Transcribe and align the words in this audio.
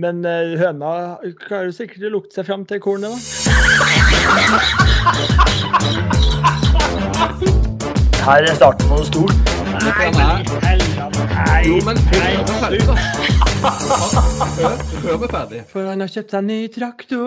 Men 0.00 0.24
eh, 0.24 0.54
høna 0.60 0.90
klarer 1.42 1.72
sikkert 1.76 2.06
å 2.08 2.10
lukte 2.14 2.38
seg 2.38 2.46
fram 2.48 2.62
til 2.68 2.80
kornet, 2.80 3.10
da. 3.12 3.18
Her 8.24 8.46
er 8.46 8.54
starten 8.56 8.88
på 8.88 8.94
noe 8.96 9.08
stort. 9.08 9.36
Nei, 9.80 9.98
Jo, 11.66 11.76
men 11.84 12.00
hør 12.08 12.24
meg 12.38 12.56
ferdig, 12.62 12.80
da. 12.88 12.96
Hør, 14.56 14.76
hør 15.04 15.28
ferdig. 15.34 15.60
For 15.68 15.82
han 15.90 16.00
har 16.04 16.10
kjøpt 16.14 16.32
seg 16.36 16.42
ny 16.48 16.58
traktor. 16.72 17.20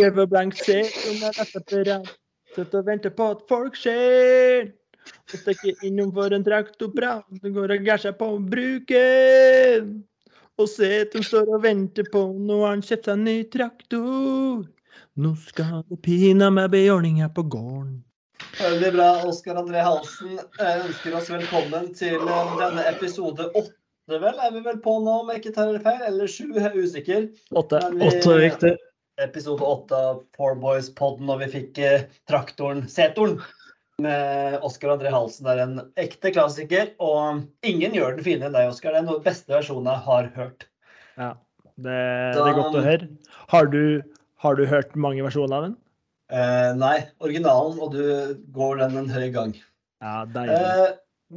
Rød 0.00 0.20
og 0.24 0.28
blank 0.32 0.56
ser 0.62 0.84
om 1.10 1.16
han 1.26 1.32
er. 1.36 2.12
Sitter 2.56 2.80
og 2.80 2.86
venter 2.88 3.12
på 3.12 3.24
at 3.36 3.40
folk 3.50 3.76
ser. 3.76 4.70
Og 5.28 5.40
stikker 5.42 5.72
innom 5.88 6.10
for 6.16 6.32
en 6.32 6.44
traktorprat. 6.46 7.24
Går 7.44 7.76
og 7.76 7.84
gærer 7.84 8.08
seg 8.08 8.16
på 8.20 8.26
å 8.32 8.40
bruke. 8.40 9.02
Og 10.58 10.66
se 10.66 10.88
at 11.04 11.14
de 11.14 11.22
står 11.22 11.46
og 11.54 11.62
venter 11.62 12.06
på 12.10 12.24
Nå 12.34 12.62
har 12.64 12.74
han 12.74 12.82
kjøpt 12.82 13.06
seg 13.06 13.20
ny 13.22 13.36
traktor. 13.52 14.64
Nå 15.18 15.32
skal 15.44 15.84
det 15.86 15.98
pinadø 16.02 16.66
bli 16.70 16.84
ordning 16.90 17.20
her 17.22 17.30
på 17.34 17.44
gården. 17.50 18.00
Veldig 18.58 18.90
bra. 18.94 19.08
Oskar 19.26 19.58
André 19.58 19.82
Halsen 19.82 20.36
Jeg 20.38 20.82
ønsker 20.84 21.16
oss 21.18 21.30
velkommen 21.30 21.92
til 21.98 22.18
eh, 22.18 22.52
denne 22.58 22.84
episode 22.90 23.48
åtte, 23.52 23.74
vel? 24.10 24.34
Er 24.34 24.52
vi 24.54 24.62
vel 24.66 24.78
på 24.82 24.96
nå, 25.02 25.20
om 25.22 25.30
jeg 25.32 25.42
ikke 25.42 25.54
tar 25.56 25.72
det 25.74 25.82
feil? 25.86 26.02
Eller 26.10 26.30
sju? 26.30 26.44
Jeg 26.54 26.66
er 26.70 26.78
usikker. 26.78 27.26
Åtte. 27.50 27.82
Åtte 28.10 28.34
er 28.34 28.44
riktig. 28.48 28.74
Episode 29.22 29.66
åtte 29.66 29.98
av 30.10 30.20
Four 30.38 30.58
Boys-podden, 30.62 31.30
og 31.30 31.42
vi 31.42 31.50
fikk 31.54 31.78
eh, 31.82 32.06
traktoren 32.30 32.84
Setoren 32.90 33.38
Oskar 33.98 34.92
André 34.94 35.10
Halsen. 35.10 35.42
Det 35.42 35.54
er 35.56 35.64
en 35.64 35.80
ekte 35.98 36.30
klassiker, 36.30 36.92
og 37.02 37.40
ingen 37.66 37.96
gjør 37.96 38.14
den 38.14 38.26
finere 38.26 38.46
enn 38.46 38.54
deg, 38.54 38.70
Oskar. 38.70 38.94
Det 38.94 39.00
er 39.00 39.08
den 39.08 39.24
beste 39.24 39.50
versjonen 39.50 39.90
jeg 39.90 40.04
har 40.04 40.28
hørt. 40.36 40.68
Ja, 41.18 41.32
det, 41.74 41.98
det 42.36 42.44
er 42.44 42.58
godt 42.60 42.78
å 42.78 42.84
høre. 42.84 43.08
Har 43.50 43.70
du, 43.72 43.82
har 44.44 44.54
du 44.54 44.62
hørt 44.70 44.94
mange 44.94 45.24
versjoner 45.26 45.56
av 45.56 45.66
den? 45.66 45.74
Eh, 46.28 46.70
nei, 46.76 46.96
originalen, 47.24 47.80
og 47.82 47.96
du 47.96 48.38
går 48.54 48.84
den 48.84 49.00
en 49.00 49.10
høy 49.10 49.28
gang. 49.34 49.56
Ja. 50.04 50.22
Eh, 50.44 50.84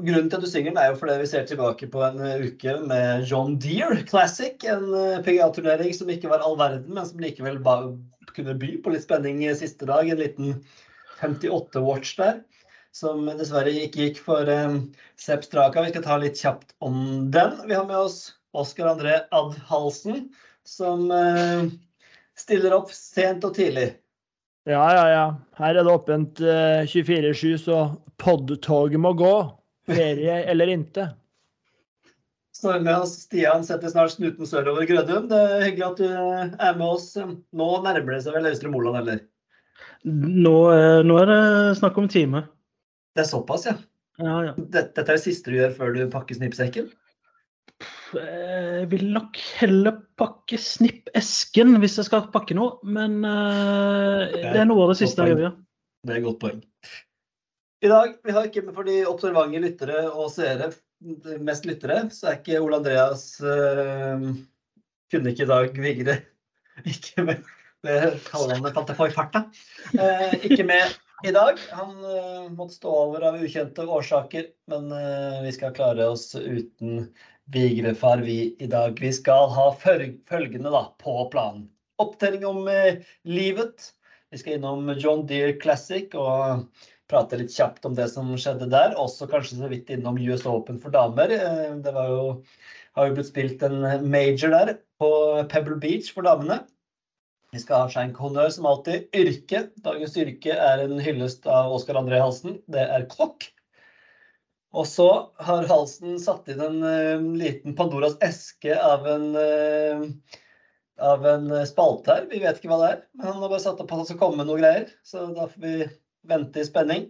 grunnen 0.06 0.30
til 0.30 0.38
at 0.38 0.46
du 0.46 0.52
synger 0.52 0.76
den 0.76 0.82
er 0.84 0.92
jo 0.92 1.00
fordi 1.00 1.18
vi 1.24 1.32
ser 1.32 1.50
tilbake 1.50 1.90
på 1.90 2.04
en 2.06 2.22
uke 2.44 2.78
med 2.86 3.26
John 3.26 3.58
Deere 3.64 4.04
Classic. 4.06 4.54
En 4.70 4.86
eh, 4.94 5.18
PGA-turnering 5.26 5.96
som 5.98 6.12
ikke 6.14 6.30
var 6.30 6.46
all 6.46 6.60
verden, 6.60 6.94
men 6.94 7.08
som 7.08 7.24
likevel 7.24 7.58
ba 7.64 7.80
kunne 8.36 8.54
by 8.60 8.76
på 8.84 8.94
litt 8.94 9.08
spenning 9.08 9.42
siste 9.58 9.90
dag. 9.90 10.06
En 10.12 10.22
liten 10.22 10.60
58-watch 11.24 12.18
der. 12.20 12.44
Som 12.96 13.24
dessverre 13.40 13.72
ikke 13.72 14.08
gikk 14.10 14.18
for 14.26 14.50
eh, 14.52 14.74
Sepp 15.20 15.46
Straka. 15.48 15.86
Vi 15.86 15.94
skal 15.94 16.04
ta 16.04 16.18
litt 16.20 16.40
kjapt 16.42 16.74
om 16.84 17.30
den. 17.32 17.56
Vi 17.70 17.78
har 17.78 17.86
med 17.88 17.98
oss 17.98 18.34
Oskar 18.58 18.90
André 18.92 19.22
Ad 19.32 19.56
Halsen, 19.70 20.26
som 20.68 21.06
eh, 21.16 21.70
stiller 22.38 22.76
opp 22.76 22.92
sent 22.92 23.46
og 23.48 23.56
tidlig. 23.56 23.94
Ja, 24.68 24.84
ja, 24.94 25.06
ja. 25.10 25.24
Her 25.58 25.80
er 25.80 25.88
det 25.88 25.94
åpent 25.96 26.44
eh, 26.44 26.84
24-7, 26.92 27.56
så 27.64 27.80
podtoget 28.22 29.00
må 29.02 29.14
gå. 29.18 29.32
Ferie 29.88 30.42
eller 30.52 30.70
ikke. 30.76 31.08
Så 32.54 32.76
med 32.84 32.92
oss 32.94 33.16
Stian 33.24 33.64
setter 33.66 33.90
snart 33.90 34.12
snuten 34.14 34.46
sørover 34.46 34.86
Grødum. 34.86 35.26
Det 35.32 35.40
er 35.40 35.64
hyggelig 35.66 35.88
at 35.88 36.02
du 36.04 36.08
eh, 36.12 36.52
er 36.68 36.76
med 36.78 36.90
oss. 36.92 37.14
Nå 37.18 37.70
nærmer 37.88 38.18
det 38.18 38.26
seg 38.28 38.36
vel 38.36 38.52
Øystre 38.52 38.70
Moland, 38.70 39.00
eller? 39.00 39.24
Nå, 40.06 40.58
er- 40.76 41.06
nå 41.08 41.18
er 41.24 41.32
det 41.32 41.42
snakk 41.80 41.98
om 42.04 42.12
time. 42.12 42.44
Det 43.16 43.26
er 43.26 43.28
såpass, 43.28 43.68
ja. 43.68 43.76
Ja, 44.22 44.36
ja. 44.46 44.56
Dette, 44.58 45.04
er 45.04 45.08
det 45.16 45.22
siste 45.24 45.52
du 45.52 45.58
gjør 45.58 45.74
før 45.78 45.96
du 45.96 46.02
pakker 46.12 46.38
snippsekken? 46.38 46.90
Jeg 48.12 48.88
vil 48.92 49.06
nok 49.14 49.40
heller 49.62 50.02
pakke 50.20 50.60
snippesken 50.60 51.78
hvis 51.82 51.96
jeg 52.00 52.10
skal 52.10 52.28
pakke 52.34 52.58
noe, 52.58 52.76
men 52.84 53.22
uh, 53.24 54.28
det 54.28 54.60
er 54.60 54.68
noe 54.68 54.86
av 54.86 54.92
det 54.92 55.00
siste 55.02 55.26
jeg 55.26 55.38
gjør. 55.38 55.48
ja. 55.50 55.54
Det 56.02 56.14
er 56.14 56.20
et 56.20 56.26
godt 56.26 56.42
poeng. 56.42 56.62
I 57.82 57.90
dag, 57.90 58.16
vi 58.26 58.34
har 58.36 58.48
ikke 58.48 58.64
for 58.74 58.86
de 58.86 58.98
observante 59.10 59.62
lyttere 59.62 60.04
og 60.10 60.32
seere, 60.34 60.70
mest 61.42 61.66
lyttere, 61.66 62.04
så 62.14 62.30
er 62.30 62.40
ikke 62.40 62.62
Ole 62.62 62.78
Andreas 62.82 63.24
uh, 63.42 64.28
Kunne 65.12 65.34
ikke 65.34 65.48
i 65.48 65.50
dag 65.50 65.80
Vigre 65.82 66.20
ikke 66.92 67.26
med 67.26 67.48
Det 67.82 68.74
fant 68.76 68.92
jeg 68.92 68.98
på 68.98 69.08
i 69.10 69.14
farta. 69.16 69.46
Uh, 69.96 70.36
ikke 70.46 70.68
med 70.68 70.94
i 71.24 71.32
dag. 71.32 71.60
Han 71.72 71.98
uh, 72.06 72.50
måtte 72.52 72.74
stå 72.76 72.92
over 73.06 73.26
av 73.30 73.38
ukjente 73.44 73.86
årsaker, 73.86 74.48
men 74.72 74.92
uh, 74.92 75.42
vi 75.46 75.52
skal 75.56 75.76
klare 75.76 76.08
oss 76.10 76.34
uten 76.36 77.08
Vigrefar 77.52 78.22
vi 78.24 78.56
i 78.60 78.68
dag. 78.72 78.98
Vi 79.02 79.12
skal 79.14 79.50
ha 79.56 79.68
følgende 79.76 80.72
da, 80.72 80.86
på 81.02 81.26
planen. 81.34 81.68
Opptelling 82.02 82.46
om 82.48 82.64
uh, 82.70 83.02
livet. 83.28 83.92
Vi 84.32 84.40
skal 84.40 84.58
innom 84.58 84.88
John 84.98 85.26
Deere 85.28 85.58
Classic 85.60 86.14
og 86.16 86.68
prate 87.12 87.42
litt 87.42 87.52
kjapt 87.52 87.86
om 87.86 87.96
det 87.98 88.08
som 88.14 88.32
skjedde 88.40 88.70
der. 88.72 88.96
Også 89.00 89.28
kanskje 89.30 89.60
så 89.60 89.72
vidt 89.72 89.92
innom 89.92 90.20
US 90.22 90.48
Open 90.48 90.80
for 90.80 90.96
damer. 90.96 91.34
Det 91.84 91.96
jo, 91.96 92.38
har 92.96 93.10
jo 93.10 93.18
blitt 93.18 93.32
spilt 93.34 93.66
en 93.68 93.84
major 94.08 94.56
der 94.56 94.78
på 95.02 95.12
Pebble 95.52 95.76
Beach 95.84 96.14
for 96.16 96.26
damene. 96.26 96.62
Vi 97.52 97.60
skal 97.60 97.84
ha 97.84 97.92
skjenk 97.92 98.20
honnør 98.22 98.52
som 98.56 98.68
alltid. 98.70 99.10
Yrke. 99.16 99.66
Dagens 99.84 100.14
yrke 100.20 100.56
er 100.56 100.86
en 100.86 101.02
hyllest 101.04 101.48
av 101.52 101.74
Oskar 101.76 102.00
André 102.00 102.22
Halsen. 102.22 102.62
Det 102.72 102.86
er 102.86 103.10
kokk. 103.12 103.50
Og 104.72 104.88
så 104.88 105.08
har 105.44 105.68
Halsen 105.68 106.16
satt 106.24 106.48
inn 106.52 106.64
en 106.64 106.78
uh, 106.80 107.26
liten 107.36 107.76
Pandoras 107.76 108.16
eske 108.24 108.78
av 108.80 109.04
en 109.12 109.34
uh, 109.36 110.06
av 111.02 111.26
en 111.28 111.50
spalte 111.68 112.14
her. 112.14 112.30
Vi 112.32 112.40
vet 112.40 112.60
ikke 112.60 112.70
hva 112.72 112.78
det 112.82 112.92
er, 112.94 113.02
men 113.18 113.32
han 113.34 113.42
har 113.42 113.50
bare 113.52 113.64
satt 113.64 113.82
opp 113.82 113.90
at 113.90 114.00
han 114.00 114.08
skal 114.08 114.20
komme 114.22 114.40
med 114.40 114.48
noe 114.48 114.62
greier. 114.62 114.88
Så 115.04 115.26
da 115.36 115.50
får 115.50 115.66
vi 115.66 115.74
vente 116.30 116.62
i 116.62 116.68
spenning. 116.68 117.10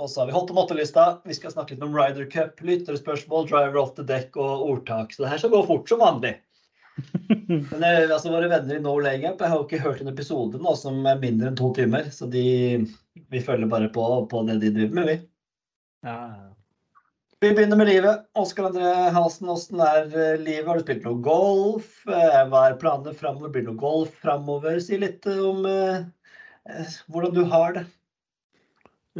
Og 0.00 0.08
så 0.08 0.22
har 0.22 0.30
vi 0.30 0.36
holdt 0.36 0.52
om 0.54 0.60
åttelista. 0.62 1.06
Vi 1.28 1.36
skal 1.36 1.52
snakke 1.52 1.74
litt 1.74 1.84
om 1.84 1.96
Ryder 1.96 2.28
Cup, 2.32 2.60
lytterspørsmål, 2.64 3.48
driver 3.50 3.82
off 3.82 3.96
the 3.98 4.04
deck 4.06 4.36
og 4.40 4.64
ordtak. 4.68 5.12
Så 5.12 5.24
det 5.24 5.32
her 5.32 5.42
skal 5.42 5.52
gå 5.52 5.64
fort 5.68 5.90
som 5.90 6.00
vanlig. 6.00 6.38
Men 7.50 7.84
jeg, 7.84 8.06
altså, 8.10 8.30
våre 8.32 8.50
venner 8.50 8.78
i 8.78 8.82
No 8.84 8.94
Laying 9.02 9.26
jeg 9.28 9.40
har 9.40 9.56
jo 9.56 9.66
ikke 9.66 9.82
hørt 9.82 10.02
en 10.02 10.12
episode 10.12 10.60
nå 10.62 10.74
som 10.78 11.02
er 11.08 11.20
mindre 11.22 11.50
enn 11.50 11.58
to 11.58 11.72
timer. 11.76 12.08
Så 12.14 12.28
de, 12.30 12.44
vi 13.32 13.42
følger 13.44 13.70
bare 13.70 13.90
på, 13.94 14.06
på 14.30 14.46
det 14.48 14.60
de 14.62 14.72
driver 14.76 14.96
med, 15.00 15.10
vi. 15.10 15.18
Ja. 16.06 16.16
Vi 17.40 17.54
begynner 17.56 17.78
med 17.80 17.88
livet. 17.88 18.26
Oskar 18.36 18.68
André 18.68 18.88
Halsen, 19.14 19.48
åssen 19.48 19.80
er 19.80 20.10
eh, 20.12 20.40
livet? 20.42 20.66
Har 20.68 20.76
du 20.76 20.84
spilt 20.84 21.06
noe 21.08 21.22
golf? 21.24 21.94
Eh, 22.04 22.42
Hva 22.52 22.66
er 22.66 22.76
planene 22.82 23.16
framover? 23.16 23.52
Blir 23.54 23.64
det 23.64 23.70
noe 23.70 23.80
golf 23.80 24.12
framover? 24.20 24.76
Si 24.84 24.98
litt 25.00 25.24
eh, 25.24 25.40
om 25.40 25.64
eh, 25.64 26.02
eh, 26.68 26.98
hvordan 27.08 27.32
du 27.38 27.40
har 27.48 27.78
det. 27.78 27.86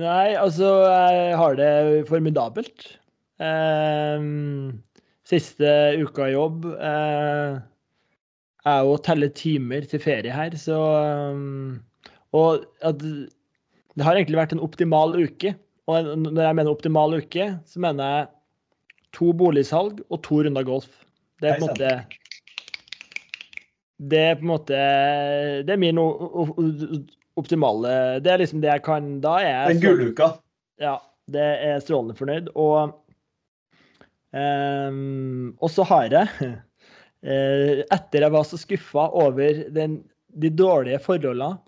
Nei, 0.01 0.37
altså, 0.37 0.69
jeg 0.85 1.39
har 1.41 1.57
det 1.59 1.71
formidabelt. 2.12 2.91
Ehm, 3.41 4.83
siste 5.31 5.75
uka 6.01 6.29
i 6.29 6.35
jobb 6.35 6.67
eh, 6.75 7.61
er 8.71 8.81
jo 8.85 8.95
å 8.95 9.03
telle 9.05 9.31
timer 9.37 9.87
til 9.89 10.03
ferie 10.03 10.35
her, 10.35 10.57
så 10.59 10.79
ehm, 11.01 11.79
Og 12.37 12.67
at 12.87 13.01
det 13.01 14.07
har 14.07 14.15
egentlig 14.15 14.39
vært 14.39 14.53
en 14.55 14.63
optimal 14.63 15.17
uke. 15.19 15.51
Og 15.91 16.13
når 16.23 16.45
jeg 16.45 16.57
mener 16.59 16.71
optimal 16.71 17.17
uke, 17.19 17.47
så 17.67 17.83
mener 17.83 18.13
jeg 18.13 18.29
to 19.17 19.33
boligsalg 19.35 19.99
og 20.07 20.21
to 20.23 20.43
runder 20.47 20.67
golf. 20.67 20.91
Det 21.43 21.51
er 21.51 21.59
på 21.59 21.67
en 21.67 21.73
måte 21.73 21.91
Det 24.11 24.21
er 24.21 24.35
på 24.37 24.45
en 24.45 24.51
måte 24.53 24.81
Det 25.67 25.73
er 25.73 25.81
min 25.81 26.01
optimale 27.41 27.93
Det 28.21 28.29
er 28.33 28.43
liksom 28.43 28.61
det 28.61 28.69
jeg 28.69 28.83
kan 28.85 29.07
Da 29.25 29.39
er 29.41 29.49
jeg 29.49 29.71
Den 29.73 29.81
gulluka. 29.87 30.29
ja, 30.81 30.99
det 31.33 31.47
er 31.65 31.81
strålende 31.81 32.17
fornøyd. 32.19 32.53
Og, 32.55 32.95
ehm, 34.37 35.53
og 35.61 35.71
så 35.73 35.87
har 35.89 36.15
jeg, 36.15 36.27
eh, 37.25 37.83
etter 37.87 38.27
jeg 38.27 38.35
var 38.35 38.45
så 38.49 38.61
skuffa 38.61 39.09
over 39.23 39.65
den, 39.75 40.00
de 40.31 40.50
dårlige 40.53 41.00
forholdene 41.05 41.59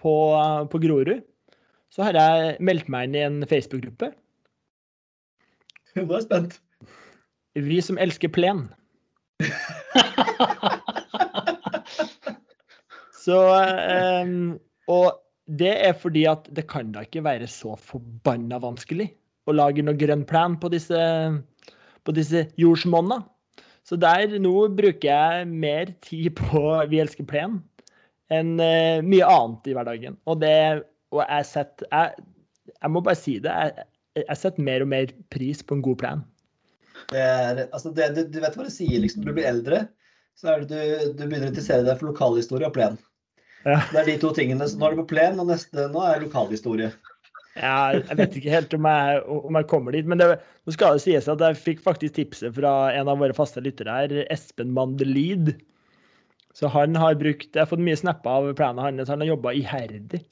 på, 0.00 0.14
på 0.72 0.82
Grorud, 0.82 1.20
så 1.90 2.06
har 2.06 2.14
jeg 2.18 2.56
meldt 2.62 2.88
meg 2.92 3.08
inn 3.08 3.16
i 3.18 3.24
en 3.26 3.38
Facebook-gruppe. 3.50 4.12
Nå 5.96 6.06
er 6.06 6.18
jeg 6.20 6.28
spent. 6.28 6.60
Vi 7.58 7.80
som 7.82 7.98
elsker 7.98 8.30
plen. 8.30 8.68
Så 13.20 13.36
um, 14.24 14.58
Og 14.90 15.08
det 15.60 15.72
er 15.84 15.96
fordi 15.98 16.24
at 16.30 16.46
det 16.54 16.66
kan 16.70 16.92
da 16.94 17.02
ikke 17.04 17.24
være 17.26 17.48
så 17.50 17.74
forbanna 17.76 18.60
vanskelig 18.62 19.10
å 19.50 19.54
lage 19.56 19.82
noe 19.82 19.98
grønn 19.98 20.22
plen 20.28 20.54
på 20.62 20.70
disse, 20.72 20.98
på 22.10 22.16
disse 22.18 22.44
jordsmonna. 22.60 23.22
Så 23.86 23.96
der 23.98 24.36
nå 24.42 24.54
bruker 24.76 25.08
jeg 25.08 25.46
mer 25.48 25.94
tid 26.04 26.34
på 26.38 26.62
Vi 26.90 27.00
elsker 27.02 27.26
plen 27.26 27.60
enn 28.30 28.58
eh, 28.62 29.00
mye 29.02 29.26
annet 29.26 29.70
i 29.70 29.74
hverdagen. 29.74 30.18
Og 30.30 30.42
det 30.42 30.84
Og 31.10 31.24
jeg 31.24 31.46
setter 31.48 31.88
jeg, 31.90 32.26
jeg 32.76 32.90
må 32.94 33.00
bare 33.02 33.18
si 33.18 33.38
det. 33.42 33.50
Jeg, 33.50 33.86
jeg 34.20 34.38
setter 34.38 34.62
mer 34.62 34.84
og 34.84 34.90
mer 34.92 35.10
pris 35.34 35.62
på 35.66 35.74
en 35.74 35.82
god 35.82 35.98
plen. 35.98 36.20
Det 37.10 37.18
er, 37.18 37.64
altså 37.72 37.90
det, 37.96 38.12
du, 38.14 38.20
du 38.30 38.38
vet 38.42 38.54
hva 38.54 38.66
det 38.66 38.74
sier, 38.74 39.00
liksom. 39.02 39.24
Når 39.24 39.32
du 39.32 39.38
blir 39.40 39.48
eldre, 39.50 39.80
så 40.38 40.52
er 40.52 40.62
det 40.62 40.68
du, 40.70 41.16
du 41.18 41.24
begynner 41.24 41.48
å 41.48 41.50
interessere 41.50 41.86
deg 41.86 41.98
for 41.98 42.12
lokalhistorie 42.12 42.68
og 42.68 42.76
plen. 42.76 43.00
Ja. 43.64 43.80
Det 43.90 43.98
er 44.04 44.06
de 44.12 44.16
to 44.22 44.30
tingene. 44.36 44.68
Så 44.68 44.78
nå 44.78 44.86
er 44.86 44.94
det 44.94 45.02
på 45.02 45.10
plen, 45.16 45.40
og 45.42 45.50
neste 45.50 45.88
nå 45.90 46.04
er 46.06 46.22
lokalhistorie. 46.22 46.92
Ja, 47.60 47.92
jeg 47.98 48.16
vet 48.16 48.36
ikke 48.40 48.52
helt 48.54 48.74
om 48.76 48.86
jeg, 48.88 49.22
om 49.28 49.56
jeg 49.58 49.66
kommer 49.68 49.92
dit, 49.92 50.06
men 50.08 50.20
det, 50.20 50.28
nå 50.64 50.72
skal 50.74 50.96
det 50.96 51.02
sies 51.04 51.28
at 51.28 51.42
jeg 51.44 51.58
fikk 51.60 51.82
faktisk 51.84 52.14
tipset 52.16 52.54
fra 52.56 52.72
en 52.96 53.10
av 53.12 53.20
våre 53.20 53.36
faste 53.36 53.60
lyttere 53.64 53.96
her, 53.98 54.14
Espen 54.32 54.72
Mandelid. 54.76 55.52
Så 56.56 56.66
han 56.72 56.96
har 56.98 57.14
brukt 57.14 57.54
Jeg 57.54 57.62
har 57.62 57.68
fått 57.70 57.82
mye 57.84 57.98
snapper 58.00 58.30
av 58.30 58.48
plenen 58.58 58.82
hans. 58.82 59.10
Han 59.12 59.22
har 59.22 59.30
jobba 59.34 59.52
iherdig 59.54 60.22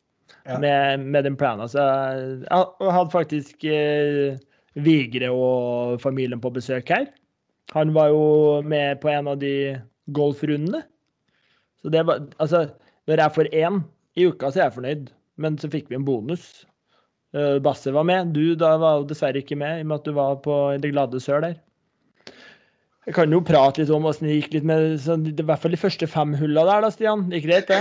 Ja. 0.49 0.59
med, 0.61 1.01
med 1.01 1.25
den 1.25 1.37
plenen. 1.37 1.69
Så 1.69 1.79
jeg 1.79 2.93
hadde 2.97 3.13
faktisk 3.13 3.65
eh, 3.65 4.39
Vigre 4.79 5.31
og 5.33 6.01
familien 6.03 6.41
på 6.41 6.51
besøk 6.55 6.89
her. 6.93 7.07
Han 7.75 7.93
var 7.97 8.09
jo 8.13 8.25
med 8.65 9.01
på 9.03 9.11
en 9.13 9.29
av 9.29 9.39
de 9.41 9.77
golfrundene. 10.17 10.83
Så 11.83 11.93
det 11.93 12.03
var 12.09 12.25
Altså, 12.41 12.65
når 13.07 13.23
jeg 13.23 13.35
får 13.37 13.53
én 13.55 13.81
i 14.17 14.27
uka, 14.27 14.51
så 14.51 14.61
er 14.61 14.65
jeg 14.69 14.77
fornøyd. 14.79 15.09
Men 15.39 15.59
så 15.61 15.71
fikk 15.71 15.89
vi 15.93 15.99
en 16.01 16.05
bonus. 16.09 16.65
Eh, 17.37 17.59
Basse 17.61 17.93
var 17.93 18.05
med. 18.09 18.33
Du 18.33 18.55
da 18.57 18.77
var 18.81 19.01
jo 19.01 19.09
dessverre 19.11 19.43
ikke 19.43 19.57
med, 19.61 19.79
i 19.81 19.85
og 19.85 19.91
med 19.91 19.99
at 20.01 20.05
du 20.09 20.13
var 20.17 20.37
på 20.45 20.55
Det 20.81 20.93
glade 20.95 21.21
sør 21.21 21.43
der. 21.45 21.57
Jeg 23.09 23.15
kan 23.17 23.33
jo 23.33 23.41
prate 23.41 23.81
litt 23.81 23.91
om 23.95 24.05
åssen 24.09 24.27
det 24.29 24.35
gikk 24.43 24.55
litt 24.59 24.65
med 24.69 24.99
så, 25.01 25.17
det, 25.17 25.33
I 25.41 25.45
hvert 25.49 25.63
fall 25.63 25.73
de 25.73 25.81
første 25.81 26.07
fem 26.13 26.35
hulla 26.37 26.65
der, 26.69 26.83
da, 26.85 26.91
Stian. 26.93 27.27
Gikk 27.33 27.47
greit, 27.49 27.69
det? 27.69 27.81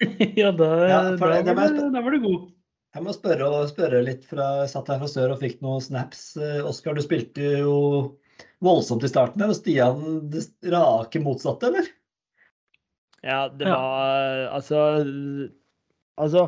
ja, 0.40 0.50
da, 0.54 0.68
Ja, 0.88 1.00
da, 1.10 1.16
det- 1.16 1.44
det 1.44 1.54
var, 1.54 1.54
var- 1.58 1.74
du- 1.76 1.90
da 1.94 2.02
var 2.06 2.10
du 2.16 2.20
god. 2.24 2.48
Jeg 2.94 3.04
må 3.06 3.12
spørre, 3.14 3.46
og 3.46 3.68
spørre 3.70 4.00
litt 4.02 4.24
fra 4.26 4.46
Jeg 4.64 4.70
satt 4.72 4.88
her 4.90 4.98
fra 4.98 5.06
sør 5.10 5.32
og 5.36 5.40
fikk 5.42 5.60
noen 5.62 5.82
snaps. 5.84 6.22
Eh, 6.42 6.58
Oskar, 6.66 6.94
du 6.98 7.02
spilte 7.04 7.50
jo 7.62 7.74
voldsomt 8.66 9.04
i 9.06 9.10
starten 9.10 9.42
og 9.46 9.54
Stian 9.54 10.00
det 10.32 10.42
rake 10.72 11.22
motsatte, 11.22 11.70
eller? 11.70 11.86
Ja, 13.22 13.48
det 13.52 13.66
Ja. 13.68 13.74
var 13.76 14.48
Altså 14.56 14.78
Altså 16.18 16.46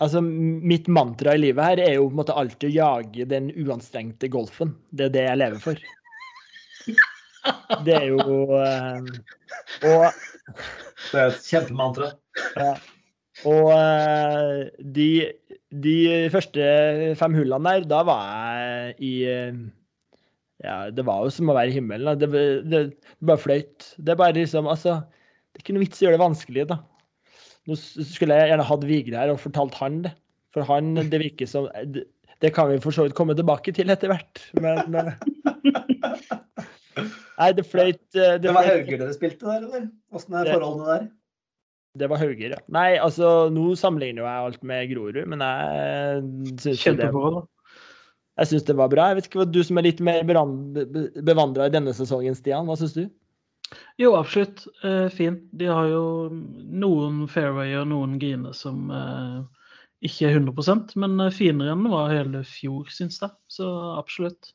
Altså, 0.00 0.22
mitt 0.24 0.86
mantra 0.88 1.34
i 1.36 1.40
livet 1.42 1.66
her 1.66 1.82
er 1.84 1.96
jo 1.98 2.06
på 2.06 2.14
en 2.14 2.20
måte 2.22 2.36
alltid 2.40 2.70
å 2.70 2.76
jage 2.76 3.26
den 3.28 3.50
uanstrengte 3.52 4.30
golfen. 4.32 4.72
Det 4.88 5.10
er 5.10 5.16
det 5.16 5.24
jeg 5.26 5.40
lever 5.42 5.60
for. 5.64 5.82
Det 7.84 7.94
er 7.96 8.06
jo 8.10 8.20
eh, 8.56 9.10
Og 9.88 10.06
Det 11.10 11.20
er 11.20 11.26
et 11.26 11.44
kjempemantra. 11.44 12.10
Ja. 12.56 12.72
Og 13.48 13.70
eh, 13.72 14.70
de, 14.96 15.10
de 15.84 15.96
første 16.32 16.64
fem 17.20 17.36
hullene 17.38 17.76
der, 17.76 17.86
da 17.88 18.00
var 18.08 18.24
jeg 18.60 18.96
i 19.04 19.12
eh, 19.28 19.60
Ja, 20.64 20.76
det 20.92 21.06
var 21.08 21.24
jo 21.24 21.32
som 21.32 21.52
å 21.52 21.56
være 21.56 21.72
i 21.72 21.76
himmelen. 21.78 22.20
Det, 22.20 22.28
det, 22.32 22.48
det 22.72 22.82
bare 23.24 23.40
fløyt. 23.40 23.92
Det 23.96 24.14
er 24.14 24.20
bare 24.20 24.36
liksom 24.36 24.68
Altså, 24.68 24.98
det 25.50 25.60
er 25.60 25.66
ikke 25.66 25.76
noe 25.76 25.84
vits 25.84 26.00
i 26.00 26.04
å 26.04 26.08
gjøre 26.08 26.18
det 26.18 26.24
vanskelig, 26.24 26.66
da. 26.72 26.80
Nå 27.68 27.76
skulle 27.76 28.36
jeg 28.38 28.50
gjerne 28.52 28.64
hatt 28.70 28.86
Vigre 28.88 29.20
her 29.20 29.32
og 29.34 29.40
fortalt 29.42 29.74
han 29.80 30.00
det. 30.06 30.14
For 30.54 30.66
han, 30.66 30.94
det 31.12 31.20
virker 31.22 31.46
som 31.46 31.68
Det, 31.94 32.06
det 32.42 32.50
kan 32.56 32.70
vi 32.70 32.78
for 32.82 32.90
så 32.96 33.04
vidt 33.04 33.14
komme 33.18 33.36
tilbake 33.38 33.70
til 33.76 33.92
etter 33.92 34.10
hvert, 34.10 34.40
men 34.58 34.96
eh, 34.96 35.12
Nei, 37.40 37.52
det 37.56 37.64
fløyt 37.68 38.00
Det, 38.16 38.26
Det 38.44 38.52
var 38.56 38.66
Hauger 38.68 38.98
dere 39.00 39.14
spilte 39.16 39.46
der, 39.46 39.64
eller? 39.68 39.86
Åssen 40.16 40.34
er 40.36 40.44
Det- 40.48 40.54
forholdene 40.56 40.88
der? 40.90 41.08
Det 41.98 42.06
var 42.08 42.20
Hauger, 42.22 42.52
ja. 42.54 42.58
Nei, 42.70 42.98
altså, 43.02 43.50
nå 43.50 43.72
sammenligner 43.74 44.22
jo 44.22 44.26
jeg 44.28 44.44
alt 44.46 44.62
med 44.62 44.90
Grorud, 44.92 45.24
men 45.26 45.40
jeg 45.42 46.20
syns 46.62 46.84
jo 46.86 46.92
det, 46.94 47.08
da. 47.10 47.40
jeg 48.38 48.46
synes 48.52 48.66
det 48.68 48.76
var 48.78 48.92
bra. 48.92 49.08
Jeg 49.10 49.16
vet 49.18 49.26
ikke 49.26 49.40
hva 49.40 49.46
du 49.50 49.58
som 49.66 49.80
er 49.80 49.86
litt 49.88 50.00
mer 50.06 50.22
bevandra 50.22 51.66
i 51.66 51.72
denne 51.74 51.90
sesongen, 51.96 52.36
Stian, 52.38 52.68
hva 52.70 52.76
syns 52.78 52.94
du? 52.94 53.08
Jo, 54.00 54.14
absolutt. 54.18 54.64
Eh, 54.84 55.08
fin. 55.14 55.40
De 55.52 55.68
har 55.70 55.88
jo 55.90 56.04
noen 56.30 57.26
fairwayer 57.30 57.84
og 57.84 57.90
noen 57.92 58.18
griner 58.22 58.54
som 58.56 58.90
eh, 58.94 59.40
ikke 60.06 60.30
er 60.30 60.38
100% 60.40 60.96
men 61.00 61.18
eh, 61.20 61.34
finere 61.34 61.74
enn 61.74 61.84
det 61.86 61.92
var 61.92 62.14
hele 62.14 62.44
fjor, 62.48 62.88
syns 62.92 63.20
jeg. 63.22 63.34
Så 63.52 63.68
absolutt. 63.98 64.54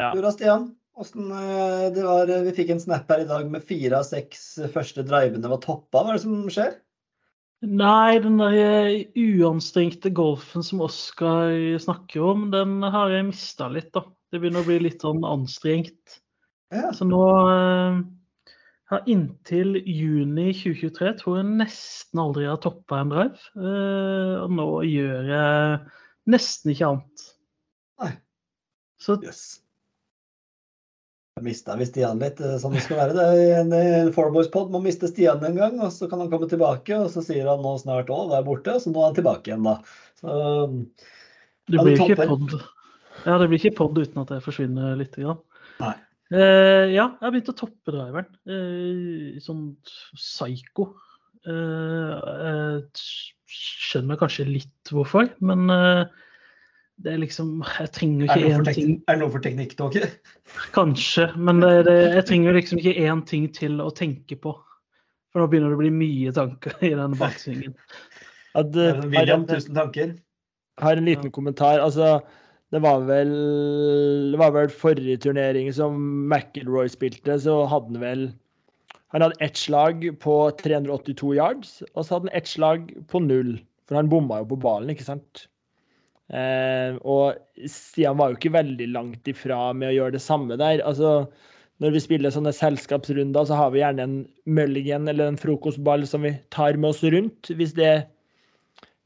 Ja. 0.00 0.10
Du 0.14 0.22
da, 0.24 0.32
Stian? 0.34 0.72
Åssen 0.94 1.30
eh, 1.34 1.90
det 1.94 2.06
var 2.06 2.30
Vi 2.46 2.54
fikk 2.54 2.74
en 2.74 2.82
snap 2.82 3.10
her 3.10 3.24
i 3.24 3.28
dag 3.28 3.46
med 3.50 3.66
fire 3.66 4.00
av 4.00 4.08
seks 4.08 4.46
første 4.74 5.06
drivene 5.06 5.50
var 5.50 5.62
toppa. 5.62 6.02
Hva 6.02 6.14
er 6.14 6.18
det 6.18 6.24
som 6.24 6.42
skjer? 6.52 6.76
Nei, 7.64 8.18
den 8.20 8.36
der 8.40 8.58
eh, 8.60 9.06
uanstrengte 9.16 10.10
golfen 10.12 10.64
som 10.66 10.82
Oskar 10.84 11.54
snakker 11.80 12.26
om, 12.34 12.50
den 12.52 12.82
har 12.82 13.12
jeg 13.12 13.30
mista 13.30 13.70
litt, 13.72 13.92
da. 13.94 14.04
Det 14.32 14.40
begynner 14.42 14.64
å 14.64 14.68
bli 14.68 14.82
litt 14.82 15.04
sånn 15.04 15.24
anstrengt. 15.24 16.18
Ja. 16.72 16.92
Så 16.96 17.06
nå 17.08 17.22
eh, 17.50 17.98
har 18.92 19.10
inntil 19.10 19.76
juni 19.82 20.50
2023 20.54 21.12
tror 21.20 21.40
jeg 21.40 21.50
nesten 21.60 22.22
aldri 22.22 22.46
jeg 22.46 22.54
har 22.54 22.62
toppa 22.64 23.02
en 23.02 23.12
drive. 23.12 23.50
Eh, 23.58 24.32
og 24.44 24.54
nå 24.54 24.68
gjør 24.88 25.28
jeg 25.30 25.76
nesten 26.34 26.72
ikke 26.74 26.90
annet. 26.92 27.26
Nei. 28.02 28.14
Så 29.00 29.18
yes. 29.24 29.44
Jeg 31.34 31.48
mista 31.48 31.74
vi 31.74 31.86
Stian 31.88 32.20
litt, 32.22 32.38
eh, 32.38 32.56
som 32.62 32.74
det 32.76 32.84
skal 32.84 33.00
være. 33.00 33.16
Det 33.18 33.48
en, 33.58 34.12
Fourboys-pod 34.14 34.70
må 34.70 34.80
miste 34.84 35.10
Stian 35.10 35.42
en 35.42 35.58
gang, 35.58 35.80
og 35.82 35.90
så 35.90 36.06
kan 36.10 36.22
han 36.22 36.30
komme 36.30 36.46
tilbake, 36.50 36.94
og 36.94 37.10
så 37.10 37.24
sier 37.26 37.50
han 37.50 37.64
nå 37.64 37.74
snart 37.82 38.12
'å, 38.12 38.20
da 38.30 38.38
er 38.38 38.46
borte', 38.46 38.76
og 38.76 38.84
så 38.84 38.92
nå 38.92 39.02
er 39.02 39.10
han 39.10 39.18
tilbake 39.18 39.50
igjen, 39.50 39.66
da. 39.66 39.80
Så 40.22 40.38
Ja, 41.72 41.80
blir 41.80 41.96
ikke 41.96 42.28
pod. 42.28 42.54
Ja, 43.24 43.38
det 43.40 43.48
blir 43.48 43.58
ikke 43.58 43.76
pod 43.78 43.98
uten 43.98 44.20
at 44.20 44.30
jeg 44.30 44.44
forsvinner 44.44 44.98
litt. 45.00 45.16
Grann. 45.16 45.40
Nei. 45.80 45.94
Eh, 46.34 46.90
ja, 46.94 47.06
jeg 47.06 47.22
har 47.22 47.32
begynt 47.34 47.52
å 47.52 47.56
toppe 47.56 47.94
driveren. 47.94 48.28
Uh, 48.48 49.40
sånn 49.44 49.64
psycho. 50.18 50.90
Uh, 51.44 52.80
skjønner 52.96 53.32
skjønner 53.54 54.18
kanskje 54.18 54.46
litt 54.48 54.90
hvorfor, 54.90 55.28
men 55.44 55.68
det 57.04 57.12
er 57.12 57.20
liksom 57.20 57.60
Jeg 57.60 57.90
trenger 57.94 58.30
er 58.32 58.40
ikke 58.40 58.54
én 58.56 58.66
ting 58.66 58.92
er 59.04 59.14
det 59.14 59.20
noe 59.20 59.30
for 59.30 59.44
teknikk, 59.44 59.74
dere? 59.78 60.08
Kanskje, 60.74 61.28
men 61.36 61.60
det, 61.62 61.72
det, 61.86 61.96
jeg 62.16 62.26
trenger 62.30 62.58
liksom 62.58 62.80
ikke 62.80 62.96
én 63.04 63.22
ting 63.28 63.46
til 63.54 63.78
å 63.84 63.90
tenke 63.94 64.38
på. 64.40 64.56
For 65.30 65.42
nå 65.42 65.50
begynner 65.50 65.70
det 65.70 65.78
å 65.78 65.82
bli 65.84 65.92
mye 65.94 66.34
tanker 66.34 66.74
i 66.80 66.94
denne 66.94 67.18
baksvingen. 67.22 67.76
William, 68.54 69.46
tusen 69.50 69.74
tanker. 69.78 70.16
har 70.82 70.98
en 70.98 71.10
liten 71.10 71.30
kommentar. 71.34 71.82
Altså, 71.82 72.20
det 72.72 72.80
var 72.82 73.04
vel 73.06 73.30
Det 74.32 74.38
var 74.40 74.54
vel 74.54 74.72
forrige 74.72 75.20
turnering 75.26 75.68
som 75.72 75.98
McIlroy 76.30 76.88
spilte, 76.90 77.36
så 77.38 77.64
hadde 77.70 77.92
han 77.92 78.02
vel 78.02 78.24
Han 79.14 79.22
hadde 79.22 79.44
ett 79.44 79.60
slag 79.60 80.06
på 80.22 80.36
382 80.62 81.34
yards, 81.36 81.74
og 81.94 82.02
så 82.02 82.16
hadde 82.16 82.30
han 82.30 82.38
ett 82.40 82.50
slag 82.50 82.88
på 83.12 83.20
null. 83.22 83.58
For 83.86 84.00
han 84.00 84.08
bomma 84.10 84.40
jo 84.40 84.48
på 84.50 84.58
ballen, 84.64 84.90
ikke 84.90 85.06
sant? 85.06 85.44
Eh, 86.32 86.96
og 87.04 87.36
Stian 87.68 88.16
var 88.18 88.32
jo 88.32 88.38
ikke 88.40 88.56
veldig 88.56 88.88
langt 88.90 89.28
ifra 89.30 89.68
med 89.76 89.92
å 89.92 89.94
gjøre 89.98 90.16
det 90.16 90.24
samme 90.24 90.56
der. 90.58 90.82
Altså, 90.82 91.28
når 91.82 91.94
vi 91.94 92.02
spiller 92.02 92.34
sånne 92.34 92.54
selskapsrunder, 92.56 93.46
så 93.46 93.58
har 93.58 93.70
vi 93.74 93.82
gjerne 93.82 94.06
en 94.08 94.16
mulligan 94.46 95.06
eller 95.10 95.30
en 95.30 95.40
frokostball 95.40 96.06
som 96.08 96.24
vi 96.26 96.34
tar 96.54 96.78
med 96.80 96.92
oss 96.92 97.02
rundt, 97.04 97.50
hvis 97.54 97.74
det, 97.76 97.92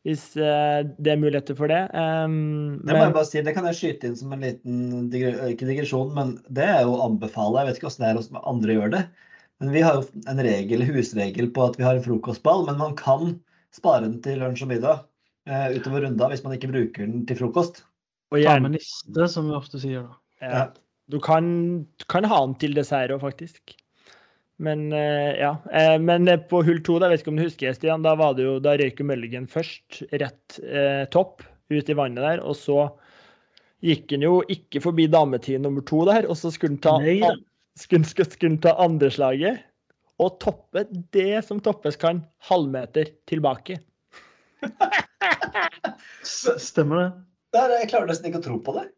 hvis, 0.08 0.24
eh, 0.40 0.80
det 0.96 1.12
er 1.12 1.20
muligheter 1.20 1.56
for 1.58 1.68
det. 1.68 1.82
Um, 1.92 2.78
Det 2.80 2.94
må 2.96 3.02
jeg 3.02 3.14
bare 3.16 3.28
si, 3.28 3.42
det 3.44 3.52
kan 3.56 3.66
jeg 3.68 3.76
skyte 3.76 4.08
inn 4.08 4.16
som 4.16 4.32
en 4.32 4.44
liten 4.46 4.78
ikke 5.12 5.68
digresjon, 5.68 6.14
men 6.16 6.38
det 6.48 6.64
er 6.64 6.86
jo 6.86 6.94
å 6.96 7.02
anbefale. 7.10 7.60
Jeg 7.60 7.68
vet 7.68 7.80
ikke 7.80 7.90
hvordan 7.90 8.06
det 8.06 8.08
er 8.08 8.20
hos 8.20 8.30
andre 8.40 8.78
gjør 8.78 8.94
det. 8.96 9.02
Men 9.60 9.74
vi 9.74 9.82
har 9.84 9.98
jo 9.98 10.22
en 10.30 10.40
regel, 10.46 10.86
husregel 10.88 11.50
på 11.52 11.66
at 11.66 11.76
vi 11.76 11.84
har 11.84 11.98
en 11.98 12.06
frokostball, 12.06 12.64
men 12.68 12.80
man 12.80 12.96
kan 12.96 13.36
spare 13.74 14.06
den 14.06 14.16
til 14.24 14.40
lunsj 14.40 14.64
og 14.64 14.72
middag 14.72 15.02
uh, 15.50 15.68
utover 15.76 16.06
runda 16.06 16.30
hvis 16.32 16.44
man 16.46 16.56
ikke 16.56 16.70
bruker 16.72 17.04
den 17.04 17.26
til 17.28 17.40
frokost. 17.42 17.82
og 18.32 18.40
gjerne, 18.40 18.70
niste, 18.76 19.28
som 19.28 19.50
vi 19.50 19.56
ofte 19.56 19.80
sier 19.82 20.06
da. 20.06 20.16
ja, 20.44 20.64
du 21.08 21.18
kan, 21.24 21.44
kan 22.12 22.26
ha 22.28 22.40
den 22.46 22.56
til 22.60 22.76
dessert 22.76 23.12
òg, 23.12 23.20
faktisk. 23.24 23.76
Men 24.58 24.88
eh, 24.92 25.38
ja. 25.38 25.52
Eh, 25.72 25.96
men 26.02 26.28
eh, 26.28 26.40
på 26.50 26.62
hull 26.66 26.80
to, 26.86 26.98
vet 27.02 27.20
ikke 27.20 27.30
om 27.32 27.38
du 27.38 27.44
husker, 27.46 27.74
Stian, 27.76 28.02
da, 28.06 28.16
var 28.18 28.34
det 28.34 28.46
jo, 28.46 28.56
da 28.62 28.74
røyk 28.78 29.02
Mulligan 29.06 29.46
først 29.50 30.02
rett 30.10 30.58
eh, 30.64 31.04
topp 31.14 31.44
ut 31.70 31.90
i 31.90 31.96
vannet 31.98 32.24
der. 32.24 32.42
Og 32.42 32.58
så 32.58 32.88
gikk 33.86 34.16
han 34.16 34.26
jo 34.26 34.40
ikke 34.50 34.82
forbi 34.82 35.06
dametid 35.10 35.62
nummer 35.62 35.84
to 35.86 36.02
der, 36.08 36.26
og 36.26 36.38
så 36.40 36.50
skulle 36.54 36.74
han 36.74 36.82
ta, 36.82 36.96
Nei 37.04 37.20
skulle, 37.78 38.08
skulle, 38.10 38.30
skulle 38.34 38.62
ta 38.64 38.74
andreslaget. 38.82 39.62
Og 40.18 40.40
toppe 40.42 40.82
det 41.14 41.44
som 41.46 41.60
toppes 41.62 41.94
kan, 42.00 42.24
halvmeter 42.50 43.12
tilbake. 43.30 43.78
Stemmer 46.26 47.04
det? 47.04 47.10
Der, 47.54 47.74
jeg 47.78 47.90
klarer 47.92 48.10
nesten 48.10 48.32
ikke 48.32 48.40
å 48.42 48.46
tro 48.48 48.58
på 48.66 48.74
det. 48.80 48.88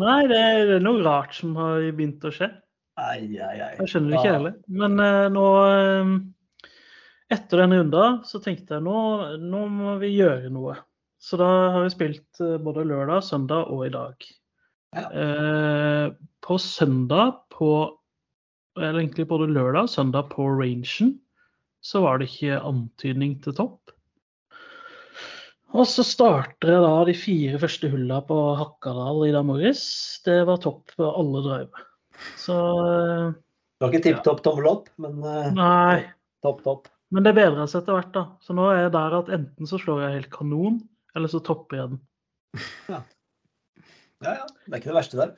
Nei, 0.00 0.24
det 0.26 0.40
er 0.40 0.82
noe 0.82 1.04
rart 1.04 1.36
som 1.36 1.54
har 1.60 1.84
begynt 1.94 2.24
å 2.26 2.32
skje. 2.34 2.50
Ai, 3.02 3.26
ai, 3.40 3.56
ai. 3.58 3.72
Jeg 3.80 3.90
skjønner 3.90 4.12
det 4.12 4.20
ikke 4.20 4.36
heller. 4.36 4.54
Men 4.82 5.02
eh, 5.02 5.26
nå 5.32 5.46
eh, 5.66 6.14
Etter 7.32 7.62
den 7.62 7.74
runda 7.78 8.06
så 8.28 8.42
tenkte 8.44 8.76
jeg 8.76 8.84
nå, 8.84 8.98
nå 9.40 9.62
må 9.72 9.96
vi 10.02 10.12
gjøre 10.18 10.52
noe. 10.52 10.76
Så 11.22 11.38
da 11.40 11.48
har 11.76 11.86
vi 11.86 11.94
spilt 11.94 12.42
eh, 12.44 12.58
både 12.60 12.84
lørdag, 12.88 13.24
søndag 13.24 13.72
og 13.72 13.86
i 13.86 13.92
dag. 13.94 14.28
Ja. 14.92 15.06
Eh, 15.08 16.06
på 16.42 16.58
søndag 16.60 17.44
på 17.54 17.72
eller 18.76 19.02
egentlig 19.02 19.28
både 19.28 19.50
lørdag 19.52 19.86
og 19.86 19.92
søndag 19.92 20.30
på 20.32 20.46
rangen, 20.56 21.16
så 21.84 22.00
var 22.04 22.18
det 22.18 22.30
ikke 22.30 22.60
antydning 22.64 23.36
til 23.44 23.56
topp. 23.58 23.92
Og 25.72 25.86
så 25.88 26.04
starter 26.04 26.74
jeg 26.74 26.84
da 26.84 26.92
de 27.08 27.14
fire 27.16 27.60
første 27.60 27.88
hulla 27.92 28.20
på 28.28 28.36
Hakkadal 28.60 29.24
i 29.28 29.32
dag 29.32 29.46
morges. 29.48 29.84
Det 30.24 30.42
var 30.48 30.60
topp 30.60 30.92
på 30.98 31.08
alle 31.08 31.44
driver. 31.46 31.86
Så 32.40 32.56
eh, 32.86 33.28
Det 33.32 33.86
var 33.86 33.92
ikke 33.94 34.04
tipp 34.08 34.22
topp 34.26 34.42
tommel 34.44 34.68
opp, 34.70 34.90
men 35.02 35.18
eh, 35.26 35.48
nei. 35.56 36.02
topp 36.44 36.62
topp. 36.66 36.90
Men 37.12 37.26
det 37.26 37.34
bedrer 37.36 37.68
seg 37.68 37.82
etter 37.82 37.98
hvert, 37.98 38.12
da. 38.14 38.22
Så 38.40 38.54
nå 38.56 38.68
er 38.72 38.84
jeg 38.86 38.92
der 38.94 39.16
at 39.18 39.32
enten 39.36 39.68
så 39.68 39.80
slår 39.80 40.04
jeg 40.06 40.14
helt 40.20 40.30
kanon, 40.32 40.78
eller 41.16 41.28
så 41.32 41.42
topper 41.44 41.80
jeg 41.80 41.94
den. 41.94 42.02
Ja, 44.22 44.36
ja. 44.38 44.44
Det 44.46 44.70
er 44.70 44.78
ikke 44.78 44.92
det 44.92 44.94
verste 44.94 45.18
der. 45.18 45.30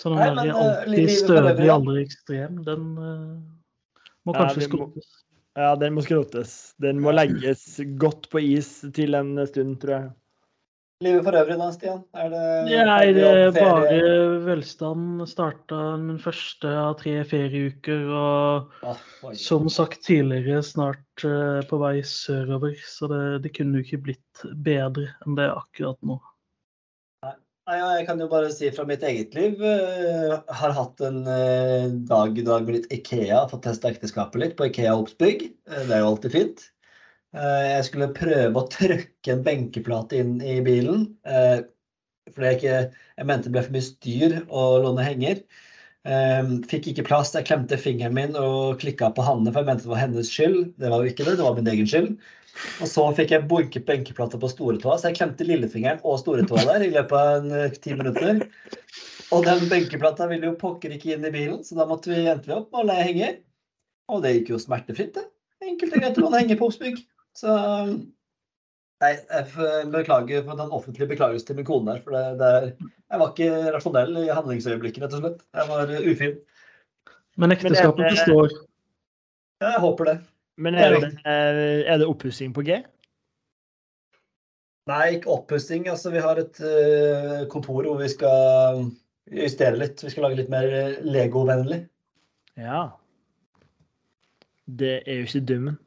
Så 0.00 0.10
den 0.10 0.18
Nei, 0.18 0.24
der 0.26 0.34
men, 0.34 0.48
eh, 0.50 0.60
alltid 0.60 0.92
livet 0.96 1.18
stødig, 1.20 1.66
aldri 1.70 2.00
ekstrem, 2.02 2.56
den 2.66 2.86
uh, 2.98 3.36
må 4.26 4.34
Ja, 4.34 4.38
kanskje 4.40 4.64
må- 4.64 4.68
skrotes. 4.70 5.10
Ja, 5.60 5.68
den 5.78 5.94
må 5.94 6.02
skrotes. 6.06 6.52
Den 6.82 7.00
må 7.04 7.12
legges 7.14 7.62
godt 8.02 8.26
på 8.32 8.42
is 8.42 8.70
til 8.96 9.14
en 9.18 9.34
stund, 9.46 9.76
tror 9.82 9.94
jeg. 9.96 10.10
Livet 11.00 11.24
for 11.24 11.32
øvrig 11.32 11.54
da, 11.56 11.66
Stian? 11.72 12.00
Er 12.12 12.26
det 12.28 12.40
er 12.76 13.12
det 13.16 13.22
jobb, 13.22 13.54
bare 13.56 14.00
velstand. 14.44 15.22
Starta 15.30 15.76
min 15.96 16.18
første 16.20 16.68
av 16.76 16.98
tre 17.00 17.14
ferieuker 17.24 18.02
og 18.12 18.74
Ah, 18.84 18.98
som 19.32 19.70
sagt 19.72 20.02
tidligere 20.04 20.60
snart 20.60 21.24
uh, 21.24 21.62
på 21.70 21.78
vei 21.80 22.02
sørover. 22.04 22.74
Så 22.84 23.08
det, 23.08 23.20
det 23.46 23.54
kunne 23.56 23.80
jo 23.80 23.86
ikke 23.86 24.02
blitt 24.10 24.42
bedre 24.66 25.06
enn 25.24 25.38
det 25.38 25.46
akkurat 25.48 25.96
nå. 26.04 26.18
Nei, 27.24 27.78
jeg 27.78 28.04
kan 28.10 28.20
jo 28.20 28.26
bare 28.28 28.50
si 28.52 28.68
fra 28.74 28.84
mitt 28.84 29.06
eget 29.08 29.32
liv. 29.38 29.56
Uh, 29.56 30.36
har 30.60 30.74
hatt 30.76 31.00
en 31.08 31.22
uh, 31.24 31.88
dag 32.12 32.36
i 32.36 32.44
dag 32.44 32.68
med 32.68 32.76
litt 32.76 32.92
Ikea. 32.92 33.46
Fått 33.48 33.64
testa 33.70 33.88
ekteskapet 33.88 34.44
litt 34.44 34.58
på 34.60 34.68
Ikea 34.68 34.92
Obsbygg. 35.00 35.48
Det 35.64 35.88
er 35.88 36.04
jo 36.04 36.12
alltid 36.12 36.36
fint. 36.36 36.68
Eh, 37.30 37.66
jeg 37.76 37.86
skulle 37.86 38.10
prøve 38.16 38.58
å 38.58 38.68
trøkke 38.72 39.34
en 39.34 39.44
benkeplate 39.46 40.18
inn 40.18 40.38
i 40.42 40.58
bilen. 40.66 41.06
Eh, 41.22 41.60
fordi 42.30 42.48
jeg, 42.48 42.58
ikke, 42.58 43.04
jeg 43.20 43.28
mente 43.28 43.48
det 43.48 43.54
ble 43.54 43.66
for 43.66 43.76
mye 43.76 43.86
styr 43.86 44.36
å 44.48 44.64
låne 44.84 45.06
henger. 45.06 45.44
Eh, 46.10 46.50
fikk 46.70 46.90
ikke 46.90 47.06
plass. 47.06 47.32
Jeg 47.36 47.46
klemte 47.46 47.78
fingeren 47.78 48.16
min 48.16 48.36
og 48.38 48.80
klikka 48.82 49.12
på 49.14 49.24
Hanne, 49.26 49.52
for 49.52 49.62
jeg 49.62 49.70
mente 49.70 49.86
det 49.86 49.92
var 49.92 50.02
hennes 50.02 50.32
skyld. 50.32 50.74
Det 50.80 50.90
var 50.90 51.04
jo 51.04 51.12
ikke 51.12 51.28
det, 51.28 51.36
det 51.38 51.46
var 51.46 51.58
min 51.58 51.70
egen 51.74 51.90
skyld. 51.90 52.10
Og 52.82 52.90
så 52.90 53.04
fikk 53.14 53.30
jeg 53.36 53.46
bunket 53.50 53.86
benkeplata 53.86 54.38
på 54.40 54.50
stortåa, 54.50 54.96
så 54.98 55.08
jeg 55.08 55.20
klemte 55.20 55.46
lillefingeren 55.46 56.02
og 56.02 56.18
stortåa 56.20 56.66
der 56.66 56.84
i 56.88 56.90
løpet 56.92 57.14
av 57.14 57.76
ti 57.78 57.94
minutter. 57.94 58.42
Og 59.30 59.46
den 59.46 59.62
benkeplata 59.70 60.26
ville 60.32 60.50
jo 60.50 60.58
pokker 60.58 60.96
ikke 60.96 61.14
inn 61.14 61.28
i 61.28 61.30
bilen, 61.30 61.60
så 61.62 61.78
da 61.78 61.86
måtte 61.86 62.10
vi 62.10 62.24
endte 62.24 62.50
vi 62.50 62.56
opp 62.56 62.72
med 62.74 62.82
å 62.82 62.88
leie 62.90 63.06
henger. 63.06 63.38
Og 64.10 64.24
det 64.24 64.34
gikk 64.34 64.56
jo 64.56 64.60
smertefritt, 64.60 65.14
det. 65.14 65.28
Enkelt 65.62 65.94
og 65.94 66.02
greit 66.02 66.18
å 66.18 66.24
låne 66.24 66.42
henger 66.42 66.58
på 66.58 66.66
Obsbygg. 66.72 66.98
Så 67.40 67.58
Nei, 69.00 69.14
jeg 69.16 69.92
beklager 69.94 70.42
for 70.44 70.58
den 70.60 70.72
offentlige 70.76 71.08
beklagelsen 71.08 71.46
til 71.48 71.56
min 71.56 71.64
kone 71.64 71.94
der. 71.94 72.02
For 72.04 72.12
det, 72.12 72.24
det 72.40 72.48
er, 72.56 72.66
jeg 73.08 73.20
var 73.22 73.30
ikke 73.32 73.70
rasjonell 73.72 74.18
i 74.20 74.26
handlingsøyeblikket, 74.28 75.06
rett 75.06 75.16
og 75.16 75.22
slett. 75.22 75.38
Jeg 75.56 75.70
var 75.70 75.92
eh, 75.94 76.08
ufin. 76.10 76.34
Men 77.40 77.54
ekteskapet 77.56 78.04
det- 78.04 78.10
består. 78.18 78.52
Jeg 79.64 79.80
håper 79.80 80.10
det. 80.10 80.16
Men 80.60 80.76
er 80.76 80.98
det, 81.00 81.10
er 81.24 81.96
det 82.00 82.08
oppussing 82.08 82.52
på 82.52 82.64
G? 82.68 82.76
Nei, 84.90 85.02
ikke 85.16 85.32
oppussing. 85.32 85.88
Altså, 85.88 86.12
vi 86.12 86.20
har 86.20 86.36
et 86.40 86.60
uh, 86.60 87.46
kontor 87.48 87.86
hvor 87.88 88.00
vi 88.02 88.08
skal 88.12 88.84
justere 89.32 89.80
litt. 89.80 90.04
Vi 90.04 90.12
skal 90.12 90.26
lage 90.26 90.42
litt 90.42 90.52
mer 90.52 90.68
eh, 90.68 90.98
Lego-vennlig. 91.08 91.86
Ja. 92.60 92.90
Det 94.68 94.98
er 95.06 95.22
jo 95.22 95.28
ikke 95.30 95.48
dummen. 95.48 95.80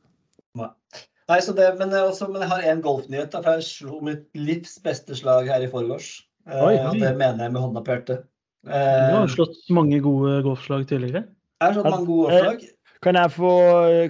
Nei, 1.31 1.37
så 1.39 1.53
det, 1.55 1.69
men, 1.79 1.93
jeg 1.95 2.03
også, 2.03 2.27
men 2.33 2.41
jeg 2.43 2.49
har 2.51 2.65
én 2.73 2.81
golfnyhet. 2.83 3.29
da, 3.31 3.39
for 3.45 3.51
Jeg 3.59 3.63
slo 3.69 4.01
mitt 4.03 4.25
livs 4.35 4.75
beste 4.83 5.15
slag 5.15 5.47
her 5.47 5.63
i 5.63 5.69
forgårs. 5.71 6.09
Eh, 6.49 6.59
Oi. 6.59 6.75
og 6.83 6.97
det 6.99 7.13
mener 7.15 7.45
jeg 7.45 7.53
med 7.55 7.61
hånda 7.63 7.79
på 7.85 7.91
hjertet. 7.95 8.25
Du 8.67 8.71
har 8.71 9.23
Eh, 9.23 9.27
slått 9.31 9.57
mange 9.75 9.99
gode 10.03 10.41
golfslag 10.43 10.85
tidligere. 10.87 11.23
jeg 11.61 11.67
har 11.67 11.73
slått 11.77 11.89
mange 11.91 12.05
gode 12.07 12.31
golfslag. 12.31 12.59
Kan 13.03 13.15
jeg, 13.19 13.31
få, 13.35 13.49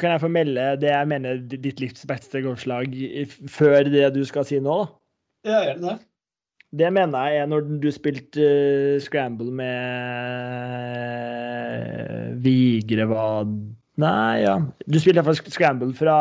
kan 0.01 0.11
jeg 0.13 0.21
få 0.21 0.29
melde 0.29 0.65
det 0.81 0.89
jeg 0.91 1.07
mener 1.09 1.37
ditt 1.49 1.79
livs 1.81 2.05
beste 2.05 2.41
golfslag 2.45 2.93
før 3.49 3.83
det 3.89 4.11
du 4.13 4.21
skal 4.25 4.45
si 4.45 4.59
nå? 4.61 4.75
da? 4.83 4.87
Ja, 5.49 5.61
gjør 5.65 5.79
det. 5.81 5.95
Det 6.73 6.89
mener 6.93 7.25
jeg 7.29 7.37
er 7.41 7.45
når 7.49 7.61
du 7.81 7.89
spilte 7.93 8.41
uh, 8.41 8.99
scramble 9.01 9.49
med 9.53 9.73
Vigre 12.45 13.05
hva? 13.09 13.25
Nei, 14.01 14.41
ja. 14.41 14.55
Du 14.89 14.97
spilte 15.01 15.19
iallfall 15.21 15.37
scramble 15.53 15.93
fra 15.97 16.15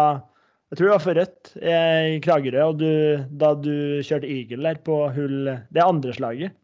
Jeg 0.73 0.79
tror 0.79 0.88
det 0.88 0.93
var 0.95 1.02
for 1.05 1.19
Rødt 1.19 1.50
i 1.61 2.21
Kragerø, 2.25 2.62
og 2.71 2.79
du, 2.81 2.87
da 3.37 3.50
du 3.61 4.00
kjørte 4.09 4.29
eagle 4.33 4.62
der 4.71 4.79
på 4.87 4.95
hull 5.12 5.43
Det 5.69 5.83
er 5.83 5.85
andre 5.85 6.14
slaget. 6.17 6.55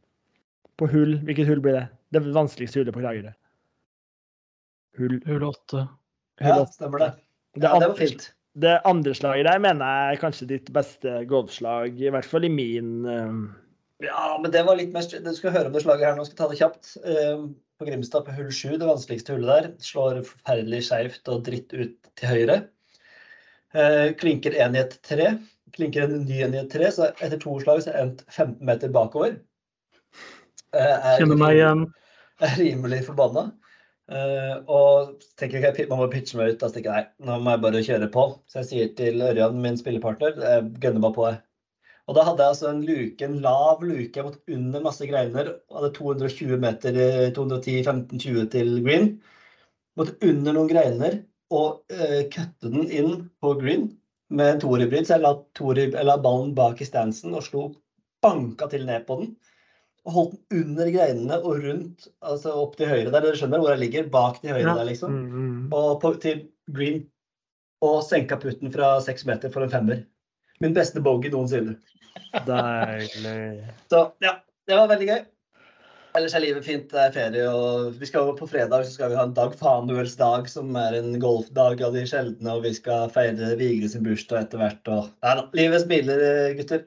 På 0.80 0.88
hull 0.88 1.18
Hvilket 1.28 1.50
hull 1.50 1.60
blir 1.60 1.76
det? 1.76 1.84
Det 2.16 2.22
vanskeligste 2.32 2.80
hullet 2.80 2.96
på 2.96 3.02
Kragerø. 3.04 3.34
Hull, 4.98 5.18
Hull 5.28 5.44
åtte. 5.50 5.82
Ja, 6.40 6.56
stemmer 6.72 7.02
det. 7.04 7.10
Det 7.58 7.62
Ja, 7.66 7.68
det 7.68 7.74
andre- 7.74 7.88
var 7.88 8.00
fint. 8.00 8.24
det 8.58 8.80
andre 8.88 9.14
slaget 9.14 9.44
der 9.46 9.58
mener 9.62 9.84
jeg 9.92 10.16
er 10.16 10.20
kanskje 10.22 10.48
ditt 10.48 10.72
beste 10.72 11.12
golfslag, 11.30 12.00
i 12.00 12.08
hvert 12.10 12.24
fall 12.26 12.44
i 12.44 12.48
min 12.48 13.04
um... 13.06 13.42
Ja, 14.02 14.38
men 14.40 14.50
det 14.54 14.64
var 14.66 14.76
litt 14.78 14.92
mer 14.94 15.02
Du 15.02 15.32
skal 15.34 15.50
høre 15.52 15.66
om 15.66 15.72
det 15.76 15.82
slaget 15.82 16.06
her 16.06 16.16
nå. 16.16 16.24
Skal 16.24 16.36
ta 16.38 16.48
det 16.48 16.58
kjapt. 16.60 16.96
Eh, 17.04 17.44
På 17.78 17.84
Grimstad 17.86 18.24
på 18.26 18.32
hull 18.34 18.50
7, 18.50 18.76
det 18.78 18.86
vanskeligste 18.88 19.34
hullet 19.36 19.50
der, 19.52 19.68
slår 19.82 20.22
forferdelig 20.26 20.80
skeivt 20.88 21.28
og 21.28 21.44
dritt 21.46 21.70
ut 21.76 21.94
til 22.18 22.28
høyre. 22.32 22.56
Eh, 23.76 24.14
Klinker 24.20 24.56
én 24.56 24.76
i 24.76 24.80
et 24.80 24.98
tre. 25.04 25.32
Klinker 25.76 26.06
en 26.06 26.24
ny 26.24 26.42
en 26.44 26.56
i 26.56 26.62
et 26.62 26.70
tre, 26.72 26.88
så 26.94 27.10
etter 27.18 27.40
to 27.42 27.58
slag 27.60 27.82
så 27.84 27.92
er 27.92 27.98
jeg 27.98 28.08
endt 28.08 28.22
15 28.30 28.58
meter 28.70 28.92
bakover. 28.94 29.38
Eh, 30.72 30.94
er 30.96 31.18
Kjenner 31.20 31.40
meg 31.40 31.58
igjen. 31.58 31.88
er 32.46 32.54
rimelig 32.60 33.02
forbanna. 33.08 33.48
Eh, 34.08 34.54
og 34.72 35.18
tenker 35.36 35.60
ikke 35.60 35.84
jeg 35.84 35.90
må 35.92 36.08
pitche 36.12 36.40
meg 36.40 36.54
ut. 36.54 36.62
Da 36.62 36.72
stikker 36.72 36.94
jeg 36.94 37.08
nei, 37.08 37.28
nå 37.28 37.36
må 37.44 37.54
jeg 37.54 37.64
bare 37.66 37.84
kjøre 37.90 38.10
på. 38.14 38.24
Så 38.48 38.62
jeg 38.62 38.70
sier 38.70 38.96
til 39.00 39.20
Ørjan, 39.26 39.60
min 39.64 39.76
spillepartner, 39.80 40.40
jeg 40.40 40.72
gønner 40.80 41.04
meg 41.04 41.14
på. 41.18 41.28
jeg. 41.28 41.42
Og 42.08 42.16
da 42.16 42.24
hadde 42.24 42.40
jeg 42.40 42.54
altså 42.54 42.68
en 42.70 42.84
luke, 42.88 43.24
en 43.26 43.40
lav 43.44 43.82
luke. 43.84 44.16
Jeg 44.16 44.24
måtte 44.24 44.56
under 44.56 44.84
masse 44.86 45.08
greiner. 45.10 45.50
Hadde 45.76 45.92
220 45.98 46.56
meter, 46.62 46.96
eh, 46.96 47.32
210-15-20 47.36 48.48
til 48.54 48.78
green. 48.86 49.10
Måtte 49.98 50.16
under 50.24 50.56
noen 50.56 50.70
greiner 50.70 51.20
og 51.54 51.82
uh, 51.94 52.22
kutte 52.32 52.72
den 52.72 52.88
inn 52.90 53.12
på 53.42 53.54
green 53.60 53.90
med 54.28 54.54
en 54.54 54.62
toerhybrid. 54.64 55.06
Så 55.08 55.16
jeg 55.16 55.24
la, 55.24 55.34
torib, 55.58 55.94
jeg 55.96 56.08
la 56.08 56.18
ballen 56.20 56.54
bak 56.56 56.82
i 56.84 56.88
stansen 56.88 57.36
og 57.36 57.46
slo 57.46 57.68
banka 58.24 58.66
til 58.72 58.84
ned 58.88 59.06
på 59.08 59.20
den 59.22 59.36
og 60.08 60.14
holdt 60.14 60.36
den 60.48 60.62
under 60.72 60.88
greinene 60.92 61.36
og 61.42 61.64
rundt, 61.64 62.06
altså 62.24 62.54
opp 62.62 62.78
til 62.78 62.88
høyre 62.88 63.10
der. 63.10 63.20
Dere 63.20 63.36
skjønner 63.36 63.60
hvor 63.60 63.74
jeg 63.74 63.82
ligger? 63.82 64.06
Bak 64.12 64.40
til 64.40 64.54
høyre 64.54 64.64
Ja. 64.64 64.74
der, 64.78 64.86
liksom. 64.88 65.12
mm, 65.12 65.32
mm. 65.34 65.72
Og 65.76 66.00
på, 66.00 66.14
til 66.22 66.46
green. 66.72 67.02
Og 67.84 68.00
senka 68.02 68.38
putten 68.40 68.72
fra 68.74 68.96
seks 69.04 69.26
meter 69.28 69.52
for 69.54 69.62
en 69.62 69.70
femmer. 69.70 70.00
Min 70.64 70.74
beste 70.74 71.02
bogey 71.04 71.30
noensinne. 71.30 71.76
Deilig. 72.46 73.68
Så 73.92 74.00
ja, 74.24 74.38
det 74.66 74.78
var 74.80 74.88
veldig 74.90 75.10
gøy. 75.12 75.20
Ellers 76.18 76.34
er 76.34 76.42
livet 76.42 76.64
fint. 76.66 76.88
Det 76.90 76.98
er 76.98 77.14
ferie, 77.14 77.46
og 77.46 77.94
vi 78.00 78.06
skal 78.08 78.32
på 78.38 78.48
fredag 78.50 78.82
så 78.84 78.96
skal 78.96 79.12
vi 79.12 79.18
ha 79.18 79.24
en 79.28 79.34
Dag 79.36 79.52
Fanuels 79.58 80.16
dag, 80.18 80.48
som 80.50 80.74
er 80.80 80.96
en 80.98 81.12
golfdag 81.22 81.82
av 81.86 81.94
de 81.94 82.02
sjeldne, 82.10 82.54
og 82.56 82.64
vi 82.64 82.72
skal 82.74 83.12
feire 83.14 83.52
Vigre 83.60 83.90
sin 83.92 84.02
bursdag 84.06 84.48
etter 84.48 84.62
hvert. 84.62 84.90
Og 84.90 85.04
ja 85.22 85.34
da, 85.38 85.44
livet 85.54 85.84
smiler, 85.84 86.22
gutter. 86.58 86.86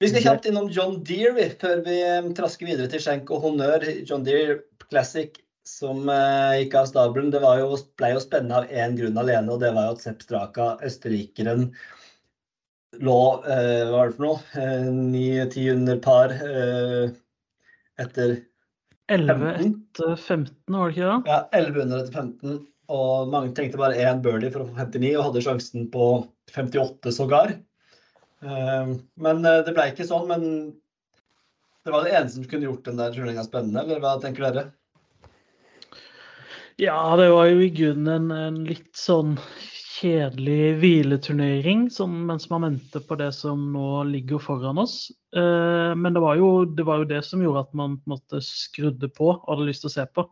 Vi 0.00 0.08
skal 0.08 0.22
kjapt 0.24 0.46
innom 0.48 0.70
John 0.72 1.00
Deere 1.04 1.48
før 1.60 1.82
vi 1.84 1.96
trasker 2.38 2.68
videre 2.70 2.88
til 2.92 3.02
skjenk 3.02 3.32
og 3.34 3.42
honnør. 3.48 3.84
John 4.08 4.22
Deere 4.24 4.60
Classic 4.86 5.34
som 5.66 6.06
eh, 6.08 6.60
gikk 6.62 6.76
av 6.78 6.86
stabelen. 6.92 7.32
Det 7.34 7.40
jo, 7.42 7.72
ble 7.98 8.12
jo 8.14 8.22
spennende 8.22 8.60
av 8.62 8.70
én 8.70 8.94
grunn 9.00 9.18
alene, 9.20 9.50
og 9.50 9.64
det 9.64 9.72
var 9.74 9.88
jo 9.88 9.96
at 9.96 10.04
Sepp 10.04 10.22
Straka, 10.24 10.68
østerrikeren, 10.86 11.66
lå 13.02 13.18
eh, 13.44 13.82
Hva 13.90 13.96
var 13.96 14.12
det 14.12 14.16
for 14.16 14.28
noe? 14.28 14.62
Eh, 14.62 14.86
Ni-ti 14.94 15.66
under 15.74 16.00
par 16.06 16.32
eh, 16.38 17.10
etter 18.02 18.36
11 19.10 19.54
etter 19.58 20.12
15, 20.16 20.54
var 20.70 20.90
det 20.90 20.94
ikke 20.94 21.08
det? 21.08 21.32
ja, 21.32 21.38
11 21.58 21.80
under 21.84 22.02
etter 22.02 22.18
15. 22.20 22.60
Og 22.90 23.30
mange 23.30 23.52
tenkte 23.54 23.78
bare 23.78 23.98
én 24.02 24.22
birdie 24.22 24.50
for 24.50 24.64
å 24.64 24.68
få 24.70 24.76
59, 24.78 25.10
og 25.16 25.26
hadde 25.28 25.42
sjansen 25.46 25.86
på 25.92 26.06
58 26.54 27.12
sågar. 27.14 27.54
Eh, 28.42 28.92
men 29.26 29.42
eh, 29.46 29.62
det 29.66 29.74
ble 29.76 29.86
ikke 29.92 30.06
sånn. 30.08 30.26
Men 30.30 30.44
det 31.86 31.94
var 31.94 32.06
det 32.06 32.14
eneste 32.16 32.40
som 32.40 32.48
kunne 32.50 32.66
gjort 32.66 32.86
den 32.88 32.98
der 33.00 33.14
turneringa 33.14 33.46
spennende, 33.46 33.84
eller 33.84 34.02
hva 34.02 34.16
tenker 34.22 34.48
dere? 34.48 34.66
Ja, 36.80 36.98
det 37.20 37.28
var 37.30 37.50
jo 37.50 37.60
i 37.62 37.70
grunnen 37.74 38.30
en, 38.30 38.30
en 38.32 38.62
litt 38.64 38.94
sånn 38.96 39.36
kjedelig 40.00 40.76
hvileturnering, 40.80 41.86
sånn, 41.92 42.14
mens 42.28 42.48
man 42.50 42.64
venter 42.66 43.02
på 43.04 43.16
det 43.20 43.30
som 43.36 43.66
nå 43.74 44.02
ligger 44.08 44.40
foran 44.42 44.80
oss. 44.80 45.10
Eh, 45.36 45.92
men 45.96 46.16
det 46.16 46.22
var, 46.24 46.38
jo, 46.40 46.64
det 46.64 46.86
var 46.88 47.02
jo 47.02 47.08
det 47.10 47.20
som 47.26 47.42
gjorde 47.44 47.66
at 47.66 47.74
man 47.76 47.98
måte 48.08 48.40
skrudde 48.44 49.10
på 49.12 49.34
og 49.34 49.48
hadde 49.48 49.68
lyst 49.68 49.84
til 49.84 49.90
å 49.90 49.94
se 49.98 50.06
på. 50.16 50.26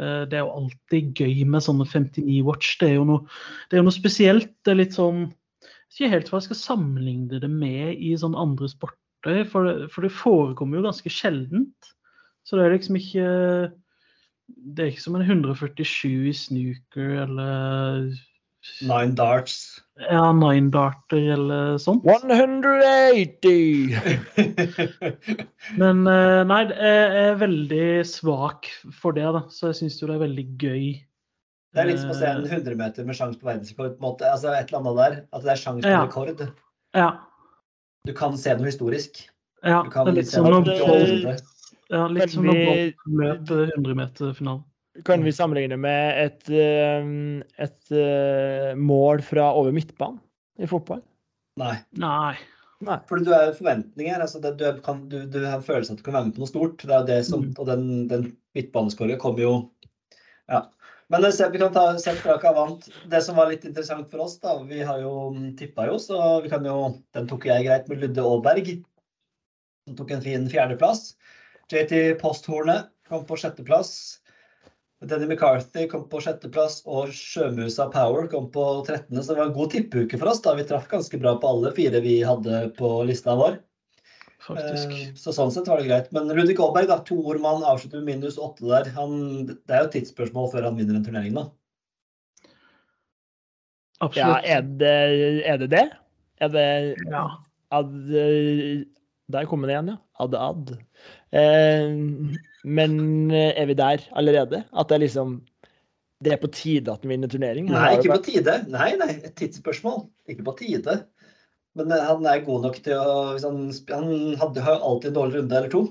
Eh, 0.00 0.22
Det 0.30 0.38
er 0.38 0.44
jo 0.44 0.54
alltid 0.60 1.22
gøy 1.22 1.44
med 1.46 1.64
sånne 1.64 1.86
59 1.86 2.40
Watch. 2.46 2.76
Det 2.80 2.90
er 2.90 2.96
jo 2.98 3.06
noe, 3.08 3.38
noe 3.74 3.94
spesielt. 3.94 4.50
Det 4.64 4.74
er 4.74 4.82
litt 4.82 4.98
sånn 4.98 5.28
Jeg 5.28 5.70
vet 5.88 6.00
ikke 6.02 6.14
helt 6.14 6.30
hva 6.30 6.38
jeg 6.38 6.48
skal 6.50 6.58
sammenligne 6.60 7.38
det 7.40 7.48
med 7.50 7.94
i 7.96 8.10
sånne 8.20 8.38
andre 8.38 8.68
sporter, 8.68 9.44
for 9.48 9.64
det, 9.64 9.88
for 9.94 10.04
det 10.04 10.12
forekommer 10.14 10.78
jo 10.78 10.84
ganske 10.84 11.10
sjeldent. 11.10 11.94
Så 12.44 12.58
det 12.58 12.66
er 12.66 12.74
liksom 12.76 12.98
ikke 13.00 13.28
Det 14.74 14.84
er 14.84 14.90
ikke 14.92 15.06
som 15.06 15.16
en 15.16 15.24
147 15.24 16.28
i 16.28 16.34
snooker 16.36 17.22
eller 17.24 18.12
Nine 18.82 19.14
darts. 19.14 19.80
ja, 20.10 20.32
nine 20.32 20.70
darter 20.70 21.32
eller 21.34 21.78
sånt. 21.78 22.04
180! 22.04 23.94
Men 25.80 26.06
eh, 26.06 26.44
nei, 26.48 26.60
jeg 26.70 27.22
er 27.22 27.38
veldig 27.40 27.86
svak 28.06 28.68
for 29.00 29.12
det, 29.16 29.24
da. 29.34 29.42
Så 29.52 29.70
jeg 29.72 29.78
syns 29.82 30.00
jo 30.02 30.08
det 30.10 30.16
er 30.18 30.24
veldig 30.26 30.46
gøy. 30.62 30.84
Det 31.74 31.82
er 31.82 31.88
litt 31.90 32.00
som 32.02 32.10
å 32.14 32.16
se 32.18 32.26
en 32.30 32.44
Eh, 32.46 32.52
100 32.58 32.76
meter 32.80 33.04
med 33.08 33.14
sjanse 33.18 33.38
på 33.40 33.46
verdensrekord. 33.50 33.96
på 33.98 34.02
en 34.02 34.06
måte. 34.08 34.24
Altså 34.32 34.48
et 34.56 34.68
eller 34.72 34.80
annet 34.82 34.96
der. 35.02 35.16
At 35.32 35.42
det 35.44 35.50
er 35.54 35.60
sjanse 35.62 35.82
på 35.84 35.90
Ja. 35.92 36.02
rekord. 36.06 36.44
Ja. 36.96 37.08
Du 38.06 38.12
kan 38.16 38.36
se 38.40 38.54
noe 38.56 38.66
historisk. 38.70 39.12
ja 39.64 39.82
det 39.82 39.98
er 39.98 40.12
litt 40.14 40.28
som 40.30 40.44
når 40.46 40.52
Bolt 40.64 40.68
vi- 40.68 41.24
Bolt 41.24 41.44
løp 43.06 43.42
100-meterfinalen. 43.76 44.64
Kan 45.06 45.22
vi 45.24 45.32
sammenligne 45.34 45.76
med 45.78 46.18
et, 46.24 46.48
eh, 46.50 47.08
et 47.64 47.92
eh, 47.94 48.72
mål 48.78 49.22
fra 49.22 49.50
over 49.54 49.74
midtbanen 49.74 50.18
i 50.58 50.66
fotball? 50.70 51.02
Nei. 51.60 51.74
Nei. 51.98 52.34
Nei. 52.86 52.96
Fordi 53.08 53.26
du 53.26 53.32
er 53.34 53.52
forventninger. 53.56 54.20
Altså 54.22 54.40
det, 54.42 54.56
du, 54.58 54.64
er- 54.68 54.80
kan, 54.84 55.04
du, 55.10 55.20
du 55.26 55.38
har 55.44 55.62
følelsen 55.66 55.96
at 55.96 56.02
du 56.02 56.06
kan 56.06 56.14
være 56.14 56.28
med 56.30 56.36
på 56.36 56.42
noe 56.44 56.50
stort. 56.50 56.82
Det 56.86 56.94
er 56.94 57.06
det 57.08 57.20
som, 57.26 57.44
Mm. 57.48 57.54
Og 57.58 57.66
den, 57.66 57.86
den 58.10 58.26
midtbaneskåringen 58.58 59.20
kommer 59.22 59.44
jo 59.44 59.54
Ja. 60.48 60.64
Men 61.10 61.24
se, 61.32 61.46
vi 61.50 61.58
kan 61.58 61.72
ta 61.72 61.96
Sepp 61.98 62.18
Kraka 62.20 62.52
vant. 62.52 62.84
Det 63.08 63.22
som 63.24 63.36
var 63.36 63.48
litt 63.48 63.64
interessant 63.64 64.10
for 64.10 64.26
oss, 64.26 64.38
da 64.42 64.58
Vi 64.68 64.82
har 64.84 65.00
jo 65.00 65.32
tippa 65.56 65.86
jo, 65.88 65.96
så 65.98 66.42
vi 66.44 66.50
kan 66.52 66.64
jo 66.64 66.76
Den 67.16 67.26
tok 67.30 67.46
jeg 67.48 67.64
greit 67.64 67.88
med 67.88 68.02
Ludde 68.02 68.20
Aaberg. 68.24 68.70
Som 69.88 69.96
tok 69.96 70.10
en 70.12 70.22
fin 70.22 70.48
fjerdeplass. 70.52 71.14
JT 71.72 72.18
Posthornet 72.20 72.90
kom 73.08 73.24
på 73.28 73.36
sjetteplass. 73.40 74.20
Denny 75.06 75.28
McCarthy 75.30 75.86
kom 75.86 76.08
på 76.10 76.18
sjetteplass, 76.24 76.80
og 76.90 77.12
Sjømusa 77.14 77.86
Power 77.92 78.26
kom 78.30 78.48
på 78.50 78.64
13. 78.86 79.14
Så 79.22 79.30
det 79.30 79.38
var 79.38 79.46
en 79.50 79.54
god 79.54 79.70
tippeuke 79.70 80.18
for 80.18 80.32
oss. 80.32 80.40
da 80.42 80.56
Vi 80.58 80.64
traff 80.66 80.88
ganske 80.90 81.20
bra 81.22 81.36
på 81.38 81.46
alle 81.52 81.70
fire 81.76 82.00
vi 82.02 82.16
hadde 82.26 82.64
på 82.78 82.90
lista 83.06 83.36
vår. 83.38 83.60
Faktisk. 84.42 84.90
Eh, 84.90 85.12
Så 85.14 85.30
sånn 85.36 85.52
sett 85.54 85.68
var 85.70 85.78
det 85.78 85.86
greit. 85.86 86.10
Men 86.16 86.26
Ludvig 86.34 86.58
Aaberg, 86.58 86.88
da, 86.90 86.98
mann, 87.38 87.62
avslutter 87.62 88.02
med 88.02 88.18
minus 88.18 88.38
åtte 88.42 88.66
der. 88.66 88.90
Han, 88.96 89.46
det 89.46 89.70
er 89.70 89.84
jo 89.84 89.88
et 89.90 89.94
tidsspørsmål 89.98 90.50
før 90.52 90.66
han 90.66 90.76
vinner 90.78 90.98
en 90.98 91.04
turnering, 91.06 91.34
da. 91.38 91.46
Ja, 93.98 94.06
Absolutt. 94.06 94.44
er 94.46 94.62
det 94.62 95.46
er 95.46 95.58
det? 95.58 95.70
det? 95.70 95.86
Er 96.40 96.48
det 96.48 96.96
Ja. 97.10 97.24
ad, 97.70 97.94
eh, 98.14 98.84
Der 99.30 99.44
kom 99.44 99.60
det 99.60 99.70
igjen, 99.70 99.88
ja. 99.88 99.96
Ad 100.18 100.34
ad. 100.34 100.70
Eh, 100.70 100.78
men 101.32 103.30
eh, 103.30 103.52
er 103.60 103.68
vi 103.68 103.76
der 103.78 104.04
allerede? 104.16 104.64
At 104.72 104.88
det 104.88 104.96
er 104.96 105.04
liksom 105.04 105.38
Det 106.24 106.32
er 106.34 106.40
på 106.42 106.50
tide 106.50 106.90
at 106.90 107.04
han 107.04 107.12
vinner 107.12 107.30
turnering? 107.30 107.68
Nei, 107.70 107.92
ikke 107.98 108.16
på 108.16 108.24
tide. 108.32 108.56
Nei, 108.72 108.90
nei, 108.98 109.12
et 109.22 109.36
tidsspørsmål. 109.38 110.08
Ikke 110.26 110.46
på 110.48 110.56
tide. 110.58 110.96
Men 111.78 111.92
eh, 111.94 112.04
han 112.08 112.26
er 112.26 112.42
god 112.46 112.66
nok 112.66 112.80
til 112.82 112.98
å 112.98 113.12
hvis 113.36 113.46
Han, 113.46 113.68
han 113.92 114.10
hadde, 114.40 114.64
har 114.66 114.78
jo 114.78 114.90
alltid 114.90 115.12
en 115.12 115.18
dårlig 115.20 115.38
runde 115.38 115.60
eller 115.60 115.72
to. 115.74 115.84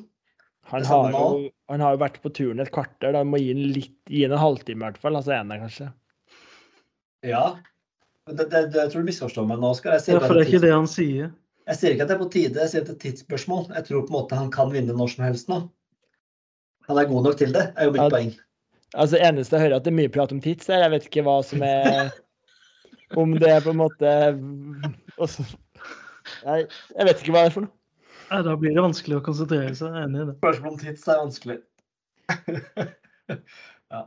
Han 0.67 0.83
har, 0.83 1.13
jo, 1.15 1.47
han 1.71 1.79
har 1.79 1.95
jo 1.95 2.01
vært 2.01 2.19
på 2.19 2.33
turen 2.35 2.59
et 2.59 2.73
kvarter. 2.75 3.13
Da 3.15 3.23
må 3.23 3.39
gi 3.39 3.53
han 3.53 3.63
litt, 3.71 3.95
gi 4.11 4.25
han 4.25 4.35
en 4.35 4.43
halvtime 4.43 4.83
i 4.83 4.87
hvert 4.89 4.99
fall. 4.99 5.15
Altså 5.15 5.37
én 5.37 5.53
der, 5.53 5.61
kanskje. 5.63 5.91
Ja. 7.23 7.45
Men 8.27 8.35
det, 8.35 8.49
det, 8.51 8.63
det, 8.73 8.81
jeg 8.81 8.91
tror 8.91 9.05
du 9.05 9.07
misforstår 9.07 9.47
meg 9.47 9.61
nå, 9.61 9.71
Oskar. 9.71 9.95
Ja, 9.95 10.19
for 10.19 10.35
det 10.35 10.43
er 10.43 10.49
ikke 10.49 10.65
det 10.65 10.73
han 10.75 10.89
sier. 10.91 11.31
Jeg 11.67 11.79
sier 11.79 11.93
ikke 11.93 12.05
at 12.05 12.11
det 12.11 12.15
er 12.15 12.21
på 12.21 12.29
tide, 12.31 12.61
jeg 12.61 12.71
sier 12.71 12.83
at 12.83 12.89
det 12.89 12.93
er 12.93 12.97
et 12.97 13.05
tidsspørsmål. 13.05 13.65
Jeg 13.75 13.87
tror 13.89 14.05
på 14.07 14.13
en 14.13 14.17
måte 14.17 14.39
han 14.39 14.51
kan 14.53 14.71
vinne 14.71 14.95
når 14.95 15.13
som 15.13 15.25
helst 15.27 15.49
nå. 15.51 15.61
Han 16.87 16.99
er 17.01 17.09
god 17.09 17.25
nok 17.27 17.39
til 17.39 17.51
det, 17.55 17.65
er 17.75 17.89
jo 17.89 17.95
mitt 17.95 18.03
Ja, 18.05 18.11
poeng. 18.13 18.35
Altså, 18.95 19.19
eneste 19.19 19.57
jeg 19.57 19.65
hører, 19.65 19.81
at 19.81 19.83
det 19.83 19.91
er 19.91 19.97
mye 19.97 20.11
prat 20.13 20.31
om 20.31 20.39
tids 20.43 20.69
der. 20.69 20.85
Jeg 20.85 20.93
vet 20.93 21.07
ikke 21.09 21.25
hva 21.27 21.41
som 21.43 21.63
er 21.67 22.13
Om 23.19 23.33
det 23.39 23.49
er 23.51 23.63
på 23.63 23.71
en 23.71 23.79
måte 23.79 24.13
også, 25.23 25.43
Nei, 26.43 26.61
jeg 26.95 27.07
vet 27.07 27.21
ikke 27.23 27.35
hva 27.35 27.43
det 27.45 27.51
er 27.51 27.55
for 27.55 27.65
noe. 27.67 27.73
Nei, 28.27 28.39
da 28.43 28.55
blir 28.59 28.73
det 28.75 28.83
vanskelig 28.83 29.19
å 29.19 29.23
konsentrere 29.23 29.71
seg. 29.75 29.93
Jeg 29.93 30.01
er 30.01 30.07
enig 30.09 30.19
i 30.19 30.25
det. 30.27 30.35
Spørsmål 30.41 30.73
om 30.73 30.79
tids 30.81 31.05
er 31.07 31.21
vanskelig. 31.21 31.57
ja. 33.93 34.01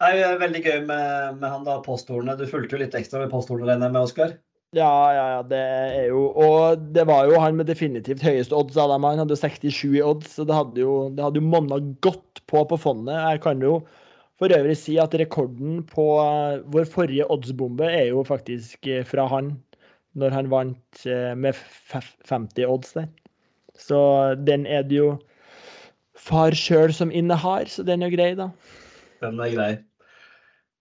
Nei, 0.00 0.12
det 0.16 0.28
er 0.28 0.38
veldig 0.44 0.62
gøy 0.66 0.78
med, 0.86 1.40
med 1.40 1.48
han 1.50 1.66
da, 1.66 1.80
posthornet. 1.82 2.38
Du 2.38 2.46
fulgte 2.50 2.76
jo 2.76 2.82
litt 2.84 2.94
ekstra 2.98 3.24
med 3.24 3.32
posthornet, 3.32 3.66
regner 3.66 3.90
jeg 3.90 3.96
med, 3.96 4.06
Oskar? 4.06 4.36
Ja, 4.76 4.90
ja, 5.10 5.22
ja, 5.34 5.38
det 5.50 5.58
er 5.58 6.04
jo 6.12 6.28
Og 6.38 6.82
det 6.94 7.02
var 7.08 7.26
jo 7.26 7.40
han 7.42 7.56
med 7.58 7.66
definitivt 7.66 8.22
høyeste 8.22 8.54
odds 8.54 8.76
av 8.78 8.92
dem. 8.92 9.06
Han 9.08 9.18
hadde 9.24 9.38
67 9.38 9.96
i 9.98 10.02
odds, 10.06 10.36
så 10.36 10.46
det 10.46 10.54
hadde 10.54 10.78
jo, 10.84 11.08
det 11.10 11.24
hadde 11.24 11.42
jo 11.42 11.48
monna 11.50 11.80
godt 12.06 12.42
på 12.50 12.62
på 12.70 12.78
fondet. 12.78 13.18
Jeg 13.18 13.42
kan 13.42 13.64
jo 13.66 13.80
for 14.40 14.54
øvrig 14.56 14.76
si 14.80 14.94
at 14.96 15.12
rekorden 15.20 15.82
på 15.84 16.04
eh, 16.22 16.62
vår 16.72 16.86
forrige 16.88 17.26
oddsbombe 17.28 17.84
er 17.84 18.06
jo 18.08 18.22
faktisk 18.24 18.86
eh, 18.88 19.02
fra 19.04 19.26
han, 19.28 19.50
når 20.16 20.32
han 20.32 20.48
vant 20.52 21.02
eh, 21.04 21.34
med 21.36 21.58
50 22.30 22.64
odds 22.64 22.94
der. 22.96 23.10
Så 23.76 24.00
den 24.46 24.64
er 24.66 24.86
det 24.86 24.96
jo 24.96 25.10
far 26.16 26.56
sjøl 26.56 26.94
som 26.96 27.12
innehar, 27.12 27.68
så 27.68 27.84
den 27.84 28.06
er 28.06 28.14
grei, 28.14 28.32
da. 28.38 28.48
Den 29.20 29.40
er 29.44 29.52
grei. 29.52 29.72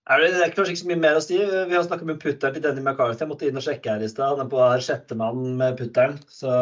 Er 0.10 0.24
det, 0.24 0.30
det 0.34 0.46
er 0.46 0.54
kanskje 0.56 0.74
ikke 0.74 0.82
så 0.82 0.90
mye 0.90 1.02
mer 1.04 1.18
å 1.20 1.22
si. 1.22 1.38
Vi 1.38 1.76
har 1.76 1.84
snakket 1.86 2.08
med 2.10 2.22
putteren 2.22 2.56
til 2.56 2.64
Denny 2.64 2.82
McCarthy. 2.82 3.22
Jeg 3.22 3.30
måtte 3.30 3.50
inn 3.50 3.60
og 3.62 3.66
sjekke 3.66 3.94
her 3.94 4.06
i 4.06 4.10
stad. 4.10 4.32
Han 4.34 4.48
er 4.48 4.50
på 4.50 4.62
her 4.64 4.82
sjettemann 4.82 5.44
med 5.60 5.78
putteren, 5.78 6.18
så 6.34 6.54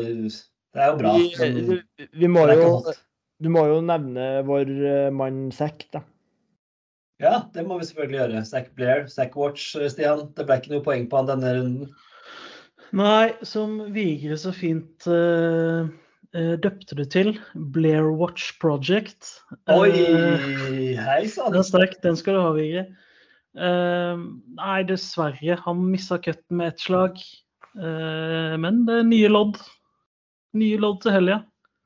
det 0.00 0.82
er 0.82 0.90
jo 0.90 0.98
bra. 0.98 1.14
Vi, 1.14 1.78
vi 2.18 2.30
må 2.30 2.48
jo. 2.50 2.72
Du 3.40 3.48
må 3.48 3.62
jo 3.70 3.78
nevne 3.80 4.42
vår 4.44 4.68
eh, 4.68 5.12
mann 5.16 5.46
Zack, 5.54 5.86
da. 5.94 6.02
Ja, 7.20 7.46
det 7.54 7.64
må 7.68 7.78
vi 7.78 7.86
selvfølgelig 7.88 8.18
gjøre. 8.18 8.44
Zack 8.48 8.70
Blair, 8.76 9.06
Zack 9.12 9.36
Watch, 9.36 9.72
Stian. 9.92 10.26
Det 10.36 10.44
ble 10.48 10.58
ikke 10.60 10.74
noe 10.74 10.84
poeng 10.84 11.06
på 11.08 11.20
han 11.20 11.28
denne 11.28 11.54
runden. 11.56 11.90
Nei, 12.96 13.32
som 13.46 13.76
Vigre 13.94 14.36
så 14.40 14.52
fint 14.56 15.06
eh, 15.08 15.86
eh, 15.86 15.90
døpte 16.32 16.94
det 16.98 17.08
til, 17.10 17.32
Blair 17.74 18.10
Watch 18.14 18.52
Project. 18.62 19.32
Oi! 19.72 19.90
Eh, 19.90 20.98
Hei 21.00 21.24
sann! 21.26 21.50
den 21.50 21.64
er 21.64 21.66
sterk, 21.66 21.96
den 22.04 22.18
skal 22.18 22.38
du 22.38 22.42
ha, 22.44 22.50
Vigrid. 22.54 22.92
Eh, 23.58 24.20
nei, 24.60 24.80
dessverre. 24.86 25.58
Han 25.64 25.82
missa 25.90 26.20
cutten 26.22 26.60
med 26.60 26.74
ett 26.74 26.84
slag. 26.84 27.18
Eh, 27.78 28.54
men 28.60 28.84
det 28.86 29.00
er 29.00 29.08
nye 29.08 29.30
lodd. 29.30 29.58
Nye 30.58 30.78
lodd 30.82 31.02
til 31.04 31.14
helga. 31.18 31.40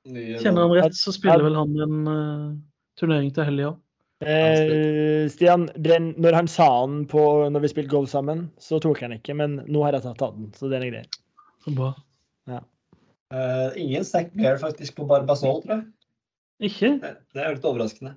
Kjenner 0.04 0.66
han 0.66 0.76
rett, 0.76 0.96
så 0.98 1.14
spiller 1.16 1.46
vel 1.46 1.56
han 1.56 1.80
en 1.80 2.12
eh, 2.12 2.52
turnering 3.00 3.32
til 3.34 3.48
helga 3.48 3.72
òg. 3.72 3.80
Eh, 4.24 5.26
Stian, 5.28 5.66
den, 5.84 6.12
når 6.22 6.36
han 6.38 6.48
sa 6.48 6.68
den 6.86 7.02
på 7.10 7.20
når 7.52 7.64
vi 7.64 7.72
spilte 7.72 7.92
golf 7.92 8.12
sammen, 8.12 8.46
så 8.62 8.78
tok 8.80 9.02
han 9.04 9.16
ikke, 9.16 9.36
men 9.36 9.58
nå 9.64 9.82
har 9.84 9.96
jeg 9.96 10.06
tatt 10.06 10.36
den, 10.36 10.52
så 10.56 10.70
den 10.72 10.84
er 10.86 10.92
grei. 10.92 11.04
Så 11.64 11.74
bra. 11.76 11.90
Eh, 13.32 13.72
ingen 13.80 14.04
Zack 14.04 14.32
Blair 14.34 14.58
faktisk 14.60 14.96
på 14.96 15.06
Barbasol, 15.08 15.62
tror 15.62 15.78
jeg. 15.80 15.86
Ikke? 16.68 16.90
Det, 17.02 17.14
det 17.34 17.42
er 17.44 17.54
litt 17.56 17.64
overraskende. 17.66 18.14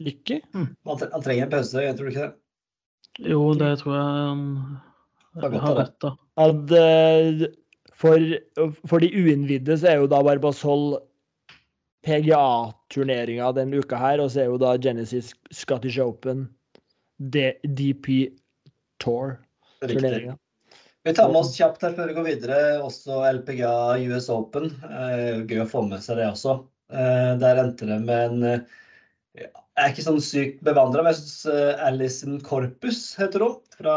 Ikke? 0.00 0.40
Han, 0.54 0.68
tre- 1.00 1.10
han 1.12 1.22
trenger 1.24 1.46
en 1.48 1.50
pause, 1.52 1.82
jeg 1.82 1.96
tror 1.96 2.06
du 2.06 2.10
ikke 2.12 2.26
det? 2.28 2.34
Jo, 3.30 3.40
det 3.58 3.72
tror 3.80 3.96
jeg 3.96 4.04
han 5.40 5.54
har 5.64 5.74
rett 5.80 5.96
da. 6.02 6.12
At, 6.40 6.72
eh, 6.72 7.46
for, 8.00 8.22
for 8.88 8.98
de 9.02 9.10
uinnvidde 9.12 9.76
så 9.80 9.90
er 9.92 9.98
jo 10.00 10.08
da 10.10 10.22
Barbasol 10.24 10.98
PGA-turneringa 12.06 13.50
denne 13.56 13.80
uka 13.82 13.98
her, 14.00 14.20
og 14.24 14.30
så 14.32 14.40
er 14.44 14.48
jo 14.52 14.58
da 14.60 14.74
Genesis 14.80 15.32
Scottish 15.52 16.00
Open 16.00 16.46
D 17.20 17.50
DP 17.64 18.30
Tour-turneringa. 19.02 20.36
Vi 21.02 21.14
tar 21.14 21.30
med 21.32 21.40
oss 21.40 21.54
kjapt 21.56 21.80
her 21.80 21.94
før 21.96 22.10
vi 22.10 22.14
går 22.18 22.26
videre 22.26 22.56
også 22.84 23.22
LPGA 23.38 23.72
US 24.12 24.26
Open. 24.32 24.66
Eh, 24.84 25.38
gøy 25.48 25.62
å 25.62 25.68
få 25.68 25.80
med 25.86 26.02
seg 26.04 26.18
det 26.20 26.26
også. 26.28 26.58
Eh, 26.92 27.30
der 27.40 27.60
endte 27.62 27.86
det 27.88 27.96
med 28.04 28.24
en 28.26 28.42
eh, 28.44 28.82
Jeg 29.40 29.48
er 29.80 29.94
ikke 29.94 30.04
sånn 30.04 30.20
sykt 30.20 30.58
bevandra, 30.66 31.00
men 31.00 31.14
jeg 31.14 31.22
syns 31.22 31.78
Alison 31.86 32.36
Corpus 32.44 32.98
heter 33.16 33.46
hun, 33.46 33.54
fra 33.78 33.94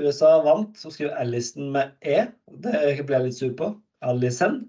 USA, 0.00 0.30
vant. 0.46 0.80
Hun 0.80 0.94
skriver 0.94 1.18
Alison 1.20 1.68
med 1.74 1.92
E. 2.00 2.22
Det 2.64 2.80
ble 3.02 3.18
jeg 3.18 3.26
litt 3.26 3.36
sur 3.42 3.52
på. 3.58 3.68
Alison. 4.06 4.62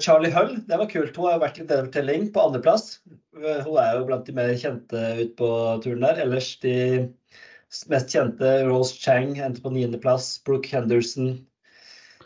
Charlie 0.00 0.30
Hull, 0.30 0.54
det 0.70 0.78
var 0.78 0.88
kult. 0.88 1.16
Hun 1.18 1.28
har 1.28 1.42
vært 1.42 1.58
i 1.60 1.66
bedre 1.66 2.16
på 2.32 2.46
andreplass. 2.46 3.02
Hun 3.36 3.76
er 3.82 3.98
jo 3.98 4.06
blant 4.08 4.24
de 4.24 4.32
mer 4.38 4.54
kjente 4.56 5.02
ut 5.20 5.36
på 5.36 5.50
turen 5.84 6.06
der. 6.06 6.22
Ellers 6.24 6.54
de 6.62 6.76
mest 7.90 8.12
kjente, 8.14 8.50
Rose 8.68 8.94
Chang, 9.00 9.36
endte 9.42 9.62
på 9.64 9.72
niendeplass. 9.74 10.36
Brooke 10.46 10.70
Henderson 10.70 11.34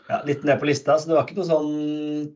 ja, 0.09 0.21
litt 0.27 0.43
ned 0.47 0.59
på 0.61 0.69
lista. 0.69 0.97
Så 0.99 1.09
det 1.09 1.17
var 1.17 1.27
ikke 1.27 1.39
noe 1.39 1.49
sånn 1.49 1.73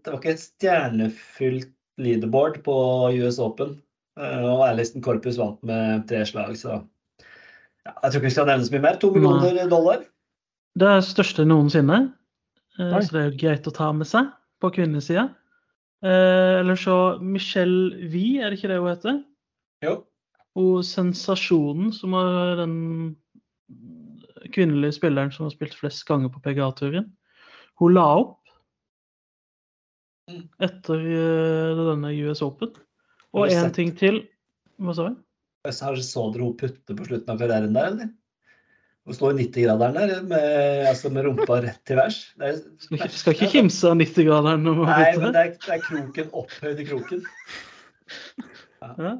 Det 0.01 0.11
var 0.11 0.19
ikke 0.21 0.35
et 0.35 0.43
stjernefylt 0.43 1.71
leaderboard 2.01 2.61
på 2.65 2.75
US 3.21 3.39
Open. 3.39 3.77
Eh, 4.19 4.43
Og 4.47 4.65
Erlisten 4.67 5.03
Corpus 5.05 5.39
vant 5.39 5.61
med 5.67 6.05
tre 6.09 6.23
slag, 6.27 6.55
så 6.59 6.79
ja, 7.85 7.93
jeg 7.93 8.11
tror 8.11 8.19
ikke 8.19 8.29
vi 8.29 8.35
skal 8.35 8.47
nevne 8.49 8.65
så 8.67 8.73
mye 8.73 8.85
mer. 8.87 8.99
To 9.01 9.11
millioner 9.13 9.69
dollar. 9.69 10.05
Det 10.75 10.87
er 10.89 11.03
største 11.05 11.45
noensinne. 11.47 11.99
Eh, 12.79 12.95
Så 12.99 13.13
det 13.13 13.21
er 13.21 13.29
jo 13.29 13.39
greit 13.43 13.67
å 13.69 13.75
ta 13.75 13.91
med 13.95 14.09
seg 14.09 14.31
på 14.63 14.71
kvinnesida. 14.75 15.29
Eh, 16.03 16.59
eller 16.61 16.79
så 16.79 17.19
Michelle 17.21 18.09
Wie, 18.11 18.41
er 18.41 18.49
det 18.49 18.59
ikke 18.59 18.71
det 18.73 18.79
hun 18.81 18.91
heter? 18.91 19.23
Jo. 19.85 19.95
Og 20.55 20.85
Sensasjonen, 20.87 21.91
som 21.95 22.15
er 22.15 22.55
den 22.61 22.75
kvinnelige 24.55 24.95
spilleren 24.95 25.33
som 25.33 25.47
har 25.47 25.53
spilt 25.55 25.75
flest 25.75 26.05
ganger 26.07 26.31
på 26.31 26.41
PGA-turen. 26.45 27.09
Hun 27.81 27.95
la 27.97 28.05
opp 28.21 28.41
etter 30.63 31.01
eh, 31.05 31.81
denne 31.91 32.13
US 32.25 32.41
Open. 32.45 32.71
Og 33.35 33.51
én 33.51 33.73
ting 33.75 33.91
til. 33.99 34.23
Hva 34.79 34.95
sa? 34.95 35.09
Så 35.65 35.89
Har 35.89 35.99
så 35.99 36.29
dere 36.31 36.45
hun 36.45 36.55
putte 36.59 36.95
på 36.95 37.07
slutten 37.07 37.33
av 37.33 37.41
karrieren 37.41 37.75
der, 37.75 37.91
eller? 37.91 38.13
Hun 39.05 39.13
står 39.13 39.35
i 39.35 39.43
90-graderen 39.45 39.97
der 39.99 40.23
med, 40.25 40.87
altså 40.89 41.11
med 41.13 41.27
rumpa 41.27 41.59
rett 41.67 41.81
til 41.85 41.99
værs. 41.99 42.19
Er, 42.41 42.57
Skal 42.81 42.97
ikke, 42.97 43.11
skal 43.19 43.35
ikke 43.35 43.51
kimse 43.53 43.91
av 43.91 43.99
90-graderen. 44.01 44.65
når 44.65 44.79
man 44.79 44.89
Nei, 44.89 45.11
men 45.19 45.27
det. 45.27 45.33
det 45.35 45.43
er, 45.43 45.53
det 45.67 45.75
er 45.75 45.83
kroken 45.85 46.31
opphøyd 46.41 46.81
i 46.81 46.87
kroken. 46.89 47.25
Ja. 48.81 49.15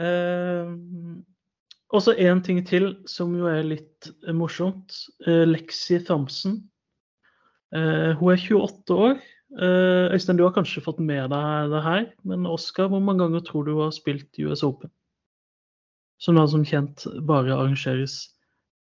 Eh, 0.00 0.72
og 1.94 2.02
så 2.02 2.14
én 2.18 2.40
ting 2.42 2.58
til 2.66 2.90
som 3.10 3.34
jo 3.38 3.46
er 3.50 3.62
litt 3.66 4.08
eh, 4.26 4.34
morsomt. 4.34 4.96
Eh, 5.26 5.44
Lexi 5.46 6.00
Thompson. 6.06 6.58
Eh, 7.74 8.10
hun 8.18 8.34
er 8.34 8.42
28 8.42 8.98
år. 8.98 9.22
Eh, 9.54 10.10
Øystein, 10.14 10.36
du 10.36 10.42
har 10.42 10.54
kanskje 10.56 10.82
fått 10.82 10.98
med 10.98 11.30
deg 11.30 11.70
det 11.70 11.82
her, 11.84 12.06
men 12.26 12.46
Oskar, 12.50 12.88
hvor 12.90 13.02
mange 13.02 13.22
ganger 13.22 13.44
tror 13.46 13.68
du 13.68 13.76
har 13.78 13.94
spilt 13.94 14.34
US 14.42 14.64
Open? 14.66 14.90
Som 16.18 16.38
da 16.38 16.46
som 16.50 16.64
kjent 16.66 17.06
bare 17.26 17.54
arrangeres 17.54 18.34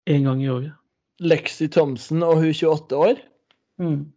én 0.09 0.25
gang 0.25 0.41
i 0.41 0.49
året. 0.49 0.73
Lexi 1.21 1.67
Thomsen 1.69 2.23
og 2.25 2.41
hun 2.41 2.53
28 2.53 2.97
år. 2.97 3.21
Mm. 3.81 4.13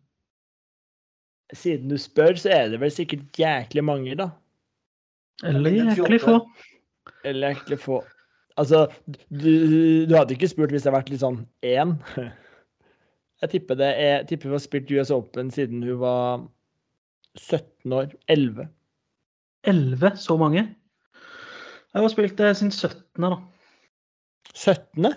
Siden 1.53 1.91
du 1.91 1.99
spør, 1.99 2.37
så 2.39 2.53
er 2.55 2.69
det 2.73 2.81
vel 2.81 2.93
sikkert 2.95 3.37
jæklig 3.37 3.85
mange, 3.85 4.17
da. 4.17 4.31
Eller 5.45 5.71
jæklig 5.71 6.21
få. 6.21 6.37
Eller 7.25 7.55
jæklig 7.55 7.79
få. 7.81 8.01
Altså, 8.61 8.87
du, 9.31 9.51
du 10.07 10.15
hadde 10.17 10.35
ikke 10.35 10.49
spurt 10.51 10.73
hvis 10.75 10.85
det 10.85 10.91
hadde 10.91 10.99
vært 10.99 11.13
litt 11.13 11.23
sånn 11.23 11.43
én. 11.65 11.97
Jeg 13.41 13.53
tipper 13.55 13.79
det 13.81 13.89
jeg 13.97 14.25
tipper 14.29 14.51
hun 14.51 14.59
har 14.59 14.61
spilt 14.61 14.91
US 14.93 15.13
Open 15.15 15.53
siden 15.55 15.85
hun 15.87 16.01
var 16.03 16.43
17 17.39 17.95
år. 17.97 18.11
11. 18.29 18.67
11, 19.65 20.11
så 20.21 20.37
mange. 20.41 20.67
Hun 21.95 22.03
har 22.03 22.13
spilt 22.13 22.37
det 22.39 22.51
siden 22.59 22.73
17., 22.73 23.25
da. 23.25 23.39
17.? 24.53 25.15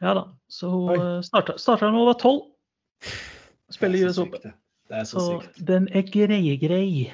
Ja 0.00 0.14
da. 0.14 0.24
Så 0.48 0.70
hun 0.70 1.22
starta, 1.26 1.58
starta 1.60 1.90
da 1.90 1.92
hun 1.92 2.08
var 2.08 2.18
12. 2.22 2.40
Spiller 3.74 4.00
er 4.00 4.08
US 4.08 4.18
Open. 4.22 4.40
det. 4.42 4.54
Er 4.88 5.04
så 5.04 5.20
Så 5.20 5.64
den 5.68 5.88
er 5.92 6.02
grei-grei. 6.08 7.12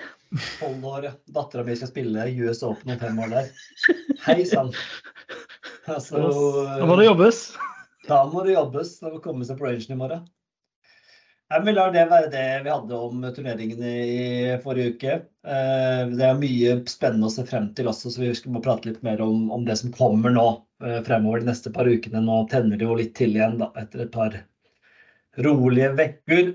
Tolv 0.58 0.86
år. 0.86 1.08
Dattera 1.34 1.64
mi 1.66 1.76
skal 1.78 1.90
spille 1.90 2.28
US 2.44 2.62
Open 2.66 2.94
om 2.94 3.00
fem 3.00 3.18
år 3.22 3.34
der. 3.34 3.50
Hei 4.26 4.44
sann. 4.48 4.72
Altså, 5.86 6.18
Da 6.80 6.86
må 6.88 6.96
det 6.98 7.08
jobbes. 7.10 7.42
Da 8.08 8.24
må 8.30 8.44
det 8.46 8.56
jobbes. 8.56 8.96
Da 9.00 9.10
må 9.10 9.18
det 9.18 9.26
komme 9.26 9.46
seg 9.46 9.60
på 9.60 9.68
rangen 9.68 9.94
i 9.94 10.00
morgen. 10.00 10.24
Vi 11.64 11.72
lar 11.76 11.92
det 11.94 12.06
være 12.10 12.30
det 12.32 12.46
vi 12.64 12.70
hadde 12.72 12.98
om 12.98 13.20
turneringene 13.36 13.90
i 14.10 14.22
forrige 14.64 14.94
uke. 14.96 15.12
Eh, 15.46 16.00
Det 16.10 16.24
er 16.26 16.40
mye 16.40 16.72
spennende 16.90 17.28
å 17.28 17.34
se 17.34 17.44
frem 17.46 17.68
til 17.76 17.86
også, 17.92 18.10
så 18.10 18.24
vi 18.24 18.32
skal 18.34 18.56
må 18.56 18.62
prate 18.64 18.88
litt 18.88 19.04
mer 19.06 19.22
om, 19.22 19.50
om 19.54 19.62
det 19.68 19.76
som 19.78 19.92
kommer 19.94 20.34
nå 20.34 20.46
eh, 20.82 20.98
fremover 21.06 21.44
de 21.44 21.50
neste 21.52 21.70
par 21.70 21.86
ukene. 21.86 22.24
Nå 22.24 22.40
tenner 22.50 22.80
det 22.80 22.88
jo 22.88 22.96
litt 22.98 23.14
til 23.14 23.36
igjen 23.36 23.60
da, 23.60 23.70
etter 23.78 24.06
et 24.06 24.12
par 24.16 24.34
rolige 25.46 25.92
vekker. 26.00 26.54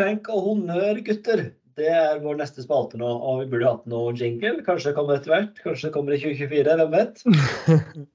Tenk 0.00 0.32
og 0.32 0.48
honnør, 0.48 0.98
gutter. 1.06 1.44
Det 1.78 1.88
er 1.88 2.20
vår 2.22 2.38
neste 2.40 2.64
spalte 2.64 2.98
nå. 3.00 3.08
Og 3.08 3.42
vi 3.42 3.50
burde 3.52 3.70
hatt 3.70 3.86
noe 3.90 4.12
jingle. 4.16 4.60
Kanskje 4.66 4.90
det 4.90 4.96
kommer 4.98 5.18
etter 5.18 5.34
hvert. 5.34 5.62
Kanskje 5.64 5.88
det 5.88 5.94
kommer 5.94 6.16
i 6.16 6.20
2024. 6.22 6.76
Hvem 6.82 6.96
vet? 6.96 7.22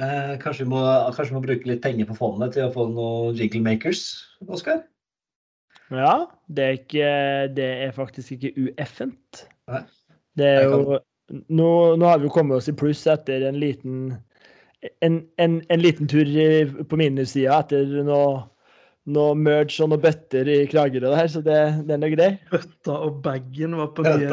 Eh, 0.00 0.38
kanskje, 0.40 0.64
vi 0.64 0.70
må, 0.72 0.78
kanskje 1.12 1.28
vi 1.28 1.36
må 1.36 1.42
bruke 1.44 1.68
litt 1.68 1.82
penger 1.84 2.06
på 2.08 2.14
fondet 2.16 2.54
til 2.54 2.64
å 2.64 2.72
få 2.72 2.86
noen 2.88 3.34
jingle 3.36 3.60
makers, 3.66 4.04
Oskar? 4.48 4.78
Ja, 5.92 6.14
det 6.48 6.64
er, 6.64 6.78
ikke, 6.78 7.10
det 7.52 7.66
er 7.84 7.92
faktisk 7.92 8.32
ikke 8.38 8.54
ueffent. 8.56 9.42
Det 10.40 10.48
er 10.48 10.70
jo 10.70 10.96
nå, 11.52 11.68
nå 12.00 12.08
har 12.08 12.22
vi 12.22 12.30
jo 12.30 12.32
kommet 12.32 12.56
oss 12.56 12.70
i 12.70 12.74
pluss 12.80 13.04
etter 13.10 13.44
en 13.50 13.58
liten 13.60 14.14
en, 15.04 15.20
en, 15.36 15.60
en 15.68 15.82
liten 15.82 16.08
tur 16.08 16.24
på 16.88 16.98
minussida 16.98 17.60
etter 17.60 18.00
noe, 18.06 18.46
noe 19.06 19.34
merge 19.34 19.80
og 19.84 19.88
noe 19.92 19.98
bøtter 20.02 20.48
i 20.48 20.58
Kragerø 20.70 21.08
der, 21.14 21.28
så 21.32 21.40
det, 21.44 21.56
det 21.88 21.96
er 21.96 22.12
grei. 22.16 22.30
Bøtta 22.50 22.96
og 23.06 23.22
bagen 23.24 23.76
var 23.78 23.88
på 23.96 24.04
nye. 24.04 24.26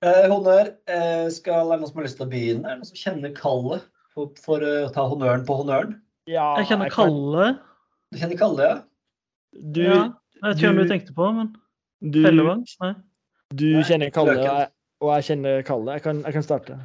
Eh, 0.00 0.24
honnør. 0.30 0.70
Eh, 0.88 1.26
skal 1.34 1.68
er 1.68 1.76
det 1.76 1.82
noen 1.82 1.88
som 1.90 1.98
har 2.00 2.06
lyst 2.06 2.16
til 2.16 2.24
å 2.26 2.30
begynne? 2.30 2.64
Er 2.64 2.78
det 2.78 2.80
noen 2.80 2.88
som 2.88 3.00
kjenner 3.02 3.34
kallet 3.36 3.82
for, 4.14 4.30
for 4.40 4.64
eh, 4.64 4.86
å 4.86 4.92
ta 4.94 5.04
honnøren 5.10 5.44
på 5.44 5.58
honnøren? 5.60 5.98
Ja, 6.30 6.54
Jeg 6.60 6.70
kjenner 6.70 6.88
kan- 6.88 7.10
Kalle. 7.10 7.50
Du 8.10 8.18
kjenner 8.18 8.38
Kalle, 8.40 8.62
ja? 8.70 8.78
Du, 9.60 9.82
Ja, 9.82 9.98
jeg 10.40 10.42
vet 10.46 10.56
ikke 10.56 10.70
hvem 10.70 10.80
du- 10.80 10.88
tenkte 10.94 11.14
på, 11.14 11.28
men 11.36 11.52
du, 12.00 12.22
Hellevang? 12.24 12.64
Nei. 12.80 12.94
du 13.52 13.66
Nei, 13.74 13.82
kjenner 13.84 14.10
Kalle, 14.14 14.38
og 14.38 14.44
jeg, 14.46 14.70
og 15.02 15.12
jeg 15.18 15.24
kjenner 15.28 15.62
Kalle. 15.68 15.92
Jeg 15.98 16.02
kan, 16.02 16.22
jeg 16.24 16.32
kan 16.38 16.42
starte. 16.48 16.78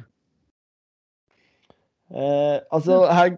Eh, 2.12 2.60
altså, 2.70 3.00
her 3.10 3.36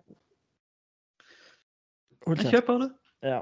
Jeg 2.37 2.45
kjeft. 2.45 2.55
kjøper 2.55 2.79
det. 2.83 2.91
Ja. 3.23 3.41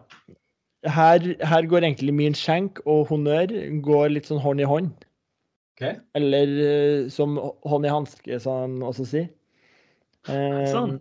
Her, 0.87 1.19
her 1.43 1.67
går 1.67 1.83
egentlig 1.89 2.15
min 2.15 2.37
skjenk 2.39 2.79
og 2.87 3.09
honnør 3.11 3.51
går 3.83 4.13
litt 4.15 4.29
sånn 4.31 4.43
hånd 4.43 4.63
i 4.63 4.69
hånd. 4.69 4.93
Okay. 5.77 5.99
Eller 6.17 6.53
eh, 6.65 7.09
som 7.13 7.35
hånd 7.67 7.85
i 7.85 7.91
hanske, 7.93 8.39
som 8.41 8.63
han 8.63 8.77
også 8.87 9.05
sier. 9.11 9.27
Eh, 10.31 10.65
Sånn. 10.71 11.01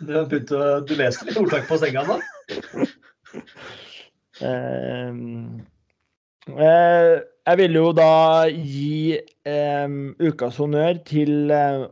Du 0.00 0.12
har 0.14 0.28
begynt 0.30 0.50
å 0.54 0.60
Du 0.86 0.94
leser 0.96 1.26
litt 1.28 1.38
ordtak 1.40 1.66
på 1.68 1.76
senga 1.78 2.02
nå? 2.06 2.16
eh, 4.46 5.10
eh, 6.54 7.12
jeg 7.46 7.58
vil 7.60 7.78
jo 7.78 7.90
da 7.94 8.46
gi 8.50 9.18
eh, 9.18 9.86
ukas 10.22 10.58
honnør 10.62 10.98
til 11.06 11.52
eh, 11.54 11.84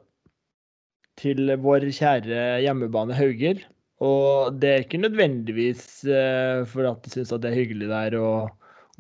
til 1.20 1.52
vår 1.62 1.86
kjære 1.94 2.40
hjemmebane 2.64 3.14
Hauger. 3.14 3.60
Og 4.04 4.58
det 4.60 4.70
er 4.70 4.84
ikke 4.84 5.00
nødvendigvis 5.00 5.86
uh, 6.10 6.64
for 6.68 6.88
at 6.90 7.04
de 7.04 7.12
syns 7.12 7.32
det 7.32 7.50
er 7.50 7.58
hyggelig 7.58 7.88
der 7.90 8.18
og 8.20 8.52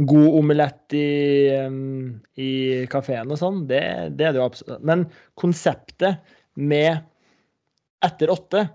god 0.02 0.38
omelett 0.40 0.94
i, 0.96 1.08
um, 1.66 2.16
i 2.40 2.84
kafeen 2.90 3.30
og 3.30 3.38
sånn. 3.40 3.62
Det, 3.70 3.82
det 4.18 4.28
er 4.28 4.34
det 4.34 4.40
jo 4.40 4.48
absolutt. 4.48 4.82
Men 4.86 5.06
konseptet 5.38 6.22
med 6.58 7.04
etter 8.04 8.32
åtte, 8.32 8.66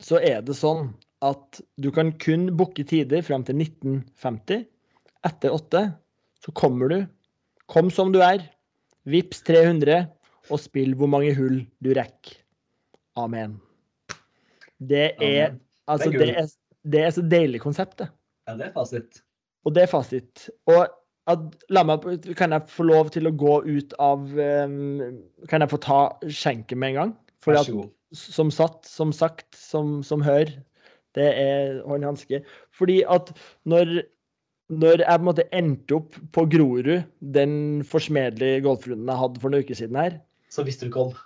så 0.00 0.20
er 0.24 0.40
det 0.44 0.56
sånn 0.56 0.92
at 1.24 1.60
du 1.76 1.90
kan 1.92 2.14
kun 2.22 2.48
booke 2.56 2.84
tider 2.88 3.24
fram 3.24 3.44
til 3.44 3.60
1950. 3.60 4.64
Etter 5.28 5.52
åtte 5.52 5.84
så 6.40 6.54
kommer 6.56 6.92
du. 6.92 7.00
Kom 7.68 7.92
som 7.92 8.14
du 8.14 8.22
er. 8.24 8.46
Vips 9.08 9.44
300, 9.46 10.06
og 10.50 10.60
spill 10.60 10.94
hvor 10.96 11.10
mange 11.12 11.34
hull 11.36 11.62
du 11.84 11.92
rekker. 11.96 12.40
Amen. 13.20 13.58
Det 14.80 15.10
er 15.20 15.58
Altså, 15.90 16.10
Det 16.10 16.28
er 16.28 16.46
det 16.92 17.00
er, 17.04 17.10
så 17.12 17.22
deilig 17.26 17.60
konsept, 17.60 17.98
det. 18.00 18.08
Ja, 18.48 18.54
det 18.56 18.70
er 18.70 18.72
fasit. 18.72 19.20
Og 19.68 19.74
det 19.76 19.82
er 19.84 19.90
fasit. 19.90 20.46
Og 20.70 20.86
at, 21.30 21.42
la 21.68 21.82
meg, 21.84 22.06
kan 22.38 22.54
jeg 22.56 22.70
få 22.72 22.86
lov 22.88 23.10
til 23.14 23.28
å 23.28 23.34
gå 23.36 23.58
ut 23.66 23.92
av 24.00 24.22
um, 24.24 25.18
Kan 25.50 25.60
jeg 25.60 25.70
få 25.70 25.80
ta 25.84 25.98
skjenken 26.24 26.80
med 26.80 26.94
en 26.94 26.98
gang? 27.00 27.12
For 27.44 27.58
at, 27.60 27.68
som 28.16 28.50
satt, 28.54 28.80
som 28.88 29.12
sagt, 29.14 29.52
som, 29.56 30.00
som 30.06 30.24
hør, 30.24 30.48
det 31.18 31.28
er 31.28 31.78
hånd 31.88 32.04
i 32.04 32.08
hanske. 32.08 32.42
Fordi 32.76 33.00
at 33.08 33.30
når, 33.68 34.00
når 34.72 35.04
jeg 35.04 35.12
på 35.12 35.20
en 35.20 35.28
måte 35.28 35.48
endte 35.56 36.00
opp 36.00 36.18
på 36.34 36.46
Grorud, 36.52 36.92
den 37.20 37.54
forsmedelige 37.86 38.64
golfrunden 38.66 39.08
jeg 39.12 39.22
hadde 39.22 39.44
for 39.44 39.52
noen 39.52 39.66
uker 39.66 39.78
siden 39.78 40.00
her 40.00 40.18
Så 40.52 40.64
visste 40.66 40.86
du 40.86 40.92
ikke 40.92 41.08
om. 41.10 41.16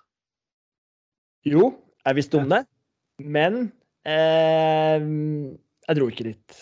Jo, 1.46 1.72
jeg 2.04 2.18
visste 2.18 2.40
om 2.40 2.50
det, 2.50 2.64
men 3.22 3.72
eh, 4.08 5.02
jeg 5.88 5.98
dro 5.98 6.08
ikke 6.10 6.26
dit. 6.30 6.56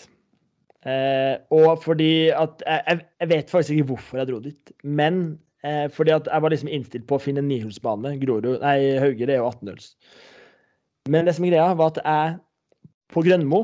Eh, 0.83 1.37
og 1.55 1.79
fordi 1.83 2.29
at 2.35 2.61
jeg, 2.67 2.99
jeg- 3.21 3.29
vet 3.31 3.49
faktisk 3.53 3.71
ikke 3.77 3.89
hvorfor 3.93 4.19
jeg 4.19 4.27
dro 4.29 4.39
dit, 4.43 4.71
men 4.83 5.39
eh, 5.63 5.87
fordi 5.89 6.11
at 6.11 6.27
jeg 6.27 6.41
var 6.43 6.51
liksom 6.51 6.69
innstilt 6.75 7.07
på 7.07 7.15
å 7.17 7.23
finne 7.23 7.39
en 7.43 7.47
nihullsbane. 7.47 8.17
Nei, 8.19 8.79
Hauger 8.99 9.29
er 9.31 9.39
jo 9.39 9.47
18-hulls. 9.49 9.93
Men 11.09 11.25
det 11.27 11.35
som 11.35 11.45
er 11.47 11.51
greia, 11.55 11.71
var 11.75 11.93
at 11.93 12.01
jeg 12.03 12.35
på 13.13 13.23
Grønmo 13.25 13.63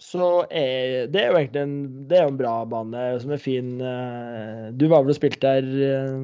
så 0.00 0.46
er 0.48 1.10
det 1.12 1.20
er 1.20 1.26
jo 1.28 1.36
egentlig 1.36 1.60
en, 1.60 1.74
det 2.08 2.16
er 2.16 2.22
jo 2.24 2.30
en 2.32 2.38
bra 2.40 2.52
bane 2.64 3.02
som 3.20 3.32
er 3.36 3.40
fin. 3.42 3.74
eh, 3.84 4.70
Du 4.72 4.86
var 4.88 5.02
vel 5.04 5.12
og 5.12 5.18
spilte 5.18 5.44
der 5.44 5.66
eh, 5.84 6.22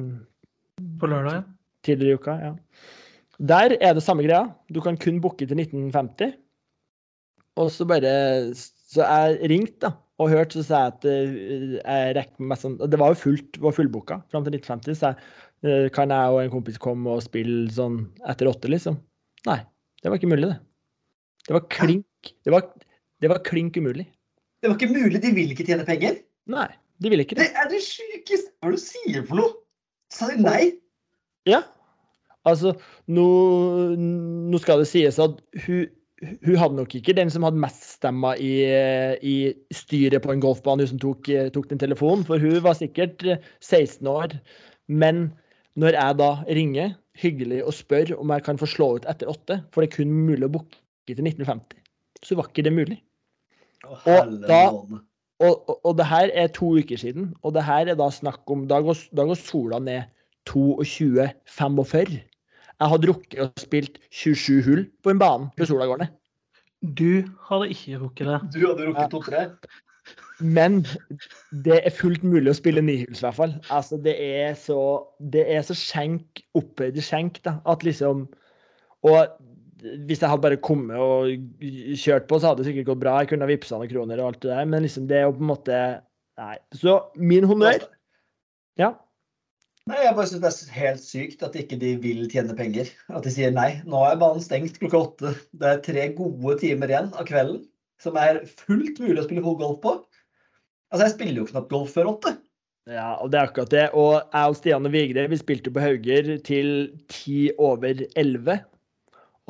På 0.97 1.09
lørdag, 1.11 1.35
ja. 1.35 1.43
tidligere 1.85 2.15
i 2.15 2.17
uka? 2.17 2.37
Ja. 2.41 2.53
Der 3.37 3.77
er 3.77 3.93
det 3.93 4.03
samme 4.03 4.25
greia. 4.25 4.47
Du 4.73 4.81
kan 4.81 4.97
kun 4.97 5.21
booke 5.21 5.45
til 5.45 5.59
1950. 5.59 6.33
Og 7.57 7.71
så 7.73 7.85
bare 7.85 8.53
Så 8.55 9.03
jeg 9.03 9.49
ringte 9.49 9.87
da, 9.87 9.91
og 10.17 10.29
hørte, 10.31 10.61
så 10.61 10.63
sa 10.63 10.79
jeg 10.85 10.93
at 10.93 11.05
eh, 11.11 11.73
jeg 11.77 12.13
rekker 12.17 12.49
meg 12.49 12.59
sånn 12.61 12.77
Det 12.79 12.99
var 13.01 13.11
jo 13.11 13.19
fullt, 13.19 13.59
var 13.61 13.75
fullbooka 13.75 14.21
fram 14.31 14.45
til 14.45 14.55
1950, 14.55 14.95
så 14.95 15.11
jeg 15.11 15.87
eh, 15.87 15.89
kan 15.93 16.13
jeg 16.13 16.33
og 16.33 16.39
en 16.41 16.53
kompis 16.53 16.79
komme 16.81 17.17
og 17.17 17.25
spille 17.25 17.67
sånn 17.73 18.05
etter 18.29 18.49
åtte, 18.49 18.71
liksom? 18.71 18.97
Nei, 19.49 19.59
det 20.01 20.09
var 20.09 20.21
ikke 20.21 20.31
mulig, 20.31 20.53
det. 20.53 20.59
Det 21.47 21.57
var 21.57 21.67
klink 21.73 22.31
Det 22.45 22.53
var, 22.53 22.65
det 23.21 23.31
var 23.33 23.43
klink 23.45 23.77
umulig. 23.77 24.07
Det 24.63 24.71
var 24.71 24.79
ikke 24.79 24.93
mulig, 24.95 25.21
de 25.21 25.33
vil 25.35 25.53
ikke 25.53 25.67
tjene 25.67 25.85
penger. 25.87 26.21
Nei, 26.49 26.69
de 27.03 27.11
ville 27.11 27.27
ikke 27.27 27.37
det. 27.37 27.49
Det 27.51 27.63
er 27.63 27.71
det 27.73 27.83
sjukeste 27.85 28.53
Hva 28.57 28.71
er 28.71 28.77
det 28.77 28.79
du 28.79 28.85
sier 28.87 29.27
for 29.27 29.41
noe? 29.41 29.53
Sa 30.13 30.31
de 30.31 30.39
nei? 30.41 30.61
Ja. 31.49 31.61
Altså, 32.47 32.73
nå, 33.11 33.27
nå 34.51 34.59
skal 34.63 34.81
det 34.83 34.89
sies 34.89 35.17
at 35.23 35.39
hun, 35.65 35.87
hun 36.45 36.57
hadde 36.57 36.77
nok 36.79 36.95
ikke 36.97 37.13
den 37.17 37.29
som 37.33 37.45
hadde 37.45 37.59
mest 37.61 37.83
stemmer 37.99 38.39
i, 38.41 38.53
i 39.21 39.35
styret 39.75 40.23
på 40.23 40.33
en 40.33 40.41
golfbane, 40.43 40.85
hun 40.85 40.91
som 40.95 41.01
tok, 41.03 41.29
tok 41.53 41.67
den 41.73 41.81
telefonen, 41.83 42.23
for 42.27 42.41
hun 42.41 42.57
var 42.65 42.77
sikkert 42.79 43.25
16 43.61 44.07
år. 44.09 44.37
Men 44.87 45.27
når 45.77 45.97
jeg 45.99 46.17
da 46.23 46.29
ringer 46.47 46.95
hyggelig 47.21 47.63
og 47.65 47.73
spør 47.77 48.15
om 48.17 48.31
jeg 48.33 48.45
kan 48.47 48.57
få 48.61 48.69
slå 48.69 48.87
ut 48.97 49.05
etter 49.09 49.29
åtte, 49.29 49.59
for 49.73 49.83
det 49.83 49.91
er 49.91 49.97
kun 49.99 50.15
mulig 50.29 50.47
å 50.47 50.53
booke 50.57 50.79
til 51.09 51.21
1950, 51.25 51.77
så 52.25 52.37
var 52.39 52.49
ikke 52.49 52.65
det 52.65 52.73
mulig. 52.73 52.97
Å, 53.85 53.93
Og 54.17 54.33
da- 54.47 54.71
Og, 55.37 55.69
og, 55.69 55.75
og 55.85 55.91
det 55.99 56.05
her 56.09 56.31
er 56.33 56.47
to 56.49 56.71
uker 56.81 56.97
siden, 56.97 57.27
og 57.45 57.53
det 57.53 57.61
her 57.67 57.91
er 57.91 57.97
da 57.99 58.07
snakk 58.09 58.49
om 58.49 58.63
Da 58.65 58.79
går, 58.81 58.97
da 59.13 59.21
går 59.29 59.37
sola 59.37 59.77
ned 59.77 60.07
22.45. 60.49 62.15
Jeg 62.77 62.93
hadde 62.93 63.09
rukket 63.09 63.41
og 63.41 63.61
spilt 63.61 63.97
27 64.13 64.61
hull 64.67 64.85
på 65.03 65.13
en 65.13 65.21
bane 65.21 65.49
på 65.57 65.65
Solagårdene. 65.69 66.11
Du 66.97 67.25
hadde 67.49 67.69
ikke 67.73 67.97
rukket 68.03 68.29
det. 68.29 68.39
Du 68.53 68.61
hadde 68.67 68.89
rukket 68.91 69.13
to-tre. 69.13 69.45
Men 70.39 70.83
det 71.65 71.79
er 71.81 71.93
fullt 71.97 72.21
mulig 72.21 72.51
å 72.51 72.57
spille 72.57 72.83
nihuls, 72.85 73.23
i 73.23 73.25
hvert 73.25 73.37
fall. 73.39 73.55
Altså, 73.73 73.97
det 73.97 74.13
er 74.21 74.53
så 74.59 74.79
Det 75.33 75.41
er 75.49 75.65
så 75.65 75.73
skjenk, 75.73 76.43
opphøyd 76.57 76.99
skjenk, 77.01 77.41
da, 77.47 77.57
at 77.65 77.83
liksom 77.83 78.27
Og 79.07 79.25
hvis 80.07 80.21
jeg 80.21 80.29
hadde 80.29 80.41
bare 80.41 80.57
kommet 80.57 80.97
og 80.97 81.29
kjørt 82.01 82.25
på, 82.29 82.39
så 82.41 82.49
hadde 82.49 82.63
det 82.63 82.71
sikkert 82.71 82.87
gått 82.89 83.01
bra. 83.03 83.19
Jeg 83.21 83.29
kunne 83.29 83.45
ha 83.45 83.49
vippsa 83.51 83.77
noen 83.77 83.91
kroner 83.91 84.21
og 84.21 84.31
alt 84.31 84.39
det 84.41 84.49
der, 84.49 84.69
men 84.69 84.81
liksom 84.85 85.05
det 85.09 85.19
er 85.19 85.27
jo 85.27 85.35
på 85.37 85.43
en 85.45 85.51
måte 85.51 85.81
Nei. 86.37 86.55
Så 86.77 86.99
min 87.17 87.45
honnør 87.49 87.85
Ja. 88.77 88.91
Nei, 89.87 90.01
jeg 90.03 90.15
bare 90.17 90.27
synes 90.27 90.43
det 90.43 90.49
er 90.51 90.79
helt 90.81 91.03
sykt 91.03 91.43
at 91.47 91.55
ikke 91.55 91.77
de 91.79 91.93
vil 92.03 92.25
tjene 92.31 92.55
penger. 92.57 92.89
At 93.07 93.23
de 93.23 93.31
sier 93.31 93.53
nei. 93.55 93.69
Nå 93.87 94.01
er 94.03 94.19
banen 94.19 94.43
stengt 94.43 94.79
klokka 94.81 94.99
åtte. 94.99 95.31
Det 95.55 95.69
er 95.69 95.83
tre 95.85 96.09
gode 96.17 96.57
timer 96.59 96.91
igjen 96.91 97.13
av 97.15 97.27
kvelden 97.29 97.61
som 98.03 98.17
er 98.19 98.41
fullt 98.59 98.99
mulig 99.01 99.21
å 99.21 99.25
spille 99.25 99.43
golf 99.45 99.79
på. 99.81 99.93
Altså, 100.91 101.05
jeg 101.05 101.15
spiller 101.15 101.41
jo 101.41 101.47
knapt 101.49 101.71
golf 101.71 101.95
før 101.95 102.11
åtte. 102.11 102.35
Ja, 102.87 103.15
og 103.19 103.31
det 103.31 103.39
er 103.39 103.49
akkurat 103.49 103.71
det. 103.73 103.85
Og 103.97 104.13
jeg 104.19 104.51
og 104.51 104.57
Stian 104.59 104.87
og 104.87 104.93
Vigre 104.93 105.25
vi 105.31 105.39
spilte 105.39 105.73
på 105.73 105.83
Hauger 105.83 106.35
til 106.47 106.69
ti 107.11 107.47
over 107.55 108.03
elleve. 108.19 108.59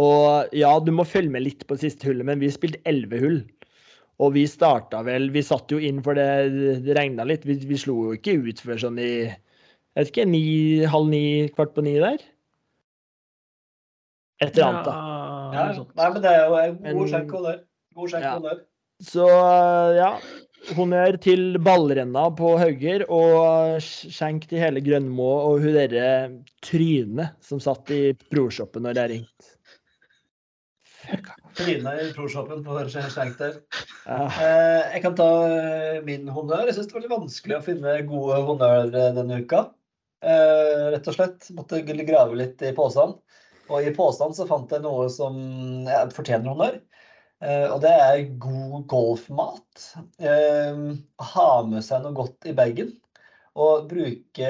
Og 0.02 0.54
ja, 0.54 0.71
du 0.78 0.93
må 0.93 1.06
følge 1.06 1.34
med 1.34 1.45
litt 1.45 1.65
på 1.69 1.78
siste 1.82 2.10
hullet, 2.10 2.26
men 2.30 2.41
vi 2.41 2.54
spilte 2.54 2.82
elleve 2.89 3.21
hull. 3.21 3.39
Og 4.21 4.34
vi 4.34 4.47
starta 4.50 5.04
vel 5.06 5.28
Vi 5.30 5.43
satt 5.45 5.69
jo 5.69 5.78
inn 5.78 6.00
for 6.06 6.17
det, 6.17 6.30
det 6.86 6.95
regna 6.97 7.26
litt. 7.26 7.45
Vi, 7.45 7.60
vi 7.69 7.78
slo 7.78 8.00
jo 8.08 8.17
ikke 8.17 8.38
ut 8.47 8.62
før 8.65 8.82
sånn 8.86 9.02
i 9.02 9.12
jeg 9.98 10.06
vet 10.06 10.12
ikke, 10.12 10.26
ni, 10.30 10.42
halv 10.86 11.08
ni, 11.10 11.22
kvart 11.58 11.72
på 11.74 11.82
ni 11.82 11.96
der. 11.98 12.22
Et 14.38 14.52
eller 14.54 14.68
annet, 14.68 14.86
da. 14.86 14.98
Ja, 15.58 15.64
nei, 15.98 16.10
men 16.14 16.22
det 16.22 16.34
er 16.34 16.44
jo 16.46 16.58
en 16.62 17.00
god 17.00 17.10
sjekk 17.10 17.32
honnør. 17.34 17.56
God 17.98 18.12
skjenk 18.12 18.28
Ja. 18.28 18.34
honnør. 18.38 18.60
Så 19.02 19.26
ja. 19.98 20.12
Honnør 20.78 21.18
til 21.22 21.58
ballrenna 21.64 22.28
på 22.38 22.52
Hauger, 22.62 23.06
og 23.10 23.82
skjenk 23.82 24.46
til 24.50 24.62
hele 24.62 24.82
Grønmo 24.86 25.28
og 25.48 25.62
hun 25.66 25.74
derre 25.78 26.10
Tryne 26.66 27.32
som 27.42 27.62
satt 27.64 27.90
i 27.94 28.02
brorshoppen 28.30 28.86
når 28.86 28.98
det 28.98 29.04
er 29.04 29.14
ringt. 29.16 29.54
Trine 31.58 31.94
i 32.04 32.12
proshoppen 32.14 32.62
får 32.66 32.90
skjenk 32.94 33.38
der. 33.40 33.58
Ja. 34.06 34.26
Eh, 34.28 34.94
jeg 34.94 35.02
kan 35.06 35.16
ta 35.18 35.30
min 36.06 36.28
honnør. 36.30 36.68
Jeg 36.68 36.78
syns 36.78 36.90
det 36.90 36.98
var 36.98 37.06
litt 37.06 37.16
vanskelig 37.16 37.58
å 37.58 37.66
finne 37.66 37.98
gode 38.10 38.42
honnør 38.50 38.92
eh, 38.92 39.14
denne 39.18 39.42
uka. 39.42 39.64
Eh, 40.25 40.84
rett 40.93 41.08
og 41.10 41.17
slett. 41.17 41.49
Måtte 41.58 41.82
grave 41.86 42.38
litt 42.39 42.62
i 42.65 42.73
posen. 42.77 43.15
Og 43.67 43.84
i 43.84 43.93
posen 43.95 44.34
så 44.36 44.47
fant 44.47 44.71
jeg 44.71 44.84
noe 44.86 45.10
som 45.12 45.38
ja, 45.88 46.06
fortjener 46.13 46.53
honnør. 46.53 46.80
Eh, 47.43 47.67
og 47.69 47.82
det 47.84 47.91
er 47.93 48.23
god 48.41 48.88
golfmat. 48.89 49.89
Eh, 50.19 50.80
ha 51.34 51.49
med 51.67 51.86
seg 51.86 52.06
noe 52.06 52.17
godt 52.17 52.49
i 52.49 52.56
bagen. 52.58 52.95
Og 53.58 53.88
bruke 53.89 54.49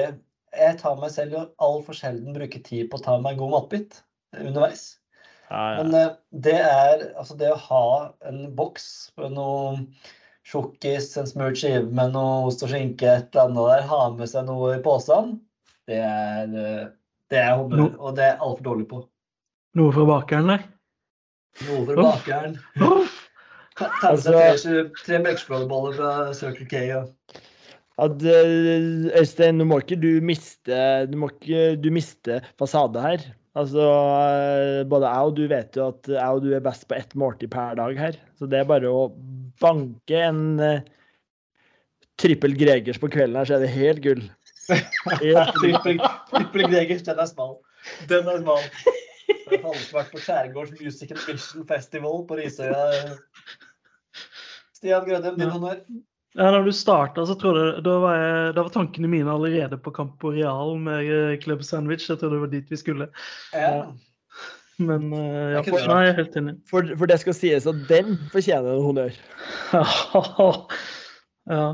Jeg 0.58 0.76
tar 0.80 0.96
meg 0.96 1.10
selv 1.12 1.50
altfor 1.60 1.96
sjelden 1.96 2.32
bruke 2.36 2.60
tid 2.64 2.88
på 2.88 2.96
å 2.96 3.02
ta 3.04 3.18
meg 3.20 3.34
en 3.36 3.42
god 3.42 3.52
matbit 3.52 3.98
underveis. 4.32 4.86
Ja, 5.50 5.82
Men 5.82 5.92
ja. 5.92 6.04
eh, 6.06 6.14
det 6.46 6.56
er 6.60 7.04
altså 7.10 7.36
det 7.36 7.50
å 7.52 7.60
ha 7.66 7.84
en 8.28 8.46
boks 8.56 8.88
med 9.20 9.36
noe 9.36 9.74
sjokkis, 10.48 11.10
en 11.20 11.28
smurt 11.28 11.60
skive 11.60 11.84
med 11.92 12.14
noe 12.14 12.46
ost 12.48 12.64
og 12.64 12.72
skinke, 12.72 13.10
et 13.10 13.36
eller 13.36 13.50
annet 13.50 13.68
der, 13.74 13.86
ha 13.90 14.00
med 14.16 14.30
seg 14.30 14.48
noe 14.48 14.78
i 14.78 14.82
posen, 14.84 15.34
det 15.88 16.00
er 16.04 16.56
eh, 16.62 16.88
det 17.28 17.40
er 17.42 17.54
honnør, 17.58 17.76
No- 17.76 18.08
og 18.08 18.16
det 18.16 18.24
er 18.24 18.34
jeg 18.34 18.40
altfor 18.46 18.64
dårlig 18.70 18.88
på. 18.88 19.02
Noe 19.78 19.92
fra 19.92 20.04
bakeren 20.08 20.52
der. 20.54 20.62
Noe 21.68 21.84
fra 21.88 22.06
bakeren. 22.06 22.54
Ta 23.78 24.12
med 24.14 24.22
seg 24.24 24.34
Altså- 24.34 24.76
tre, 25.04 25.18
melkesjokoladeboller 25.22 25.98
fra 25.98 26.12
Circle 26.34 26.66
K. 26.70 26.80
Ja. 26.88 27.02
At, 27.98 28.22
Øystein, 28.22 29.58
nå 29.58 29.66
må 29.66 29.80
ikke 29.82 29.98
du 29.98 30.20
miste 30.22 30.78
Du 31.10 31.16
må 31.18 31.32
ikke 31.32 31.74
du 31.82 31.90
miste 31.90 32.40
fasade 32.58 33.02
her. 33.02 33.24
Altså, 33.58 33.82
eh, 33.82 34.84
både 34.86 35.08
jeg 35.10 35.30
og 35.30 35.34
du 35.34 35.46
vet 35.50 35.76
jo 35.76 35.88
at 35.90 36.10
jeg 36.12 36.36
og 36.36 36.44
du 36.44 36.52
er 36.54 36.62
best 36.62 36.86
på 36.88 36.94
ett 36.94 37.14
måltid 37.18 37.50
per 37.50 37.74
dag 37.78 37.98
her. 37.98 38.18
Så 38.38 38.46
det 38.46 38.60
er 38.60 38.68
bare 38.70 38.86
å 38.86 39.08
banke 39.58 40.20
en 40.28 40.60
uh, 40.62 40.84
trippel 42.22 42.54
Gregers 42.58 43.00
på 43.02 43.10
kvelden 43.10 43.38
her, 43.40 43.48
så 43.48 43.56
er 43.56 43.64
det 43.64 43.72
helt 43.74 44.02
gull. 44.04 44.22
Helt 44.68 44.98
gull. 45.04 45.52
Trippel 45.58 46.00
trippel 46.32 46.66
Gregers, 46.68 47.04
den 47.06 47.22
er 47.22 47.30
smal. 47.30 47.56
Den 48.10 48.28
er 48.28 48.42
smal. 48.42 48.66
jeg 49.28 49.62
har 49.62 49.70
aldri 49.72 49.96
vært 49.96 50.12
på 50.12 50.20
Skjærgårds 50.24 50.74
Music 50.80 51.14
and 51.14 51.24
Vision 51.28 51.66
Festival 51.68 52.22
på 52.28 52.38
Risøya. 52.40 53.16
Stian 54.76 55.06
Grødem, 55.08 55.38
din 55.40 55.50
honnør. 55.52 55.80
Ja, 56.36 56.50
når 56.52 56.68
du 56.68 56.74
starta, 56.76 57.24
så 57.26 57.34
trodde 57.40 57.62
jeg, 57.64 57.84
da 57.86 57.94
var, 58.02 58.18
jeg, 58.20 58.50
da 58.54 58.62
var 58.66 58.74
tankene 58.74 59.08
mine 59.10 59.32
allerede 59.32 59.78
på 59.80 59.90
Campo 59.96 60.30
Real 60.34 60.76
med 60.78 61.08
eh, 61.08 61.38
Club 61.42 61.64
Sandwich. 61.66 62.06
Jeg 62.10 62.20
trodde 62.20 62.36
det 62.36 62.44
var 62.44 62.52
dit 62.52 62.70
vi 62.70 62.78
skulle. 62.78 63.08
Ja. 63.56 63.88
Men 64.78 65.08
uh, 65.10 65.56
ja, 65.56 65.62
er 65.64 65.88
nei, 65.88 66.02
jeg 66.04 66.12
er 66.12 66.18
helt 66.20 66.36
enig. 66.38 66.54
For, 66.70 66.86
for 67.00 67.10
det 67.10 67.18
skal 67.24 67.34
sies 67.34 67.66
at 67.66 67.80
den 67.88 68.14
fortjener 68.30 68.76
en 68.76 68.84
honnør. 68.84 69.16
ja, 71.56 71.64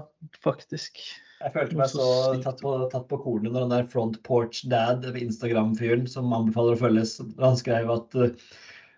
faktisk. 0.46 1.02
Jeg 1.44 1.52
følte 1.52 1.76
meg 1.76 1.90
så 1.92 2.04
tatt 2.40 2.62
på, 2.64 2.72
tatt 2.92 3.04
på 3.11 3.18
kornet 3.20 3.52
når 3.52 3.66
den 3.66 3.74
der 3.74 3.88
Front 3.92 4.16
Porch 4.24 4.62
Dad, 4.72 5.04
Instagram-fyren 5.04 6.07
som 6.09 6.33
anbefaler 6.33 6.78
å 6.78 6.80
følges, 6.80 7.18
han 7.40 7.59
skrev 7.61 7.90
at 7.92 8.16
uh, 8.16 8.30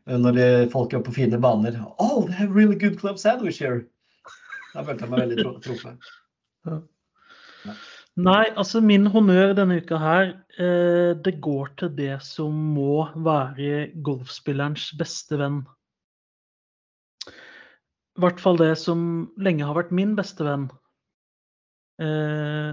når 0.07 0.37
de, 0.37 0.47
folk 0.71 0.95
er 0.95 1.03
på 1.03 1.17
fine 1.17 1.41
baner 1.43 1.81
Oh, 1.99 2.23
they 2.29 2.37
have 2.39 2.55
really 2.55 2.79
good 2.79 3.01
club 3.01 3.19
sandwich 3.19 3.59
here. 3.59 3.83
Da 4.77 4.85
følte 4.87 5.09
jeg 5.09 5.13
meg 5.15 5.25
veldig 5.25 5.57
truffet. 5.65 6.13
Nei, 8.17 8.45
altså 8.57 8.81
min 8.81 9.11
honnør 9.13 9.53
denne 9.59 9.81
uka 9.83 9.99
her, 10.01 10.31
eh, 10.57 11.13
det 11.21 11.35
går 11.45 11.73
til 11.81 11.91
det 11.99 12.15
som 12.25 12.55
må 12.77 13.09
være 13.27 13.91
golfspillerens 14.07 14.87
beste 14.97 15.37
venn. 15.41 15.65
I 17.27 18.25
hvert 18.25 18.41
fall 18.41 18.57
det 18.63 18.73
som 18.81 19.01
lenge 19.37 19.67
har 19.69 19.77
vært 19.77 19.93
min 19.93 20.15
beste 20.17 20.47
venn. 20.47 20.71
Eh, 22.03 22.73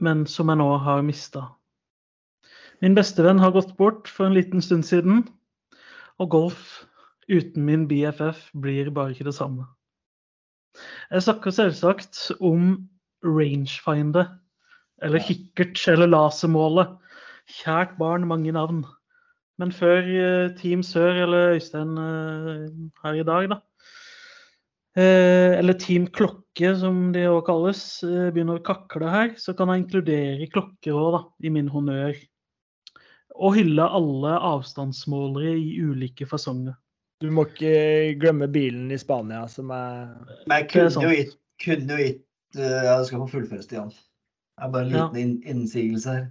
men 0.00 0.26
som 0.26 0.50
jeg 0.50 0.60
nå 0.60 0.68
har 0.84 1.02
mista. 1.06 1.46
Min 2.80 2.96
bestevenn 2.96 3.42
har 3.42 3.52
gått 3.52 3.76
bort 3.76 4.08
for 4.08 4.26
en 4.26 4.36
liten 4.36 4.62
stund 4.64 4.86
siden. 4.88 5.26
Og 6.20 6.30
golf 6.32 6.86
uten 7.30 7.64
min 7.64 7.86
BFF 7.88 8.48
blir 8.60 8.90
bare 8.90 9.14
ikke 9.14 9.28
det 9.28 9.36
samme. 9.36 9.66
Jeg 11.10 11.26
snakker 11.26 11.54
selvsagt 11.54 12.30
om 12.40 12.88
rangefinder. 13.24 14.30
Eller 15.02 15.22
kikkert 15.24 15.80
eller 15.88 16.10
lasermålet. 16.10 16.96
Kjært 17.60 17.96
barn, 17.98 18.26
mange 18.28 18.52
navn. 18.52 18.84
Men 19.60 19.72
før 19.72 20.06
eh, 20.08 20.52
Team 20.56 20.82
Sør 20.82 21.24
eller 21.24 21.56
Øystein 21.56 21.96
eh, 21.98 22.68
her 23.04 23.20
i 23.20 23.24
dag, 23.24 23.48
da. 23.50 23.60
Eh, 25.00 25.58
eller 25.58 25.76
Team 25.80 26.06
Klokke, 26.12 26.74
som 26.78 27.10
det 27.14 27.26
òg 27.30 27.42
kalles, 27.48 27.80
eh, 28.04 28.28
begynner 28.34 28.60
å 28.60 28.64
kakle 28.64 29.08
her, 29.10 29.32
så 29.40 29.54
kan 29.56 29.72
jeg 29.72 29.84
inkludere 29.84 30.48
klokker 30.52 30.96
òg, 30.96 31.12
da, 31.16 31.22
i 31.46 31.52
min 31.52 31.70
honnør. 31.72 32.18
Og 33.40 33.56
hylle 33.56 33.86
alle 33.86 34.36
avstandsmålere 34.50 35.54
i 35.56 35.78
ulike 35.80 36.26
fasonger. 36.28 36.76
Du 37.20 37.28
må 37.32 37.44
ikke 37.48 38.16
glemme 38.20 38.48
bilen 38.48 38.90
i 38.92 38.98
Spania, 39.00 39.46
som 39.48 39.70
er 39.76 40.08
Men 40.48 40.62
jeg 40.62 40.68
kunne 40.72 41.04
jo 41.04 41.12
gitt, 41.12 41.34
kunne 41.60 41.96
jo 41.96 42.04
gitt 42.06 42.56
eh, 42.56 42.84
Ja, 42.86 42.98
du 42.98 43.04
skal 43.08 43.20
få 43.24 43.28
fullføre, 43.34 43.62
Stian. 43.64 43.90
Det 43.90 44.66
er 44.66 44.72
bare 44.72 44.86
en 44.86 44.90
Ja. 44.94 45.08
liten 45.08 45.20
inn, 45.20 45.42
innsigelse 45.44 46.14
her. 46.14 46.26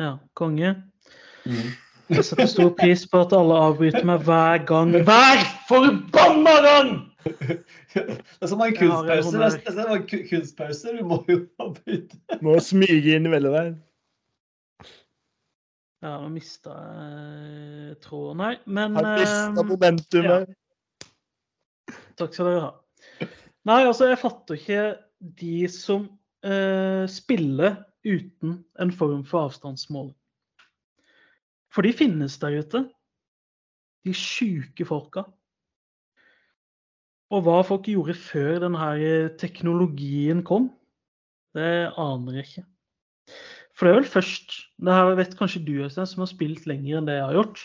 Ja, 0.00 0.18
konge. 0.34 0.74
Mm. 1.44 1.72
Jeg 2.08 2.24
setter 2.24 2.46
stor 2.46 2.70
pris 2.76 3.04
på 3.08 3.20
at 3.24 3.32
alle 3.36 3.54
avbryter 3.54 4.04
meg 4.04 4.24
hver 4.26 4.64
gang. 4.66 4.92
Hver 5.04 5.44
forbanna 5.68 6.56
gang! 6.64 7.11
Det 7.92 8.42
er 8.42 8.50
som 8.50 8.60
en 8.64 8.74
kunstpause. 8.76 9.32
Det 9.66 9.84
er 9.84 9.94
en 9.94 10.04
ku- 10.08 10.24
kunstpause. 10.28 10.92
Vi 10.96 11.04
må 11.06 11.20
jo 11.28 11.38
avbryte. 11.62 12.18
Må 12.44 12.56
smyge 12.64 13.16
inn 13.16 13.30
veldig 13.30 13.52
der. 13.54 13.72
Ja, 16.02 16.16
nå 16.18 16.32
mista 16.34 16.74
jeg 16.74 17.98
tråden 18.02 18.42
her, 18.42 18.56
men 18.66 18.96
Har 18.98 19.20
mista 19.20 19.62
momentumet. 19.68 20.48
Ja. 20.50 21.98
Takk 22.18 22.34
skal 22.34 22.48
dere 22.50 22.64
ha. 22.64 23.28
Nei, 23.70 23.78
altså, 23.86 24.08
jeg 24.10 24.18
fatter 24.18 24.58
ikke 24.58 24.82
de 25.38 25.68
som 25.70 26.08
uh, 26.42 27.04
spiller 27.06 27.84
uten 28.02 28.58
en 28.82 28.90
form 28.98 29.22
for 29.28 29.46
avstandsmål. 29.46 30.10
For 31.72 31.86
de 31.86 31.94
finnes 31.94 32.34
der 32.42 32.58
ute. 32.58 32.82
De 34.02 34.12
sjuke 34.18 34.84
folka. 34.88 35.22
Og 37.32 37.46
hva 37.46 37.62
folk 37.64 37.88
gjorde 37.88 38.14
før 38.18 38.60
denne 38.66 38.88
teknologien 39.40 40.42
kom, 40.44 40.68
det 41.56 41.92
aner 42.00 42.38
jeg 42.38 42.48
ikke. 42.48 42.64
For 43.72 43.88
det 43.88 43.92
er 43.92 44.00
vel 44.00 44.08
først 44.10 44.54
Det 44.82 44.92
her 44.92 45.14
vet 45.16 45.36
kanskje 45.38 45.62
du, 45.64 45.72
Øystein, 45.84 46.08
som 46.08 46.24
har 46.24 46.30
spilt 46.30 46.66
lenger 46.68 46.98
enn 46.98 47.06
det 47.08 47.16
jeg 47.16 47.24
har 47.24 47.38
gjort. 47.38 47.62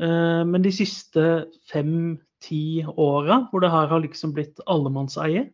Eh, 0.00 0.42
Men 0.48 0.64
de 0.64 0.72
siste 0.74 1.26
fem-ti 1.70 2.84
åra, 2.96 3.44
hvor 3.50 3.62
det 3.62 3.70
her 3.70 3.86
har 3.92 4.02
liksom 4.02 4.34
blitt 4.36 4.60
allemannseie 4.66 5.46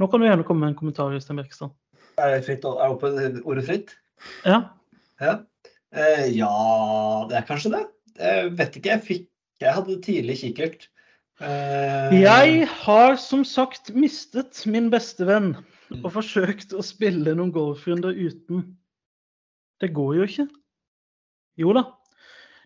Nå 0.00 0.08
kan 0.08 0.22
du 0.22 0.26
gjerne 0.26 0.46
komme 0.48 0.64
med 0.64 0.72
en 0.72 0.78
kommentar, 0.78 1.12
Øystein 1.12 1.36
Bjerkstad. 1.36 1.74
Er 2.16 2.34
det 2.34 2.44
fritt, 2.46 2.64
er 2.64 2.88
det 2.88 3.00
på 3.00 3.50
ordet 3.52 3.66
fritt? 3.66 3.90
Ja. 4.48 4.62
Ja. 5.20 5.34
Eh, 5.92 6.30
ja, 6.32 7.26
det 7.28 7.36
er 7.36 7.44
kanskje 7.48 7.74
det. 7.74 7.82
Jeg 8.16 8.54
vet 8.56 8.78
ikke. 8.78 8.90
Jeg 8.94 9.04
fikk 9.04 9.26
Jeg 9.60 9.76
hadde 9.76 10.00
tidlig 10.00 10.38
kikkert. 10.40 10.88
Eh, 11.40 12.20
Jeg 12.20 12.66
har 12.68 13.16
som 13.16 13.44
sagt 13.48 13.94
mistet 13.96 14.60
min 14.68 14.90
beste 14.92 15.24
venn 15.24 15.54
og 16.02 16.10
forsøkt 16.12 16.74
å 16.76 16.84
spille 16.84 17.32
noen 17.32 17.52
golfrunder 17.54 18.12
uten. 18.12 18.66
Det 19.80 19.88
går 19.96 20.18
jo 20.18 20.26
ikke. 20.28 20.46
Jo 21.60 21.72
da. 21.76 21.86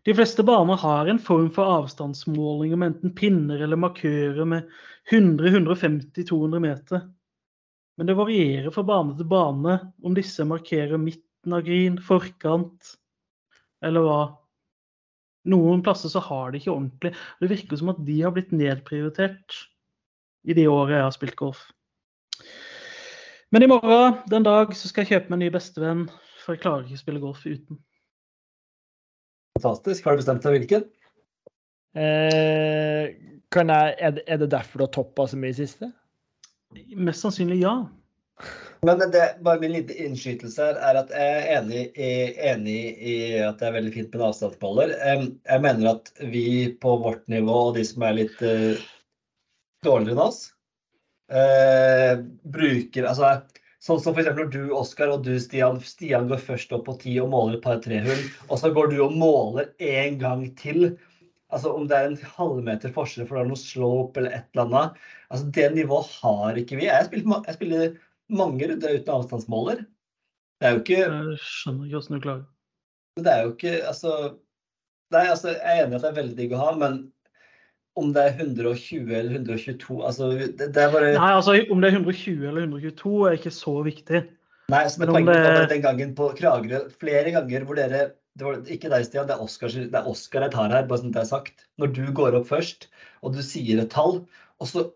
De 0.04 0.12
fleste 0.12 0.44
baner 0.44 0.76
har 0.82 1.08
en 1.08 1.22
form 1.22 1.48
for 1.54 1.70
avstandsmålinger 1.78 2.76
med 2.76 2.90
enten 2.92 3.14
pinner 3.16 3.62
eller 3.64 3.80
markører 3.80 4.44
med 4.44 4.66
100-150-200 5.14 6.60
meter. 6.60 7.06
Men 7.96 8.10
det 8.10 8.18
varierer 8.18 8.74
fra 8.74 8.84
bane 8.84 9.14
til 9.16 9.30
bane 9.30 9.78
om 10.04 10.16
disse 10.18 10.44
markerer 10.44 10.98
midten 11.00 11.54
av 11.54 11.62
green, 11.64 11.96
forkant 12.02 12.96
eller 13.84 14.04
hva. 14.04 14.18
Noen 15.50 15.82
plasser 15.84 16.12
så 16.12 16.22
har 16.24 16.52
de 16.52 16.60
ikke 16.60 16.72
ordentlig. 16.72 17.12
Det 17.40 17.50
virker 17.50 17.80
som 17.80 17.92
at 17.92 18.00
de 18.06 18.18
har 18.22 18.32
blitt 18.34 18.52
nedprioritert 18.56 19.58
i 20.44 20.56
de 20.56 20.66
årene 20.68 20.98
jeg 20.98 21.06
har 21.06 21.16
spilt 21.16 21.36
golf. 21.40 21.66
Men 23.54 23.64
i 23.64 23.70
morgen, 23.70 24.16
den 24.32 24.46
dag, 24.46 24.72
så 24.76 24.88
skal 24.90 25.04
jeg 25.04 25.12
kjøpe 25.12 25.30
meg 25.30 25.36
en 25.36 25.44
ny 25.44 25.50
bestevenn, 25.54 26.06
for 26.42 26.56
jeg 26.56 26.64
klarer 26.64 26.88
ikke 26.88 26.98
å 26.98 27.02
spille 27.04 27.22
golf 27.22 27.44
uten. 27.46 27.78
Fantastisk. 29.54 30.04
Har 30.04 30.16
du 30.16 30.22
bestemt 30.24 30.42
deg 30.42 30.56
hvilken? 30.56 30.88
Eh, 31.94 33.12
kan 33.54 33.70
jeg, 33.70 33.94
er, 34.00 34.16
det, 34.16 34.24
er 34.26 34.40
det 34.42 34.50
derfor 34.50 34.80
du 34.80 34.86
har 34.88 34.94
toppa 34.96 35.28
så 35.30 35.38
mye 35.38 35.54
i 35.54 35.60
siste? 35.60 35.92
Mest 36.98 37.22
sannsynlig 37.22 37.60
ja. 37.60 37.76
Men 38.84 39.00
det, 39.10 39.22
bare 39.40 39.60
min 39.62 39.72
lille 39.72 39.94
innskytelse 40.04 40.60
her 40.60 40.80
er 40.82 40.98
at 41.00 41.12
jeg 41.14 41.36
er 41.38 41.46
enig 41.58 41.82
i, 41.96 42.10
enig 42.50 42.80
i 43.00 43.14
at 43.40 43.60
det 43.60 43.68
er 43.68 43.76
veldig 43.78 43.92
fint 43.94 44.12
med 44.12 44.24
avstandsballer. 44.28 44.92
Jeg 44.98 45.62
mener 45.64 45.90
at 45.94 46.10
vi 46.32 46.46
på 46.82 46.96
vårt 47.00 47.24
nivå 47.32 47.54
og 47.70 47.78
de 47.78 47.84
som 47.88 48.04
er 48.04 48.18
litt 48.18 48.44
uh, 48.44 48.82
dårligere 49.86 50.18
enn 50.18 50.24
oss, 50.26 50.40
uh, 51.32 52.20
bruker 52.56 53.08
altså 53.08 53.36
Sånn 53.84 53.98
som 54.00 54.14
f.eks. 54.16 54.30
når 54.32 54.46
du, 54.48 54.60
Oskar, 54.72 55.10
og 55.12 55.26
du, 55.26 55.34
Stian, 55.36 55.76
Stian 55.84 56.30
går 56.30 56.38
først 56.40 56.70
opp 56.72 56.86
på 56.86 56.94
ti 57.02 57.18
og 57.20 57.28
måler 57.34 57.58
et 57.58 57.64
par 57.66 57.82
trehull, 57.84 58.22
og 58.46 58.56
så 58.56 58.70
går 58.72 58.94
du 58.94 59.02
og 59.04 59.12
måler 59.12 59.66
en 59.76 60.16
gang 60.22 60.46
til. 60.56 60.94
Altså 61.52 61.74
Om 61.76 61.90
det 61.90 61.98
er 61.98 62.08
en 62.08 62.30
halvmeter 62.38 62.94
forskjell 62.94 63.28
for 63.28 63.36
det 63.36 63.42
er 63.42 63.50
noe 63.50 63.60
slope 63.60 64.22
eller 64.22 64.38
et 64.38 64.46
eller 64.54 64.64
annet. 64.64 65.02
altså 65.28 65.50
Det 65.58 65.68
nivået 65.74 66.16
har 66.22 66.62
ikke 66.62 66.80
vi. 66.80 66.88
Jeg 66.88 67.10
spiller, 67.10 67.44
jeg 67.44 67.58
spiller 67.58 67.92
mange 68.30 68.68
runder 68.70 68.96
uten 68.96 69.14
avstandsmåler. 69.14 69.84
Det 70.60 70.68
er 70.68 70.76
jo 70.76 70.82
ikke 70.84 71.00
Jeg 71.02 71.38
skjønner 71.42 71.86
ikke 71.88 71.98
hvordan 71.98 72.18
du 72.20 72.24
klarer 72.24 72.44
det 73.22 73.30
er 73.30 73.44
jo 73.44 73.50
ikke 73.54 73.74
altså 73.86 74.12
Nei, 75.14 75.26
altså, 75.30 75.52
jeg 75.52 75.60
er 75.62 75.84
enig 75.84 75.94
i 75.94 75.98
at 75.98 76.02
det 76.02 76.08
er 76.08 76.16
veldig 76.16 76.36
digg 76.38 76.54
å 76.56 76.58
ha, 76.58 76.70
men 76.80 76.94
om 78.00 78.08
det 78.14 78.22
er 78.24 78.40
120 78.40 79.12
eller 79.14 79.36
122 79.36 79.98
altså 80.08 80.30
Det, 80.34 80.70
det 80.74 80.82
er 80.82 80.90
bare 80.90 81.12
Nei, 81.14 81.28
altså 81.36 81.54
om 81.70 81.84
det 81.84 81.92
er 81.92 81.98
120 82.00 82.48
eller 82.48 82.64
122 82.66 83.12
er 83.28 83.36
ikke 83.38 83.52
så 83.54 83.74
viktig. 83.86 84.22
Nei, 84.72 84.80
som 84.90 85.04
men 85.04 85.12
om 85.12 85.18
poenget 85.18 85.44
det- 85.44 85.68
den 85.76 85.84
gangen 85.84 86.14
på 86.18 86.32
Kragerø 86.40 86.80
flere 86.98 87.30
ganger 87.36 87.68
hvor 87.68 87.78
dere 87.78 88.02
det 88.34 88.42
var 88.48 88.56
ikke 88.66 88.90
deg, 88.90 89.04
Stian, 89.06 89.28
det 89.28 89.36
er 89.36 89.44
Oscar, 89.44 89.68
det 89.70 89.94
er 89.94 90.08
Oscar 90.10 90.42
jeg 90.42 90.50
tar 90.56 90.72
her, 90.74 90.86
bare 90.90 90.98
sånn 90.98 91.12
det 91.14 91.20
er 91.22 91.28
sagt. 91.28 91.68
Når 91.78 91.92
du 91.94 92.02
går 92.10 92.34
opp 92.34 92.48
først, 92.48 92.88
og 93.22 93.36
du 93.36 93.38
sier 93.46 93.78
et 93.78 93.92
tall, 93.94 94.24
og 94.58 94.66
så 94.66 94.88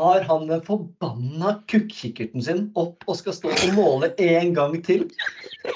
har 0.00 0.24
han 0.28 0.46
den 0.48 0.62
forbanna 0.66 1.56
kukkikkerten 1.70 2.44
sin 2.44 2.62
opp 2.80 3.04
og 3.06 3.18
skal 3.18 3.36
stå 3.36 3.52
og 3.52 3.74
måle 3.76 4.12
en 4.20 4.54
gang 4.56 4.76
til. 4.86 5.06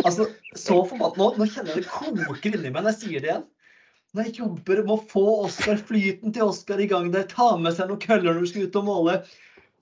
Altså, 0.02 0.28
så 0.56 0.80
forbanna 0.88 1.20
nå, 1.20 1.28
nå 1.38 1.48
kjenner 1.50 1.74
jeg 1.74 1.84
det 1.84 1.92
koker 1.92 2.56
inni 2.56 2.70
meg 2.70 2.82
når 2.82 2.94
jeg 2.94 3.00
sier 3.02 3.24
det 3.24 3.30
igjen. 3.30 3.48
Når 4.14 4.28
jeg 4.28 4.36
jobber 4.38 4.82
med 4.84 4.92
å 4.94 5.00
få 5.10 5.24
Oscar-flyten 5.48 6.34
til 6.34 6.46
Oskar 6.46 6.82
i 6.82 6.86
gang 6.90 7.08
der, 7.14 7.26
ta 7.30 7.54
med 7.58 7.74
seg 7.74 7.90
noen 7.90 8.02
køller 8.02 8.30
når 8.30 8.44
du 8.44 8.50
skal 8.52 8.68
ut 8.68 8.78
og 8.78 8.86
måle, 8.86 9.16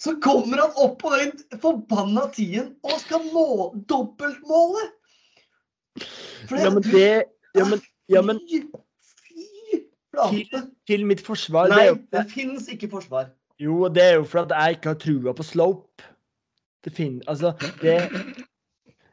så 0.00 0.14
kommer 0.24 0.62
han 0.64 0.78
opp 0.80 0.96
på 1.02 1.12
den 1.14 1.34
forbanna 1.62 2.24
tiden 2.34 2.72
og 2.82 2.96
skal 3.04 3.26
må, 3.34 3.46
dobbeltmåle! 3.90 4.88
Ja, 6.50 6.70
men 6.72 6.82
det 6.88 7.12
Ja, 7.52 7.66
men, 7.68 7.82
ja, 8.08 8.22
men 8.24 8.38
fy 10.32 10.42
til 10.88 11.04
mitt 11.08 11.20
forsvar 11.24 11.68
Nei, 11.72 11.84
det, 11.90 12.06
det 12.14 12.22
fins 12.32 12.68
ikke 12.72 12.88
forsvar. 12.94 13.28
Jo, 13.62 13.88
det 13.94 14.02
er 14.02 14.16
jo 14.18 14.24
for 14.28 14.42
at 14.44 14.54
jeg 14.56 14.78
ikke 14.78 14.92
har 14.94 15.00
trua 15.02 15.34
på 15.38 15.46
slope. 15.46 16.08
Det 16.82 16.92
finner 16.96 17.28
Altså, 17.30 17.52
det 17.82 18.00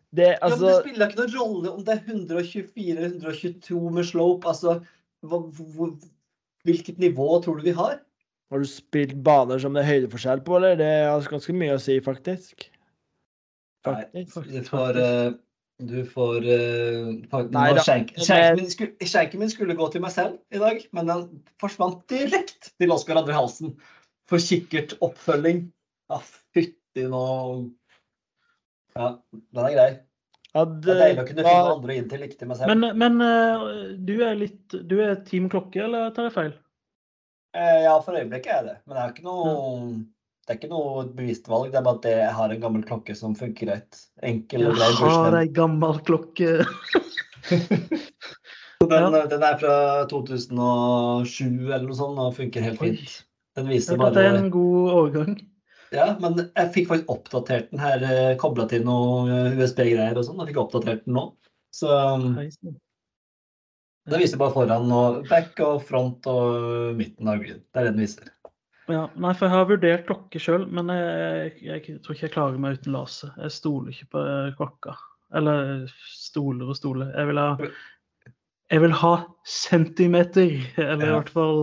Det, 0.10 0.26
ja, 0.26 0.38
men 0.42 0.56
det 0.58 0.64
altså 0.66 0.80
spiller 0.82 1.10
ikke 1.12 1.20
noen 1.20 1.36
rolle 1.38 1.72
om 1.72 1.84
det 1.86 1.94
er 1.94 2.08
124 2.08 2.96
eller 2.96 3.12
122 3.12 3.92
med 3.94 4.08
slope. 4.10 4.48
Altså, 4.50 4.80
hva, 5.22 5.42
hvor, 5.76 5.92
hvilket 6.66 6.98
nivå 6.98 7.28
tror 7.44 7.60
du 7.60 7.68
vi 7.68 7.76
har? 7.78 8.00
Har 8.50 8.64
du 8.64 8.66
spilt 8.66 9.14
baner 9.24 9.62
som 9.62 9.76
det 9.78 9.84
er 9.84 9.92
høydeforskjell 9.92 10.42
på, 10.42 10.58
eller? 10.58 10.80
Det 10.80 10.88
har 11.06 11.30
ganske 11.30 11.54
mye 11.54 11.76
å 11.76 11.84
si, 11.84 12.00
faktisk. 12.02 12.66
Faktisk. 13.86 14.40
Du 14.50 14.64
får 14.66 14.98
eh, 14.98 15.30
Du 15.80 16.00
får 16.10 16.44
uh, 16.44 17.44
Nei. 17.54 17.68
Skjenken 17.80 18.58
min, 18.58 18.72
skulle- 18.74 19.38
min 19.40 19.54
skulle 19.54 19.78
gå 19.78 19.92
til 19.94 20.02
meg 20.04 20.12
selv 20.12 20.40
i 20.52 20.60
dag, 20.60 20.82
men 20.92 21.08
den 21.08 21.28
forsvant 21.62 22.02
direkte 22.12 22.74
til 22.82 22.92
Oskar 22.92 23.21
André 23.21 23.38
Halsen 23.38 23.78
for 24.30 24.44
kikkert 24.44 24.96
oppfølging. 25.06 25.65
Ja, 26.10 26.21
fytti 26.56 27.08
nå 27.10 27.25
Ja, 28.98 29.15
den 29.32 29.65
er 29.65 29.75
grei. 29.75 29.90
Ja, 30.50 30.63
Det 30.65 30.94
er 30.96 31.02
deilig 31.04 31.21
å 31.21 31.27
kunne 31.27 31.44
finne 31.46 31.52
finne 31.54 31.73
andre 31.75 31.96
inn 32.00 32.08
til 32.10 32.23
til 32.34 32.50
meg 32.50 32.58
selv. 32.58 32.71
Men, 32.73 32.98
men 32.98 33.21
eh, 33.21 33.65
du 34.02 34.15
er 34.25 34.40
litt 34.40 34.77
Du 34.90 34.96
er 35.06 35.19
Team 35.27 35.50
Klokke, 35.52 35.84
eller 35.86 36.10
tar 36.15 36.30
jeg 36.30 36.36
feil? 36.38 36.56
Eh, 37.58 37.84
ja, 37.86 37.94
for 38.06 38.17
øyeblikket 38.17 38.56
er 38.56 38.65
det. 38.65 38.77
Men 38.86 38.98
det 38.98 39.04
er 39.04 39.13
ikke 39.13 39.27
noe 39.27 39.52
det 40.50 40.56
er 40.56 40.58
ikke 40.58 40.71
noe 40.71 41.04
bevisst 41.13 41.46
valg. 41.46 41.69
Det 41.69 41.77
er 41.77 41.86
bare 41.86 42.00
at 42.00 42.06
jeg 42.10 42.30
har 42.34 42.54
en 42.54 42.62
gammel 42.63 42.82
klokke 42.82 43.13
som 43.13 43.36
funker 43.38 43.67
greit. 43.69 44.00
Enkel 44.25 44.65
og 44.71 44.80
grei 44.80 44.88
Jeg 44.90 45.12
har 45.13 45.38
ei 45.38 45.50
gammel 45.54 46.00
klokke. 46.08 46.56
Den, 48.80 49.12
den 49.12 49.44
er 49.44 49.58
fra 49.60 49.73
2007 50.08 51.44
eller 51.67 51.84
noe 51.84 51.98
sånt 51.98 52.21
og 52.23 52.38
funker 52.38 52.63
helt 52.63 52.80
Oi. 52.82 52.94
Den 53.60 53.72
viser 53.72 54.00
bare 54.00 54.16
det 54.16 54.26
er 54.26 54.38
en 54.40 54.52
god 54.54 54.92
overgang. 54.96 55.40
Ja, 55.94 56.12
men 56.22 56.38
jeg 56.38 56.74
fikk 56.76 56.92
faktisk 56.92 57.10
oppdatert 57.10 57.72
den 57.72 57.82
her, 57.82 58.04
eh, 58.06 58.36
kobla 58.40 58.68
til 58.70 58.84
noe 58.86 59.40
USB-greier 59.58 60.18
og 60.20 60.28
sånn. 60.28 60.38
Jeg 60.44 60.52
fikk 60.52 60.62
oppdatert 60.64 61.08
den 61.08 61.18
nå. 61.18 61.26
Så 61.74 61.90
um, 61.90 62.38
den 64.10 64.22
viser 64.24 64.42
bare 64.42 64.54
foran 64.56 64.90
og 64.94 65.24
back 65.30 65.60
og 65.66 65.84
front 65.86 66.26
og 66.30 66.96
midten 66.98 67.30
av 67.30 67.42
grid. 67.42 67.62
Det 67.62 67.82
er 67.82 67.90
det 67.90 67.94
den 67.96 68.06
viser. 68.06 68.32
Ja, 68.90 69.04
nei, 69.22 69.36
for 69.38 69.46
jeg 69.46 69.54
har 69.54 69.68
vurdert 69.70 70.08
klokke 70.08 70.42
sjøl, 70.42 70.66
men 70.74 70.90
jeg, 70.90 71.52
jeg, 71.62 71.84
jeg 71.92 72.00
tror 72.02 72.16
ikke 72.16 72.26
jeg 72.26 72.34
klarer 72.34 72.62
meg 72.62 72.80
uten 72.80 72.96
laser. 72.96 73.36
Jeg 73.38 73.54
stoler 73.54 73.94
ikke 73.94 74.10
på 74.16 74.24
eh, 74.26 74.56
klokka. 74.58 74.96
Eller 75.38 75.86
stoler 76.10 76.72
og 76.72 76.78
stoler. 76.78 77.12
Jeg 77.14 77.30
vil 77.30 77.42
ha, 77.42 77.52
jeg 78.74 78.84
vil 78.86 78.96
ha 79.04 79.14
centimeter, 79.46 80.56
eller 80.82 81.06
i 81.06 81.14
hvert 81.14 81.30
fall 81.34 81.62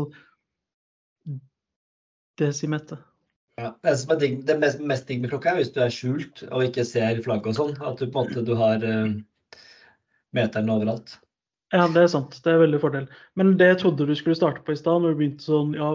Ja. 3.56 3.70
Det, 3.82 3.94
som 3.96 4.12
er 4.12 4.20
digg, 4.20 4.40
det 4.48 4.58
mest, 4.60 4.82
mest 4.84 5.06
digg 5.08 5.22
med 5.22 5.32
klokka 5.32 5.54
er 5.54 5.62
hvis 5.62 5.72
du 5.72 5.80
er 5.80 5.92
skjult 5.92 6.42
og 6.50 6.66
ikke 6.66 6.84
ser 6.84 7.22
flagget 7.24 7.54
og 7.54 7.60
sånn. 7.60 7.76
At 7.80 8.02
du 8.02 8.10
på 8.10 8.24
en 8.24 8.28
måte 8.28 8.44
du 8.44 8.52
har 8.58 8.82
uh, 8.84 9.14
meteren 10.36 10.74
overalt. 10.74 11.16
Ja, 11.74 11.88
det 11.90 12.04
er 12.04 12.10
sant. 12.12 12.36
Det 12.44 12.52
er 12.52 12.60
veldig 12.60 12.78
fordel. 12.78 13.06
Men 13.34 13.56
det 13.58 13.66
jeg 13.66 13.78
trodde 13.80 14.06
du 14.06 14.12
skulle 14.14 14.36
starte 14.38 14.60
på 14.62 14.70
i 14.70 14.78
stad, 14.78 15.00
når 15.02 15.14
du 15.14 15.18
begynte 15.18 15.46
sånn 15.48 15.72
ja, 15.74 15.88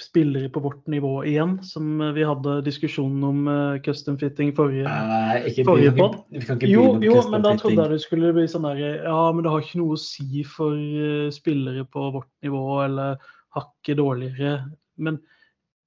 spillere 0.00 0.48
på 0.54 0.62
vårt 0.64 0.86
nivå 0.88 1.18
igjen, 1.28 1.58
som 1.68 1.98
eh, 2.00 2.14
vi 2.16 2.24
hadde 2.24 2.54
diskusjonen 2.64 3.26
om 3.28 3.42
uh, 3.50 3.76
custom 3.84 4.16
fitting 4.20 4.54
forrige 4.56 4.88
Nei, 4.88 5.42
ikke, 5.50 5.66
Forrige 5.68 5.92
vi, 5.92 6.00
kan 6.00 6.00
podd? 6.00 6.16
ikke, 6.16 6.38
vi 6.38 6.48
kan 6.48 6.60
ikke 6.62 6.70
Jo, 6.72 6.86
jo, 7.04 7.18
men 7.28 7.44
da 7.44 7.52
trodde 7.60 7.84
jeg 7.84 7.92
du 7.98 8.04
skulle 8.06 8.32
bli 8.38 8.46
sånn 8.48 8.64
der 8.70 8.80
Ja, 8.86 9.20
men 9.34 9.44
det 9.44 9.52
har 9.52 9.66
ikke 9.66 9.82
noe 9.82 9.98
å 9.98 10.00
si 10.00 10.46
for 10.48 10.78
uh, 10.78 11.28
spillere 11.34 11.84
på 11.92 12.08
vårt 12.16 12.30
nivå, 12.46 12.64
eller 12.86 13.20
hakket 13.58 14.00
dårligere. 14.00 14.62
Men 14.96 15.20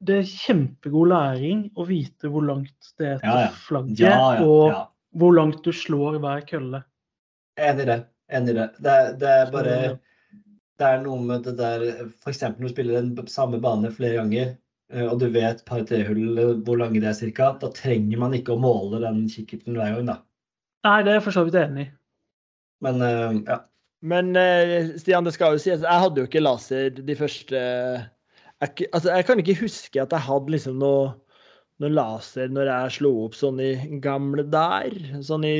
det 0.02 0.16
er 0.22 0.30
kjempegod 0.30 1.12
læring 1.12 1.66
å 1.78 1.86
vite 1.86 2.30
hvor 2.32 2.46
langt 2.48 2.94
det 3.00 3.08
er 3.16 3.20
til 3.22 3.30
Ja, 3.30 3.42
ja. 3.46 3.50
flagget, 3.68 4.00
Ja, 4.02 4.16
ja, 4.38 4.46
og 4.46 4.64
ja. 4.72 4.80
hvor 5.22 5.36
langt 5.38 5.62
du 5.66 5.72
slår 5.76 6.18
hver 6.24 6.42
kølle. 6.50 6.82
Enig 7.62 7.86
i 7.86 7.90
det. 7.92 8.00
Enig 8.32 8.56
i 8.56 8.58
det. 8.58 8.68
Det 8.82 8.96
er, 8.98 9.12
det 9.22 9.36
er 9.36 9.52
bare 9.54 9.76
Det 10.82 10.88
er 10.88 11.02
noe 11.04 11.22
med 11.22 11.44
det 11.46 11.54
der 11.60 11.84
F.eks. 12.24 12.42
når 12.42 12.66
du 12.66 12.72
spiller 12.72 13.02
den 13.04 13.28
samme 13.30 13.60
bane 13.62 13.92
flere 13.94 14.18
ganger, 14.18 14.56
eh, 14.94 15.06
og 15.06 15.20
du 15.22 15.28
vet 15.30 15.62
par-tre 15.68 16.00
hull 16.08 16.40
eh, 16.42 16.54
hvor 16.66 16.80
lange 16.82 16.98
det 17.04 17.12
er 17.12 17.18
cirka, 17.20 17.52
da 17.62 17.70
trenger 17.76 18.18
man 18.24 18.34
ikke 18.34 18.56
å 18.56 18.62
måle 18.62 19.04
den 19.04 19.28
kikkerten 19.30 19.78
hver 19.78 20.00
gang, 20.00 20.08
da. 20.10 20.16
Nei, 20.88 21.04
det 21.06 21.12
er 21.12 21.20
jeg 21.20 21.26
for 21.28 21.38
så 21.38 21.44
vidt 21.46 21.60
enig 21.62 21.86
i. 21.86 21.92
Men 22.82 23.06
eh, 23.06 23.44
ja. 23.52 23.60
Men 24.02 24.34
Stian, 24.98 25.28
det 25.28 25.36
skal 25.36 25.54
jo 25.54 25.62
sies, 25.62 25.84
jeg 25.86 26.02
hadde 26.02 26.24
jo 26.24 26.26
ikke 26.26 26.42
laser 26.42 26.88
de 26.90 27.14
første 27.20 27.60
jeg, 28.62 28.88
altså, 28.92 29.10
jeg 29.16 29.28
kan 29.28 29.42
ikke 29.42 29.60
huske 29.64 30.02
at 30.04 30.14
jeg 30.14 30.26
hadde 30.28 30.54
liksom 30.54 30.78
noe, 30.82 31.12
noe 31.82 31.94
laser 31.94 32.52
når 32.54 32.70
jeg 32.70 32.96
slo 33.00 33.14
opp 33.26 33.38
sånn 33.38 33.62
i 33.64 33.72
gamle 34.04 34.46
der. 34.54 34.94
Sånn 35.26 35.48
i 35.48 35.56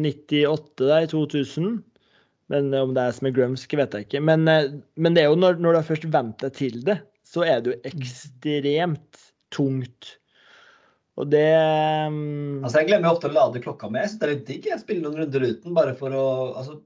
98, 0.00 0.86
der, 0.86 1.08
2000. 1.12 1.76
Men 2.52 2.70
om 2.78 2.94
det 2.96 3.02
er 3.02 3.16
som 3.16 3.28
er 3.28 3.34
grumsk, 3.36 3.74
vet 3.78 3.94
jeg 3.96 4.06
ikke. 4.06 4.22
Men, 4.24 4.46
eh, 4.48 4.70
men 4.96 5.16
det 5.16 5.24
er 5.24 5.32
jo 5.32 5.38
når, 5.40 5.58
når 5.62 5.78
du 5.78 5.88
først 5.88 6.06
vent 6.14 6.38
deg 6.44 6.54
til 6.56 6.78
det, 6.86 7.00
så 7.26 7.42
er 7.44 7.62
det 7.62 7.74
jo 7.74 7.80
ekstremt 7.90 9.22
tungt. 9.54 10.16
Og 11.16 11.30
det 11.32 11.48
um... 12.06 12.60
Altså, 12.62 12.82
jeg 12.82 12.90
glemmer 12.90 13.10
ofte 13.10 13.30
å 13.30 13.34
lade 13.34 13.62
klokka 13.64 13.88
mi. 13.90 14.02
Jeg 14.02 14.12
synes 14.12 14.20
det 14.20 14.26
er 14.26 14.34
litt 14.34 14.50
digg. 14.50 14.68
Jeg 14.70 14.82
spiller 14.82 15.06
noen 15.08 15.22
runder 15.24 15.46
uten 15.48 15.76
bare 15.76 15.94
for 15.98 16.14
å 16.14 16.26
Altså, 16.52 16.76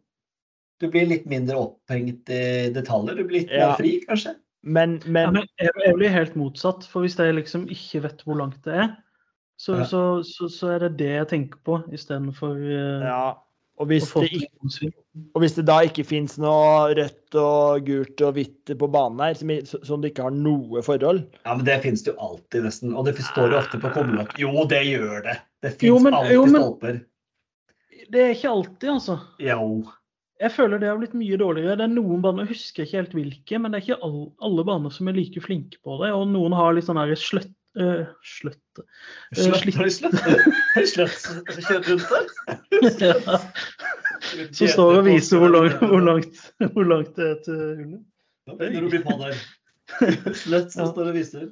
du 0.81 0.87
blir 0.89 1.09
litt 1.11 1.27
mindre 1.29 1.59
opphengt 1.61 2.31
i 2.33 2.71
detaljer. 2.73 3.19
Du 3.19 3.27
blir 3.27 3.43
litt 3.43 3.53
Ja. 3.53 3.73
mer 3.73 3.81
fri, 3.83 3.99
kanskje. 4.07 4.39
Men, 4.63 4.99
Ja, 5.07 5.11
men 5.11 5.33
men 5.41 5.47
jeg, 5.59 5.95
blir 5.97 6.13
helt 6.13 6.35
motsatt. 6.37 6.85
For 6.85 7.01
hvis 7.05 7.17
jeg 7.19 7.35
liksom 7.35 7.69
ikke 7.73 8.03
vet 8.05 8.25
hvor 8.27 8.37
langt 8.37 8.61
det 8.65 8.75
er, 8.75 8.91
så, 9.61 9.77
Ja. 9.79 9.85
så, 9.85 10.01
så, 10.25 10.49
så 10.49 10.75
er 10.75 10.79
det 10.89 10.99
det 10.99 11.13
jeg 11.15 11.29
tenker 11.29 11.59
på 11.65 11.79
istedenfor 11.93 12.57
uh, 12.57 13.05
ja. 13.05 13.23
Og 13.81 13.87
hvis 13.89 14.11
det 14.13 14.29
ikke. 14.37 14.91
Og 15.35 15.41
hvis 15.41 15.55
det 15.57 15.63
da 15.67 15.79
ikke 15.81 16.05
finnes 16.05 16.35
noe 16.39 16.93
rødt 16.99 17.37
og 17.41 17.87
gult 17.87 18.21
og 18.21 18.35
hvitt 18.37 18.73
på 18.77 18.89
banen 18.93 19.23
her, 19.25 19.39
som, 19.39 19.53
som 19.89 20.03
det 20.03 20.11
ikke 20.13 20.27
har 20.27 20.35
noe 20.37 20.83
forhold 20.85 21.23
Ja, 21.47 21.55
men 21.57 21.65
det 21.65 21.79
finnes 21.87 22.05
det 22.05 22.13
jo 22.13 22.19
alltid, 22.21 22.67
nesten. 22.69 22.93
Og 22.93 23.09
det 23.09 23.15
står 23.25 23.55
jo 23.55 23.57
ofte 23.63 23.81
på 23.81 23.89
kummelokk. 23.95 24.37
Jo, 24.39 24.53
det 24.69 24.83
gjør 24.85 25.25
det. 25.25 25.39
Det 25.65 25.73
fins 25.81 26.07
alltid 26.13 26.35
jo, 26.37 26.45
men- 26.45 26.61
stolper. 26.61 27.01
Det 28.11 28.21
er 28.27 28.31
ikke 28.35 28.51
alltid, 28.53 28.89
altså. 28.91 29.17
Jo. 29.41 29.65
Jeg 30.41 30.55
føler 30.57 30.81
det 30.81 30.89
har 30.89 30.99
blitt 31.01 31.17
mye 31.21 31.37
dårligere. 31.41 31.77
Det 31.77 31.85
er 31.85 31.93
noen 31.93 32.23
baner, 32.25 32.47
jeg 32.47 32.55
husker 32.57 32.87
ikke 32.87 32.97
helt 33.03 33.17
hvilke, 33.19 33.59
men 33.61 33.73
det 33.75 33.81
er 33.81 33.85
ikke 33.87 34.05
alle, 34.07 34.27
alle 34.47 34.65
baner 34.65 34.93
som 34.95 35.11
er 35.11 35.19
like 35.19 35.43
flinke 35.45 35.81
på 35.85 35.99
det. 36.01 36.13
Og 36.17 36.29
noen 36.33 36.55
har 36.57 36.77
litt 36.77 36.89
sånn 36.89 37.01
sløtt... 37.21 37.51
Uh, 37.79 38.03
sløtt 38.27 38.81
Sløtt 39.39 39.61
slitt- 39.63 39.93
slutt. 39.95 40.17
sløtt. 40.91 41.27
Kjørt 41.69 41.91
rundt 41.93 42.09
der. 42.11 43.21
ja. 43.29 43.37
Som 44.51 44.73
står 44.73 44.99
og 45.01 45.05
viser 45.07 45.39
hvor 45.41 45.53
langt, 45.55 45.77
hvor 45.85 46.03
langt, 46.03 46.41
hvor 46.75 46.89
langt 46.89 47.13
det 47.21 47.29
er 47.29 47.37
til 47.45 47.61
hullet. 47.61 48.01
Begynner 48.59 48.81
du 48.81 48.89
å 48.89 48.95
bli 48.97 49.03
på 49.05 49.19
der. 49.21 49.45
sløtt 50.41 50.75
som 50.75 50.91
står 50.91 51.13
og 51.13 51.17
viser. 51.21 51.47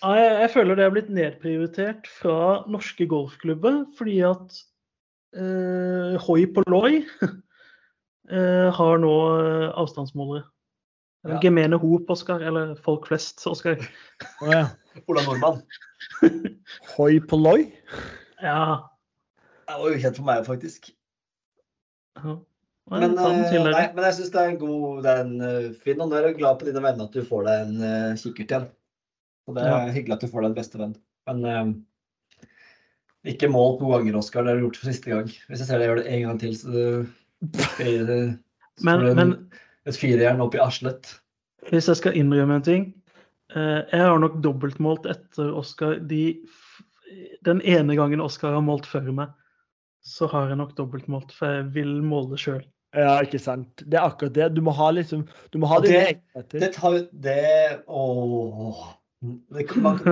Ja, 0.00 0.14
jeg, 0.16 0.32
jeg 0.46 0.52
føler 0.56 0.78
det 0.78 0.86
har 0.88 0.96
blitt 0.96 1.12
nedprioritert 1.12 2.08
fra 2.18 2.36
norske 2.72 3.06
golfklubber, 3.10 3.82
fordi 3.98 4.18
at 4.26 4.58
uh, 5.36 6.16
Hoi 6.24 6.46
Polloi 6.56 7.02
eh, 7.04 7.34
har 8.30 9.00
nå 9.02 9.14
eh, 9.40 9.68
avstandsmålere. 9.80 10.44
Ja. 11.28 11.40
Gemene 11.44 11.76
hop, 11.76 12.10
Oskar. 12.10 12.40
Eller 12.40 12.74
folk 12.84 13.08
flest, 13.10 13.42
Oskar. 13.46 13.80
Oh, 14.40 14.52
ja. 14.52 14.68
Ola 15.10 15.24
Nordmann. 15.26 15.60
Hoi 16.96 17.20
polloi? 17.20 17.66
Ja. 18.42 18.86
Det 19.68 19.76
var 19.78 19.96
ukjent 19.96 20.16
for 20.16 20.26
meg, 20.26 20.46
faktisk. 20.46 20.92
ja. 22.18 22.38
Men, 22.90 23.12
ta 23.14 23.28
den 23.30 23.44
eh, 23.46 23.66
nei, 23.70 23.84
men 23.94 24.02
jeg 24.08 24.16
syns 24.16 24.32
det 24.34 24.40
er 24.40 24.48
en 24.50 24.56
god 24.58 25.04
det 25.04 25.10
er 25.12 25.20
en 25.22 25.42
eh, 25.46 25.66
fin, 25.78 26.00
og 26.02 26.08
nå 26.10 26.16
er 26.18 26.24
jeg 26.26 26.40
glad 26.40 26.56
på 26.58 26.66
dine 26.66 26.80
venner 26.82 27.06
at 27.06 27.14
du 27.14 27.22
får 27.22 27.44
deg 27.46 27.60
en 27.68 27.84
uh, 27.84 28.16
kikkert 28.18 28.50
igjen. 28.50 28.64
Og 29.46 29.54
det 29.54 29.62
er 29.62 29.70
Ja. 29.70 29.92
hyggelig 29.94 30.16
at 30.16 30.24
du 30.24 30.32
får 30.32 30.42
deg 30.42 30.48
en 30.48 30.56
bestevenn. 30.56 30.96
Men 31.30 31.44
uh, 31.46 32.48
ikke 33.30 33.50
mål 33.52 33.78
to 33.78 33.92
ganger, 33.92 34.18
Oskar. 34.18 34.42
Det 34.42 34.50
har 34.50 34.58
du 34.58 34.64
gjort 34.66 34.80
for 34.80 34.90
siste 34.90 35.12
gang. 35.12 35.30
Hvis 35.30 35.62
jeg 35.62 35.68
ser 35.68 35.78
deg 35.78 35.86
gjøre 35.90 36.02
det 36.02 36.16
en 36.16 36.26
gang 36.26 36.42
til, 36.42 36.56
så, 36.58 36.74
du, 36.74 37.12
Men, 38.84 39.04
men 39.16 39.32
et 39.88 39.96
firejern 39.96 40.40
opp 40.44 40.54
i 40.56 40.60
arslet. 40.62 41.08
hvis 41.70 41.88
jeg 41.88 41.96
skal 42.00 42.16
innrømme 42.16 42.58
en 42.60 42.64
ting 42.64 42.84
eh, 43.54 43.80
Jeg 43.92 44.00
har 44.00 44.18
nok 44.20 44.38
dobbeltmålt 44.44 45.06
etter 45.10 45.52
Oskar 45.56 45.98
de 46.08 46.38
Den 47.44 47.60
ene 47.64 47.96
gangen 47.98 48.20
Oskar 48.24 48.52
har 48.56 48.64
målt 48.64 48.86
før 48.88 49.08
meg, 49.12 49.32
så 50.04 50.28
har 50.32 50.48
jeg 50.52 50.60
nok 50.60 50.76
dobbeltmålt, 50.78 51.32
for 51.36 51.58
jeg 51.58 51.66
vil 51.74 51.96
måle 52.06 52.38
sjøl. 52.40 52.62
Ja, 52.96 53.18
ikke 53.22 53.38
sant. 53.42 53.82
Det 53.84 53.98
er 53.98 54.06
akkurat 54.06 54.32
det. 54.34 54.46
Du 54.56 54.60
må 54.64 54.72
ha 54.74 54.88
liksom 54.94 55.26
Du 55.52 55.58
må 55.62 55.68
ha 55.70 55.80
dine 55.82 55.92
det- 55.92 56.06
egenheter. 56.14 56.60
Det 56.60 56.72
tar 56.74 56.96
jo 56.96 57.02
Det 57.12 57.82
Åh. 57.88 58.80
Det 59.20 59.76
man 59.76 59.98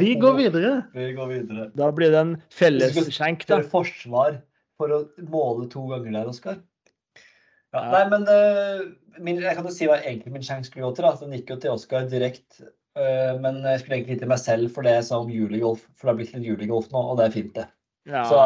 Vi 0.00 0.14
går 0.14 0.34
videre. 0.38 0.70
Vi 0.94 1.12
går 1.12 1.26
videre. 1.28 1.66
Da 1.76 1.90
blir 1.92 2.10
det 2.14 2.20
en 2.22 2.30
fellesskjenk, 2.48 3.44
da. 3.50 3.58
er 3.60 3.68
forsvar 3.68 4.38
for 4.80 4.88
å 4.94 5.02
måle 5.28 5.66
to 5.68 5.84
ganger 5.90 6.12
der, 6.16 6.30
Oskar. 6.32 6.56
Ja. 7.76 7.82
Nei, 7.92 8.04
men 8.14 8.24
uh, 8.24 8.80
min, 9.20 9.42
jeg 9.44 9.52
kan 9.58 9.68
jo 9.68 9.74
si 9.74 9.84
hva 9.90 9.98
egentlig 10.00 10.32
min 10.32 10.46
skjenk 10.46 10.64
skulle 10.64 10.86
gå 10.86 10.94
til. 10.96 11.04
da. 11.04 11.12
Den 11.20 11.36
gikk 11.36 11.52
jo 11.52 11.58
til 11.60 11.76
Oskar 11.76 12.08
direkte. 12.08 12.72
Uh, 12.96 13.36
men 13.42 13.60
jeg 13.66 13.82
skulle 13.82 13.96
egentlig 13.98 14.16
gi 14.16 14.22
til 14.24 14.32
meg 14.32 14.40
selv 14.40 14.72
for 14.72 14.88
det 14.88 14.96
jeg 14.96 15.06
sa 15.10 15.20
om 15.20 15.28
julegolf. 15.34 15.84
For 15.92 16.08
det 16.08 16.12
har 16.14 16.18
blitt 16.22 16.32
litt 16.38 16.48
julegolf 16.48 16.88
nå, 16.94 17.04
og 17.04 17.20
det 17.20 17.28
er 17.28 17.36
fint, 17.36 17.52
det. 17.58 17.68
Ja. 18.08 18.24
Så, 18.32 18.38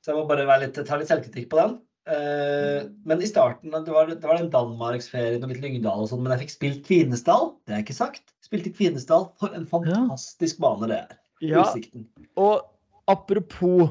så 0.00 0.14
jeg 0.14 0.16
må 0.16 0.24
bare 0.32 0.48
være 0.48 0.64
litt, 0.64 0.80
ta 0.88 0.96
litt 0.96 1.12
selvkritikk 1.12 1.52
på 1.52 1.60
den. 1.60 1.76
Eh, 2.10 2.88
men 3.06 3.22
i 3.22 3.28
starten 3.28 3.70
det 3.74 3.92
var, 3.94 4.08
det 4.10 4.26
var 4.26 4.40
den 4.40 4.50
Danmarksferien 4.52 5.44
og 5.46 5.52
litt 5.52 5.62
Lyngdal 5.62 6.02
og 6.04 6.08
sånn, 6.10 6.22
men 6.24 6.34
jeg 6.34 6.44
fikk 6.46 6.54
spilt 6.56 6.80
Kvinesdal. 6.88 7.52
Det 7.68 7.76
er 7.76 7.84
ikke 7.84 7.96
sagt. 7.96 8.24
Spilte 8.44 8.72
Kvinesdal. 8.74 9.28
For 9.40 9.54
en 9.56 9.66
fantastisk 9.70 10.58
bane 10.62 10.88
det 10.90 11.00
er. 11.04 11.18
ja. 11.44 11.62
Utsikten. 11.64 12.06
Og 12.40 12.64
apropos 13.10 13.90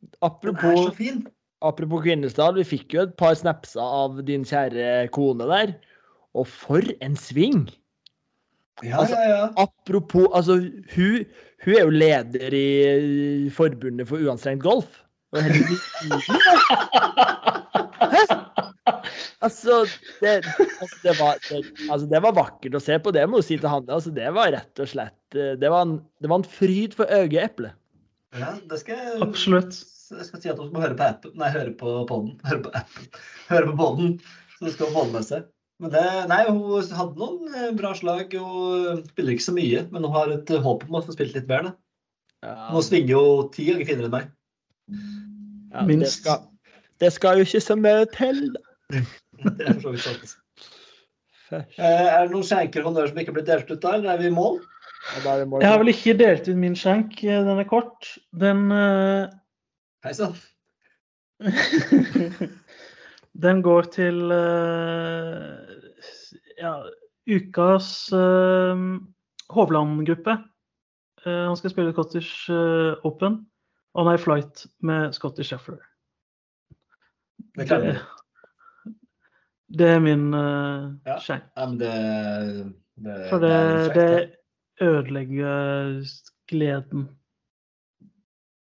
Den 0.00 0.14
er 0.16 0.26
Apropos, 0.30 0.86
så 0.88 0.94
fin. 0.96 1.20
apropos 1.62 2.02
Kvinesdal, 2.06 2.54
vi 2.56 2.64
fikk 2.64 2.94
jo 2.96 3.02
et 3.04 3.14
par 3.20 3.34
snapser 3.36 3.80
av 3.84 4.22
din 4.24 4.46
kjære 4.48 5.08
kone 5.12 5.44
der. 5.50 5.74
Og 6.34 6.46
for 6.48 6.84
en 7.04 7.16
sving! 7.20 7.66
Ja, 8.82 9.02
Altså, 9.02 9.16
ja, 9.20 9.28
ja. 9.28 9.48
Apropos 9.60 10.26
Altså, 10.32 10.56
hun, 10.94 11.26
hun 11.66 11.74
er 11.76 11.82
jo 11.84 11.90
leder 11.92 12.54
i 12.56 13.50
Forbundet 13.52 14.08
for 14.08 14.16
uanstrengt 14.24 14.64
golf. 14.64 15.02
Og? 15.30 15.40
Altså, 19.40 19.84
det, 20.20 20.32
altså, 20.80 20.96
det 21.02 21.12
var, 21.16 21.38
det, 21.48 21.60
altså, 21.88 22.06
det 22.10 22.20
var 22.24 22.34
vakkert 22.36 22.74
å 22.76 22.82
se 22.82 22.98
på, 23.00 23.12
det 23.16 23.22
må 23.28 23.40
du 23.40 23.46
si 23.46 23.56
til 23.56 23.70
han. 23.72 23.86
Altså, 23.88 24.12
det 24.12 24.28
var 24.36 24.50
rett 24.52 24.82
og 24.82 24.90
slett 24.90 25.36
eh, 25.38 25.54
Det 25.60 25.70
var 25.72 25.86
en, 25.86 25.94
det 26.20 26.28
var 26.28 26.42
en 26.42 26.50
fryd 26.58 26.96
for 26.98 27.08
øyeeplet. 27.08 27.72
ja 28.36 28.52
det 28.68 28.82
skal 28.82 29.00
jeg 29.00 29.22
Absolutt. 29.24 29.78
Jeg 30.10 30.26
skal 30.26 30.42
si 30.42 30.50
at 30.50 30.58
hun 30.60 30.72
må 30.74 30.82
høre 30.82 30.98
på 30.98 31.06
appen. 31.06 31.32
Nei, 31.38 31.48
høre 31.54 31.72
på 31.78 31.94
podden. 32.10 32.34
Høre 32.50 32.64
på 32.66 32.74
appen. 32.82 33.08
Høre 33.48 33.70
på 33.70 33.76
podden. 33.78 34.12
Så 34.58 34.66
du 34.66 34.74
skal 34.74 34.92
få 34.92 35.06
det 35.06 35.14
med 35.14 35.28
seg. 35.28 35.48
Men 35.80 35.94
det, 35.94 36.02
nei, 36.28 36.40
hun 36.50 36.90
hadde 36.98 37.20
noen 37.22 37.54
eh, 37.54 37.70
bra 37.78 37.94
slag. 37.96 38.34
Hun 38.34 39.04
spiller 39.14 39.36
ikke 39.36 39.46
så 39.46 39.54
mye, 39.56 39.86
men 39.94 40.04
hun 40.04 40.16
har 40.18 40.34
et 40.34 40.52
eh, 40.52 40.60
håp 40.66 40.84
om 40.88 40.98
å 40.98 41.04
få 41.06 41.16
spilt 41.16 41.38
litt 41.38 41.48
mer. 41.48 41.70
da. 41.70 42.52
Hun 42.74 42.84
svinger 42.84 43.14
jo 43.14 43.24
ti 43.54 43.70
ganger 43.70 43.88
finere 43.88 44.10
enn 44.10 44.16
meg. 44.18 44.28
Ja, 45.70 45.84
det, 45.86 46.10
skal, 46.10 46.42
det 47.00 47.12
skal 47.14 47.38
jo 47.38 47.46
ikke 47.46 47.62
så 47.62 47.76
mye 47.78 48.06
til. 48.16 48.40
da. 48.54 48.60
Det 49.40 49.68
er 49.68 49.76
for 49.78 49.86
så 49.86 49.92
vidt 49.94 50.06
sant. 50.06 50.36
Eh, 51.50 51.82
er 51.82 52.26
det 52.26 52.32
noen 52.32 52.46
skjenker 52.46 52.82
og 52.82 52.90
honnør 52.90 53.10
som 53.10 53.18
ikke 53.22 53.34
blir 53.34 53.46
delt 53.46 53.70
ut 53.70 53.82
da, 53.82 53.90
eller 53.96 54.12
er 54.12 54.22
vi 54.22 54.30
i 54.30 54.34
mål? 54.34 54.60
Jeg 55.16 55.64
har 55.64 55.78
vel 55.80 55.94
ikke 55.94 56.18
delt 56.18 56.48
ut 56.48 56.58
min 56.60 56.76
skjenk. 56.76 57.22
Den 57.24 57.58
er 57.58 57.68
kort. 57.68 58.18
Den 58.36 58.68
uh... 58.68 59.32
Hei 60.04 60.12
sann. 60.16 60.36
Den 63.44 63.62
går 63.64 63.88
til 63.94 64.28
uh... 64.28 65.56
ja, 66.60 66.74
ukas 67.32 67.88
uh... 68.12 68.76
Hovland-gruppe. 69.50 70.36
Uh, 71.24 71.48
han 71.48 71.56
skal 71.56 71.72
spille 71.72 71.96
Cottage 71.96 72.52
eh, 72.52 72.92
Open. 73.04 73.49
Og 73.98 74.06
a 74.12 74.16
Flight 74.22 74.66
med 74.86 75.14
Scotty 75.16 75.42
Sheffer. 75.42 75.78
Det. 77.56 77.96
Det 79.70 79.88
er 79.96 80.00
min 80.02 80.28
uh, 80.34 80.92
Ja. 81.06 81.16
skjenk. 81.22 81.46
Det, 81.80 81.94
det, 83.00 83.16
For 83.30 83.42
det, 83.42 83.94
det 83.94 84.36
ødelegger 84.82 86.04
gleden. 86.50 87.08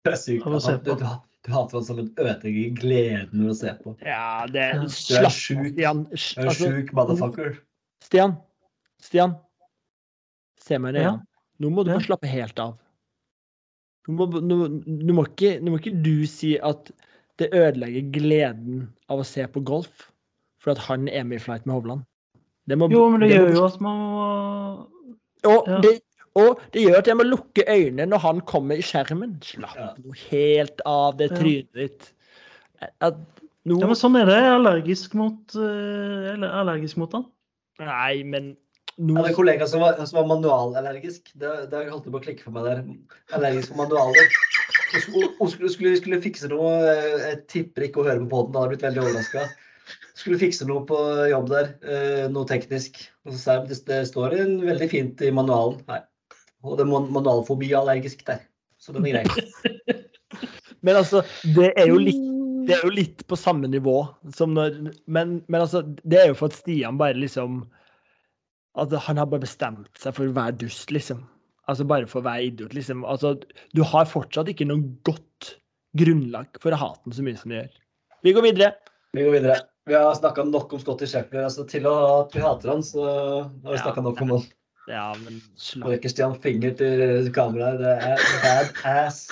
Det 0.06 0.14
er 0.14 0.18
sykt. 0.18 0.46
av 0.48 0.56
å 0.58 0.62
se 0.64 0.78
Du, 0.82 0.92
på. 0.92 0.96
du, 1.00 1.06
du 1.46 1.52
hater 1.54 1.78
ham 1.78 1.84
som 1.86 2.00
en 2.02 2.10
ødelegger 2.18 2.76
gleden 2.80 3.44
ved 3.46 3.52
å 3.54 3.58
se 3.58 3.74
på. 3.84 3.96
Ja, 4.06 4.46
det 4.52 4.64
er 4.72 4.86
Slapp 4.92 5.36
sjuk. 5.36 5.68
Stian. 5.74 6.06
Du 6.08 6.16
er 6.16 6.42
en 6.42 6.48
Altså, 6.48 6.72
sjuk 6.72 6.94
motherfucker. 6.98 7.60
Stian. 8.08 8.38
Stian. 9.02 9.36
Se 10.62 10.78
meg 10.82 10.96
i 10.96 11.04
Ja. 11.06 11.18
Nå 11.62 11.70
må 11.70 11.84
du 11.86 11.92
Ja. 11.92 11.98
bare 12.00 12.08
slappe 12.08 12.28
helt 12.28 12.60
av. 12.60 12.78
Nå 14.10 14.16
må, 14.18 14.26
du, 14.34 15.14
må 15.14 15.26
ikke, 15.30 15.58
du 15.62 15.70
må 15.70 15.78
ikke 15.78 15.94
du 16.04 16.24
si 16.30 16.56
at 16.58 16.90
det 17.42 17.52
ødelegger 17.54 18.08
gleden 18.14 18.86
av 19.10 19.22
å 19.22 19.28
se 19.28 19.46
på 19.50 19.62
golf 19.66 20.08
for 20.62 20.74
at 20.74 20.82
han 20.88 21.08
er 21.10 21.26
med 21.28 21.40
i 21.40 21.44
flight 21.44 21.66
med 21.66 21.78
Hovland. 21.78 22.06
Det 22.70 22.78
må, 22.78 22.90
Jo, 22.94 23.08
men 23.10 23.22
det 23.24 23.32
det 23.32 23.38
gjør 23.40 23.54
jo 23.56 23.66
at 23.66 23.78
man 23.82 24.02
må 24.02 24.26
Og, 25.50 25.68
ja. 25.68 25.80
det, 25.82 25.94
og 26.38 26.62
det 26.74 26.84
gjør 26.86 27.00
at 27.02 27.10
jeg 27.10 27.18
må 27.18 27.26
lukke 27.26 27.66
øynene 27.66 28.06
når 28.12 28.22
han 28.26 28.42
kommer 28.50 28.78
i 28.78 28.86
skjermen. 28.86 29.38
Slapp 29.46 29.78
Ja. 29.78 29.88
noe 29.98 30.18
helt 30.30 30.84
av 30.86 31.18
det 31.18 31.32
trynet 31.34 31.72
ditt. 31.78 32.12
At 33.02 33.18
Ja, 33.66 33.86
men 33.86 33.98
sånn 33.98 34.18
er 34.18 34.26
det. 34.26 34.38
Jeg 34.42 34.50
er 34.50 34.56
allergisk 34.58 35.14
mot, 35.14 35.54
uh, 35.54 36.34
allergisk 36.50 36.98
mot 36.98 37.12
han. 37.14 37.26
Nei, 37.82 38.24
men 38.26 38.56
Jeg 38.98 39.08
nå 39.08 39.18
hadde 39.18 39.32
en 39.32 39.38
kollega 39.38 39.68
som 39.70 39.82
var, 39.84 40.00
som 40.06 40.20
var 40.20 40.28
manualallergisk. 40.30 41.32
Det, 41.40 41.52
det 41.72 41.86
holdt 41.88 42.10
på 42.12 42.20
å 42.20 42.24
klikke 42.24 42.46
for 42.46 42.56
meg 42.56 42.68
der. 42.68 42.82
Allergisk 43.38 43.72
for 43.72 43.84
manualer. 43.86 44.38
Hun 44.92 45.50
skulle, 45.50 45.72
skulle, 45.72 45.96
skulle, 45.96 46.20
fikse 46.24 46.50
noe 46.52 46.72
eh, 46.84 47.22
Jeg 47.22 47.38
tipper 47.52 47.88
ikke 47.88 48.04
hun 48.04 48.10
hører 48.10 48.24
på 48.26 48.32
poden, 48.34 48.58
hadde 48.60 48.74
blitt 48.74 48.86
veldig 48.86 49.04
overraska. 49.06 49.46
Skulle 50.20 50.42
fikse 50.42 50.68
noe 50.68 50.84
på 50.88 51.00
jobb 51.32 51.50
der, 51.54 51.74
eh, 51.88 52.26
noe 52.32 52.50
teknisk. 52.50 53.00
Og 53.26 53.34
så 53.34 53.40
sa 53.40 53.58
jeg 53.58 53.72
det, 53.72 53.80
det 53.88 54.02
står 54.12 54.36
en 54.42 54.56
veldig 54.68 54.90
fint 54.92 55.24
i 55.24 55.32
manualen. 55.36 55.80
Nei. 55.88 56.02
Og 56.62 56.78
det 56.78 56.86
er 56.86 56.92
manualfobi 56.92 57.72
allergisk 57.78 58.26
der. 58.28 58.44
Så 58.82 58.94
den 58.94 59.08
er 59.08 59.24
grei. 59.24 59.96
Men 60.86 60.98
altså, 60.98 61.24
det 61.56 61.72
er 61.78 61.90
jo 61.90 62.02
litt 62.02 62.28
det 62.62 62.76
er 62.76 62.84
jo 62.86 62.92
litt 62.94 63.24
på 63.26 63.38
samme 63.40 63.66
nivå 63.72 64.04
som 64.38 64.52
når 64.54 64.76
Men, 65.10 65.40
men 65.48 65.64
altså, 65.64 65.82
det 65.82 66.20
er 66.22 66.28
jo 66.30 66.36
for 66.38 66.52
at 66.52 66.60
Stian 66.60 67.00
bare 67.00 67.18
liksom 67.18 67.64
At 68.80 68.94
han 69.08 69.20
har 69.20 69.28
bare 69.28 69.44
bestemt 69.44 69.90
seg 70.00 70.16
for 70.16 70.30
å 70.30 70.36
være 70.36 70.56
dust, 70.62 70.92
liksom. 70.96 71.26
Altså 71.70 71.86
bare 71.88 72.08
for 72.10 72.22
å 72.22 72.28
være 72.30 72.48
idiot, 72.50 72.74
liksom. 72.76 73.04
Altså, 73.08 73.36
du 73.76 73.82
har 73.84 74.08
fortsatt 74.10 74.50
ikke 74.52 74.68
noe 74.70 74.84
godt 75.08 75.56
grunnlag 76.00 76.48
for 76.64 76.72
å 76.72 76.80
hate 76.80 77.04
ham 77.04 77.16
så 77.16 77.26
mye 77.26 77.40
som 77.40 77.52
du 77.52 77.58
gjør. 77.58 77.70
Vi 78.24 78.34
går 78.38 78.46
videre. 78.48 78.72
Vi 79.18 79.26
går 79.28 79.36
videre. 79.36 79.60
Vi 79.90 79.96
har 79.98 80.14
snakka 80.16 80.46
nok 80.48 80.74
om 80.78 80.80
Scotty 80.80 81.08
Sheffield. 81.10 81.44
Altså, 81.50 81.66
til 81.68 81.88
å, 81.90 81.94
at 82.22 82.36
vi 82.36 82.44
hater 82.46 82.72
han, 82.72 82.84
så 82.86 83.04
har 83.04 83.72
vi 83.72 83.78
Ja. 83.78 83.84
snakka 83.84 84.04
nok 84.06 84.22
om 84.22 84.30
han. 84.38 84.46
Ja, 84.90 85.14
men 85.24 85.42
Slå 85.56 85.84
slapp 85.84 85.92
rekker 85.94 86.10
Stian 86.10 86.36
finger 86.42 86.74
til 86.78 87.32
kameraet. 87.36 87.80
Det 87.80 87.96
er 88.02 88.24
bad 88.44 88.72
ass. 88.86 89.28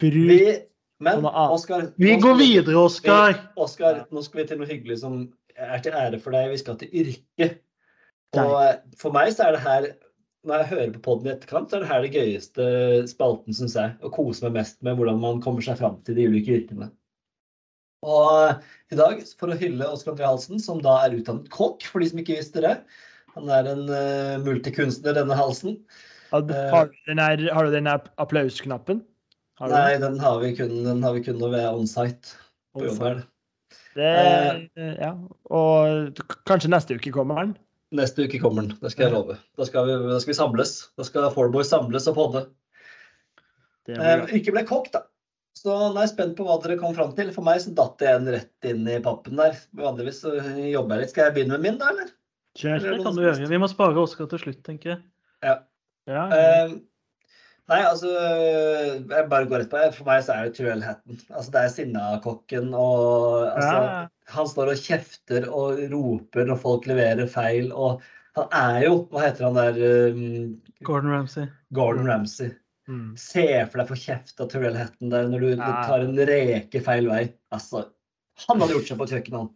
bruk 0.00 0.12
Vi, 0.12 0.58
men. 1.00 1.24
Oskar 1.24 1.92
Vi 1.98 2.16
går 2.20 2.36
videre, 2.38 2.76
Oskar. 2.76 3.38
Oskar, 3.56 4.06
nå 4.12 4.22
skal 4.24 4.42
vi 4.42 4.46
til 4.50 4.58
noe 4.58 4.68
hyggelig 4.68 4.98
som 5.00 5.32
er 5.56 5.78
til 5.82 5.92
ære 5.92 6.20
for 6.20 6.30
deg. 6.36 6.50
Vi 6.50 6.60
skal 6.60 6.76
til 6.76 6.88
yrke. 6.92 7.50
Og 8.36 8.54
eh, 8.60 8.76
for 9.00 9.14
meg 9.14 9.32
så 9.32 9.46
er 9.46 9.56
det 9.56 9.64
her 9.64 9.88
Når 10.48 10.62
jeg 10.62 10.70
hører 10.72 10.92
på 10.94 11.02
podden 11.06 11.30
i 11.30 11.32
etterkant, 11.32 11.70
så 11.70 11.78
er 11.78 11.84
det 11.84 11.90
her 11.90 12.04
det 12.04 12.12
gøyeste 12.14 12.68
spalten, 13.10 13.56
syns 13.56 13.76
jeg. 13.78 13.96
Å 14.04 14.12
kose 14.14 14.44
meg 14.46 14.60
mest 14.60 14.78
med 14.86 14.98
hvordan 14.98 15.20
man 15.22 15.42
kommer 15.44 15.64
seg 15.64 15.80
fram 15.80 15.98
til 16.06 16.18
de 16.18 16.28
ulike 16.30 16.60
yrkene. 16.60 16.90
Og 18.06 18.28
eh, 18.44 18.60
i 18.94 18.98
dag, 18.98 19.22
for 19.40 19.50
å 19.50 19.58
hylle 19.58 19.90
Oskar 19.90 20.14
André 20.14 20.28
Halsen, 20.28 20.62
som 20.62 20.82
da 20.84 21.00
er 21.04 21.16
utdannet 21.18 21.50
kokk, 21.52 21.84
for 21.88 22.04
de 22.04 22.10
som 22.12 22.22
ikke 22.22 22.38
visste 22.38 22.62
det. 22.64 22.76
Han 23.34 23.50
er 23.52 23.68
en 23.70 23.84
uh, 23.90 24.38
multikunstner, 24.42 25.14
denne 25.18 25.36
Halsen. 25.36 25.76
Har 26.30 26.46
har 26.72 26.88
du 26.88 26.96
den 27.08 27.20
her, 27.22 27.42
har 27.54 27.66
du 27.66 27.74
den 27.74 27.90
applausknappen? 27.90 29.02
Nei, 29.60 29.98
den? 29.98 30.18
har 30.22 30.38
vi 30.42 30.52
kun, 30.56 30.84
den 30.84 31.02
har 31.02 31.14
vi 31.16 31.22
kun 31.26 31.38
når 31.40 31.54
vi 31.54 31.60
er 31.64 31.74
onsite 31.76 32.36
på 32.74 32.86
jobb 32.86 33.02
her. 33.02 33.22
Det, 33.98 34.12
ja. 35.00 35.12
Og 35.50 36.20
kanskje 36.46 36.70
neste 36.70 36.98
uke 36.98 37.12
kommer 37.14 37.42
den? 37.42 37.56
Neste 37.96 38.26
uke 38.28 38.40
kommer 38.42 38.66
den, 38.66 38.74
det 38.82 38.90
skal 38.92 39.06
jeg 39.06 39.14
love. 39.14 39.38
Da 39.56 39.64
skal 39.64 39.86
vi, 39.88 39.94
da 40.10 40.18
skal 40.20 40.32
vi 40.34 40.36
samles. 40.36 40.72
Da 40.98 41.06
skal 41.08 41.30
Fourboys 41.32 41.70
samles 41.72 42.08
og 42.10 42.18
podde. 42.18 42.42
Eh, 43.88 44.26
ikke 44.36 44.52
ble 44.52 44.64
kokk, 44.68 44.90
da. 44.92 45.06
Så 45.56 45.72
nå 45.72 45.96
er 45.96 46.04
jeg 46.04 46.12
spent 46.12 46.36
på 46.38 46.44
hva 46.46 46.58
dere 46.62 46.76
kom 46.78 46.92
fram 46.94 47.14
til. 47.16 47.30
For 47.34 47.46
meg 47.46 47.62
så 47.64 47.72
datt 47.74 48.04
jeg 48.04 48.20
en 48.20 48.28
rett 48.30 48.68
inn 48.68 48.84
i 48.86 48.98
pappen 49.02 49.40
der. 49.40 49.56
Vanligvis 49.78 50.20
så 50.22 50.34
jobber 50.36 50.98
jeg 50.98 51.06
litt. 51.06 51.14
Skal 51.14 51.26
jeg 51.26 51.36
begynne 51.38 51.56
med 51.56 51.64
min, 51.64 51.80
da, 51.80 51.88
eller? 51.94 52.12
Kjære, 52.58 52.84
Det 52.84 53.06
kan 53.06 53.16
du 53.16 53.24
gjøre. 53.24 53.48
Vi 53.50 53.62
må 53.62 53.70
spare 53.70 54.02
Oskar 54.02 54.28
til 54.30 54.42
slutt, 54.44 54.60
tenker 54.66 54.92
jeg. 54.92 55.00
Ja, 55.46 55.56
ja. 56.10 56.22
Eh, 56.34 56.76
nei, 57.70 57.80
altså 57.86 58.10
Jeg 58.10 59.26
bare 59.30 59.46
går 59.46 59.64
rett 59.64 59.72
på 59.72 59.80
det. 59.80 59.90
For 59.96 60.10
meg 60.10 60.22
så 60.26 60.36
er 60.36 60.46
det 60.46 60.56
Tyrell 60.58 60.84
Hatton. 60.84 61.18
Altså, 61.32 61.52
det 61.56 61.64
er 61.64 61.74
sinnakokken 61.74 62.70
og 62.74 63.48
altså, 63.48 63.74
Ja. 63.74 63.98
Han 64.28 64.48
står 64.50 64.72
og 64.74 64.80
kjefter 64.84 65.46
og 65.48 65.78
roper 65.92 66.48
når 66.48 66.58
folk 66.60 66.88
leverer 66.90 67.28
feil, 67.32 67.70
og 67.72 68.02
han 68.36 68.48
er 68.54 68.82
jo 68.84 68.96
Hva 69.10 69.22
heter 69.24 69.46
han 69.48 69.56
der 69.56 69.78
um, 70.14 70.58
Gordon 70.86 71.10
Ramsay. 71.14 71.46
Gordon 71.74 72.06
Ramsay. 72.06 72.50
Mm. 72.88 73.12
Se 73.20 73.44
for 73.68 73.80
deg 73.82 73.88
få 73.90 73.96
kjeft 74.00 74.40
av 74.40 74.50
Turell 74.52 74.76
Hatton 74.78 75.10
der 75.12 75.26
når 75.28 75.42
du 75.44 75.48
Ja. 75.56 75.72
tar 75.88 76.04
en 76.04 76.14
reke 76.28 76.80
feil 76.84 77.08
vei. 77.10 77.24
Altså, 77.52 77.86
han 78.46 78.60
hadde 78.62 78.76
gjort 78.76 78.92
seg 78.92 79.00
på 79.00 79.08
et 79.08 79.16
kjøkken, 79.16 79.38
han. 79.40 79.48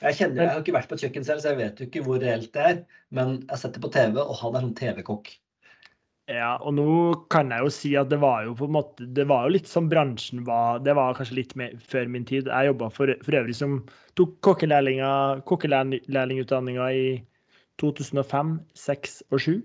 Jeg, 0.00 0.16
kjenner, 0.16 0.42
jeg 0.42 0.50
har 0.54 0.60
ikke 0.64 0.74
vært 0.78 0.88
på 0.90 0.96
et 0.96 1.04
kjøkken 1.04 1.24
selv, 1.28 1.40
så 1.44 1.52
jeg 1.52 1.60
vet 1.60 1.80
jo 1.80 1.86
ikke 1.86 2.02
hvor 2.04 2.20
reelt 2.24 2.52
det 2.56 2.66
er. 2.66 2.82
Men 3.12 3.36
jeg 3.42 3.50
har 3.52 3.60
sett 3.62 3.76
det 3.76 3.82
på 3.84 3.92
TV, 3.92 4.16
og 4.24 4.34
han 4.40 4.56
er 4.56 4.64
sånn 4.66 4.76
TV-kokk. 4.80 5.32
Ja, 6.30 6.52
og 6.62 6.76
nå 6.76 6.84
kan 7.32 7.48
jeg 7.50 7.64
jo 7.64 7.70
si 7.74 7.88
at 7.98 8.10
det 8.12 8.20
var 8.22 8.44
jo 8.46 8.52
på 8.54 8.68
en 8.68 8.76
måte 8.76 9.02
Det 9.16 9.24
var 9.26 9.46
jo 9.46 9.54
litt 9.56 9.66
som 9.66 9.88
bransjen 9.90 10.44
var 10.46 10.78
Det 10.84 10.94
var 10.94 11.16
kanskje 11.18 11.38
litt 11.40 11.54
mer 11.58 11.70
før 11.82 12.06
min 12.12 12.26
tid. 12.28 12.44
Jeg 12.46 12.68
jobba 12.70 12.86
for, 12.94 13.06
for 13.24 13.32
øvrig 13.40 13.56
som 13.58 13.72
tok 14.18 14.32
kokkelærlingutdanninga 14.44 16.86
i 16.94 17.24
2005, 17.80 18.60
6 18.76 19.22
og 19.32 19.38
7. 19.40 19.64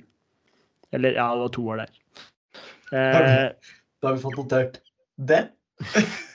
Eller 0.95 1.11
ja, 1.19 1.27
det 1.35 1.41
var 1.43 1.51
to 1.53 1.63
år 1.69 1.77
der. 1.83 1.91
Eh, 2.95 3.49
Da 4.01 4.07
har 4.07 4.15
vi 4.15 4.23
fått 4.23 4.39
notert 4.39 4.73
det. 5.17 5.43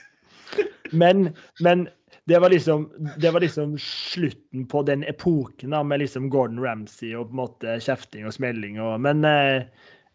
men, 1.01 1.17
men 1.59 1.87
det 2.29 2.39
var 2.39 2.49
liksom 2.53 2.79
det 3.17 3.31
var 3.31 3.39
liksom 3.43 3.77
slutten 3.81 4.67
på 4.67 4.83
den 4.87 5.03
epoken 5.03 5.69
da, 5.73 5.83
med 5.83 5.99
liksom 6.03 6.29
Gordon 6.29 6.63
Ramsay 6.63 7.15
og 7.15 7.27
på 7.31 7.35
en 7.35 7.41
måte 7.41 7.79
kjefting 7.81 8.27
og 8.29 8.33
smelling 8.37 8.79
og 8.81 9.01
Men 9.01 9.25
eh, 9.25 9.63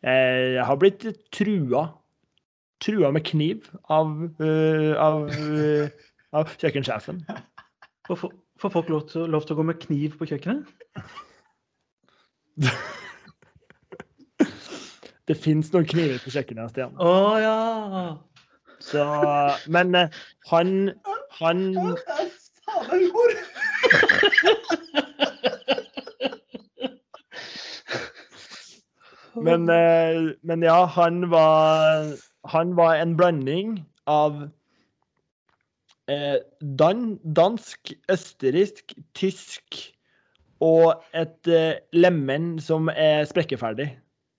jeg 0.02 0.64
har 0.68 0.76
blitt 0.80 1.06
trua. 1.32 1.86
Trua 2.84 3.08
med 3.10 3.24
kniv 3.24 3.64
av, 3.88 4.10
uh, 4.40 4.92
av, 5.00 5.30
uh, 5.32 5.88
av 6.36 6.50
kjøkkensjefen. 6.60 7.22
Får 8.08 8.16
får- 8.60 8.72
folk 8.72 8.88
lov 8.92 9.08
til, 9.08 9.20
lov 9.32 9.46
til 9.46 9.56
å 9.56 9.58
gå 9.62 9.64
med 9.70 9.80
kniv 9.80 10.18
på 10.18 10.28
kjøkkenet? 10.28 10.68
Det 15.26 15.34
fins 15.42 15.72
noen 15.74 15.88
kniver 15.90 16.20
på 16.22 16.30
kjøkkenet, 16.30 16.70
Stian. 16.70 16.92
Å 17.02 17.38
ja! 17.42 17.56
Så, 18.84 19.02
men 19.72 19.94
eh, 19.98 20.08
han 20.52 20.92
Han 21.40 21.64
Faen, 21.74 22.30
det 22.66 22.72
er 22.76 22.84
humor! 22.92 23.32
Men, 29.42 29.68
eh, 29.68 30.32
men 30.42 30.62
ja, 30.62 30.84
han 30.86 31.30
var 31.30 32.14
Han 32.48 32.76
var 32.76 32.94
en 32.96 33.16
blanding 33.16 33.84
av 34.06 34.48
eh, 36.08 36.38
dan, 36.60 37.18
dansk, 37.34 37.92
østerriksk, 38.12 38.94
tysk 39.18 39.80
og 40.62 41.02
et 41.12 41.50
eh, 41.50 41.82
lemen 41.92 42.54
som 42.62 42.88
er 42.94 43.26
sprekkeferdig. 43.28 43.90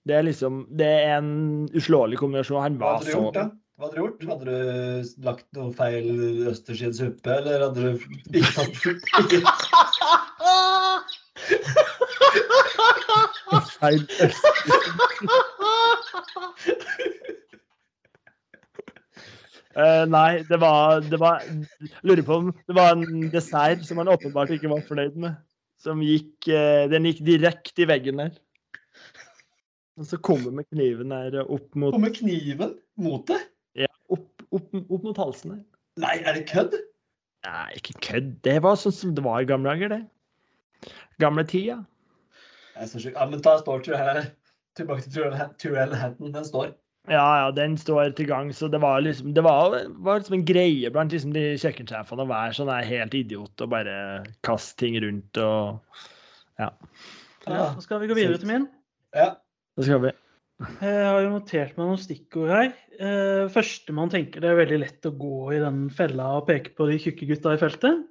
Det 0.08 0.16
er 0.16 0.24
liksom 0.24 0.64
Det 0.72 0.88
er 0.88 1.18
en 1.18 1.68
uslåelig 1.76 2.18
kombinasjon. 2.18 2.62
Han 2.62 2.80
var 2.80 3.04
så? 3.04 3.28
Hva 3.78 3.86
hadde 3.86 3.94
du 3.94 4.00
gjort? 4.00 4.24
Hadde 4.26 4.44
du 4.48 4.56
lagt 5.22 5.46
noe 5.54 5.70
feil 5.76 6.08
østers 6.50 6.80
i 6.82 6.88
en 6.88 6.96
suppe, 6.96 7.30
eller 7.30 7.68
hadde 7.68 7.80
du 7.84 7.90
ikke 8.40 8.54
tatt 8.56 8.74
ikke... 9.22 9.38
Feil 13.78 14.02
uh, 19.78 20.04
nei, 20.10 20.42
det 20.48 20.58
var, 20.60 21.00
det 21.06 21.20
var 21.20 21.44
Lurer 22.06 22.24
på 22.26 22.40
om 22.42 22.50
det 22.66 22.76
var 22.76 22.96
en 22.96 23.28
dessert 23.32 23.84
som 23.86 24.00
han 24.02 24.10
åpenbart 24.12 24.52
ikke 24.54 24.70
var 24.72 24.84
fornøyd 24.88 25.16
med. 25.20 25.38
Som 25.78 26.02
gikk 26.02 26.50
uh, 26.50 26.84
Den 26.90 27.06
gikk 27.08 27.22
direkte 27.26 27.84
i 27.84 27.88
veggen 27.88 28.20
der. 28.22 28.34
Og 29.98 30.06
så 30.06 30.18
kommer 30.22 30.54
med 30.54 30.68
kniven 30.70 31.14
der 31.14 31.40
opp 31.44 31.74
mot 31.74 31.94
Kommer 31.94 32.14
kniven 32.14 32.76
mot 33.00 33.24
det? 33.30 33.40
ja, 33.78 33.90
opp, 34.14 34.28
opp, 34.54 34.68
opp 34.74 35.02
mot 35.06 35.18
halsen 35.18 35.56
der. 35.56 35.64
Nei, 35.98 36.14
er 36.22 36.36
det 36.36 36.44
kødd? 36.50 36.76
Nei, 37.46 37.68
ikke 37.78 37.94
kødd. 38.04 38.30
Det 38.46 38.58
var 38.62 38.78
sånn 38.78 38.94
som 38.94 39.14
det 39.16 39.24
var 39.26 39.42
i 39.42 39.48
gamle 39.48 39.72
dager, 39.72 39.96
det. 39.96 40.92
Gamle 41.22 41.44
tida. 41.50 41.80
Jeg 42.78 42.84
er 42.86 42.90
så 42.92 43.00
sjuk. 43.02 43.14
Ja, 43.18 43.24
men 43.26 43.42
ta 43.42 43.56
Storture 43.58 43.98
her. 43.98 44.20
Tilbake 44.78 45.02
til 45.02 45.24
Turell- 45.58 45.96
Hatton. 45.98 46.30
Den 46.34 46.44
står. 46.46 46.68
Ja, 47.08 47.24
ja, 47.40 47.50
den 47.56 47.74
står 47.80 48.12
til 48.14 48.28
gang, 48.28 48.50
så 48.52 48.68
det 48.70 48.78
var 48.82 49.00
liksom 49.00 49.32
Det 49.34 49.42
var, 49.42 49.72
var 50.04 50.18
liksom 50.20 50.34
en 50.36 50.44
greie 50.44 50.90
blant 50.92 51.10
liksom 51.14 51.32
de 51.32 51.54
kjøkkensjefene 51.58 52.26
å 52.26 52.28
være 52.28 52.52
sånn 52.58 52.68
helt 52.84 53.14
idiot 53.16 53.62
og 53.64 53.70
bare 53.72 53.94
kaste 54.44 54.76
ting 54.82 54.98
rundt 55.00 55.40
og 55.40 55.78
Ja, 56.60 56.68
ja. 57.48 57.70
da 57.72 57.80
skal 57.80 58.02
vi 58.02 58.10
gå 58.10 58.16
videre 58.18 58.36
til 58.42 58.50
min. 58.50 58.66
Ja. 59.16 59.30
Da 59.78 59.86
skal 59.86 60.02
vi. 60.04 60.12
Jeg 60.82 61.06
har 61.06 61.20
jo 61.22 61.30
notert 61.32 61.76
meg 61.78 61.86
noen 61.86 62.00
stikkord 62.02 62.50
her. 62.52 62.70
Eh, 62.98 63.44
første 63.54 63.94
man 63.94 64.10
tenker, 64.12 64.42
det 64.42 64.50
er 64.50 64.58
veldig 64.58 64.80
lett 64.82 65.06
å 65.08 65.14
gå 65.16 65.52
i 65.54 65.60
den 65.62 65.84
fella 65.94 66.32
og 66.40 66.48
peke 66.50 66.74
på 66.76 66.90
de 66.90 66.98
tjukke 67.00 67.28
gutta 67.30 67.54
i 67.56 67.60
feltet. 67.62 68.04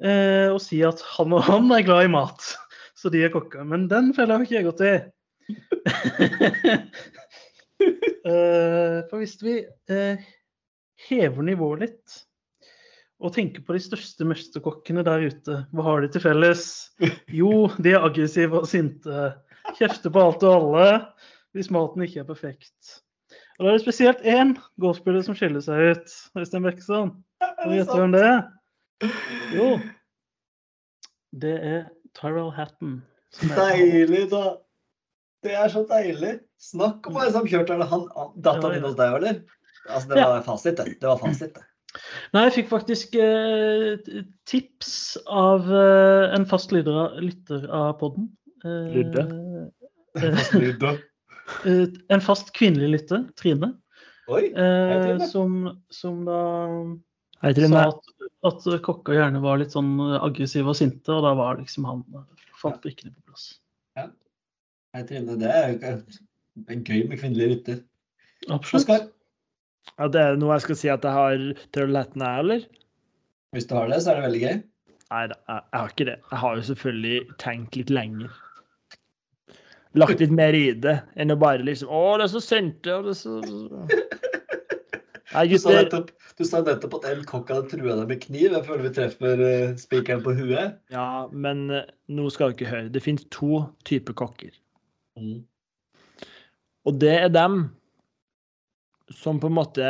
Eh, 0.00 0.46
og 0.48 0.60
si 0.64 0.78
at 0.86 1.02
han 1.18 1.34
og 1.36 1.42
han 1.44 1.68
er 1.76 1.82
glad 1.84 2.06
i 2.06 2.12
mat, 2.14 2.52
så 3.00 3.12
de 3.12 3.24
er 3.24 3.32
kokker. 3.32 3.64
Men 3.64 3.88
den 3.90 4.12
fella 4.16 4.36
har 4.36 4.44
ikke 4.44 4.58
jeg 4.58 4.68
gått 4.68 4.84
i. 4.84 4.94
eh, 8.28 8.98
for 9.08 9.16
hvis 9.18 9.38
vi 9.42 9.54
eh, 9.90 10.26
hever 11.08 11.42
nivået 11.46 11.86
litt 11.86 12.18
og 13.20 13.34
tenker 13.34 13.64
på 13.66 13.74
de 13.76 13.82
største 13.84 14.24
mesterkokkene 14.24 15.02
der 15.04 15.26
ute, 15.28 15.58
hva 15.76 15.82
har 15.84 16.04
de 16.04 16.08
til 16.12 16.22
felles? 16.24 16.64
Jo, 17.28 17.68
de 17.76 17.92
er 17.92 18.06
aggressive 18.06 18.62
og 18.62 18.68
sinte. 18.68 19.26
Kjefter 19.76 20.12
på 20.12 20.22
alt 20.24 20.44
og 20.46 20.54
alle 20.56 20.86
hvis 21.56 21.70
maten 21.74 22.04
ikke 22.04 22.22
er 22.22 22.28
perfekt. 22.28 23.00
Og 23.58 23.66
da 23.66 23.72
er 23.72 23.76
det 23.76 23.84
spesielt 23.84 24.22
én 24.24 24.54
golfspiller 24.80 25.24
som 25.26 25.36
skiller 25.36 25.60
seg 25.64 25.92
ut. 25.92 26.14
Øystein 26.38 26.64
Bekkesson. 26.64 27.10
Kan 27.42 27.68
du 27.68 27.76
gjette 27.76 27.98
hvem 27.98 28.14
det 28.14 28.22
er? 28.24 28.40
Jo, 29.52 29.68
det 31.42 31.56
er 31.58 31.82
Tyrell 32.18 32.50
Hatton. 32.54 33.00
Deilig, 33.42 34.26
da. 34.32 34.44
Det 35.44 35.54
er 35.56 35.72
så 35.72 35.84
deilig. 35.88 36.36
Snakk 36.60 37.06
om 37.08 37.16
en 37.16 37.32
som 37.32 37.46
kjørte 37.48 37.72
Er 37.72 37.80
det 37.80 37.88
han 37.88 38.02
datteren 38.44 38.74
din 38.76 38.84
hos 38.84 38.96
deg, 38.98 39.14
eller? 39.20 39.38
Altså, 39.88 40.10
det 40.10 40.24
var 40.28 40.42
fasit, 40.44 40.76
det. 40.76 40.96
Det 41.00 41.08
var 41.08 41.20
fasit, 41.22 41.54
det. 41.56 41.66
Nei, 42.34 42.42
jeg 42.46 42.54
fikk 42.60 42.68
faktisk 42.70 43.16
eh, 43.18 43.96
tips 44.46 44.92
av 45.26 45.64
eh, 45.74 46.26
en 46.36 46.44
fast 46.46 46.70
lytter, 46.74 47.16
lytter 47.24 47.64
av 47.74 47.96
podden. 47.98 48.28
Eh, 48.62 48.90
Lydde? 48.94 49.24
Lydde. 50.54 50.92
eh, 51.66 51.86
en 52.14 52.22
fast 52.22 52.52
kvinnelig 52.54 52.92
lytter, 52.92 53.24
Trine, 53.40 53.72
Oi. 54.30 54.52
hei, 54.54 55.00
Trine. 55.02 55.26
som, 55.32 55.56
som 55.90 56.22
da 56.28 56.38
Hei, 57.42 57.54
sa 57.56 57.88
at, 57.88 58.14
at 58.48 58.64
kokker 58.86 59.18
gjerne 59.18 59.42
var 59.44 59.60
litt 59.60 59.74
sånn 59.74 59.92
aggressive 60.16 60.72
og 60.72 60.78
sinte, 60.78 61.12
og 61.12 61.24
da 61.26 61.34
var 61.36 61.58
liksom 61.60 61.84
han 61.88 62.02
falt 62.60 62.80
brikkene 62.84 63.12
på 63.12 63.30
plass. 63.30 63.46
Hei, 64.00 65.02
Trine. 65.06 65.36
Det 65.38 65.50
er 65.54 65.74
jo 65.74 65.78
det 65.80 66.74
er 66.74 66.80
gøy 66.82 67.04
med 67.08 67.20
kvinnelige 67.20 67.50
rytter. 67.52 67.80
Absolutt. 68.50 68.82
Oskar, 68.82 69.08
Ja, 70.00 70.08
det 70.12 70.20
er 70.20 70.36
noe 70.40 70.56
jeg 70.56 70.64
skal 70.64 70.76
si 70.80 70.88
at 70.92 71.04
jeg 71.06 71.14
har 71.16 71.44
Trøllhatten 71.76 72.24
her, 72.24 72.40
eller? 72.44 72.66
hvis 73.54 73.66
du 73.66 73.74
har 73.74 73.88
det, 73.90 73.98
så 74.02 74.12
er 74.12 74.18
det 74.20 74.24
veldig 74.28 74.40
gøy. 74.44 74.58
Nei, 75.10 75.22
da, 75.32 75.36
jeg, 75.48 75.62
jeg 75.72 75.80
har 75.80 75.92
ikke 75.94 76.06
det. 76.06 76.16
Jeg 76.30 76.38
har 76.42 76.56
jo 76.56 76.66
selvfølgelig 76.68 77.16
tenkt 77.42 77.78
litt 77.78 77.90
lenger. 77.90 78.34
Lagt 79.98 80.20
litt 80.22 80.30
mer 80.30 80.54
i 80.54 80.68
det 80.78 80.96
enn 81.18 81.34
å 81.34 81.38
bare 81.40 81.66
liksom 81.66 81.90
Å, 81.90 82.02
det 82.20 82.28
er 82.28 82.32
så 82.34 82.42
sinte, 82.44 82.94
og 82.94 83.08
det 83.08 83.16
er 83.16 83.18
så 83.18 83.40
Nei, 85.30 85.44
Du 85.46 85.58
sa 85.62 85.74
nettopp, 85.76 86.10
du 86.38 86.44
sa 86.46 86.60
nettopp 86.66 86.96
at 86.98 87.04
El 87.12 87.20
kokk 87.28 87.52
hadde 87.52 87.70
trua 87.70 87.94
deg 88.00 88.08
med 88.10 88.22
kniv. 88.24 88.48
Jeg 88.50 88.66
føler 88.66 88.86
vi 88.88 88.94
treffer 88.96 89.42
eh, 89.46 89.74
spikeren 89.78 90.24
på 90.24 90.34
huet. 90.34 90.78
Ja, 90.90 91.28
men 91.30 91.68
eh, 91.74 91.86
nå 92.10 92.26
skal 92.34 92.50
du 92.50 92.58
ikke 92.58 92.70
høre. 92.72 92.90
Det 92.90 93.02
finnes 93.04 93.28
to 93.34 93.62
typer 93.86 94.16
kokker. 94.18 94.56
Mm. 95.20 95.44
Og 96.88 96.98
det 96.98 97.12
er 97.20 97.30
dem 97.30 97.62
som 99.14 99.38
på 99.42 99.50
en 99.50 99.58
måte 99.58 99.86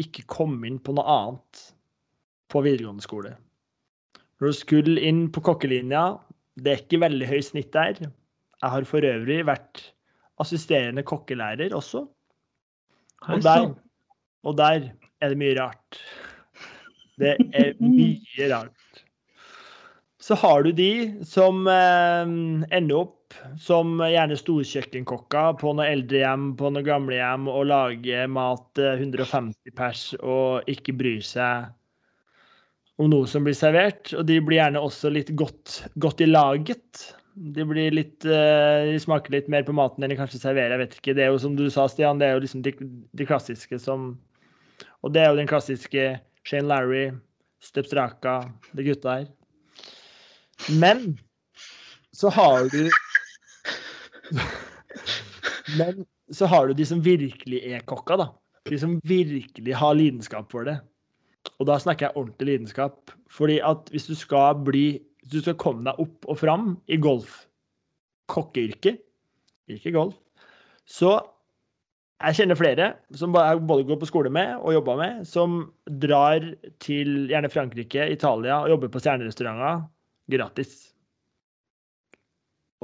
ikke 0.00 0.24
kom 0.30 0.56
inn 0.64 0.78
på 0.80 0.94
noe 0.96 1.04
annet 1.12 1.62
på 2.52 2.62
videregående 2.64 3.04
skole. 3.04 3.34
Når 4.38 4.52
du 4.52 4.56
skulle 4.56 5.02
inn 5.04 5.26
på 5.34 5.42
kokkelinja, 5.44 6.04
det 6.62 6.72
er 6.72 6.82
ikke 6.84 7.02
veldig 7.02 7.28
høy 7.28 7.40
snitt 7.44 7.72
der. 7.74 7.98
Jeg 7.98 8.72
har 8.74 8.86
for 8.88 9.04
øvrig 9.04 9.42
vært 9.48 9.82
assisterende 10.42 11.04
kokkelærer 11.06 11.74
også. 11.74 12.06
Og 13.28 13.42
der. 13.42 13.74
Og 14.46 14.58
der 14.58 14.90
er 15.22 15.32
det 15.32 15.38
mye 15.40 15.54
rart. 15.58 16.02
Det 17.18 17.34
er 17.56 17.72
mye 17.82 18.50
rart. 18.52 19.04
Så 20.22 20.36
har 20.38 20.62
du 20.62 20.72
de 20.76 20.92
som 21.26 21.66
eh, 21.70 22.26
ender 22.76 22.98
opp 23.00 23.14
som 23.60 23.98
gjerne 24.02 24.36
storkjøkkenkokker 24.38 25.58
på 25.60 25.72
noe 25.76 25.86
eldrehjem, 25.88 26.50
på 26.58 26.70
noe 26.72 26.84
gamlehjem, 26.84 27.48
og 27.50 27.68
lager 27.70 28.28
mat 28.30 28.80
eh, 28.82 29.00
150 29.00 29.74
pers 29.78 30.02
og 30.20 30.68
ikke 30.70 30.96
bryr 30.98 31.24
seg 31.24 31.68
om 32.98 33.10
noe 33.12 33.28
som 33.30 33.46
blir 33.46 33.56
servert. 33.56 34.12
Og 34.18 34.26
de 34.28 34.40
blir 34.42 34.60
gjerne 34.60 34.82
også 34.82 35.12
litt 35.14 35.32
godt, 35.38 35.80
godt 36.02 36.22
i 36.24 36.30
laget. 36.30 37.06
De 37.38 37.64
litt 37.94 38.26
eh, 38.26 38.88
De 38.90 39.00
smaker 39.00 39.36
litt 39.36 39.50
mer 39.52 39.66
på 39.66 39.76
maten 39.76 40.02
enn 40.02 40.12
de 40.12 40.18
kanskje 40.18 40.42
serverer. 40.42 40.76
Jeg 40.76 40.84
vet 40.84 40.96
ikke. 40.98 41.16
Det 41.16 41.26
er 41.26 41.32
jo 41.32 41.42
som 41.42 41.54
du 41.58 41.68
sa, 41.70 41.86
Stian, 41.90 42.20
det 42.20 42.28
er 42.28 42.36
jo 42.36 42.44
liksom 42.46 42.64
de, 42.66 42.74
de 43.16 43.28
klassiske 43.28 43.78
som 43.82 44.16
Og 45.02 45.14
det 45.14 45.22
er 45.22 45.30
jo 45.30 45.38
den 45.38 45.50
klassiske 45.50 46.04
Shane 46.46 46.68
Larry, 46.68 47.10
Stepstraka, 47.62 48.40
de 48.74 48.86
gutta 48.86 49.20
her. 49.20 49.26
Men 50.80 51.18
så 52.12 52.30
har 52.34 52.68
du 52.72 52.88
Men 55.78 56.06
så 56.32 56.46
har 56.46 56.68
du 56.68 56.74
de 56.74 56.86
som 56.86 57.00
virkelig 57.04 57.60
er 57.64 57.84
kokka, 57.88 58.16
da. 58.20 58.28
De 58.68 58.78
som 58.80 58.98
virkelig 59.04 59.74
har 59.76 59.96
lidenskap 59.96 60.50
for 60.52 60.66
det. 60.68 60.78
Og 61.58 61.68
da 61.68 61.78
snakker 61.80 62.08
jeg 62.08 62.16
ordentlig 62.16 62.48
lidenskap. 62.52 63.12
Fordi 63.30 63.58
at 63.64 63.88
hvis 63.92 64.08
du 64.08 64.14
skal 64.18 64.58
bli 64.64 65.00
Hvis 65.22 65.42
du 65.42 65.44
skal 65.44 65.58
komme 65.60 65.84
deg 65.84 65.98
opp 66.00 66.24
og 66.24 66.38
fram 66.40 66.70
i 66.88 66.96
golf, 66.96 67.42
kokkeyrket, 68.32 69.02
ikke 69.68 69.92
golf, 69.92 70.14
så 70.88 71.18
jeg 72.18 72.34
kjenner 72.40 72.58
flere 72.58 72.86
som 73.14 73.34
jeg 73.36 73.62
både 73.68 73.86
går 73.86 73.98
på 74.00 74.08
skole 74.10 74.30
med 74.34 74.56
og 74.58 74.74
jobber 74.74 74.98
med, 74.98 75.24
som 75.28 75.60
drar 76.02 76.42
til 76.82 77.28
gjerne 77.30 77.50
Frankrike, 77.52 78.08
Italia 78.10 78.60
og 78.64 78.72
jobber 78.74 78.90
på 78.90 79.02
stjernerestauranter 79.04 79.84
gratis. 80.34 80.72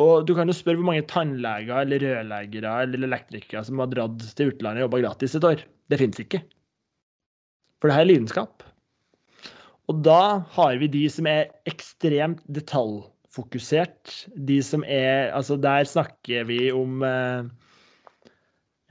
Og 0.01 0.27
du 0.27 0.35
kan 0.35 0.51
jo 0.51 0.55
spørre 0.55 0.79
hvor 0.81 0.89
mange 0.91 1.07
tannleger 1.11 1.83
eller 1.83 2.03
rørleggere 2.03 2.77
eller 2.87 3.07
elektrikere 3.07 3.63
som 3.67 3.83
har 3.83 3.91
dratt 3.91 4.23
til 4.39 4.53
utlandet 4.53 4.83
og 4.83 4.89
jobba 4.89 5.03
gratis 5.07 5.35
et 5.39 5.49
år. 5.51 5.67
Det 5.91 5.99
fins 6.01 6.23
ikke. 6.23 6.41
For 7.79 7.91
det 7.91 7.99
her 7.99 8.07
er 8.07 8.11
lidenskap. 8.11 8.65
Og 9.91 10.01
da 10.07 10.41
har 10.55 10.79
vi 10.81 10.89
de 10.89 11.05
som 11.13 11.27
er 11.29 11.51
ekstremt 11.69 12.41
detaljfokusert. 12.57 14.15
De 14.35 14.63
som 14.65 14.87
er 14.87 15.35
Altså, 15.35 15.59
der 15.61 15.85
snakker 15.85 16.47
vi 16.49 16.73
om 16.73 17.03
eh, 17.05 17.51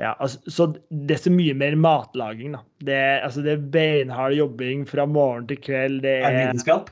ja, 0.02 0.14
altså, 0.20 0.40
så 0.50 0.66
det 0.90 1.12
er 1.18 1.22
så 1.22 1.32
mye 1.34 1.54
mer 1.58 1.76
matlaging, 1.78 2.56
da. 2.58 2.62
Det 2.88 2.96
altså, 3.24 3.44
det 3.46 3.52
er 3.58 3.66
beinhard 3.76 4.34
jobbing 4.34 4.88
fra 4.90 5.06
morgen 5.06 5.46
til 5.48 5.60
kveld. 5.62 6.00
Det 6.06 6.16
Er 6.22 6.30
er, 6.30 6.40
lidenskap? 6.48 6.90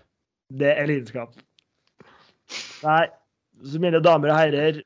det 0.59 0.73
er 0.77 0.85
lidenskap. 0.89 1.33
Nei, 2.83 3.07
så 3.65 3.79
mine 3.81 4.01
damer 4.03 4.33
og 4.33 4.37
herrer, 4.41 4.81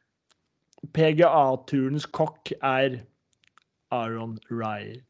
PGA-turens 0.95 2.05
kokk 2.13 2.51
er 2.61 2.99
Aaron 3.91 4.37
Rye. 4.51 5.01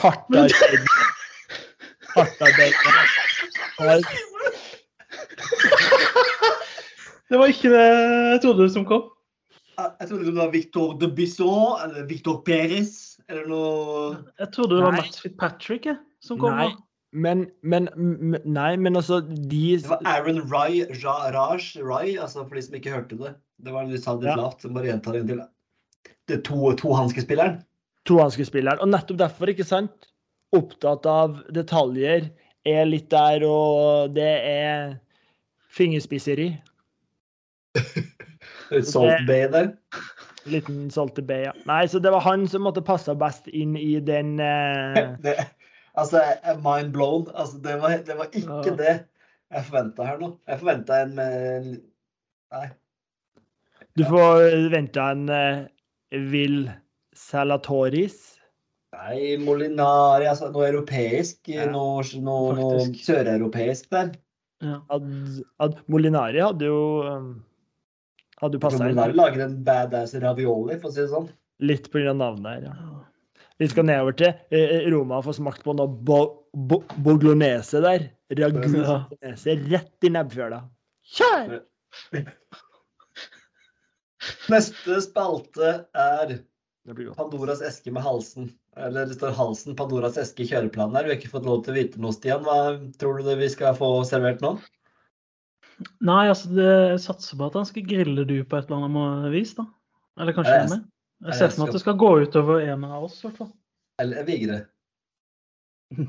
Hardt 0.00 0.30
arbeid. 0.36 0.86
Hardt 2.14 2.42
arbeid. 2.42 2.74
Har- 3.80 4.18
Det 7.30 7.38
var 7.38 7.52
ikke 7.52 7.70
det 7.70 7.86
jeg 7.86 8.40
trodde 8.44 8.68
som 8.74 8.84
kom. 8.88 9.08
Jeg 9.80 10.08
trodde 10.10 10.26
det 10.26 10.36
var 10.36 10.50
Victor 10.52 10.94
de 11.00 11.08
Bisson 11.16 11.78
eller 11.84 12.04
Victor 12.10 12.40
Perez 12.44 13.16
eller 13.30 13.46
noe 13.48 14.16
Jeg 14.42 14.50
trodde 14.52 14.76
det 14.76 14.82
var 14.84 14.96
Nei. 14.96 15.04
Matt 15.06 15.20
Fitzpatrick 15.22 15.86
jeg, 15.88 15.96
som 16.20 16.40
kom. 16.42 16.58
Nei. 16.58 16.72
Men, 17.12 17.46
men 17.66 17.88
Nei, 18.44 18.74
men 18.78 18.98
altså 18.98 19.20
de 19.24 19.78
Det 19.80 19.88
var 19.90 20.02
Aaron 20.06 20.42
Rye, 20.50 20.84
ja, 21.00 21.14
Raj 21.34 21.64
Rye, 21.80 22.18
altså 22.22 22.44
for 22.44 22.58
de 22.58 22.62
som 22.66 22.76
ikke 22.78 22.92
hørte 22.94 23.18
det. 23.18 23.32
Det 23.64 23.72
var 23.74 23.88
litt, 23.88 24.02
sa 24.04 24.14
litt 24.18 24.28
Ja. 24.28 24.36
lavt, 24.38 24.62
så 24.62 24.70
bare 24.74 24.90
gjenta 24.92 25.14
det 25.14 25.22
en 25.24 25.32
til. 25.32 25.40
Det 26.28 26.36
er 26.38 26.42
to, 26.46 26.70
tohanskespilleren. 26.78 27.58
tohanskespilleren. 28.06 28.78
Og 28.84 28.88
nettopp 28.92 29.18
derfor, 29.18 29.50
ikke 29.50 29.66
sant? 29.66 30.06
Opptatt 30.56 31.06
av 31.06 31.40
detaljer, 31.54 32.30
er 32.66 32.84
litt 32.86 33.08
der, 33.10 33.42
og 33.46 34.14
det 34.14 34.30
er 34.46 34.98
fingerspisseri. 35.72 36.52
Salt 38.82 39.26
Bay 39.26 39.48
der. 39.50 39.72
Liten 40.44 40.90
Salty 40.90 41.22
B, 41.22 41.42
ja. 41.44 41.52
Nei, 41.68 41.88
så 41.88 41.98
det 41.98 42.10
var 42.10 42.20
han 42.24 42.46
som 42.48 42.64
måtte 42.64 42.82
passe 42.84 43.12
best 43.18 43.48
inn 43.48 43.76
i 43.76 43.98
den 44.00 44.38
uh... 44.40 45.16
Det, 45.24 45.36
altså, 46.00 46.22
mind 46.64 46.94
blown. 46.94 47.26
Altså, 47.34 47.58
det, 47.58 47.76
var, 47.82 47.98
det 48.06 48.16
var 48.18 48.30
ikke 48.32 48.72
uh. 48.72 48.76
det 48.78 48.94
jeg 49.50 49.66
forventa 49.66 50.06
her 50.06 50.20
nå. 50.22 50.30
Jeg 50.48 50.62
forventa 50.62 51.00
en 51.04 51.16
med 51.18 51.70
Nei. 52.50 52.66
Du 53.98 54.04
får 54.06 54.70
vente 54.72 55.02
en 55.02 55.24
uh, 55.30 55.64
Vil 56.30 56.64
Salatoris. 57.14 58.18
Nei, 58.94 59.36
Molinari, 59.38 60.26
altså 60.30 60.48
noe 60.50 60.70
europeisk. 60.70 61.42
Ja, 61.50 61.68
noe 61.70 62.02
noe, 62.22 62.56
noe 62.58 62.88
søreuropeisk 62.98 63.90
der. 63.94 64.14
Ja. 64.64 64.80
Ad, 64.92 65.06
ad 65.62 65.78
Molinari 65.90 66.42
hadde 66.42 66.68
jo 66.68 66.80
um, 67.06 67.30
Hadde 68.40 68.56
du 68.56 68.62
passa 68.62 68.80
Molinari 68.80 69.16
lager 69.16 69.44
en 69.44 69.56
badass 69.64 70.14
ravioli, 70.22 70.78
for 70.80 70.88
å 70.88 70.94
si 70.94 71.02
det 71.02 71.10
sånn. 71.12 71.28
litt 71.60 71.90
pga. 71.92 72.14
navnet 72.16 72.50
her. 72.50 72.62
Ja. 72.70 73.00
Vi 73.60 73.68
skal 73.68 73.84
nedover 73.84 74.16
til 74.16 74.30
eh, 74.56 74.86
Roma 74.88 75.18
og 75.20 75.26
få 75.26 75.34
smakt 75.36 75.64
på 75.66 75.74
noe 75.76 75.90
bo, 76.08 76.20
bo, 76.56 76.80
boglonese 77.04 77.82
der. 77.84 78.06
Ragunese 78.38 79.56
rett 79.68 80.06
i 80.06 80.12
nebbfjøla. 80.14 80.62
Kjør! 81.18 81.58
Neste 84.52 85.00
spalte 85.04 85.74
er. 85.92 86.38
Pandoras 87.18 87.60
eske 87.62 87.92
med 87.92 88.02
halsen. 88.06 88.48
Eller 88.80 89.08
det 89.10 89.18
står 89.18 89.34
halsen 89.36 89.76
Pandoras 89.76 90.16
eske 90.20 90.46
i 90.46 90.48
kjøreplanen 90.48 90.96
her. 90.96 91.04
Vi 91.04 91.12
har 91.12 91.20
ikke 91.20 91.34
fått 91.34 91.48
lov 91.48 91.60
til 91.64 91.74
å 91.74 91.76
vite 91.76 92.00
noe, 92.00 92.16
Stian. 92.16 92.46
Hva 92.46 92.78
tror 93.02 93.20
du 93.20 93.28
det 93.28 93.36
vi 93.42 93.50
skal 93.52 93.76
få 93.76 93.92
servert 94.08 94.40
nå? 94.44 94.56
Nei, 96.04 96.28
altså 96.28 96.48
det, 96.52 96.66
jeg 96.90 97.00
satser 97.06 97.36
på 97.40 97.46
at 97.50 97.54
han 97.60 97.66
skal 97.68 97.86
grille 97.88 98.24
du 98.28 98.36
på 98.44 98.56
et 98.58 98.68
eller 98.68 98.84
annet 98.88 99.32
vis, 99.32 99.54
da. 99.56 99.64
Eller 100.20 100.32
kanskje 100.36 100.52
jeg- 100.54 100.66
jeg 100.68 100.72
med. 100.74 100.84
Jeg 101.26 101.34
ser 101.34 101.44
jeg 101.46 101.52
for 101.52 101.60
meg 101.62 101.68
at 101.68 101.72
det 101.76 101.80
skal 101.84 101.96
gå 102.00 102.10
utover 102.24 102.60
en 102.72 102.84
av 102.84 103.04
oss, 103.04 103.18
i 103.20 103.26
hvert 103.28 103.36
fall. 103.40 103.52
Eller 104.00 104.24
Vigre? 104.28 104.60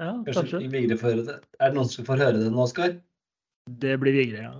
Ja, 0.00 0.14
Kanskje 0.24 0.32
kanskje. 0.32 0.70
Vigre 0.72 0.96
får 0.96 1.10
høre 1.12 1.24
det. 1.26 1.34
Er 1.60 1.68
det 1.68 1.76
noen 1.76 1.88
som 1.92 2.04
får 2.06 2.16
høre 2.22 2.38
det 2.40 2.46
nå, 2.50 2.62
Oskar? 2.64 2.94
Det 3.68 3.98
blir 4.00 4.14
Vigre, 4.16 4.40
ja. 4.48 4.54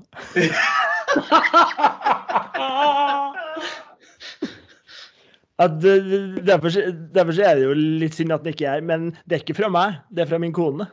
Det- 5.59 6.45
derfor, 6.47 6.69
derfor 7.15 7.33
er 7.41 7.55
det 7.55 7.65
jo 7.67 7.73
litt 7.75 8.15
synd 8.17 8.33
at 8.33 8.45
den 8.45 8.55
ikke 8.55 8.67
er 8.69 8.81
Men 8.81 9.11
det 9.29 9.37
er 9.37 9.43
ikke 9.45 9.57
fra 9.59 9.69
meg, 9.69 9.99
det 10.11 10.23
er 10.25 10.31
fra 10.31 10.39
min 10.41 10.53
kone. 10.57 10.87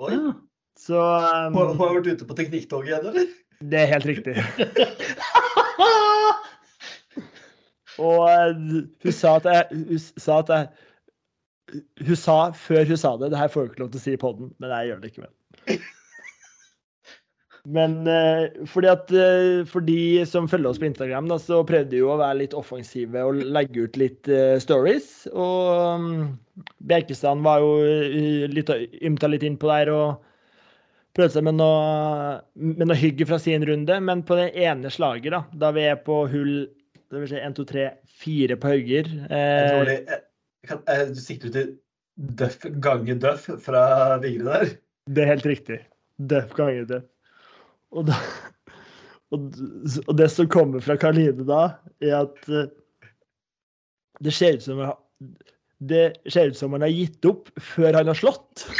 Oi. 0.00 0.12
Ja. 0.14 0.32
Så 0.80 0.96
um, 0.96 1.56
Hun 1.56 1.76
har 1.76 1.94
vært 1.98 2.10
ute 2.14 2.26
på 2.28 2.36
teknikktoget 2.38 2.88
igjen, 2.92 3.06
eller? 3.12 3.30
det 3.60 3.80
er 3.82 3.90
helt 3.92 4.06
riktig. 4.08 4.34
Og 8.00 8.30
eh, 8.30 8.54
hun 9.04 9.12
sa 9.12 9.36
at 9.36 9.44
jeg 9.50 9.64
Hun 9.90 9.98
sa 10.00 10.38
at 10.40 10.52
jeg 10.54 10.68
Hun 12.06 12.16
sa 12.16 12.36
før 12.56 12.86
hun 12.88 13.00
sa 13.00 13.16
det 13.20 13.32
Det 13.32 13.40
her 13.40 13.50
får 13.52 13.62
jeg 13.62 13.70
ikke 13.72 13.82
lov 13.82 13.90
til 13.92 14.00
å 14.00 14.04
si 14.04 14.14
i 14.16 14.20
poden, 14.20 14.52
men 14.58 14.72
jeg 14.72 14.88
gjør 14.88 15.02
det 15.02 15.10
ikke. 15.10 15.26
med. 15.26 15.32
men 17.76 17.96
uh, 18.08 18.66
fordi 18.72 18.88
at 18.88 19.12
uh, 19.12 19.66
for 19.68 19.84
de 19.84 20.24
som 20.26 20.48
følger 20.48 20.70
oss 20.70 20.80
på 20.80 20.88
Instagram, 20.88 21.28
da, 21.28 21.36
så 21.38 21.60
prøvde 21.66 21.92
vi 21.92 22.00
å 22.02 22.16
være 22.16 22.38
litt 22.40 22.56
offensive 22.56 23.26
og 23.26 23.42
legge 23.52 23.84
ut 23.84 24.00
litt 24.00 24.30
uh, 24.32 24.56
stories. 24.62 25.28
Og 25.34 26.00
um, 26.00 26.08
Bjerkestrand 26.88 27.44
var 27.44 27.60
jo 27.60 28.48
litt 28.50 28.72
ymta 29.04 29.28
litt 29.28 29.44
innpå 29.46 29.68
der 29.68 29.92
og 29.92 30.29
prøvde 31.16 31.34
seg 31.34 31.46
med 31.46 31.58
noe, 31.58 32.40
med 32.54 32.86
noe 32.86 32.98
hygge 32.98 33.26
fra 33.28 33.38
sin 33.42 33.64
runde. 33.66 33.96
Men 34.06 34.24
på 34.26 34.38
det 34.38 34.50
ene 34.58 34.92
slaget, 34.92 35.32
da, 35.34 35.42
da 35.64 35.72
vi 35.76 35.88
er 35.90 35.98
på 36.04 36.22
hull 36.30 36.54
det 37.10 37.18
vil 37.18 37.30
si 37.32 37.38
1, 37.42 37.54
2, 37.58 37.64
3, 37.66 37.84
4 38.22 38.56
på 38.62 38.70
Hauger 38.70 39.08
eh, 39.34 39.88
jeg, 39.90 40.20
jeg, 40.68 41.06
du 41.10 41.18
sikter 41.18 41.54
til 41.56 41.72
Duff 42.38 42.62
gange 42.84 43.16
Duff 43.18 43.48
fra 43.64 43.82
Vigre 44.22 44.46
der? 44.46 44.74
Det 45.10 45.24
er 45.24 45.30
helt 45.32 45.46
riktig. 45.48 45.78
Døff 46.30 46.52
gange 46.54 46.84
Duff. 46.86 47.06
Og, 47.96 48.06
da, 48.06 48.18
og, 49.34 49.48
og 50.04 50.12
det 50.20 50.28
som 50.30 50.50
kommer 50.52 50.84
fra 50.84 50.98
Karline 51.00 51.46
da, 51.48 51.62
er 52.04 52.18
at 52.20 52.50
eh, 52.52 52.68
det 54.20 54.36
ser 54.36 54.60
ut 54.60 54.66
som 54.68 54.84
det 55.80 56.04
ser 56.28 56.52
ut 56.52 56.58
som 56.58 56.76
han 56.76 56.84
har 56.84 56.92
gitt 56.92 57.24
opp 57.24 57.48
før 57.72 57.96
han 57.96 58.10
har 58.12 58.18
slått. 58.18 58.66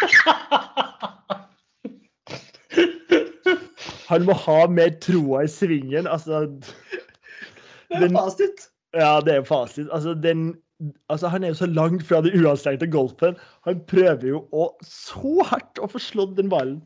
Han 4.10 4.26
må 4.28 4.34
ha 4.46 4.64
mer 4.70 4.92
troa 5.02 5.44
i 5.46 5.50
svingen. 5.50 6.08
Altså 6.10 6.44
Det 7.90 8.02
er 8.06 8.14
fasit. 8.14 8.66
Ja, 8.96 9.20
det 9.22 9.36
er 9.38 9.44
fasit. 9.46 9.86
Altså, 9.94 10.14
den, 10.18 10.54
altså, 11.08 11.28
han 11.30 11.44
er 11.44 11.52
jo 11.52 11.60
så 11.60 11.68
langt 11.70 12.02
fra 12.06 12.20
det 12.26 12.32
uanstrengte 12.38 12.88
golfen. 12.90 13.38
Han 13.66 13.84
prøver 13.90 14.26
jo 14.32 14.42
å 14.50 14.66
så 14.86 15.46
hardt 15.46 15.78
å 15.78 15.88
få 15.90 16.02
slått 16.02 16.36
den 16.40 16.50
ballen. 16.50 16.80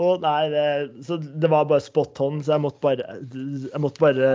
Og 0.00 0.22
nei, 0.22 0.46
det, 0.48 0.62
så 1.04 1.18
det 1.20 1.50
var 1.52 1.66
bare 1.68 1.82
spot 1.84 2.16
on, 2.24 2.38
så 2.40 2.54
jeg 2.54 2.62
måtte 2.64 2.80
bare 2.80 3.18
Jeg 3.20 3.80
måtte 3.84 4.00
bare, 4.00 4.30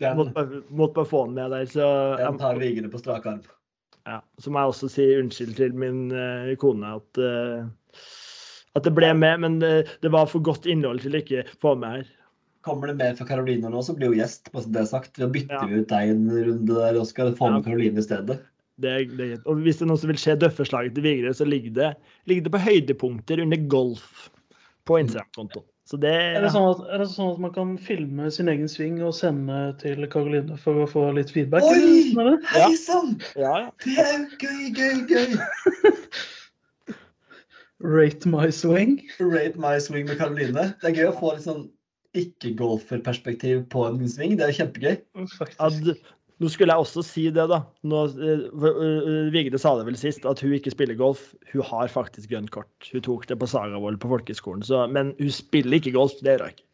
Ja, 0.00 0.14
måtte 0.16 0.32
bare, 0.38 0.62
måtte 0.70 0.96
bare 0.96 1.10
få 1.10 1.26
den 1.26 1.34
med 1.36 1.52
der. 1.52 1.66
Så, 1.68 1.88
Den 2.22 2.38
tar 2.40 2.60
Vigene 2.62 2.88
på 2.88 3.02
strak 3.02 3.26
arm. 3.28 3.42
ja, 4.08 4.22
så 4.40 4.50
må 4.50 4.62
jeg 4.62 4.72
også 4.72 4.88
si 4.94 5.04
unnskyld 5.18 5.52
til 5.58 5.76
min 5.78 6.06
uh, 6.14 6.54
kone 6.58 6.94
at, 6.96 7.20
eh, 7.20 7.66
at 8.78 8.86
det 8.86 8.92
ble 8.96 9.12
med, 9.18 9.40
men 9.44 9.58
det, 9.62 9.72
det 10.04 10.10
var 10.14 10.26
for 10.30 10.40
godt 10.44 10.66
innhold 10.70 11.02
til 11.04 11.12
å 11.16 11.20
ikke 11.22 11.42
få 11.62 11.74
med 11.78 11.98
her. 12.00 12.06
Kommer 12.62 12.92
det 12.92 12.94
mer 13.00 13.16
fra 13.18 13.26
Karoline 13.26 13.68
nå, 13.72 13.80
så 13.82 13.94
blir 13.98 14.12
hun 14.12 14.20
gjest. 14.20 14.46
på 14.54 14.62
det 14.70 14.84
sagt. 14.88 15.16
Da 15.18 15.26
bytter 15.26 15.58
Ja. 15.58 15.66
vi 15.66 15.80
ut 15.82 15.88
deg 15.90 16.12
en 16.14 16.28
runde 16.30 16.76
der, 16.78 17.00
Oskar, 17.00 17.32
og 17.32 17.36
får 17.40 17.48
Ja. 17.50 17.56
med 17.58 17.64
Karoline 17.66 17.98
i 17.98 18.06
stedet. 18.06 18.38
Det, 18.80 18.92
det, 19.18 19.26
og 19.46 19.58
hvis 19.62 19.76
det 19.78 19.84
er 19.84 19.90
noe 19.90 19.98
som 20.00 20.08
vil 20.08 20.16
skje 20.22 20.38
døfferslaget 20.40 20.94
til 20.96 21.04
Vigre, 21.04 21.34
så 21.34 21.44
ligger 21.44 21.74
det, 21.76 21.90
ligger 22.26 22.42
det 22.46 22.52
på 22.54 22.62
høydepunkter 22.64 23.42
under 23.42 23.56
golf 23.68 24.30
på 24.88 24.96
Instagram-kontoen. 25.02 25.66
Så 25.84 25.98
det, 26.00 26.12
Er 26.14 26.40
det, 26.40 26.52
sånn 26.54 26.70
at, 26.70 26.80
er 26.94 26.98
det 27.02 27.08
sånn 27.10 27.32
at 27.34 27.40
man 27.42 27.52
kan 27.52 27.74
filme 27.76 28.30
sin 28.30 28.48
egen 28.48 28.68
sving 28.70 29.02
og 29.02 29.12
sende 29.18 29.74
til 29.82 30.06
Karoline 30.06 30.56
for 30.56 30.84
å 30.84 30.88
få 30.88 31.08
litt 31.14 31.30
feedback? 31.34 31.66
Oi! 31.66 32.14
Hei 32.54 32.74
sann! 32.78 33.18
ja, 33.36 33.66
ja. 33.66 33.70
Det 33.84 33.98
er 33.98 34.12
jo 34.14 34.24
gøy, 34.38 34.62
gøy, 34.78 35.02
gøy! 35.10 35.36
Rate 37.82 38.28
my 38.30 38.50
swing. 38.50 39.02
Rate 39.18 39.58
my 39.58 39.78
swing 39.82 40.06
med 40.06 40.18
Karoline. 40.20 40.70
Det 40.80 40.90
er 40.92 40.98
gøy 41.00 41.08
å 41.10 41.18
få 41.18 41.34
litt 41.34 41.46
sånn 41.48 41.64
ikke-golferperspektiv 42.18 43.64
på 43.72 43.86
en 43.88 44.02
sving. 44.08 44.36
Det 44.38 44.46
er 44.46 44.52
jo 44.52 44.58
kjempegøy. 44.60 44.96
At, 45.64 45.78
nå 46.42 46.50
skulle 46.52 46.74
jeg 46.74 46.84
også 46.84 47.04
si 47.06 47.24
det, 47.34 47.46
da. 47.50 47.62
Nå, 47.88 48.04
eh, 48.12 48.44
for, 48.50 48.82
eh, 48.86 49.30
Vigre 49.34 49.58
sa 49.58 49.74
det 49.78 49.86
vel 49.88 49.98
sist, 49.98 50.26
at 50.28 50.42
hun 50.44 50.54
ikke 50.54 50.74
spiller 50.74 50.98
golf. 50.98 51.32
Hun 51.52 51.66
har 51.66 51.90
faktisk 51.90 52.30
grønt 52.30 52.52
kort. 52.54 52.90
Hun 52.92 53.02
tok 53.02 53.26
det 53.26 53.38
på 53.38 53.50
Sagavoll 53.50 53.98
på 53.98 54.10
folkehøgskolen. 54.14 54.66
Men 54.92 55.14
hun 55.18 55.30
spiller 55.30 55.80
ikke 55.80 55.96
golf. 55.98 56.14
Det 56.22 56.36
gjør 56.36 56.46
hun 56.46 56.54
ikke. 56.54 56.68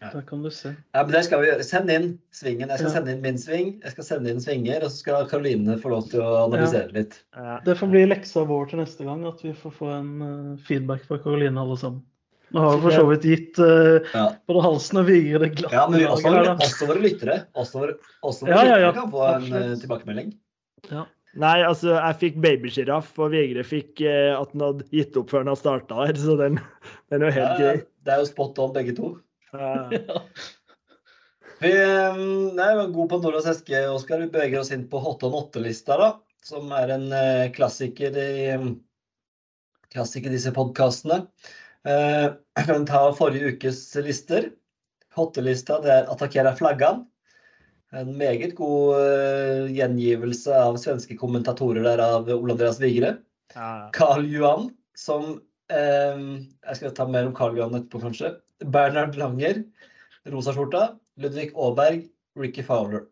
Der 0.00 0.22
kan 0.24 0.42
du 0.42 0.48
se. 0.50 0.70
Ja, 0.94 1.02
men 1.04 1.12
det 1.12 1.24
skal 1.26 1.42
vi 1.42 1.48
gjøre. 1.50 1.64
Send 1.66 1.90
inn 1.92 2.06
svingen. 2.32 2.68
Jeg 2.72 2.78
skal 2.80 2.88
Ja. 2.88 2.94
sende 2.94 3.12
inn 3.12 3.20
min 3.20 3.36
sving. 3.38 3.72
Jeg 3.84 3.92
skal 3.92 4.04
sende 4.04 4.30
inn 4.32 4.40
svinger, 4.40 4.82
og 4.86 4.90
så 4.90 4.96
skal 5.02 5.26
Karoline 5.28 5.76
få 5.82 5.90
lov 5.92 6.06
til 6.08 6.20
å 6.24 6.46
analysere 6.46 6.92
litt. 6.96 7.18
Eh, 7.36 7.58
Det 7.64 7.76
får 7.76 7.90
bli 7.92 8.06
leksa 8.06 8.46
vår 8.48 8.70
til 8.70 8.78
neste 8.80 9.04
gang, 9.04 9.26
at 9.28 9.42
vi 9.44 9.52
får 9.52 9.72
få 9.76 9.90
en 9.98 10.12
eh, 10.22 10.62
feedback 10.64 11.04
fra 11.04 11.18
Karoline 11.18 11.58
alle 11.60 11.76
sammen. 11.76 12.00
Nå 12.52 12.60
har 12.64 12.76
vi 12.78 12.82
for 12.82 12.90
så 12.96 13.04
vidt 13.06 13.22
gitt 13.28 13.58
uh, 13.62 14.00
Ja. 14.14 14.24
både 14.48 14.62
halsen 14.64 14.98
og 14.98 15.06
Vigre 15.06 15.38
det 15.38 15.52
glatte 15.54 15.70
Ja, 15.76 15.86
men 15.86 16.00
vi, 16.00 16.06
også, 16.06 16.32
her, 16.34 16.48
også 16.56 16.86
våre 16.88 17.02
lyttere. 17.04 17.36
Også 17.54 17.78
våre, 17.78 17.94
også 18.24 18.40
våre 18.48 18.56
Ja, 18.56 18.64
ja, 18.64 18.78
ja. 18.78 18.88
lyttere 18.90 19.02
kan 19.02 19.10
få 19.12 19.22
en 19.36 19.52
uh, 19.52 19.76
tilbakemelding. 19.78 20.32
tilbakemelding. 20.82 21.06
Nei, 21.38 21.60
altså, 21.62 21.92
jeg 21.94 22.16
fikk 22.18 22.40
babysjiraff, 22.42 23.12
og 23.22 23.30
Vigre 23.30 23.62
fikk 23.62 24.00
eh, 24.02 24.32
at 24.34 24.50
han 24.50 24.60
hadde 24.64 24.88
gitt 24.90 25.14
opp 25.16 25.30
før 25.30 25.44
han 25.44 25.52
hadde 25.52 25.60
starta 25.62 25.94
her, 26.08 26.16
så 26.18 26.34
den, 26.40 26.58
den 27.12 27.22
er 27.22 27.26
jo 27.30 27.34
helt 27.36 27.52
Ja, 27.52 27.56
grei. 27.60 27.76
det 28.02 28.14
er 28.16 28.18
jo 28.18 28.24
spot 28.32 28.58
on, 28.58 28.72
begge 28.74 28.96
to. 28.96 29.12
Eh, 29.52 30.00
Ja. 30.08 30.22
Vi, 31.60 31.70
eh, 31.76 32.20
det 32.56 32.68
var 32.76 32.92
god 32.94 33.10
Pandoras 33.10 33.46
eske, 33.46 33.82
Oskar. 33.92 34.22
Vi 34.22 34.30
beveger 34.32 34.62
oss 34.62 34.70
inn 34.72 34.86
på 34.88 35.00
hot 35.04 35.22
on 35.28 35.34
8-lista, 35.42 35.98
da. 36.00 36.12
Som 36.44 36.72
er 36.72 36.94
en 36.94 37.10
eh, 37.12 37.50
klassiker 37.52 38.16
i 38.16 38.30
eh, 38.54 38.64
klassiker 39.92 40.30
i 40.30 40.38
disse 40.38 40.52
podkastene. 40.56 41.26
Eh, 41.84 42.30
jeg 42.56 42.66
kan 42.70 42.88
ta 42.88 43.04
forrige 43.16 43.52
ukes 43.54 43.82
lister. 44.06 44.50
Hottelista 45.16 45.80
det 45.84 45.92
er 45.92 46.08
'Attackera 46.08 46.54
flaggan'. 46.56 47.04
En 47.92 48.12
meget 48.16 48.54
god 48.54 49.00
eh, 49.02 49.70
gjengivelse 49.74 50.54
av 50.54 50.76
svenske 50.78 51.16
kommentatorer 51.18 51.82
der 51.82 51.98
av 52.04 52.28
Ole 52.30 52.54
Andreas 52.54 52.78
Vigre. 52.80 53.16
Ja. 53.54 53.90
Carl 53.92 54.28
Johan, 54.30 54.68
som 54.94 55.40
eh, 55.74 56.20
Jeg 56.62 56.78
skal 56.78 56.94
ta 56.94 57.08
mer 57.10 57.26
om 57.26 57.34
Carl 57.34 57.58
Johan 57.58 57.74
etterpå, 57.74 58.00
kanskje. 58.06 58.36
Bernhard 58.64 59.16
Langer, 59.16 59.62
rosaskjorta. 60.28 60.96
Ludvig 61.20 61.50
Aaberg, 61.56 62.06
Ricky 62.38 62.62
Fowler. 62.64 63.04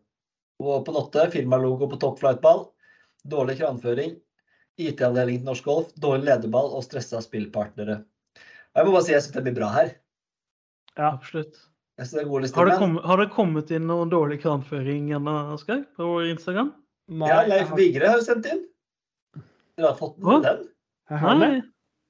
Og 0.59 0.85
på 0.85 0.93
Notte, 0.95 1.27
firmalogo 1.31 1.87
på 1.91 1.99
topp 2.01 2.19
Flight-ball. 2.19 2.65
Dårlig 3.29 3.59
kranføring. 3.59 4.15
IT-avdeling 4.79 5.41
til 5.41 5.49
norsk 5.49 5.67
golf. 5.67 5.91
Dårlig 5.99 6.29
lederball 6.31 6.71
og 6.75 6.83
stressa 6.85 7.21
spillpartnere. 7.23 7.99
Jeg 8.75 8.85
må 8.85 8.93
bare 8.93 9.05
si 9.05 9.13
jeg 9.13 9.25
syns 9.25 9.35
det 9.37 9.45
blir 9.45 9.57
bra 9.59 9.69
her. 9.75 9.91
Ja. 10.97 11.11
Absolutt. 11.13 11.57
Jeg 11.99 12.07
synes 12.07 12.15
det 12.15 12.21
er 12.23 12.29
gode 12.31 12.51
Har 12.55 12.69
det, 12.69 12.77
kommet, 12.79 13.05
har 13.11 13.19
det 13.19 13.29
kommet 13.35 13.71
inn 13.75 13.87
noen 13.89 14.11
dårlig 14.11 14.39
kranføring 14.43 15.09
ennå, 15.17 15.33
Asgeir, 15.55 15.83
på 15.99 16.11
Instagram? 16.29 16.71
Nei, 17.09 17.27
Ja, 17.27 17.41
Leif 17.49 17.73
Vigre 17.75 18.07
har 18.07 18.21
jo 18.21 18.25
sendt 18.27 18.47
inn. 18.47 18.61
Dere 19.75 19.91
har 19.91 19.97
fått 19.99 20.17
med 20.23 20.45
den? 20.47 20.63
Nei. 21.09 21.51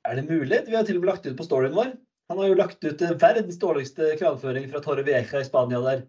Er 0.05 0.19
det 0.19 0.27
mulig? 0.29 0.61
Vi 0.67 0.77
har 0.77 0.85
til 0.85 0.99
og 0.99 1.03
med 1.03 1.11
lagt 1.11 1.25
ut 1.25 1.37
på 1.37 1.47
storyen 1.47 1.73
vår. 1.77 1.95
Han 2.29 2.41
har 2.41 2.51
jo 2.51 2.57
lagt 2.59 2.83
ut 2.85 3.01
eh, 3.01 3.15
verdens 3.21 3.57
dårligste 3.61 4.13
kranføring 4.19 4.67
fra 4.71 4.81
Torre 4.85 5.05
Vieja 5.07 5.41
i 5.41 5.47
Spania 5.47 5.81
der. 5.85 6.03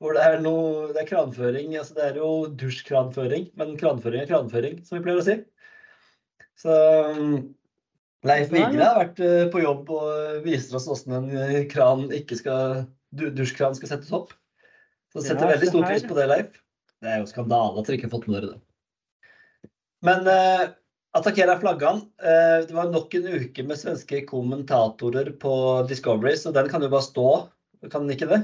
Hvor 0.00 0.16
det 0.16 0.24
er 0.24 0.40
noe 0.44 0.90
Det 0.92 1.02
er 1.02 1.08
kranføring. 1.08 1.76
Altså 1.76 1.96
det 1.96 2.08
er 2.08 2.18
jo 2.20 2.30
dusjkranføring, 2.60 3.50
men 3.56 3.76
kranføring 3.80 4.24
er 4.24 4.30
kranføring, 4.30 4.80
som 4.84 4.98
vi 4.98 5.04
pleier 5.04 5.22
å 5.22 5.26
si. 5.26 5.36
Så 6.56 6.72
um, 7.12 7.38
Leif 8.26 8.52
Vigre 8.52 8.84
har 8.84 9.00
vært 9.00 9.20
eh, 9.24 9.46
på 9.52 9.62
jobb 9.62 9.90
og 9.92 10.44
viser 10.46 10.78
oss 10.78 10.88
hvordan 10.88 11.28
en 11.30 11.42
eh, 11.44 11.64
kran 11.70 12.06
ikke 12.14 12.38
skal 12.40 12.86
Dusjkran 13.16 13.76
skal 13.76 13.92
settes 13.92 14.12
opp. 14.12 14.32
Så 15.14 15.22
setter 15.24 15.46
Ja, 15.46 15.52
veldig 15.54 15.68
stor 15.70 15.84
pris 15.86 16.04
på 16.04 16.16
det, 16.18 16.26
Leif. 16.32 16.56
Det 17.00 17.12
er 17.12 17.20
jo 17.22 17.28
skandale 17.30 17.80
at 17.80 17.86
dere 17.86 17.98
ikke 17.98 18.08
har 18.08 18.16
fått 18.16 18.26
med 18.28 18.36
dere 18.38 18.56
det. 18.56 19.70
Men 20.04 20.28
eh, 20.32 20.64
Attackera 21.16 21.56
flaggan. 21.60 22.02
Eh, 22.20 22.66
det 22.68 22.74
var 22.76 22.90
nok 22.92 23.14
en 23.16 23.26
uke 23.40 23.64
med 23.64 23.78
svenske 23.80 24.20
kommentatorer 24.28 25.30
på 25.40 25.54
Discovery, 25.88 26.36
så 26.36 26.52
den 26.52 26.68
kan 26.68 26.84
jo 26.84 26.92
bare 26.92 27.06
stå. 27.06 27.28
Kan 27.90 28.06
den 28.06 28.16
ikke 28.16 28.28
det? 28.30 28.42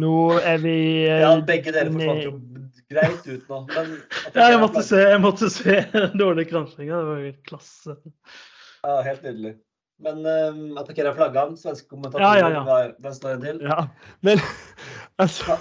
Nå 0.00 0.14
er 0.38 0.60
vi 0.62 0.76
eh, 1.08 1.20
Ja, 1.24 1.32
begge 1.46 1.72
dere 1.74 1.90
forsvant 1.92 2.24
jo 2.24 2.34
greit 2.90 3.26
ut 3.26 3.48
nå. 3.50 3.58
Men 3.74 3.90
Ja, 4.36 4.46
jeg 4.52 4.60
måtte 4.62 4.84
se, 4.86 5.00
jeg 5.12 5.22
måtte 5.22 5.50
se 5.52 5.80
dårlige 6.20 6.52
kranføring. 6.52 6.92
Det 6.92 7.02
var 7.10 7.24
jo 7.24 7.34
klasse. 7.50 7.96
Ja, 8.84 8.94
helt 9.06 9.26
nydelig. 9.26 9.56
Men 10.00 10.24
um, 10.24 10.78
Attackera 10.80 11.12
flaggan, 11.12 11.58
svenske 11.60 11.90
kommentatorer, 11.90 12.40
Ja, 12.40 12.48
ja, 12.56 12.78
ja. 12.86 12.92
den 13.04 13.14
står 13.14 13.36
en 13.36 13.44
til. 13.44 13.60
Ja, 13.68 13.82
men 14.24 14.40
altså 15.20 15.58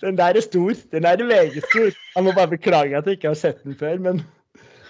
Den 0.00 0.18
der 0.18 0.34
er 0.34 0.40
stor. 0.40 0.74
Den 0.92 1.02
der 1.02 1.08
er 1.08 1.24
meget 1.26 1.64
stor. 1.70 1.90
Jeg 2.16 2.24
må 2.24 2.32
bare 2.32 2.48
beklage 2.48 2.96
at 2.96 3.06
jeg 3.06 3.18
ikke 3.18 3.28
har 3.32 3.38
sett 3.38 3.64
den 3.64 3.74
før, 3.78 3.98
men 3.98 4.22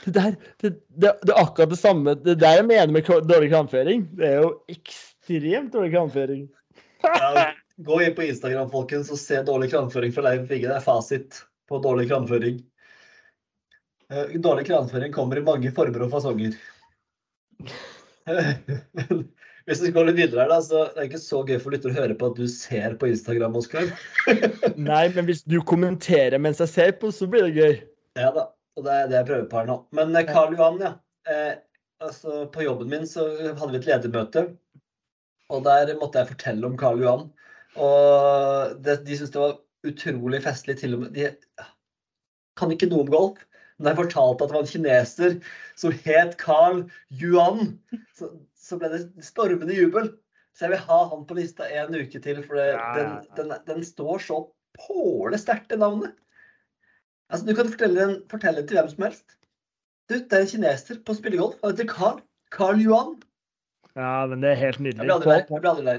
det 0.04 0.14
der 0.14 0.34
det, 0.60 0.72
det, 0.88 1.12
det 1.22 1.32
er 1.32 1.42
akkurat 1.42 1.70
det 1.70 1.78
samme. 1.78 2.14
Det 2.14 2.38
der 2.40 2.58
jeg 2.60 2.66
mener 2.66 2.92
med 2.92 3.02
dårlig 3.02 3.50
kranføring. 3.50 4.08
Det 4.18 4.26
er 4.28 4.42
jo 4.42 4.52
ekstremt 4.68 5.72
dårlig 5.72 5.92
kranføring. 5.96 6.48
Ja, 7.04 7.52
gå 7.86 8.00
inn 8.02 8.14
på 8.16 8.26
Instagram 8.26 8.70
folkens, 8.70 9.10
og 9.14 9.20
se 9.20 9.42
dårlig 9.46 9.70
kranføring 9.72 10.14
fra 10.14 10.26
Leif 10.28 10.48
Vigge. 10.50 10.68
Det 10.68 10.76
er 10.76 10.84
fasit 10.84 11.42
på 11.68 11.80
dårlig 11.84 12.08
kranføring. 12.10 12.60
Eh, 14.12 14.36
Dårlig 14.40 14.66
kranføring 14.66 15.12
kommer 15.14 15.36
i 15.38 15.44
mange 15.44 15.72
former 15.76 16.06
og 16.06 16.12
fasonger. 16.12 16.56
Hvis 19.68 19.82
vi 19.84 19.90
går 19.92 20.06
litt 20.08 20.16
videre 20.16 20.46
her, 20.46 20.48
da, 20.48 20.62
så 20.64 20.86
det 20.94 21.02
er 21.02 21.08
ikke 21.10 21.20
så 21.20 21.42
gøy 21.44 21.58
for 21.60 21.74
lyttere 21.74 21.92
å 21.92 21.98
høre 21.98 22.14
på 22.16 22.30
at 22.30 22.38
du 22.38 22.46
ser 22.48 22.94
på 23.00 23.10
Instagram, 23.10 23.58
Oskar. 23.60 23.90
Nei, 24.90 25.02
men 25.12 25.28
hvis 25.28 25.42
du 25.44 25.58
kommenterer 25.68 26.40
mens 26.40 26.62
jeg 26.64 26.72
ser 26.72 26.94
på, 27.02 27.10
så 27.12 27.28
blir 27.28 27.44
det 27.48 27.58
gøy. 27.58 27.74
Ja 28.16 28.30
da, 28.32 28.46
og 28.78 28.86
det 28.86 28.94
er 28.94 29.10
det 29.10 29.18
jeg 29.18 29.28
prøver 29.28 29.50
på 29.50 29.60
her 29.60 29.68
nå. 29.68 29.76
Men 29.98 30.16
eh, 30.16 30.24
Karl 30.28 30.56
Johan, 30.56 30.80
ja. 30.80 30.94
Eh, 31.28 31.52
altså, 32.00 32.46
på 32.54 32.64
jobben 32.64 32.88
min 32.94 33.04
så 33.10 33.26
hadde 33.50 33.70
vi 33.74 33.82
et 33.82 33.90
ledermøte, 33.90 34.46
og 35.52 35.64
der 35.68 35.92
måtte 36.00 36.22
jeg 36.22 36.32
fortelle 36.32 36.68
om 36.70 36.80
Karl 36.80 37.04
Johan. 37.04 37.28
Og 37.76 38.78
det, 38.84 39.02
de 39.04 39.18
syntes 39.18 39.34
det 39.36 39.42
var 39.42 39.58
utrolig 39.88 40.40
festlig. 40.48 40.78
Til 40.80 40.96
og 40.96 41.04
med 41.04 41.12
De 41.16 41.28
kan 42.58 42.72
ikke 42.72 42.88
noe 42.88 43.04
om 43.04 43.12
golf. 43.12 43.44
Da 43.78 43.92
jeg 43.92 43.98
fortalte 44.00 44.42
at 44.44 44.50
det 44.50 44.56
var 44.56 44.64
en 44.64 44.70
kineser 44.72 45.34
som 45.78 45.92
het 46.04 46.32
Carl 46.40 46.80
Yuan, 47.20 47.76
så, 48.18 48.32
så 48.58 48.78
ble 48.80 48.88
det 48.94 49.02
stormende 49.22 49.76
jubel. 49.76 50.08
Så 50.56 50.66
jeg 50.66 50.72
vil 50.74 50.86
ha 50.88 50.98
han 51.12 51.22
på 51.28 51.36
lista 51.38 51.68
en 51.70 51.94
uke 51.94 52.18
til, 52.24 52.40
for 52.42 52.58
det, 52.58 52.64
Ja. 52.74 52.88
den, 52.96 53.12
den, 53.38 53.52
den 53.68 53.84
står 53.86 54.18
så 54.24 54.40
påle 54.78 55.38
sterkt, 55.38 55.68
det 55.70 55.78
navnet. 55.78 56.16
Altså, 57.30 57.46
Du 57.46 57.54
kan 57.54 57.70
fortelle 57.70 58.00
den, 58.08 58.16
fortelle 58.30 58.62
den 58.64 58.68
til 58.72 58.80
hvem 58.80 58.90
som 58.90 59.04
helst. 59.06 59.36
Du, 60.10 60.16
det 60.18 60.32
er 60.32 60.40
en 60.46 60.50
kineser 60.50 60.98
på 61.06 61.14
spillegolf. 61.14 61.58
Han 61.62 61.76
heter 61.76 61.86
Carl. 61.92 62.18
Carl 62.50 62.80
Yuan. 62.82 63.14
Ja, 63.94 64.26
men 64.26 64.40
det 64.42 64.50
er 64.56 64.60
helt 64.64 64.80
Jeg 64.80 64.86
nydelig. 64.88 65.04
blir 65.06 65.14
aldri 65.14 65.30
lei. 65.30 65.40
Jeg 65.52 65.60
blir 65.62 65.70
aldri 65.70 65.84
lei. 65.92 65.98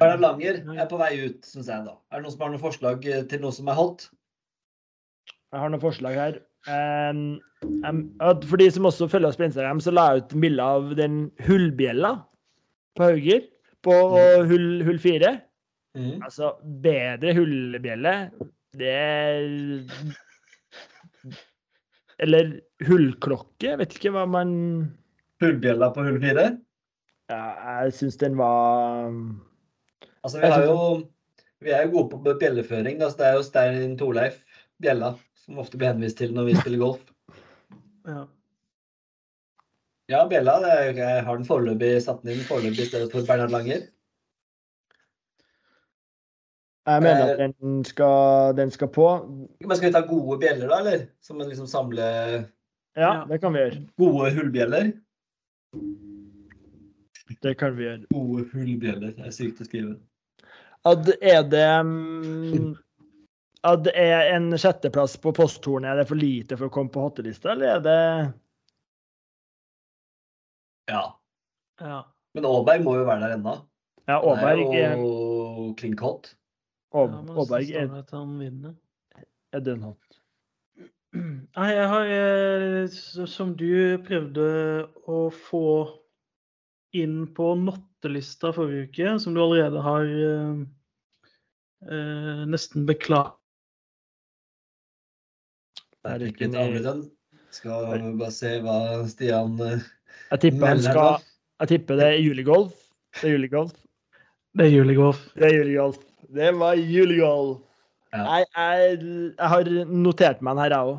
Bernhard 0.00 0.20
Langer 0.24 0.62
er 0.82 0.88
på 0.90 0.98
vei 1.00 1.12
ut, 1.26 1.44
syns 1.46 1.68
jeg. 1.70 1.84
da. 1.86 1.96
Er 2.10 2.20
det 2.20 2.24
noen 2.26 2.34
som 2.34 2.42
har 2.46 2.50
noen 2.54 2.62
forslag 2.62 3.06
eh, 3.06 3.22
til 3.30 3.42
noe 3.42 3.54
som 3.54 3.68
er 3.70 3.78
hot? 3.78 4.06
Jeg 5.52 5.60
har 5.60 5.72
noen 5.72 5.82
forslag 5.82 6.16
her. 6.16 6.36
Um, 6.64 7.40
um, 7.84 8.02
for 8.48 8.56
de 8.60 8.68
som 8.72 8.86
også 8.88 9.08
følger 9.12 9.28
oss 9.28 9.36
på 9.36 9.44
Instagram, 9.44 9.82
så 9.84 9.92
la 9.92 10.06
jeg 10.08 10.22
ut 10.22 10.34
en 10.36 10.44
bilde 10.44 10.68
av 10.76 10.92
den 10.96 11.18
hullbjella 11.44 12.12
på 12.96 13.08
Hauger 13.10 13.42
på 13.84 13.96
hull, 14.48 14.68
hull 14.86 15.00
4. 15.02 15.32
Mm. 15.98 16.22
Altså, 16.24 16.54
bedre 16.84 17.34
hullbjelle, 17.36 18.14
det 18.80 18.92
er 18.96 19.42
Eller 22.22 22.54
hullklokke, 22.86 23.74
vet 23.80 23.96
ikke 23.98 24.12
hva 24.14 24.22
man 24.30 24.52
Hullbjella 25.42 25.90
på 25.92 26.04
hull 26.06 26.20
fire? 26.22 26.46
ja, 27.28 27.42
Jeg 27.82 27.92
syns 27.98 28.16
den 28.20 28.38
var 28.38 29.10
Altså, 30.22 30.38
vi 30.38 30.52
har 30.54 30.64
jo 30.64 30.78
Vi 31.60 31.70
er 31.74 31.84
jo 31.84 31.92
gode 31.98 32.22
på 32.24 32.36
bjelleføring. 32.40 32.96
Da, 33.00 33.10
så 33.10 33.20
det 33.20 33.26
er 33.28 33.36
jo 33.36 33.44
Stein 33.46 33.98
Torleif 34.00 34.40
Bjella 34.82 35.12
som 35.42 35.58
ofte 35.62 35.78
blir 35.80 35.92
henvist 35.92 36.18
til 36.20 36.32
når 36.36 36.50
vi 36.50 36.58
spiller 36.60 36.82
golf. 36.84 37.02
Ja. 38.06 38.24
Ja, 40.10 40.24
Bjella. 40.28 40.56
Jeg 40.90 41.20
har 41.24 41.36
den 41.38 41.46
foreløpig 41.46 41.92
satt 42.02 42.24
den 42.26 42.34
inn 42.34 42.42
foreløpig 42.48 42.82
i 42.82 42.86
stedet 42.88 43.12
for 43.12 43.22
Bernhard 43.28 43.52
Langer. 43.54 43.84
Jeg 46.90 47.02
mener 47.04 47.28
Eh, 47.36 47.44
at 47.46 47.54
den 47.62 47.84
skal, 47.86 48.56
den 48.58 48.70
skal 48.74 48.90
på. 48.90 49.06
Men 49.62 49.76
skal 49.78 49.88
vi 49.88 49.92
ta 49.94 50.00
gode 50.08 50.40
bjeller, 50.42 50.66
da, 50.72 50.80
eller? 50.82 51.04
Som 51.22 51.40
en 51.40 51.48
liksom 51.48 51.68
samle 51.70 52.02
Ja, 52.02 52.42
Ja. 52.98 53.24
det 53.30 53.38
kan 53.40 53.54
vi 53.54 53.62
gjøre. 53.62 53.78
Gode 54.02 54.32
hullbjeller? 54.34 54.92
Det 57.42 57.54
kan 57.58 57.76
vi 57.78 57.86
gjøre. 57.86 58.02
Gode 58.10 58.48
hullbjeller. 58.52 59.14
Det 59.16 59.26
er 59.30 59.30
sykt 59.38 59.62
å 59.62 59.64
skrive. 59.70 59.94
Ad, 60.84 61.08
er 61.22 61.42
det 61.46 61.68
mm, 61.86 62.74
At 63.62 63.84
det 63.86 63.92
er 63.94 64.32
en 64.34 64.50
sjetteplass 64.58 65.14
på 65.22 65.30
posttornet, 65.36 65.92
er 65.92 66.00
det 66.00 66.08
for 66.08 66.18
lite 66.18 66.56
for 66.58 66.66
å 66.66 66.74
komme 66.74 66.90
på 66.90 67.04
hattelista, 67.04 67.52
eller 67.54 67.76
er 67.76 67.82
det 67.84 67.98
Ja. 70.90 71.02
ja. 71.80 72.00
Men 72.34 72.48
Aaberg 72.48 72.82
må 72.82 72.96
jo 72.98 73.04
være 73.06 73.28
der 73.28 73.36
ennå. 73.36 73.54
Ja, 74.10 74.16
Aaberg 74.18 74.74
er, 74.74 74.96
jo 74.98 75.68
klink 75.78 76.02
hot. 76.02 76.32
Ja, 76.90 77.04
Aaberg 77.06 77.70
er, 77.70 77.86
står 77.86 78.00
at 78.00 78.10
han 78.16 78.34
vinner. 78.40 78.74
er 79.54 79.62
den 79.62 79.84
hot. 79.86 80.18
Nei, 81.12 81.68
jeg 81.68 81.88
har, 81.92 82.10
eh, 82.16 83.26
som 83.28 83.52
du 83.60 84.00
prøvde 84.02 84.46
å 85.06 85.26
få 85.30 85.66
inn 86.96 87.26
på 87.36 87.52
nottelista 87.60 88.50
forrige 88.56 88.88
uke, 88.88 89.12
som 89.20 89.36
du 89.36 89.42
allerede 89.44 89.84
har 89.84 90.08
eh, 90.08 90.64
eh, 91.92 92.42
nesten 92.48 92.88
beklaget 92.88 93.36
Det 96.02 96.12
Er 96.12 96.24
ikke 96.26 96.48
et. 96.50 97.10
Skal 97.52 98.14
bare 98.18 98.32
se 98.32 98.56
hva 98.64 98.76
Stian 99.10 99.58
eh, 99.60 99.82
Jeg 100.32 100.40
tipper, 100.46 100.66
han 100.66 100.78
melder 100.78 100.96
skal, 100.96 101.26
jeg 101.60 101.68
tipper 101.74 102.00
det 102.00 102.06
er 102.08 102.16
julegolf. 102.22 102.72
Det 103.20 103.28
er 103.28 103.34
julegolf. 103.36 103.74
Det 104.56 104.64
er 104.66 104.72
julegolf. 104.72 105.20
Det 105.36 105.46
er 105.46 105.54
julegolf. 105.58 106.00
Det 106.32 106.48
var 106.58 106.80
julegolf. 106.80 107.60
Ja. 108.12 108.24
Jeg, 108.24 108.46
jeg, 108.56 108.96
jeg 109.38 109.50
har 109.52 109.70
notert 109.88 110.42
meg 110.44 110.56
den 110.56 110.62
her, 110.64 110.74
jeg 110.74 110.92
òg. 110.92 110.98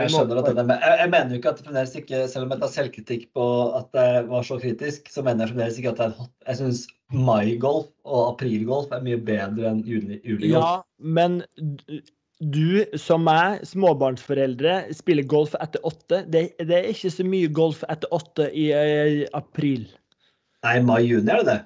Jeg 0.00 0.14
skjønner 0.14 0.38
at 0.40 0.48
den 0.48 0.62
er 0.62 0.66
med. 0.70 0.80
Jeg, 0.86 0.98
jeg 1.02 1.10
mener 1.12 1.34
jo 1.34 1.38
ikke 1.38 1.50
at 1.50 1.58
det 1.58 1.66
fremdeles 1.66 1.94
ikke, 2.00 2.22
selv 2.32 2.46
om 2.46 2.54
jeg 2.54 2.62
tar 2.62 2.72
selvkritikk 2.72 3.28
på 3.36 3.46
at 3.76 3.90
det 3.98 4.08
var 4.30 4.46
så 4.48 4.56
kritisk, 4.62 5.12
så 5.12 5.26
mener 5.26 5.44
jeg 5.44 5.52
fremdeles 5.52 5.82
ikke 5.82 5.92
at 5.92 6.00
det 6.00 6.06
er 6.06 6.16
hot. 6.22 6.32
Jeg 6.48 6.60
syns 6.62 6.82
maigolf 7.12 7.90
og 8.08 8.22
aprilgolf 8.30 8.94
er 8.96 9.04
mye 9.04 9.20
bedre 9.20 9.68
enn 9.74 9.84
julegolf. 9.84 10.56
Ja, 10.56 10.72
men 10.96 11.42
du 12.50 12.84
som 12.98 13.22
meg, 13.26 13.60
småbarnsforeldre, 13.68 14.88
spiller 14.96 15.26
golf 15.30 15.54
etter 15.62 15.82
åtte. 15.86 16.22
Det, 16.32 16.42
det 16.58 16.78
er 16.78 16.88
ikke 16.90 17.10
så 17.14 17.26
mye 17.28 17.50
golf 17.54 17.84
etter 17.92 18.10
åtte 18.16 18.48
i, 18.50 18.70
i 18.72 19.26
april. 19.38 19.84
Nei, 20.66 20.80
mai-juni 20.86 21.30
er 21.30 21.42
det 21.42 21.46
det. 21.52 21.58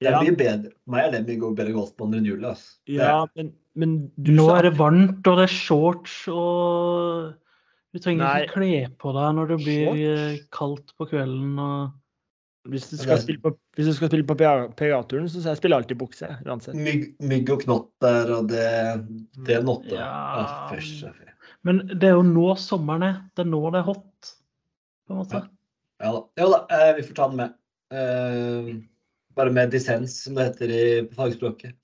Det 0.00 0.08
er 0.08 0.14
Ja, 0.16 0.20
mye 0.24 0.36
bedre. 0.40 0.72
Mai 0.88 0.96
meg 0.96 1.06
er 1.06 1.10
det 1.26 1.38
mye 1.38 1.52
bedre 1.58 1.72
golfbaner 1.76 2.18
enn 2.22 2.26
jul, 2.30 2.44
Altså. 2.48 2.78
Det 2.88 2.94
ja 2.96 3.18
men, 3.36 3.52
men 3.76 3.94
du 4.16 4.32
Nå 4.32 4.46
er 4.56 4.62
det 4.70 4.78
varmt, 4.78 5.20
og 5.28 5.36
det 5.40 5.44
er 5.46 5.54
shorts, 5.54 6.14
og 6.32 7.34
du 7.92 7.98
trenger 8.00 8.24
Nei. 8.24 8.42
ikke 8.46 8.54
kle 8.56 8.80
på 9.02 9.12
deg 9.16 9.34
når 9.36 9.52
det 9.52 9.58
blir 9.64 9.84
Shorts? 9.86 10.00
eh, 10.00 10.38
kaldt 10.56 10.94
på 10.96 11.06
kvelden. 11.10 11.58
og 11.58 11.90
Hvis 12.70 12.86
du 12.90 12.96
skal 13.00 13.18
spille 13.22 13.42
på, 13.42 13.52
hvis 13.76 13.88
du 13.90 13.94
skal 13.96 14.10
spille 14.10 14.26
på 14.26 14.36
PGA-turen, 14.38 15.28
så 15.30 15.42
jeg 15.42 15.58
spiller 15.58 15.80
alltid 15.80 15.98
bukse. 16.00 16.28
uansett. 16.46 16.76
mygg, 16.78 17.08
mygg 17.18 17.50
og 17.54 17.64
knott 17.64 17.88
der, 18.04 18.30
og 18.36 18.50
det, 18.52 18.66
det 19.46 19.58
er 19.58 19.64
notte. 19.66 19.96
Ja. 19.96 20.70
Fy. 20.70 21.10
Men 21.66 21.82
det 21.90 22.08
er 22.08 22.16
jo 22.16 22.26
nå 22.26 22.52
sommeren 22.60 23.06
er. 23.06 23.18
Det 23.34 23.44
er 23.44 23.50
nå 23.50 23.62
det 23.68 23.82
er 23.82 23.88
hot. 23.90 24.34
På 25.06 25.16
en 25.16 25.22
måte. 25.22 25.42
Ja 26.00 26.14
da. 26.14 26.22
Jo 26.40 26.52
da, 26.54 26.60
eh, 26.76 26.94
vi 26.96 27.04
får 27.08 27.18
ta 27.18 27.28
den 27.28 27.42
med. 27.42 27.56
Eh, 27.90 28.70
bare 29.36 29.52
med 29.54 29.72
dissens, 29.74 30.22
som 30.24 30.36
det 30.36 30.50
heter 30.50 30.72
i 30.74 30.84
fagspråket. 31.16 31.76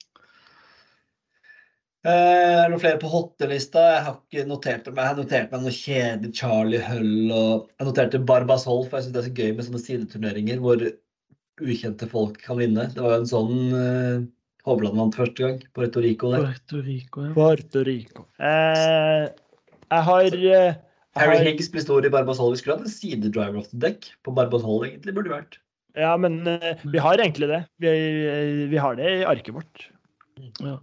Eh, 2.07 2.13
er 2.13 2.61
det 2.61 2.71
noen 2.71 2.79
flere 2.83 2.99
på 3.01 3.09
hottelista? 3.11 3.81
Jeg 3.97 4.03
har 4.05 4.15
ikke 4.21 4.45
notert 4.47 4.85
meg. 4.87 5.01
Jeg 5.01 5.09
har 5.11 5.17
notert 5.17 5.51
meg 5.51 5.65
noe 5.65 5.73
kjedelig 5.75 6.29
Charlie 6.37 6.79
Hull 6.85 7.33
og 7.35 7.65
Jeg 7.73 7.89
noterte 7.89 8.21
Barbas 8.29 8.63
Hall, 8.69 8.85
for 8.87 8.99
jeg 8.99 9.07
syns 9.07 9.15
det 9.17 9.21
er 9.23 9.27
så 9.27 9.35
gøy 9.41 9.51
med 9.57 9.67
sånne 9.67 9.83
sideturneringer 9.83 10.63
hvor 10.63 10.85
ukjente 11.67 12.07
folk 12.11 12.39
kan 12.45 12.61
vinne. 12.61 12.87
Det 12.93 13.03
var 13.03 13.17
jo 13.17 13.19
en 13.25 13.29
sånn 13.33 13.59
uh, 13.73 14.23
Hovland 14.67 14.99
vant 15.01 15.19
første 15.19 15.43
gang, 15.43 15.59
på 15.73 15.81
Puerto 15.81 16.03
Rico 16.03 16.31
der. 16.31 16.47
Puerto 16.47 16.81
Rico, 16.85 17.27
ja. 17.27 17.33
Puerto 17.35 17.83
Rico. 17.87 18.25
Eh, 18.39 19.27
jeg 19.87 20.07
har 20.09 20.25
eh, 20.27 20.41
jeg 20.43 20.75
Harry 21.17 21.37
har- 21.39 21.47
Higgs 21.47 21.71
blir 21.73 21.83
stor 21.83 22.05
i 22.05 22.11
Barbas 22.13 22.39
Hall. 22.39 22.51
Vi 22.53 22.59
skulle 22.61 22.77
hatt 22.77 22.87
en 22.87 22.93
sidedriver 22.93 23.59
of 23.63 23.71
the 23.71 23.79
deck 23.83 24.11
på 24.27 24.35
Barbas 24.37 24.63
Hall, 24.67 24.83
egentlig, 24.87 25.15
burde 25.15 25.31
det 25.31 25.37
vært. 25.37 25.59
Ja, 25.97 26.11
men 26.19 26.43
uh, 26.45 26.75
vi 26.87 26.99
har 27.01 27.17
egentlig 27.19 27.47
det. 27.49 27.63
Vi, 27.81 27.93
vi 28.69 28.77
har 28.83 28.99
det 28.99 29.07
i 29.15 29.25
arket 29.27 29.55
vårt. 29.55 29.89
ja. 30.61 30.77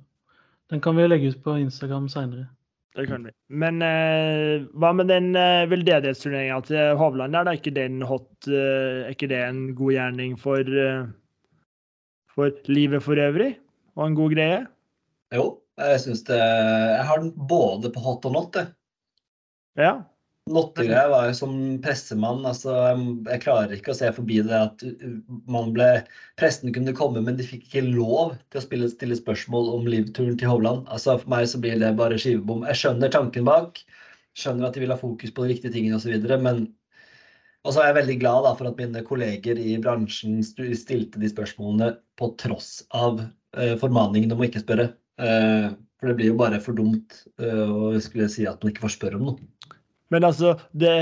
Den 0.72 0.80
kan 0.80 0.96
vi 0.96 1.08
legge 1.08 1.32
ut 1.32 1.42
på 1.44 1.58
Instagram 1.60 2.08
seinere. 2.08 2.46
Det 2.94 3.08
kan 3.10 3.24
vi. 3.26 3.32
Men 3.50 3.82
eh, 3.82 4.64
hva 4.78 4.92
med 4.94 5.08
den 5.10 5.32
uh, 5.34 5.66
veldedighetsturneringa 5.66 6.60
til 6.68 6.94
Hovland? 7.00 7.34
Er 7.34 7.56
ikke 7.56 7.74
den 7.74 7.98
hot 8.06 8.46
eh, 8.46 9.02
Er 9.02 9.10
ikke 9.10 9.28
det 9.32 9.40
en 9.42 9.64
god 9.74 9.96
gjerning 9.96 10.36
for, 10.38 10.62
eh, 10.62 11.08
for 12.30 12.54
livet 12.70 13.02
for 13.02 13.18
øvrig? 13.18 13.56
Og 13.98 14.06
en 14.06 14.18
god 14.18 14.36
greie? 14.36 14.60
Jo, 15.34 15.48
jeg 15.82 16.00
syns 16.04 16.22
det 16.28 16.38
Jeg 16.38 17.04
har 17.10 17.22
den 17.22 17.34
både 17.34 17.90
på 17.90 18.04
hot 18.04 18.30
og 18.30 18.36
not, 18.36 18.60
jeg. 18.62 18.70
Ja. 19.74 19.94
Nottegreia 20.52 21.08
var 21.08 21.30
jo 21.30 21.34
som 21.38 21.52
pressemann, 21.80 22.42
altså 22.44 22.74
jeg 22.76 23.40
klarer 23.40 23.70
ikke 23.72 23.94
å 23.94 23.96
se 23.96 24.10
forbi 24.12 24.42
det 24.44 24.58
at 24.58 24.82
man 25.48 25.70
ble 25.72 25.86
Pressen 26.36 26.74
kunne 26.74 26.92
komme, 26.96 27.22
men 27.24 27.38
de 27.38 27.46
fikk 27.48 27.64
ikke 27.64 27.84
lov 27.86 28.34
til 28.52 28.60
å 28.60 28.64
spille, 28.66 28.90
stille 28.92 29.16
spørsmål 29.16 29.70
om 29.78 29.88
livturen 29.88 30.36
til 30.36 30.52
Hovland. 30.52 30.84
Altså 30.92 31.16
For 31.22 31.32
meg 31.32 31.48
så 31.48 31.62
blir 31.64 31.80
det 31.80 31.94
bare 31.96 32.20
skivebom. 32.20 32.66
Jeg 32.68 32.82
skjønner 32.82 33.14
tanken 33.14 33.48
bak, 33.48 33.80
skjønner 34.36 34.68
at 34.68 34.76
de 34.76 34.84
vil 34.84 34.92
ha 34.92 35.00
fokus 35.00 35.32
på 35.32 35.46
de 35.46 35.54
riktige 35.54 35.72
tingene 35.78 35.96
osv., 35.96 36.12
men 36.36 36.66
og 37.64 37.72
så 37.72 37.80
er 37.80 37.86
jeg 37.88 37.96
veldig 38.02 38.18
glad 38.20 38.44
da, 38.44 38.52
for 38.58 38.68
at 38.68 38.76
mine 38.76 39.00
kolleger 39.08 39.56
i 39.56 39.78
bransjen 39.80 40.42
stilte 40.44 41.20
de 41.20 41.30
spørsmålene 41.30 41.94
på 42.20 42.28
tross 42.42 42.82
av 42.92 43.22
eh, 43.24 43.72
formaningen 43.80 44.34
om 44.34 44.42
å 44.42 44.48
ikke 44.50 44.60
spørre. 44.60 44.90
Eh, 45.16 45.70
for 45.96 46.10
det 46.10 46.18
blir 46.18 46.34
jo 46.34 46.36
bare 46.36 46.60
for 46.60 46.76
dumt 46.76 47.22
eh, 47.40 47.64
å 47.64 47.94
skulle 48.04 48.28
si 48.28 48.44
at 48.44 48.60
man 48.60 48.74
ikke 48.74 48.84
får 48.84 48.98
spørre 48.98 49.16
om 49.16 49.30
noe. 49.30 49.46
Men 50.14 50.28
altså, 50.28 50.54
det, 50.78 50.92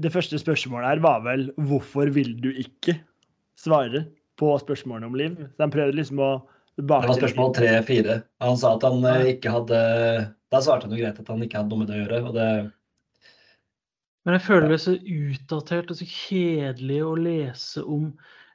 det 0.00 0.12
første 0.14 0.40
spørsmålet 0.40 0.88
her 0.88 1.04
var 1.04 1.20
vel 1.26 1.50
'Hvorfor 1.58 2.08
vil 2.14 2.32
du 2.40 2.48
ikke 2.50 2.96
svare 3.60 4.06
på 4.40 4.54
spørsmålene 4.62 5.10
om 5.10 5.14
liv?' 5.20 5.36
Så 5.36 5.66
han 5.66 5.74
prøvde 5.74 5.98
liksom 5.98 6.22
å 6.24 6.32
Det 6.78 6.88
var 6.88 7.04
spørsmål 7.04 7.54
tre-fire. 7.54 8.22
Han 8.40 8.56
sa 8.56 8.74
at 8.76 8.84
han 8.86 9.04
eh, 9.04 9.34
ikke 9.34 9.52
hadde 9.52 9.80
Da 10.50 10.60
svarte 10.64 10.88
han 10.88 10.96
jo 10.96 11.02
greit 11.02 11.18
at 11.20 11.28
han 11.28 11.42
ikke 11.44 11.60
hadde 11.60 11.70
noe 11.74 11.82
med 11.82 11.90
det 11.90 11.98
å 11.98 12.00
gjøre. 12.00 12.22
og 12.28 12.34
det 12.34 12.72
Men 14.24 14.34
jeg 14.38 14.46
føler 14.46 14.68
det 14.68 14.80
så 14.80 14.96
utdatert 14.96 15.90
og 15.90 16.00
så 16.00 16.06
kjedelig 16.08 17.02
å 17.04 17.14
lese 17.16 17.84
om 17.84 18.10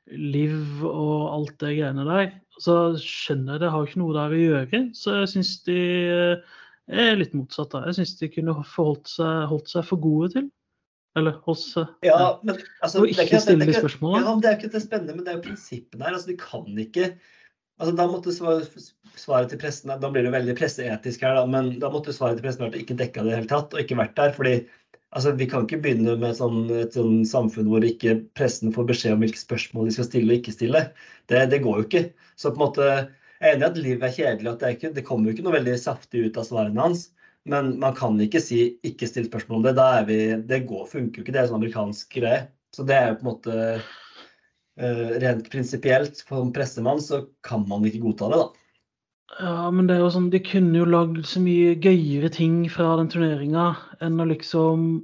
liv 0.09 0.83
og 0.85 1.29
alt 1.33 1.55
det 1.61 1.77
greiene 1.77 2.05
der. 2.05 2.33
Så 2.61 2.95
skjønner 3.01 3.55
jeg 3.55 3.65
det 3.65 3.71
har 3.73 3.85
ikke 3.85 4.01
noe 4.01 4.13
der 4.15 4.33
å 4.33 4.41
gjøre, 4.41 4.81
så 4.95 5.19
jeg 5.19 5.31
syns 5.33 5.57
de 5.65 5.79
eh, 6.09 6.53
litt 6.87 7.33
motsatt. 7.33 7.71
da. 7.73 7.85
Jeg 7.89 7.97
syns 7.99 8.17
de 8.19 8.29
kunne 8.33 8.59
forholdt 8.69 9.09
seg, 9.09 9.47
holdt 9.49 9.71
seg 9.71 9.87
for 9.87 10.01
gode 10.03 10.31
til. 10.35 10.51
Eller 11.15 11.37
holdt 11.45 11.63
seg 11.63 12.05
Ja, 12.05 12.35
men 12.43 12.57
altså 12.83 13.01
Og 13.01 13.07
er 13.07 13.23
ikke 13.23 13.39
stille 13.39 13.63
er 13.63 13.71
de 13.71 13.77
spørsmålene. 13.77 14.25
Ja, 14.25 14.33
men 14.33 14.43
Det 14.43 14.49
er 14.49 14.57
ikke 14.59 14.71
det 14.73 14.83
spennende, 14.83 15.15
men 15.15 15.25
det 15.25 15.31
er 15.31 15.37
jo 15.39 15.45
prinsippene 15.47 16.03
her. 16.03 16.17
altså 16.17 16.31
De 16.31 16.37
kan 16.41 16.79
ikke 16.83 17.05
altså 17.79 17.95
Da 17.95 18.07
måtte 18.11 18.33
svaret 18.35 19.49
til 19.51 19.61
pressen 19.61 19.93
Da 20.01 20.11
blir 20.11 20.27
det 20.27 20.33
veldig 20.35 20.57
presseetisk 20.59 21.23
her, 21.23 21.37
da, 21.39 21.45
men 21.47 21.77
da 21.79 21.91
måtte 21.93 22.15
svaret 22.15 22.39
til 22.39 22.47
pressen 22.47 22.67
vært 22.67 22.81
ikke 22.81 22.99
dekke 22.99 23.23
det 23.23 23.29
i 23.29 23.31
det 23.31 23.39
hele 23.39 23.51
tatt, 23.51 23.73
og 23.73 23.79
ikke 23.79 23.99
vært 23.99 24.17
der. 24.19 24.35
fordi 24.35 24.55
altså 25.15 25.31
Vi 25.39 25.47
kan 25.47 25.63
ikke 25.63 25.81
begynne 25.83 26.17
med 26.19 26.35
sånn, 26.35 26.65
et 26.75 26.95
sånn 26.99 27.23
samfunn 27.27 27.71
hvor 27.71 27.87
ikke 27.87 28.17
pressen 28.35 28.75
får 28.75 28.91
beskjed 28.91 29.15
om 29.15 29.23
hvilke 29.23 29.39
spørsmål 29.39 29.87
de 29.87 29.95
skal 29.95 30.09
stille 30.09 30.33
og 30.33 30.41
ikke 30.41 30.55
stille. 30.57 30.81
Det, 31.31 31.45
det 31.51 31.63
går 31.63 31.79
jo 31.79 31.87
ikke. 31.87 32.03
Så 32.35 32.51
på 32.51 32.59
en 32.59 32.65
måte, 32.67 32.89
Jeg 33.41 33.49
er 33.49 33.57
enig 33.57 33.65
i 33.65 33.69
at 33.69 33.79
livet 33.83 34.07
er 34.07 34.15
kjedelig, 34.15 34.49
at 34.51 34.61
det, 34.63 34.71
ikke, 34.77 34.91
det 34.95 35.05
kommer 35.07 35.27
jo 35.27 35.35
ikke 35.35 35.45
noe 35.45 35.57
veldig 35.57 35.75
saftig 35.81 36.25
ut 36.27 36.39
av 36.39 36.47
svarene 36.47 36.81
hans. 36.81 37.09
Men 37.45 37.75
man 37.81 37.93
kan 37.97 38.17
ikke 38.21 38.41
si 38.41 38.59
'ikke 38.83 39.07
still 39.09 39.27
spørsmål 39.27 39.59
om 39.59 39.65
det'. 39.67 39.75
Da 39.77 39.87
er 39.99 40.05
vi, 40.07 40.19
det 40.49 40.65
går, 40.69 40.85
funker 40.89 41.19
jo 41.19 41.25
ikke. 41.25 41.35
Det 41.35 41.41
er 41.41 41.49
sånn 41.51 41.59
amerikansk 41.61 42.17
greie. 42.17 42.47
Så 42.73 42.85
det 42.87 42.95
er 42.95 43.09
jo 43.11 43.17
på 43.19 43.25
en 43.25 43.31
måte 43.31 43.57
uh, 44.81 45.09
Rent 45.23 45.49
prinsipielt, 45.51 46.17
som 46.17 46.53
pressemann, 46.55 47.01
så 47.01 47.27
kan 47.45 47.67
man 47.69 47.85
ikke 47.85 48.03
godta 48.03 48.31
det, 48.31 48.39
da. 48.41 48.47
Ja, 49.39 49.71
men 49.71 49.87
det 49.87 49.95
er 49.95 50.03
jo 50.03 50.13
sånn, 50.13 50.31
de 50.31 50.39
kunne 50.43 50.79
jo 50.79 50.87
lagd 50.87 51.25
så 51.27 51.41
mye 51.43 51.75
gøyere 51.81 52.29
ting 52.31 52.65
fra 52.71 52.95
den 52.99 53.09
turneringa 53.11 53.71
enn 54.03 54.19
å 54.21 54.27
liksom 54.29 55.03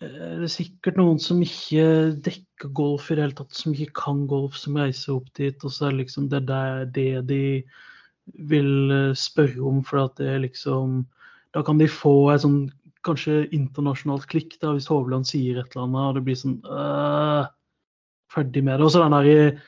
eh, 0.00 0.38
Det 0.40 0.46
er 0.48 0.52
sikkert 0.52 1.00
noen 1.00 1.20
som 1.22 1.42
ikke 1.44 2.14
dekker 2.26 2.72
golf 2.76 3.10
i 3.10 3.16
det 3.16 3.26
hele 3.26 3.38
tatt, 3.38 3.54
som 3.56 3.74
ikke 3.74 3.96
kan 4.02 4.24
golf, 4.30 4.56
som 4.60 4.78
reiser 4.80 5.16
opp 5.16 5.28
dit, 5.38 5.56
og 5.64 5.72
så 5.72 5.88
er 5.88 5.94
det 5.94 6.04
liksom 6.04 6.30
det 6.32 6.42
der 6.48 6.86
det 6.86 7.10
de 7.30 7.42
vil 8.50 8.90
eh, 8.90 9.12
spørre 9.18 9.62
om, 9.68 9.84
for 9.86 10.06
at 10.06 10.16
det 10.20 10.32
er 10.34 10.42
liksom 10.46 11.04
Da 11.54 11.62
kan 11.64 11.78
de 11.78 11.86
få 11.88 12.32
et 12.34 12.42
sånn 12.42 12.66
kanskje 13.06 13.46
internasjonalt 13.54 14.26
klikk 14.28 14.58
da, 14.60 14.74
hvis 14.74 14.88
Hovland 14.90 15.28
sier 15.28 15.60
et 15.60 15.70
eller 15.72 15.86
annet, 15.86 16.08
og 16.08 16.16
det 16.16 16.22
blir 16.26 16.36
sånn 16.36 16.58
øh, 16.66 17.46
Ferdig 18.34 18.64
med 18.66 18.80
det. 18.80 18.84
Og 18.84 18.90
så 18.90 19.04
den 19.04 19.14
der 19.14 19.60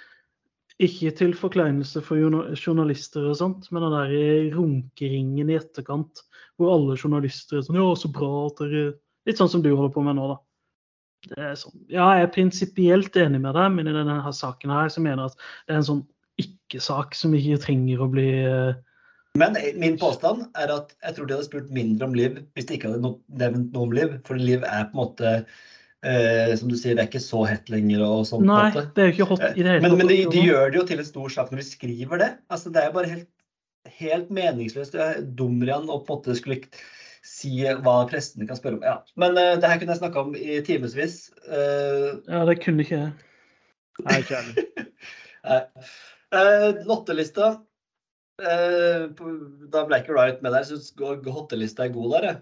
ikke 0.78 1.10
til 1.18 1.34
forkleinelse 1.34 2.02
for 2.06 2.18
journalister 2.58 3.24
og 3.30 3.36
sånt, 3.38 3.68
men 3.70 3.86
den 3.86 3.94
der 3.94 4.56
runkeringen 4.56 5.50
i 5.50 5.56
etterkant, 5.58 6.22
hvor 6.58 6.74
alle 6.74 6.98
journalister 6.98 7.58
er 7.58 7.64
sånn 7.66 7.78
Ja, 7.78 7.86
så 7.98 8.10
bra 8.14 8.30
at 8.48 8.60
dere 8.62 8.82
Litt 9.28 9.40
sånn 9.40 9.50
som 9.52 9.64
du 9.64 9.70
holder 9.74 9.92
på 9.94 10.04
med 10.06 10.16
nå, 10.18 10.32
da. 10.32 10.38
Det 11.28 11.54
sånn, 11.58 11.74
ja, 11.90 12.06
jeg 12.14 12.28
er 12.28 12.34
prinsipielt 12.34 13.16
enig 13.18 13.40
med 13.42 13.56
deg, 13.58 13.72
men 13.74 13.90
i 13.90 13.94
denne 13.94 14.20
her 14.22 14.34
saken 14.34 14.70
her 14.72 14.90
så 14.92 15.02
mener 15.02 15.24
jeg 15.24 15.32
at 15.32 15.48
det 15.66 15.74
er 15.74 15.80
en 15.80 15.88
sånn 15.88 16.04
ikke-sak 16.38 17.16
som 17.18 17.34
ikke 17.34 17.58
trenger 17.64 18.04
å 18.04 18.10
bli 18.12 18.28
eh, 18.44 18.76
Men 19.40 19.56
min 19.82 19.96
påstand 20.00 20.46
er 20.58 20.70
at 20.72 20.94
jeg 21.02 21.16
tror 21.16 21.26
de 21.26 21.34
hadde 21.36 21.48
spurt 21.48 21.72
mindre 21.74 22.06
om 22.06 22.14
Liv 22.16 22.38
hvis 22.56 22.68
de 22.68 22.78
ikke 22.78 22.92
hadde 22.92 23.10
nevnt 23.40 23.74
noe 23.74 23.88
om 23.88 23.96
Liv. 23.96 24.14
For 24.28 24.38
Liv 24.38 24.62
er 24.62 24.86
på 24.90 24.94
en 24.94 25.00
måte 25.00 25.32
eh, 25.34 26.54
Som 26.60 26.70
du 26.70 26.76
sier, 26.78 26.94
det 26.94 27.04
er 27.04 27.10
ikke 27.10 27.24
så 27.24 27.42
hett 27.50 27.72
lenger 27.72 28.04
og 28.06 28.22
sånn. 28.30 28.46
Nei, 28.48 28.70
det 28.76 29.02
er 29.02 29.10
jo 29.10 29.16
ikke 29.16 29.30
hot 29.32 29.48
i 29.50 29.64
det 29.64 29.72
hele 29.74 29.82
Men, 29.88 29.98
men 29.98 30.12
de, 30.12 30.20
de 30.30 30.44
gjør 30.46 30.70
det 30.70 30.80
jo 30.80 30.86
til 30.92 31.02
en 31.02 31.10
stor 31.10 31.34
sak 31.34 31.50
når 31.50 31.64
de 31.64 31.66
skriver 31.72 32.22
det. 32.22 32.30
Altså, 32.54 32.72
det 32.74 32.84
er 32.84 32.94
bare 32.94 33.10
helt, 33.10 33.32
helt 33.98 34.30
meningsløst. 34.38 34.94
Du 34.94 35.34
Dumrian 35.42 35.90
og 35.90 36.06
på 36.06 36.14
en 36.14 36.22
måte 36.22 36.38
skulle 36.38 36.62
si 37.26 37.62
hva 37.62 37.94
prestene 38.10 38.48
kan 38.48 38.58
spørre 38.58 38.78
om. 38.78 38.84
Ja. 38.86 38.98
Men 39.20 39.38
uh, 39.38 39.54
det 39.60 39.70
her 39.70 39.80
kunne 39.80 39.94
jeg 39.94 40.02
snakka 40.02 40.24
om 40.26 40.36
i 40.38 40.58
timevis. 40.66 41.20
Uh, 41.46 42.18
Ja, 42.28 42.44
det 42.48 42.58
kunne 42.64 42.84
ikke 42.84 43.00
jeg. 43.00 43.14
Nei, 44.06 44.18
ikke 44.22 44.42
jeg. 44.42 44.68
uh, 45.48 46.84
Lottelista. 46.90 47.56
Uh, 48.38 49.10
da 49.72 49.82
ble 49.88 50.02
ikke 50.02 50.14
Riot 50.14 50.44
med 50.44 50.54
der. 50.54 50.68
Syns 50.68 50.92
hottelista 50.98 51.86
er 51.88 51.94
god 51.96 52.14
der. 52.16 52.28
jeg. 52.30 52.40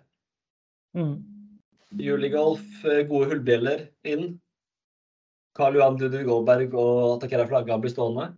Mm. 0.97 1.17
Juligolf, 1.97 2.85
eh, 2.85 3.05
gode 3.09 3.31
hullbjeller 3.31 3.87
inn. 4.05 4.41
Karl 5.57 5.79
Johan 5.79 5.97
Ludvig 6.01 6.27
Goldberg 6.29 6.75
og 6.77 7.17
Atakera 7.17 7.47
Flagga 7.49 7.79
blir 7.81 7.93
stående. 7.93 8.35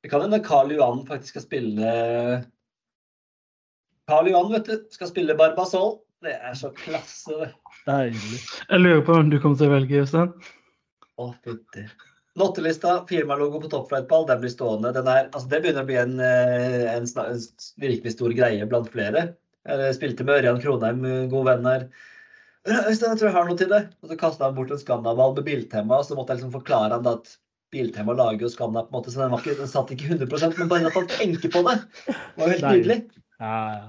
Det 0.00 0.10
kan 0.12 0.22
hende 0.24 0.40
Karl 0.44 0.72
Johan 0.72 1.02
faktisk 1.08 1.34
skal 1.34 1.44
spille 1.44 1.90
Karl 4.06 4.28
Johan 4.30 4.52
vet 4.52 4.68
du, 4.70 4.74
skal 4.94 5.08
spille 5.10 5.34
Barbasol. 5.38 5.96
Det 6.22 6.34
er 6.34 6.54
så 6.58 6.70
klasse. 6.78 7.48
Deilig. 7.86 8.40
Jeg 8.70 8.82
lurer 8.82 9.00
på 9.06 9.16
hvem 9.16 9.32
du 9.32 9.40
kommer 9.42 9.58
til 9.58 9.68
å 9.68 9.72
velge, 9.74 10.02
Øystein. 10.04 10.30
Å, 11.18 11.30
fytti. 11.44 11.86
Lottelista, 12.38 12.98
firmalogo 13.08 13.58
på 13.62 13.70
toppflightball, 13.72 14.26
den 14.28 14.42
blir 14.42 14.52
stående. 14.52 14.92
Den 14.94 15.08
er, 15.10 15.30
altså 15.32 15.50
det 15.50 15.60
begynner 15.64 15.86
å 15.86 15.88
bli 15.88 15.96
en, 15.98 16.14
eh, 16.22 16.84
en, 16.92 17.08
en 17.22 17.42
virkelig 17.82 18.14
stor 18.14 18.34
greie 18.36 18.68
blant 18.68 18.92
flere. 18.92 19.30
Jeg 19.66 19.96
spilte 19.96 20.26
med 20.26 20.42
Ørjan 20.42 20.62
Kronheim, 20.62 21.02
en 21.08 21.32
god 21.32 21.50
venn 21.50 21.66
her. 21.66 21.88
Øystein, 22.66 23.10
jeg 23.10 23.18
tror 23.18 23.30
jeg 23.30 23.36
har 23.38 23.50
noe 23.50 23.58
til 23.58 23.72
det. 23.72 23.82
Og 24.02 24.12
så 24.12 24.20
kasta 24.20 24.46
han 24.46 24.56
bort 24.58 24.70
en 24.70 24.82
Scanna-ball 24.82 25.34
med 25.40 25.48
biltema, 25.48 25.98
og 25.98 26.06
så 26.06 26.18
måtte 26.18 26.34
jeg 26.34 26.44
liksom 26.44 26.54
forklare 26.54 27.00
han 27.00 27.10
at 27.10 27.34
Biltema 27.74 28.14
lager 28.14 28.46
jo 28.46 28.48
Scandia, 28.52 28.84
på 28.86 28.94
en 28.94 29.00
måte, 29.00 29.10
så 29.10 29.24
den, 29.24 29.32
var 29.34 29.42
ikke, 29.42 29.58
den 29.58 29.70
satt 29.70 29.90
ikke 29.90 30.12
100% 30.14 30.60
men 30.60 30.68
bare 30.70 30.86
at 30.86 30.94
han 30.94 31.08
tenker 31.10 31.50
på 31.50 31.64
det, 31.66 31.80
det 32.06 32.14
var 32.38 32.46
jo 32.46 32.52
helt 32.54 32.62
Nei. 32.62 32.74
nydelig. 32.76 32.98
Ja, 33.40 33.56
ja. 33.76 33.86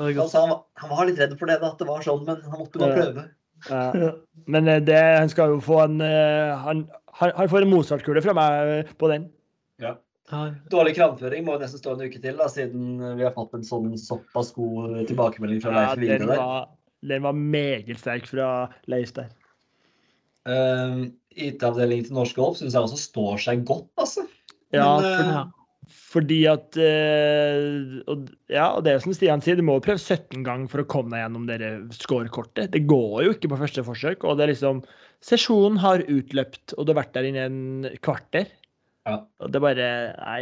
Er 0.00 0.14
Han, 0.16 0.28
sa 0.32 0.40
han, 0.46 0.50
var- 0.54 0.62
han 0.80 0.90
var 0.90 1.06
litt 1.10 1.18
redd 1.20 1.34
for 1.38 1.50
det, 1.50 1.58
da, 1.60 1.68
at 1.74 1.78
det 1.82 1.86
var 1.90 2.00
sånn, 2.04 2.22
men 2.24 2.38
han 2.48 2.58
måtte 2.62 2.80
bare 2.80 2.98
prøve. 2.98 3.24
ja. 3.28 3.38
Ja. 3.70 4.08
Men 4.50 4.66
eh, 4.66 4.80
det, 4.82 4.96
han 4.98 5.28
skal 5.30 5.52
jo 5.52 5.58
få 5.62 5.76
en 5.84 6.00
eh, 6.02 6.48
Han, 6.64 6.80
han, 7.20 7.30
han 7.36 7.50
får 7.52 7.62
en 7.62 7.70
Mozart-kule 7.70 8.22
fra 8.24 8.32
meg 8.34 8.88
på 8.98 9.06
den. 9.12 9.28
Ja. 9.78 9.92
Dårlig 10.72 10.96
kramføring 10.96 11.44
må 11.46 11.54
jo 11.54 11.60
nesten 11.62 11.78
stå 11.78 11.92
en 11.94 12.02
uke 12.08 12.18
til, 12.18 12.34
da, 12.40 12.48
siden 12.50 12.96
vi 13.18 13.22
har 13.22 13.34
fått 13.36 13.52
en 13.54 13.62
sånn 13.66 13.92
såpass 14.00 14.50
god 14.56 14.96
tilbakemelding 15.06 15.60
fra 15.62 15.74
Leif 15.76 15.92
den, 15.94 16.02
Vigre 16.08 16.26
der. 16.32 16.40
var, 16.40 16.66
den 17.12 17.22
var 17.28 17.36
meget 17.38 18.00
sterk 18.00 18.26
fra 18.32 18.48
Leif 18.90 19.12
der. 19.20 19.28
Uh, 20.48 21.04
IT-avdelingen 21.38 22.08
til 22.08 22.16
Norsk 22.18 22.38
Golf 22.40 22.58
syns 22.58 22.74
jeg 22.74 22.82
også 22.88 22.98
står 22.98 23.42
seg 23.44 23.62
godt, 23.68 23.86
altså. 24.00 24.24
Ja, 24.74 24.88
Men, 24.98 25.04
for, 25.04 25.12
eh, 25.12 25.34
Ja. 25.36 25.44
Fordi 25.90 26.38
at 26.46 26.76
eh, 26.78 27.98
og, 28.10 28.28
Ja, 28.52 28.68
og 28.76 28.84
det 28.86 28.92
er 28.94 29.02
som 29.02 29.14
Stian 29.16 29.42
sier, 29.44 29.56
du 29.58 29.64
må 29.66 29.78
jo 29.78 29.84
prøve 29.84 29.98
17 30.00 30.44
ganger 30.46 30.70
for 30.70 30.82
å 30.84 30.88
komme 30.88 31.14
deg 31.16 31.24
gjennom 31.24 31.46
dere 31.48 31.70
scorekortet. 31.96 32.70
Det 32.74 32.84
går 32.90 33.16
jo 33.26 33.32
ikke 33.34 33.50
på 33.52 33.58
første 33.60 33.84
forsøk. 33.86 34.24
Og 34.28 34.38
det 34.38 34.46
er 34.46 34.52
liksom 34.54 34.82
Sesjonen 35.22 35.78
har 35.82 36.02
utløpt, 36.10 36.74
og 36.76 36.86
du 36.86 36.92
har 36.92 37.02
vært 37.04 37.12
der 37.14 37.28
inne 37.28 37.44
en 37.46 37.58
kvarter. 38.02 38.48
Ja. 39.06 39.20
Og 39.42 39.50
det 39.50 39.58
er 39.60 39.66
bare 39.66 39.90
Nei. 40.18 40.40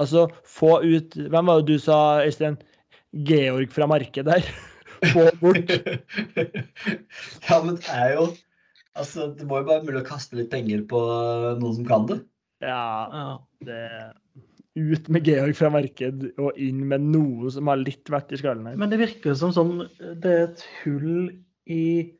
Altså, 0.00 0.28
få 0.46 0.76
ut 0.86 1.14
Hvem 1.18 1.48
var 1.50 1.60
det 1.60 1.74
du 1.74 1.82
sa, 1.82 2.22
Øystein? 2.24 2.58
Georg 3.26 3.72
fra 3.74 3.88
markedet 3.90 4.28
der. 4.30 4.50
Få 5.14 5.24
bort. 5.40 5.70
ja, 7.48 7.56
men 7.64 7.78
det 7.80 7.88
er 7.94 8.14
jo 8.18 8.26
Altså, 8.98 9.30
det 9.38 9.46
må 9.46 9.60
jo 9.60 9.66
bare 9.68 9.80
være 9.80 9.86
mulig 9.86 10.00
å 10.02 10.08
kaste 10.10 10.36
litt 10.36 10.50
penger 10.52 10.82
på 10.90 10.98
noen 11.60 11.76
som 11.78 11.86
kan 11.88 12.06
det. 12.10 12.18
Ja, 12.60 12.82
Ja. 13.14 13.26
det 13.64 13.78
Ut 14.78 15.08
med 15.10 15.26
Georg 15.26 15.56
fra 15.58 15.66
marked 15.74 16.28
og 16.38 16.54
inn 16.62 16.84
med 16.86 17.02
noe 17.10 17.50
som 17.50 17.66
har 17.70 17.78
litt 17.80 18.06
vett 18.12 18.30
i 18.30 18.38
skallen 18.38 18.68
her. 18.70 18.76
Men 18.78 18.90
det 18.92 19.00
virker 19.00 19.34
som 19.38 19.50
sånn 19.54 19.72
Det 19.98 20.30
er 20.30 20.42
et 20.46 20.62
hull 20.84 21.30
i 21.70 22.14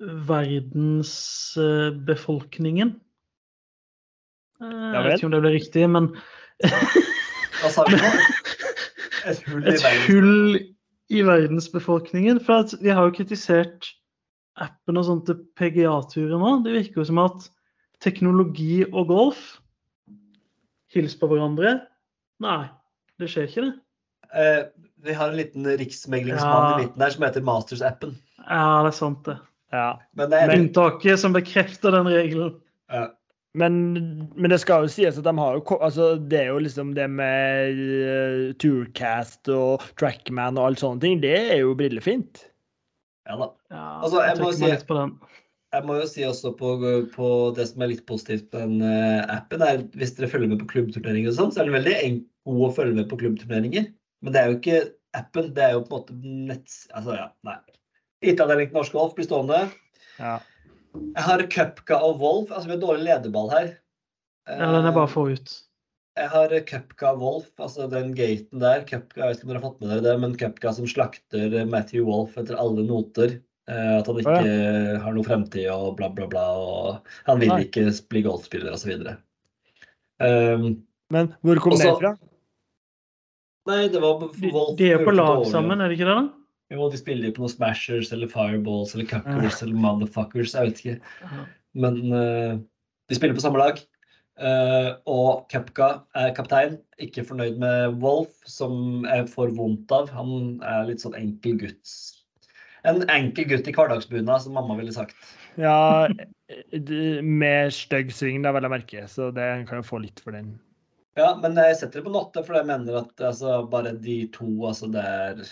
verdensbefolkningen. 0.00 2.90
Eh, 4.62 4.92
Jeg 4.94 5.02
vet 5.04 5.14
ikke 5.18 5.28
om 5.28 5.34
det 5.34 5.44
blir 5.44 5.58
riktig, 5.58 5.84
men 5.90 6.04
Hva 7.60 7.68
sa 7.72 7.80
vi 7.88 7.96
nå? 7.98 8.08
Et 9.24 9.40
hull 9.48 9.62
i 9.64 9.66
et 9.72 9.84
hull 10.06 10.36
i 11.12 11.20
verdensbefolkningen. 11.26 12.36
For 12.44 12.54
at 12.64 12.70
vi 12.80 12.90
har 12.94 13.02
jo 13.08 13.16
kritisert 13.18 13.80
appen 14.60 14.98
og 15.00 15.06
sånt 15.08 15.24
til 15.28 15.36
PGA-turer 15.58 16.38
nå. 16.40 16.50
Det 16.64 16.72
virker 16.76 16.96
jo 17.02 17.08
som 17.10 17.18
at 17.24 17.38
teknologi 18.04 18.76
og 18.86 19.04
golf 19.10 19.40
hilser 20.94 21.20
på 21.20 21.28
hverandre. 21.32 21.74
Nei, 22.44 22.60
det 23.20 23.28
skjer 23.32 23.48
ikke, 23.48 23.64
det. 23.68 23.74
Eh, 24.34 24.62
vi 25.04 25.14
har 25.14 25.30
en 25.30 25.36
liten 25.38 25.66
riksmeglingsmann 25.78 26.64
Ja. 26.64 26.70
i 26.78 26.84
midten 26.84 26.98
der 27.04 27.10
som 27.14 27.22
heter 27.26 27.44
Masters-appen. 27.46 28.14
Ja, 28.48 28.82
det 28.82 28.90
er 28.94 28.96
sant, 28.98 29.20
det. 29.28 29.36
Ja. 29.74 29.88
Men 30.14 30.30
det 30.30 30.38
er 30.40 30.54
Unntaket 30.56 31.18
som 31.22 31.32
bekrefter 31.36 31.90
den 31.94 32.06
regelen. 32.10 32.56
ja. 32.90 33.10
Men, 33.56 33.74
men 34.34 34.50
det 34.50 34.56
skal 34.58 34.82
jo 34.82 34.88
sies 34.90 35.14
at 35.14 35.22
de 35.28 35.30
har 35.38 35.52
jo 35.54 35.76
altså 35.78 36.16
Det 36.18 36.40
er 36.40 36.48
jo 36.48 36.56
liksom 36.58 36.88
det 36.96 37.04
med 37.08 37.76
uh, 37.78 38.48
Tourcast 38.58 39.46
og 39.54 39.84
Trackman 39.94 40.58
og 40.58 40.64
alle 40.72 40.80
sånne 40.80 40.98
ting. 41.04 41.20
Det 41.22 41.36
er 41.52 41.60
jo 41.60 41.76
brillefint. 41.78 42.48
ja 43.30 43.36
da. 43.38 43.46
Ja, 43.70 43.84
Altså, 44.02 44.24
jeg 44.26 44.40
må 44.42 44.50
si- 44.52 44.72
Jeg 45.74 45.86
må 45.88 45.96
jo 45.98 46.06
si 46.06 46.22
også 46.22 46.52
på, 46.54 46.72
på 47.16 47.28
det 47.56 47.66
som 47.66 47.82
er 47.82 47.90
litt 47.90 48.04
positivt 48.06 48.46
med 48.54 48.60
den 48.62 48.82
eh, 48.86 49.24
appen, 49.34 49.62
er 49.64 49.82
hvis 49.98 50.14
dere 50.14 50.30
følger 50.30 50.52
med 50.52 50.60
på 50.62 50.68
klubbturneringer 50.70 51.32
og 51.32 51.38
sånn, 51.38 51.54
så 51.54 51.62
er 51.62 51.70
den 51.70 51.78
veldig 51.80 51.94
god 52.46 52.66
å 52.68 52.74
følge 52.76 52.98
med 53.00 53.08
på 53.10 53.18
klubbturneringer. 53.22 53.88
Men 54.22 54.36
det 54.36 54.40
er 54.40 54.50
jo 54.50 54.58
ikke 54.60 54.80
appen, 55.18 55.50
det 55.56 55.64
er 55.64 55.74
jo 55.74 55.82
på 55.82 55.90
en 55.90 55.96
måte 55.96 56.18
netts... 56.50 56.84
Altså, 56.94 57.16
ja, 57.18 57.28
nei. 57.48 57.58
IT-avdeling 58.24 58.70
til 58.70 58.78
norsk 58.78 58.94
golf 58.94 59.16
blir 59.16 59.26
stående. 59.26 59.64
Ja. 60.20 60.38
Jeg 60.94 61.26
har 61.26 61.42
Cupca 61.50 61.98
og 62.06 62.20
Wolf. 62.22 62.52
Altså, 62.52 62.68
vi 62.68 62.76
har 62.76 62.82
dårlig 62.84 63.08
lederball 63.08 63.50
her. 63.52 63.70
Ja, 64.46 64.68
den 64.76 64.86
er 64.86 64.94
bare 64.94 65.08
å 65.08 65.14
få 65.14 65.26
ut. 65.34 65.56
Jeg 66.14 66.30
har 66.30 66.54
Cupca 66.68 67.10
Wolf, 67.18 67.50
altså 67.58 67.88
den 67.90 68.12
gaten 68.14 68.62
der. 68.62 68.84
Cupca, 68.86 69.24
jeg 69.24 69.32
vet 69.32 69.40
ikke 69.40 69.48
om 69.48 69.50
dere 69.50 69.58
har 69.58 69.66
fått 69.66 69.80
med 69.82 69.90
dere 69.90 70.04
det, 70.06 70.14
men 70.22 70.36
Cupca 70.38 70.74
som 70.76 70.86
slakter 70.86 71.56
Matthew 71.66 72.06
Wolf 72.06 72.38
etter 72.38 72.58
alle 72.62 72.86
noter. 72.86 73.40
Eh, 73.64 73.92
at 73.96 74.08
han 74.10 74.18
ikke 74.20 74.40
har 75.00 75.14
noe 75.16 75.24
fremtid 75.24 75.68
og 75.72 75.94
bla, 75.98 76.10
bla, 76.12 76.28
bla. 76.28 76.44
Og 76.60 77.14
han 77.28 77.40
vil 77.40 77.52
Nei. 77.52 77.62
ikke 77.64 77.86
bli 78.12 78.24
golfspiller 78.26 78.76
osv. 78.76 78.92
Um, 80.20 80.66
Men 81.12 81.32
hvor 81.44 81.60
kom 81.62 81.76
også, 81.76 81.94
det 81.94 82.00
fra? 82.02 82.14
nei, 83.68 83.80
det 83.90 84.00
var 84.00 84.20
De, 84.36 84.50
de 84.78 84.90
er 84.92 85.02
på 85.04 85.14
lag 85.14 85.42
sammen, 85.48 85.80
er 85.80 85.90
det 85.90 85.96
ikke 85.98 86.06
det? 86.10 86.16
da? 86.20 86.74
Jo, 86.74 86.88
de 86.92 87.00
spiller 87.00 87.32
på 87.32 87.42
noen 87.42 87.52
Smashers 87.52 88.12
eller 88.14 88.30
Fireballs 88.30 88.94
eller 88.94 89.08
Cuckers 89.08 89.62
eller 89.64 89.80
Motherfuckers, 89.80 90.54
jeg 90.56 90.70
vet 90.70 90.84
ikke. 90.84 91.42
Men 91.76 91.98
uh, 92.12 92.60
de 93.08 93.18
spiller 93.18 93.36
på 93.36 93.44
samme 93.44 93.60
lag. 93.60 93.80
Uh, 94.34 94.96
og 95.08 95.44
Kepka 95.52 95.88
er 96.18 96.32
kaptein, 96.36 96.76
ikke 97.00 97.24
fornøyd 97.24 97.60
med 97.62 98.00
Wolf, 98.02 98.34
som 98.50 99.06
jeg 99.06 99.28
får 99.30 99.54
vondt 99.56 99.92
av. 99.94 100.10
Han 100.12 100.60
er 100.66 100.88
litt 100.90 101.04
sånn 101.04 101.16
enkel 101.18 101.60
gutt. 101.64 101.96
En 102.84 103.00
enkel 103.08 103.48
gutt 103.48 103.68
i 103.68 103.72
hverdagsbunad, 103.72 104.42
som 104.44 104.56
mamma 104.56 104.76
ville 104.76 104.92
sagt. 104.92 105.16
Ja, 105.56 106.08
med 107.22 107.72
stygg 107.72 108.12
sving, 108.12 108.42
da, 108.44 108.52
vel 108.52 108.68
å 108.68 108.72
merke. 108.72 109.06
Så 109.08 109.30
det 109.34 109.46
kan 109.70 109.80
jo 109.80 109.86
få 109.86 110.02
litt 110.02 110.20
for 110.20 110.36
den. 110.36 110.54
Ja, 111.16 111.30
men 111.38 111.56
jeg 111.56 111.76
setter 111.78 112.00
det 112.00 112.08
på 112.08 112.12
notte, 112.12 112.42
for 112.44 112.58
jeg 112.58 112.68
mener 112.68 112.98
at 113.04 113.22
altså, 113.22 113.60
bare 113.70 113.94
de 114.02 114.24
to, 114.34 114.48
altså 114.66 114.90
det 114.92 115.04
er 115.04 115.44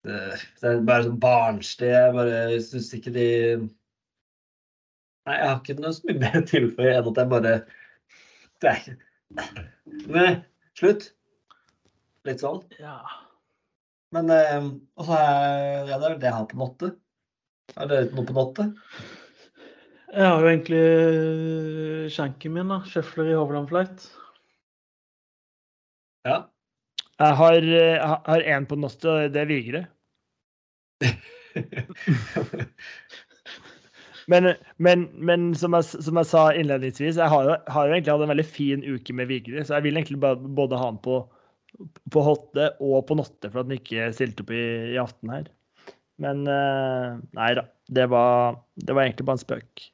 Det, 0.00 0.18
det 0.62 0.68
er 0.70 0.84
bare 0.88 1.04
sånn 1.08 1.20
barnslig. 1.20 1.90
Jeg 1.92 2.14
bare 2.16 2.60
syns 2.64 2.92
ikke 2.96 3.12
de 3.12 3.28
Nei, 5.28 5.34
jeg 5.36 5.48
har 5.50 5.58
ikke 5.58 5.76
noe 5.76 5.92
så 5.92 6.06
mye 6.08 6.20
mer 6.22 6.38
å 6.38 6.46
tilføye 6.48 6.94
enn 6.94 7.08
at 7.10 7.18
jeg 7.20 7.30
bare 7.34 7.52
Det 8.62 8.70
er 8.70 8.78
ikke 8.80 8.96
Nei, 10.14 10.30
slutt. 10.78 11.10
Litt 12.26 12.42
sånn. 12.42 12.62
Ja. 12.80 12.96
Men 14.14 14.30
eh, 14.34 14.68
Og 14.98 15.06
så 15.06 15.18
er 15.18 15.86
det 15.88 15.98
vel 16.02 16.18
det 16.20 16.28
jeg 16.30 16.36
har 16.36 16.48
på 16.50 16.60
notte. 16.60 16.92
Er 17.78 17.90
det 17.90 18.00
noe 18.16 18.26
på 18.26 18.34
notte? 18.34 18.70
Jeg 20.10 20.26
har 20.26 20.42
jo 20.42 20.48
egentlig 20.50 20.80
øh, 20.80 22.06
skjenken 22.10 22.56
min, 22.56 22.72
da. 22.72 22.80
Schøfler 22.90 23.30
i 23.30 23.36
Hovland 23.38 23.68
Flight. 23.70 24.08
Ja. 26.26 26.50
Jeg 27.20 27.36
har, 27.38 27.54
eh, 27.54 28.16
har 28.26 28.40
én 28.56 28.66
på 28.66 28.74
Noste, 28.80 29.08
og 29.08 29.32
det 29.34 29.40
er 29.44 29.50
Vigre. 29.50 29.86
Men, 34.30 34.52
men, 34.78 35.08
men 35.18 35.54
som, 35.58 35.74
jeg, 35.74 36.02
som 36.06 36.18
jeg 36.20 36.28
sa 36.30 36.42
innledningsvis, 36.54 37.16
jeg 37.18 37.32
har 37.32 37.46
jo, 37.48 37.54
har 37.74 37.86
jo 37.88 37.94
egentlig 37.96 38.12
hatt 38.12 38.22
en 38.22 38.30
veldig 38.30 38.46
fin 38.46 38.84
uke 38.86 39.16
med 39.16 39.26
Vigre, 39.26 39.64
så 39.66 39.74
jeg 39.74 39.88
vil 39.88 39.98
egentlig 39.98 40.20
bare, 40.22 40.38
både 40.38 40.78
ha 40.78 40.86
han 40.86 41.00
på, 41.02 41.16
på 42.12 42.22
Hotte 42.26 42.72
og 42.82 43.04
på 43.08 43.16
Notte 43.18 43.50
for 43.50 43.62
at 43.62 43.68
han 43.68 43.78
ikke 43.78 44.10
stilte 44.16 44.44
opp 44.44 44.52
i, 44.54 44.64
i 44.94 45.00
aften 45.00 45.32
her. 45.32 45.48
Men 46.20 46.44
eh, 46.50 47.18
nei 47.36 47.50
da. 47.56 47.66
Det 47.90 48.06
var, 48.12 48.60
det 48.78 48.94
var 48.94 49.06
egentlig 49.06 49.26
bare 49.26 49.40
en 49.40 49.42
spøk. 49.42 49.90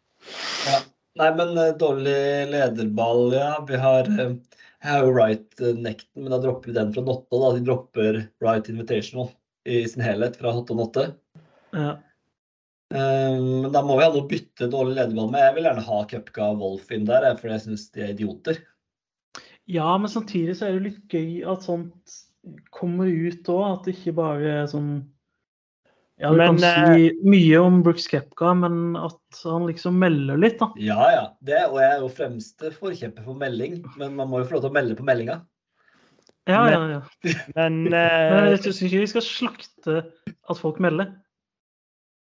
Ja. 0.67 0.83
Nei, 1.17 1.31
men 1.39 1.57
eh, 1.57 1.75
dårlig 1.81 2.17
lederball, 2.53 3.31
ja. 3.35 3.53
Vi 3.69 3.79
har 3.81 4.09
eh, 4.11 4.35
Jeg 4.83 4.91
har 4.91 5.07
jo 5.07 5.15
right 5.17 5.63
eh, 5.63 5.79
nekten, 5.81 6.25
men 6.25 6.35
da 6.35 6.41
dropper 6.43 6.71
vi 6.71 6.77
den 6.77 6.93
fra 6.95 7.05
Notte. 7.07 7.33
da. 7.33 7.53
De 7.57 7.63
dropper 7.65 8.19
right 8.45 8.69
invitational 8.73 9.31
i 9.67 9.85
sin 9.89 10.05
helhet 10.05 10.37
fra 10.41 10.53
Hotte 10.55 10.77
og 10.77 10.83
Notte. 10.83 11.07
Ja. 11.75 11.97
Men 12.87 13.73
da 13.75 13.81
må 13.83 13.97
vi 13.99 14.05
ha 14.05 14.13
noe 14.13 14.23
å 14.23 14.29
bytte 14.31 14.69
dårlig 14.71 14.95
lederball 14.95 15.33
med. 15.33 15.43
Jeg 15.43 15.55
vil 15.57 15.67
gjerne 15.67 15.83
ha 15.89 15.97
Cupka 16.13 16.53
Wolf 16.61 16.93
inn 16.95 17.09
der, 17.09 17.25
for 17.41 17.51
jeg 17.51 17.65
syns 17.65 17.89
de 17.97 18.05
er 18.05 18.13
idioter. 18.13 18.61
Ja, 19.67 19.91
men 19.99 20.11
samtidig 20.11 20.57
så 20.59 20.69
er 20.69 20.77
det 20.79 20.85
litt 20.91 21.13
gøy 21.13 21.43
at 21.51 21.65
sånt 21.67 22.17
kommer 22.75 23.11
ut 23.11 23.49
òg. 23.51 23.65
At 23.73 23.87
det 23.89 23.97
ikke 23.97 24.15
bare 24.21 24.53
er 24.63 24.67
sånn 24.71 24.91
Ja, 26.17 26.31
du 26.33 26.39
Men, 26.39 26.57
kan 26.57 26.63
si 26.63 27.11
mye 27.29 27.59
om 27.61 27.83
Brooks 27.85 28.07
Kepka, 28.09 28.55
men 28.57 28.95
at 28.97 29.41
han 29.43 29.67
liksom 29.69 29.99
melder 30.01 30.39
litt, 30.41 30.57
da. 30.63 30.71
Ja 30.81 31.11
ja, 31.13 31.25
det, 31.45 31.59
og 31.69 31.77
jeg 31.83 31.91
er 31.93 32.01
jo 32.01 32.09
fremste 32.09 32.71
forkjemper 32.73 33.27
for 33.27 33.37
melding, 33.37 33.83
men 34.01 34.15
man 34.17 34.31
må 34.31 34.41
jo 34.41 34.47
få 34.49 34.57
lov 34.57 34.65
til 34.65 34.73
å 34.73 34.77
melde 34.79 34.97
på 34.97 35.05
meldinga. 35.05 35.43
Ja, 36.49 36.63
ja, 36.71 36.81
ja. 36.95 37.01
Men, 37.59 37.83
Men 37.91 37.99
eh, 37.99 38.49
jeg 38.55 38.63
syns 38.65 38.81
ikke 38.87 39.03
vi 39.03 39.11
skal 39.13 39.27
slakte 39.27 39.99
at 40.31 40.63
folk 40.63 40.81
melder. 40.81 41.11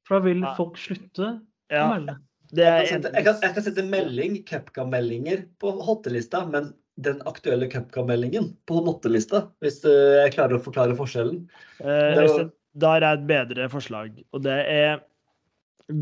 For 0.04 0.18
da 0.18 0.26
vil 0.26 0.42
Ja. 0.42 0.52
folk 0.58 0.76
slutte 0.76 1.30
å 1.70 1.86
melde. 1.94 2.18
det 2.50 2.66
Jeg 2.66 2.76
kan 2.76 2.90
sette, 2.90 3.14
jeg 3.14 3.24
kan, 3.30 3.40
jeg 3.46 3.54
kan 3.54 3.66
sette 3.70 3.86
melding, 3.86 4.38
Kepka-meldinger, 4.44 5.46
på 5.62 5.72
hottelista, 5.86 6.42
men 6.50 6.72
den 7.04 7.20
aktuelle 7.28 7.68
Cupca-meldingen 7.70 8.50
på 8.68 8.80
nottelista, 8.84 9.46
hvis 9.64 9.80
eh, 9.88 10.24
jeg 10.24 10.34
klarer 10.36 10.58
å 10.58 10.64
forklare 10.64 10.96
forskjellen. 10.98 11.44
Eh, 11.80 12.18
Øystein, 12.20 12.50
Da 12.78 12.92
har 12.94 13.06
et 13.08 13.24
bedre 13.28 13.68
forslag, 13.72 14.20
og 14.30 14.44
det 14.46 14.58
er 14.70 15.00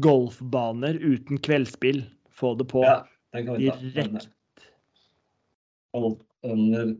golfbaner 0.05 0.99
uten 1.01 1.41
kveldsspill. 1.41 2.03
Få 2.39 2.53
det 2.59 2.69
på. 2.71 2.85
Ja, 2.85 3.01
direkte. 3.33 4.29
under, 5.95 6.93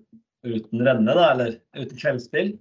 uten 0.43 0.83
renne, 0.83 1.15
da, 1.15 1.31
eller 1.33 1.59
uten 1.77 1.99
kveldsspill? 2.01 2.57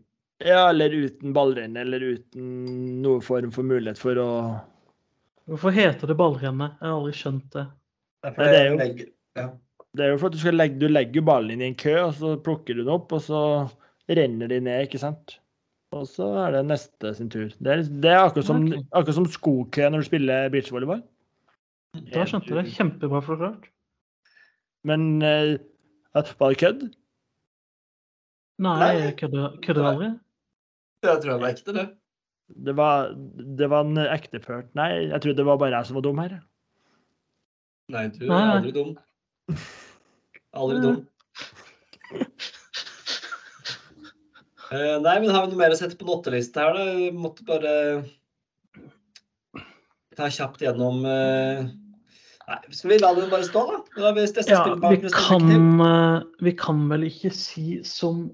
Ja, 0.46 0.68
eller 0.70 0.94
uten 0.94 1.34
ballrenn, 1.34 1.78
eller 1.78 2.04
uten 2.14 3.02
noen 3.02 3.24
form 3.26 3.50
for 3.56 3.66
mulighet 3.66 3.98
for 4.02 4.20
å 4.22 4.32
Hvorfor 5.48 5.72
heter 5.72 6.10
det 6.10 6.18
ballrenne? 6.20 6.74
Jeg 6.76 6.84
har 6.90 6.98
aldri 6.98 7.14
skjønt 7.16 7.46
det. 7.54 7.62
Det 8.22 8.34
er, 8.34 8.38
Nei, 8.38 8.48
det 8.52 8.58
er 8.60 8.66
jo- 8.68 8.78
legger, 8.82 9.10
ja. 9.40 9.46
Det 9.96 10.06
er 10.06 10.12
jo 10.12 10.20
for 10.22 10.30
at 10.30 10.36
du 10.36 10.42
skal 10.42 10.58
legge, 10.58 10.80
du 10.82 10.88
legger 10.92 11.26
ballen 11.26 11.56
inn 11.56 11.64
i 11.64 11.70
en 11.72 11.78
kø, 11.80 11.96
og 12.10 12.16
så 12.18 12.34
plukker 12.44 12.76
du 12.76 12.84
den 12.84 12.94
opp, 12.94 13.14
og 13.16 13.22
så 13.24 13.42
renner 14.12 14.52
de 14.52 14.60
ned, 14.64 14.88
ikke 14.88 15.02
sant? 15.02 15.38
Og 15.96 16.04
så 16.12 16.28
er 16.44 16.58
det 16.58 16.66
neste 16.68 17.14
sin 17.16 17.32
tur. 17.32 17.48
Det 17.64 17.72
er, 17.74 17.86
det 17.88 18.12
er 18.12 18.26
akkurat, 18.26 18.50
som, 18.50 18.66
akkurat 18.92 19.18
som 19.18 19.30
skokø 19.32 19.88
når 19.88 20.04
du 20.04 20.10
spiller 20.10 20.52
beachvolleyball. 20.54 21.02
Da 22.12 22.26
skjønte 22.28 22.52
jeg 22.52 22.60
det. 22.60 22.74
Kjempebra 22.76 23.22
forklart. 23.24 23.70
Men 24.88 25.08
eh, 25.26 25.56
var 26.14 26.52
det 26.52 26.60
kødd? 26.62 26.84
Nei, 28.64 28.92
jeg 28.98 29.16
kødder, 29.22 29.86
aldri. 29.86 30.12
Jeg 31.06 31.22
tror 31.22 31.32
det 31.32 31.42
var 31.42 31.50
ekte, 31.54 31.74
det. 31.76 31.88
Det 32.68 32.74
var, 32.78 33.12
det 33.60 33.68
var 33.70 33.84
en 33.84 34.00
ekteført 34.00 34.70
Nei, 34.80 35.10
jeg 35.10 35.20
trodde 35.20 35.36
det 35.42 35.46
var 35.50 35.58
bare 35.60 35.76
jeg 35.76 35.90
som 35.90 35.98
var 36.00 36.06
dum 36.06 36.22
her. 36.24 36.38
Nei, 37.92 38.06
du 38.16 38.24
er 38.30 38.54
aldri 38.56 38.72
dum. 38.76 38.94
Aldri 40.58 40.82
dum. 40.84 41.02
Eh, 44.68 44.98
nei, 45.00 45.20
men 45.22 45.30
har 45.32 45.46
vi 45.46 45.54
noe 45.54 45.62
mer 45.62 45.72
å 45.72 45.80
sette 45.80 45.96
på 45.96 46.08
notteliste 46.08 46.60
her, 46.60 46.76
da? 46.76 46.96
Vi 46.98 47.12
måtte 47.16 47.46
bare 47.48 47.74
ta 50.18 50.28
kjapt 50.34 50.66
gjennom 50.66 51.06
eh, 51.08 51.70
Nei, 52.48 52.58
skal 52.76 52.92
vi 52.92 52.98
la 53.00 53.14
det 53.16 53.30
bare 53.32 53.48
stå, 53.48 53.64
da? 53.70 53.80
Da 53.96 54.12
vi 54.16 54.26
Ja, 54.52 54.62
vi 54.76 55.00
kan, 55.14 55.48
eh, 55.86 56.20
vi 56.44 56.54
kan 56.60 56.84
vel 56.92 57.08
ikke 57.08 57.32
si 57.36 57.80
som 57.88 58.26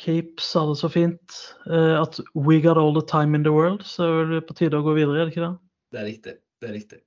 Cape 0.00 0.44
sa 0.44 0.64
det 0.70 0.80
så 0.80 0.92
fint, 0.92 1.38
at 1.68 2.20
'we 2.32 2.60
got 2.64 2.80
all 2.80 2.92
the 2.96 3.04
time 3.04 3.36
in 3.36 3.44
the 3.44 3.52
world', 3.52 3.84
så 3.84 4.08
er 4.22 4.32
det 4.32 4.46
på 4.48 4.56
tide 4.56 4.76
å 4.76 4.84
gå 4.84 4.96
videre, 4.96 5.20
er 5.20 5.28
det 5.28 5.36
ikke 5.36 5.48
det? 5.48 5.56
Det 5.92 6.00
er 6.00 6.08
riktig. 6.08 6.36
Det 6.60 6.68
er 6.68 6.76
riktig. 6.80 7.00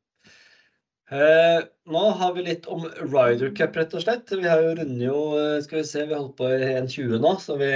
Eh, 1.12 1.60
nå 1.86 2.04
har 2.18 2.34
vi 2.34 2.44
litt 2.48 2.66
om 2.66 2.88
Ryder 2.88 3.52
Cup, 3.56 3.78
rett 3.78 3.94
og 3.94 4.02
slett. 4.02 4.32
Vi 4.32 4.48
har 4.50 4.64
jo 4.64 4.74
rundet 4.80 5.06
jo 5.06 5.20
eh, 5.38 5.60
Skal 5.62 5.84
vi 5.84 5.86
se, 5.86 6.06
vi 6.06 6.16
har 6.16 6.24
holdt 6.24 6.38
på 6.40 6.50
i 6.50 6.72
1,20 6.80 7.22
nå, 7.22 7.36
så 7.42 7.58
vi 7.62 7.72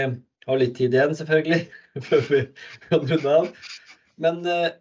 har 0.49 0.57
litt 0.57 0.75
tid 0.79 0.95
igjen, 0.97 1.13
selvfølgelig, 1.17 1.59
før 2.07 2.23
vi 2.31 2.43
kan 2.87 3.05
runde 3.05 3.35
av. 3.35 3.51
Men 4.19 4.41
eh, 4.49 4.71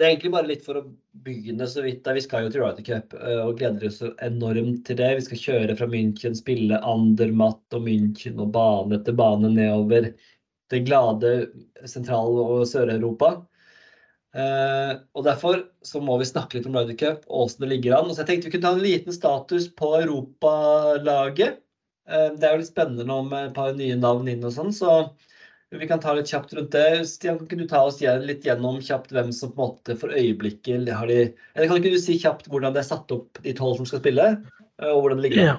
det 0.00 0.06
er 0.06 0.14
egentlig 0.14 0.32
bare 0.32 0.48
litt 0.48 0.64
for 0.64 0.80
å 0.80 0.86
begynne 1.26 1.68
så 1.68 1.84
vidt. 1.84 2.08
Vi 2.16 2.24
skal 2.24 2.46
jo 2.46 2.54
til 2.54 2.64
Ryder 2.64 2.86
Cup 2.86 3.16
eh, 3.20 3.42
og 3.44 3.60
gleder 3.60 3.90
oss 3.90 4.00
enormt 4.24 4.86
til 4.88 4.98
det. 5.02 5.10
Vi 5.20 5.26
skal 5.28 5.42
kjøre 5.44 5.76
fra 5.76 5.90
München, 5.92 6.38
spille 6.38 6.80
Andermatt 6.80 7.76
og 7.76 7.84
München 7.84 8.40
og 8.40 8.54
bane 8.56 8.96
etter 8.96 9.16
bane 9.20 9.52
nedover 9.52 10.14
det 10.72 10.86
glade 10.88 11.32
Sentral- 11.84 12.40
og 12.40 12.62
Sør-Europa. 12.70 13.42
Eh, 14.32 14.92
og 15.12 15.26
Derfor 15.26 15.66
så 15.84 16.00
må 16.00 16.16
vi 16.20 16.28
snakke 16.28 16.56
litt 16.56 16.68
om 16.68 16.76
Ryder 16.78 16.96
Cup 16.96 17.26
og 17.28 17.50
hvordan 17.50 17.66
det 17.66 17.72
ligger 17.74 17.98
an. 17.98 18.12
Så 18.12 18.22
jeg 18.22 18.30
tenkte 18.30 18.48
vi 18.48 18.54
kunne 18.56 18.68
ta 18.68 18.76
en 18.78 18.86
liten 18.86 19.16
status 19.16 19.68
på 19.76 19.92
europalaget. 20.00 21.60
Eh, 22.08 22.30
det 22.36 22.48
er 22.48 22.56
jo 22.56 22.62
litt 22.62 22.72
spennende 22.72 23.06
nå 23.08 23.20
med 23.28 23.50
et 23.50 23.56
par 23.58 23.76
nye 23.76 23.98
navn 23.98 24.30
inn 24.32 24.44
og 24.46 24.54
sånn, 24.56 24.72
så 24.74 25.12
vi 25.72 25.88
kan 25.88 26.00
ta 26.02 26.12
litt 26.12 26.28
kjapt 26.28 26.52
rundt 26.56 26.74
det. 26.74 27.04
Stian, 27.08 27.38
kan 27.48 27.60
du 27.60 27.66
ta 27.68 27.84
oss 27.88 28.00
litt 28.00 28.44
gjennom 28.44 28.80
kjapt 28.84 29.12
hvem 29.14 29.30
som 29.32 29.52
på 29.52 29.56
en 29.56 29.70
måte 29.70 29.96
for 29.96 30.12
øyeblikket 30.12 30.90
har 30.92 31.08
de 31.08 31.20
Eller 31.54 31.68
kan 31.68 31.78
ikke 31.78 31.94
du 31.94 32.02
si 32.02 32.18
kjapt 32.20 32.50
hvordan 32.52 32.74
det 32.74 32.82
er 32.82 32.90
satt 32.90 33.14
opp, 33.14 33.40
de 33.44 33.54
tolv 33.56 33.78
som 33.80 33.88
skal 33.88 34.02
spille, 34.02 34.26
eh, 34.82 34.90
og 34.90 35.04
hvordan 35.04 35.22
det 35.22 35.28
ligger 35.28 35.46
Ja. 35.46 35.56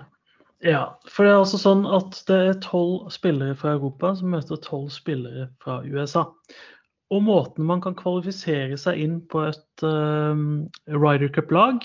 ja. 0.65 0.83
For 1.07 1.25
det 1.25 1.33
er 1.33 1.41
altså 1.41 1.61
sånn 1.61 1.87
at 1.89 2.21
det 2.29 2.39
er 2.51 2.61
tolv 2.65 3.09
spillere 3.13 3.57
fra 3.57 3.73
Europa 3.77 4.13
som 4.19 4.33
møter 4.35 4.61
tolv 4.61 4.91
spillere 4.93 5.49
fra 5.63 5.81
USA. 5.87 6.27
Og 7.13 7.21
måten 7.25 7.67
man 7.69 7.81
kan 7.83 7.95
kvalifisere 7.97 8.77
seg 8.79 9.01
inn 9.03 9.19
på 9.29 9.43
et 9.45 9.85
uh, 9.85 10.33
Ryder 10.89 11.29
Cup-lag 11.35 11.83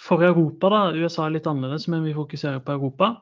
for 0.00 0.24
Europa, 0.26 0.70
da, 0.72 0.80
USA 0.98 1.28
er 1.28 1.36
litt 1.36 1.46
annerledes, 1.46 1.86
men 1.88 2.02
vi 2.06 2.16
fokuserer 2.16 2.62
på 2.64 2.74
Europa, 2.74 3.14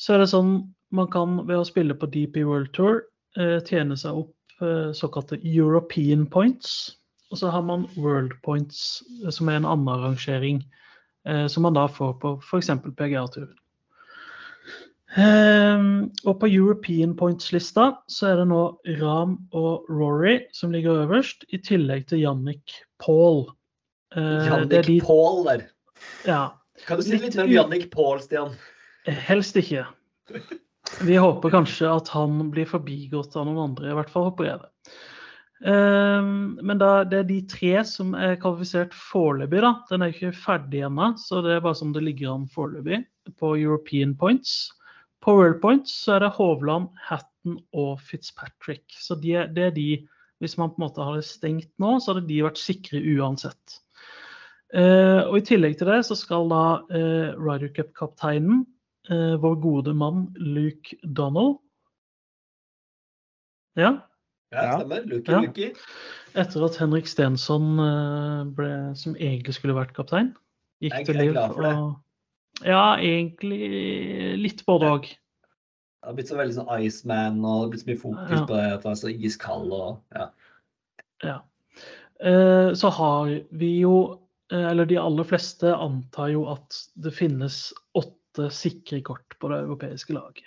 så 0.00 0.14
er 0.14 0.22
det 0.22 0.30
sånn 0.32 0.54
man 0.92 1.08
kan 1.12 1.42
ved 1.48 1.60
å 1.60 1.66
spille 1.68 1.96
på 1.96 2.08
DP 2.12 2.42
World 2.48 2.72
Tour 2.76 3.02
uh, 3.38 3.58
tjene 3.68 3.96
seg 4.00 4.24
opp 4.24 4.64
uh, 4.64 4.90
såkalte 4.96 5.40
European 5.44 6.26
points. 6.26 6.96
Og 7.32 7.40
så 7.40 7.52
har 7.52 7.64
man 7.64 7.86
World 7.96 8.34
Points, 8.44 9.02
som 9.32 9.48
er 9.48 9.60
en 9.60 9.68
annen 9.68 10.04
rangering, 10.04 10.60
uh, 11.28 11.46
som 11.48 11.64
man 11.68 11.76
da 11.76 11.86
får 11.88 12.16
på 12.20 12.36
f.eks. 12.44 12.72
PGA-turen. 12.96 13.56
Ehm, 15.20 16.08
og 16.24 16.38
på 16.40 16.48
European 16.48 17.12
Points-lista 17.18 17.90
så 18.08 18.30
er 18.30 18.38
det 18.40 18.46
nå 18.48 18.62
Ram 19.02 19.34
og 19.52 19.90
Rory 19.92 20.38
som 20.56 20.72
ligger 20.72 21.02
øverst, 21.04 21.44
i 21.52 21.60
tillegg 21.60 22.06
til 22.08 22.22
Jannik 22.24 22.78
Paul. 23.02 23.44
Eh, 24.16 24.22
er 24.22 24.48
Jannik 24.48 24.86
de, 24.88 24.98
Paul 25.04 25.44
der. 25.50 25.66
ja, 26.26 26.42
Kan 26.86 26.98
du 26.98 27.04
si 27.04 27.12
Litt 27.12 27.28
litt 27.28 27.36
mer 27.36 27.44
om 27.44 27.56
Jannik 27.58 27.90
Paul, 27.92 28.20
Stian? 28.24 28.56
helst 29.06 29.56
ikke. 29.58 29.84
Vi 31.02 31.16
håper 31.18 31.50
kanskje 31.50 31.90
at 31.90 32.08
han 32.14 32.50
blir 32.50 32.66
forbigått 32.70 33.36
av 33.36 33.46
noen 33.48 33.70
andre, 33.70 33.90
i 33.90 33.96
hvert 33.98 34.10
fall 34.10 34.30
håper 34.30 34.48
jeg 34.48 34.60
det. 34.62 34.92
Ehm, 35.68 36.58
men 36.62 36.78
da, 36.80 37.04
det 37.04 37.18
er 37.20 37.28
de 37.28 37.40
tre 37.50 37.84
som 37.86 38.14
er 38.18 38.38
kvalifisert 38.40 38.94
foreløpig. 38.96 39.60
da. 39.60 39.74
Den 39.90 40.02
er 40.02 40.14
ikke 40.14 40.32
ferdig 40.34 40.86
ennå, 40.88 41.12
så 41.20 41.42
det 41.44 41.58
er 41.58 41.60
bare 41.60 41.78
som 41.78 41.92
det 41.92 42.02
ligger 42.02 42.32
an 42.32 42.48
foreløpig 42.50 43.04
på 43.38 43.56
European 43.60 44.16
points. 44.16 44.72
På 45.22 45.36
World 45.38 45.60
points 45.62 45.92
så 46.04 46.16
er 46.16 46.24
det 46.24 46.32
Hovland, 46.36 46.88
Hatton 47.08 47.60
og 47.78 48.00
Fitzpatrick. 48.02 48.84
Så 48.98 49.14
de, 49.22 49.36
er- 49.38 49.52
det 49.54 49.62
er 49.68 49.70
de 49.76 50.08
Hvis 50.42 50.56
man 50.58 50.70
på 50.72 50.80
en 50.80 50.88
måte 50.88 51.04
hadde 51.06 51.22
stengt 51.22 51.70
nå, 51.78 52.00
så 52.02 52.14
hadde 52.16 52.26
de 52.26 52.40
vært 52.42 52.58
sikre 52.58 52.98
uansett. 53.14 53.76
Eh, 54.74 55.20
og 55.28 55.36
I 55.38 55.42
tillegg 55.46 55.76
til 55.78 55.86
det 55.86 56.00
så 56.08 56.16
skal 56.18 56.48
da 56.50 56.62
eh, 56.90 57.28
Ryder 57.38 57.70
Cup-kapteinen, 57.76 58.64
eh, 59.08 59.36
vår 59.38 59.54
gode 59.62 59.94
mann 59.94 60.24
Luke 60.40 60.96
Donald 61.04 61.60
Ja, 63.78 63.92
Ja, 64.52 64.78
stemmer. 64.80 65.06
Luke, 65.08 65.30
Ja. 65.32 65.40
Luke. 65.40 65.70
etter 66.34 66.64
at 66.66 66.76
Henrik 66.76 67.06
Stensson, 67.06 67.78
eh, 67.80 68.44
ble, 68.52 68.72
som 68.96 69.14
egentlig 69.14 69.54
skulle 69.54 69.74
vært 69.78 69.94
kaptein, 69.96 70.34
gikk 70.82 70.92
Jeg 70.98 71.06
til 71.06 71.16
Liv. 71.16 71.32
det. 71.34 71.50
Og, 71.56 71.96
ja, 72.60 72.96
egentlig 73.00 74.36
litt 74.40 74.64
både 74.68 74.90
òg. 74.96 75.08
Det 76.02 76.08
har 76.10 76.16
blitt 76.18 76.30
så 76.32 76.36
veldig 76.38 76.56
sånn 76.56 76.70
Iceman 76.82 77.38
og 77.44 77.44
det 77.44 77.62
har 77.62 77.70
blitt 77.72 77.82
så 77.84 77.90
mye 77.90 78.02
fokus 78.02 78.38
Ja. 78.38 78.46
på 78.46 78.56
det 78.58 78.66
at 78.72 78.86
han 78.88 78.92
er 78.92 79.00
så 79.00 79.12
iskald 79.12 79.72
og 79.72 80.16
ja. 80.16 80.28
Ja. 81.22 81.36
Eh, 82.22 82.72
så 82.74 82.90
har 82.90 83.30
vi 83.50 83.70
jo, 83.80 84.18
eh, 84.52 84.66
eller 84.70 84.86
de 84.86 84.98
aller 84.98 85.24
fleste 85.24 85.70
antar 85.74 86.32
jo 86.34 86.46
at 86.50 86.78
det 87.02 87.14
finnes 87.14 87.72
åtte 87.98 88.50
sikre 88.50 89.00
kort 89.02 89.38
på 89.38 89.50
det 89.52 89.60
europeiske 89.62 90.14
laget. 90.14 90.46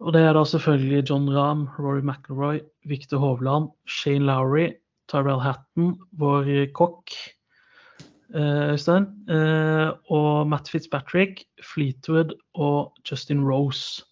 Og 0.00 0.12
det 0.12 0.24
er 0.26 0.32
da 0.34 0.42
selvfølgelig 0.48 1.08
John 1.08 1.28
Rahm, 1.30 1.68
Rory 1.78 2.02
McIlroy, 2.02 2.60
Victor 2.88 3.18
Hovland, 3.22 3.70
Shane 3.86 4.24
Lowry, 4.26 4.72
Tyrell 5.08 5.40
Hatton, 5.40 5.94
vår 6.18 6.72
kokk, 6.72 7.12
Øystein, 8.34 9.06
eh, 9.30 9.90
og 10.10 10.48
Matt 10.48 10.70
Fitzpatrick, 10.72 11.44
Fleetwood 11.62 12.34
og 12.54 12.94
Justin 13.06 13.44
Rose. 13.44 14.02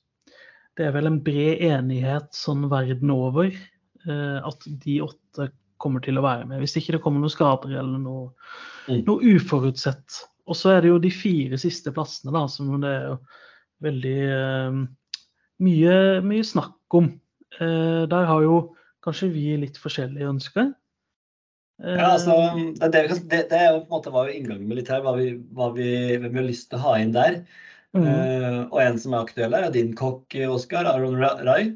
Det 0.77 0.87
er 0.87 0.95
vel 0.95 1.09
en 1.09 1.21
bred 1.25 1.63
enighet 1.65 2.31
sånn 2.37 2.69
verden 2.73 3.11
over 3.13 3.51
eh, 3.51 4.39
at 4.41 4.69
de 4.85 5.01
åtte 5.05 5.51
kommer 5.83 6.03
til 6.05 6.21
å 6.21 6.25
være 6.25 6.47
med. 6.47 6.61
Hvis 6.63 6.77
ikke 6.79 6.97
det 6.97 7.03
kommer 7.05 7.23
noen 7.23 7.33
skader 7.35 7.75
eller 7.81 7.99
noe, 7.99 8.31
Mm. 8.89 9.05
noe 9.07 9.35
uforutsett. 9.37 10.23
Og 10.51 10.57
så 10.59 10.73
er 10.73 10.81
det 10.83 10.89
jo 10.91 10.99
de 10.99 11.11
fire 11.15 11.59
siste 11.61 11.93
plassene, 11.95 12.33
da, 12.35 12.49
som 12.51 12.73
det 12.83 12.91
er 12.91 13.05
jo 13.13 13.19
veldig 13.83 14.17
uh, 14.27 14.81
mye, 15.63 15.97
mye 16.27 16.47
snakk 16.47 16.97
om. 16.99 17.13
Uh, 17.61 18.09
der 18.11 18.27
har 18.27 18.43
jo 18.43 18.57
kanskje 19.07 19.31
vi 19.35 19.53
litt 19.61 19.79
forskjellige 19.79 20.31
ønsker. 20.33 20.73
Eh, 21.83 21.99
ja 21.99 22.13
altså, 22.15 22.39
det, 22.79 22.89
er 22.89 23.11
det, 23.11 23.21
det, 23.31 23.43
det 23.51 24.15
var 24.15 24.31
jo 24.31 24.37
inngangen 24.39 24.69
med 24.69 24.79
litt 24.79 24.91
her, 24.93 25.03
hva 25.05 25.17
vi, 25.19 25.33
hva 25.57 25.73
vi, 25.75 25.91
hvem 26.17 26.31
vi 26.31 26.43
har 26.43 26.49
lyst 26.49 26.71
til 26.71 26.81
å 26.81 26.87
ha 26.87 26.97
inn 27.03 27.15
der. 27.17 27.43
mm, 27.93 28.07
Uh, 28.07 28.61
og 28.71 28.79
en 28.81 28.99
som 29.03 29.13
er 29.13 29.27
aktuell 29.27 29.57
her, 29.57 29.67
er 29.69 29.75
din 29.75 29.93
kokk, 29.99 30.39
Oskar, 30.49 30.89
Aron 30.89 31.19
Rai. 31.21 31.75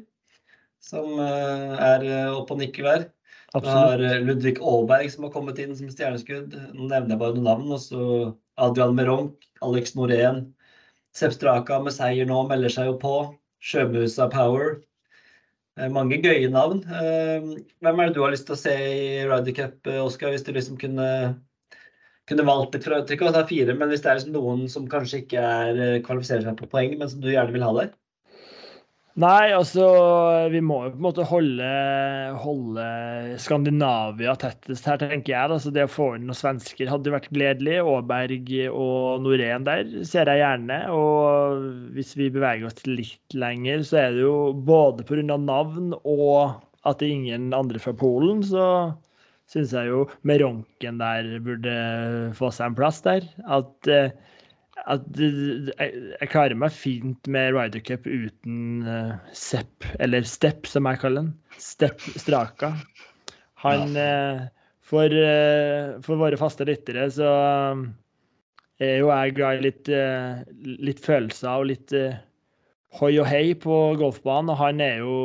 Som 0.87 1.17
uh, 1.19 1.75
er 1.83 2.05
eh, 2.05 2.31
oppe 2.31 2.55
og 2.55 2.61
nikker 2.61 2.85
der. 2.87 3.07
Vi 3.55 3.67
har 3.67 4.01
eh, 4.03 4.19
Ludvig 4.21 4.59
Aalberg 4.59 5.09
som 5.11 5.25
har 5.25 5.31
kommet 5.33 5.59
inn 5.59 5.75
som 5.75 5.89
stjerneskudd. 5.91 6.53
Nå 6.75 6.87
nevner 6.87 7.15
jeg 7.15 7.21
bare 7.21 7.35
noen 7.35 7.47
navn. 7.47 7.71
Og 7.73 7.81
så 7.81 8.03
Adrian 8.61 8.95
Meronk, 8.95 9.47
Alex 9.65 9.95
Norén. 9.97 10.43
Sepp 11.17 11.33
Straka 11.33 11.79
med 11.81 11.95
seier 11.95 12.27
nå 12.29 12.43
melder 12.49 12.73
seg 12.73 12.91
jo 12.91 12.97
på. 13.01 13.15
Sjømusa 13.63 14.27
Power. 14.31 14.77
Eh, 15.77 15.89
Mange 15.93 16.17
gøye 16.23 16.49
navn. 16.53 16.79
Eh, 16.89 17.47
Hvem 17.85 17.99
er 18.01 18.09
det 18.09 18.15
du 18.17 18.21
har 18.23 18.33
lyst 18.33 18.47
til 18.49 18.55
å 18.55 18.59
se 18.61 18.73
i 18.93 19.25
Ryder 19.29 19.55
Cup, 19.59 19.77
eh, 19.91 19.99
Oskar, 20.03 20.33
hvis 20.33 20.45
du 20.47 20.51
liksom 20.55 20.79
kunne 20.81 21.07
kunne 22.27 22.43
valgt 22.47 22.73
litt 22.75 22.83
fra 22.87 22.97
trykket 23.07 23.33
Det 23.35 23.39
er 23.41 23.47
fire, 23.51 23.73
men 23.79 23.89
hvis 23.91 24.01
det 24.03 24.09
er 24.11 24.17
liksom 24.19 24.33
noen 24.35 24.65
som 24.71 24.87
kanskje 24.91 25.21
ikke 25.23 25.43
er, 25.43 25.77
kvalifiserer 26.07 26.43
seg 26.49 26.57
på 26.59 26.67
poeng, 26.73 26.97
men 26.99 27.09
som 27.11 27.21
du 27.23 27.29
gjerne 27.31 27.55
vil 27.55 27.63
ha 27.63 27.71
der? 27.81 27.93
Nei, 29.17 29.49
altså 29.49 29.85
Vi 30.53 30.59
må 30.61 30.75
jo 30.85 30.91
på 30.93 30.99
en 30.99 31.05
måte 31.07 31.23
holde, 31.25 31.69
holde 32.43 32.83
Skandinavia 33.41 34.35
tettest 34.37 34.85
her, 34.85 34.99
tenker 35.01 35.33
jeg. 35.33 35.53
Altså, 35.55 35.71
det 35.73 35.87
å 35.87 35.89
få 35.89 36.11
inn 36.13 36.27
noen 36.29 36.37
svensker 36.37 36.91
hadde 36.91 37.13
vært 37.15 37.31
gledelig. 37.33 37.79
Aaberg 37.81 38.51
og 38.69 39.25
Norén 39.25 39.65
der 39.65 39.89
ser 40.05 40.29
jeg 40.29 40.43
gjerne. 40.43 40.79
Og 40.93 41.65
hvis 41.97 42.13
vi 42.19 42.29
beveger 42.35 42.69
oss 42.69 42.85
litt 42.85 43.33
lenger, 43.33 43.81
så 43.89 44.03
er 44.03 44.13
det 44.19 44.23
jo 44.27 44.37
både 44.69 45.07
pga. 45.09 45.25
navn 45.25 45.95
og 46.03 46.61
at 46.85 47.01
det 47.01 47.09
er 47.09 47.17
ingen 47.17 47.51
andre 47.57 47.81
fra 47.81 47.95
Polen, 47.97 48.45
så 48.45 48.93
syns 49.49 49.73
jeg 49.73 49.89
jo 49.89 50.05
Meronken 50.27 51.01
der 51.01 51.39
burde 51.43 51.73
få 52.37 52.53
seg 52.53 52.69
en 52.69 52.77
plass 52.77 53.01
der. 53.01 53.25
At 53.49 53.89
eh, 53.89 54.13
at 54.85 55.19
jeg 55.19 56.29
klarer 56.31 56.57
meg 56.59 56.75
fint 56.75 57.29
med 57.31 57.55
Ryder 57.55 57.81
Cup 57.85 58.05
uten 58.07 58.85
uh, 58.85 59.15
Sepp, 59.35 59.87
eller 59.99 60.27
Stepp, 60.27 60.67
som 60.69 60.87
jeg 60.89 61.01
kaller 61.01 61.25
den. 61.25 61.33
Stepp 61.61 62.03
Straka. 62.19 62.73
Han 63.63 63.97
uh, 63.97 64.45
for, 64.85 65.11
uh, 65.11 65.97
for, 66.05 66.21
våre 66.21 66.39
faste 66.39 66.67
lyttere 66.67 67.07
så 67.11 67.31
er 68.77 68.99
jo 69.01 69.09
jeg 69.09 69.35
glad 69.39 69.57
i 69.57 69.65
litt, 69.65 69.89
litt 70.85 70.99
følelser 71.01 71.49
og 71.49 71.71
litt 71.71 71.93
hoi 72.99 73.15
og 73.17 73.25
hei 73.25 73.55
på 73.57 73.77
golfbanen. 73.97 74.53
Og 74.53 74.59
han 74.61 74.83
er 74.85 75.01
jo 75.01 75.17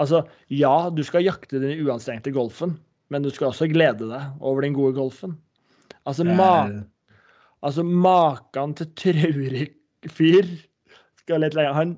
Altså, 0.00 0.24
ja, 0.48 0.88
du 0.88 1.04
skal 1.04 1.26
jakte 1.26 1.60
den 1.60 1.76
uanstrengte 1.84 2.32
golfen, 2.32 2.78
men 3.12 3.22
du 3.22 3.28
skal 3.28 3.52
også 3.52 3.68
glede 3.68 4.08
deg 4.08 4.40
over 4.40 4.64
den 4.64 4.74
gode 4.76 4.96
golfen. 4.96 5.36
Altså, 6.08 6.24
ma 6.24 6.70
Altså, 7.64 7.82
maken 7.84 8.74
til 8.78 8.90
traurig 8.98 9.68
fyr 10.12 10.48
skal 11.22 11.42
litt 11.42 11.56
lenger. 11.56 11.76
Han 11.76 11.96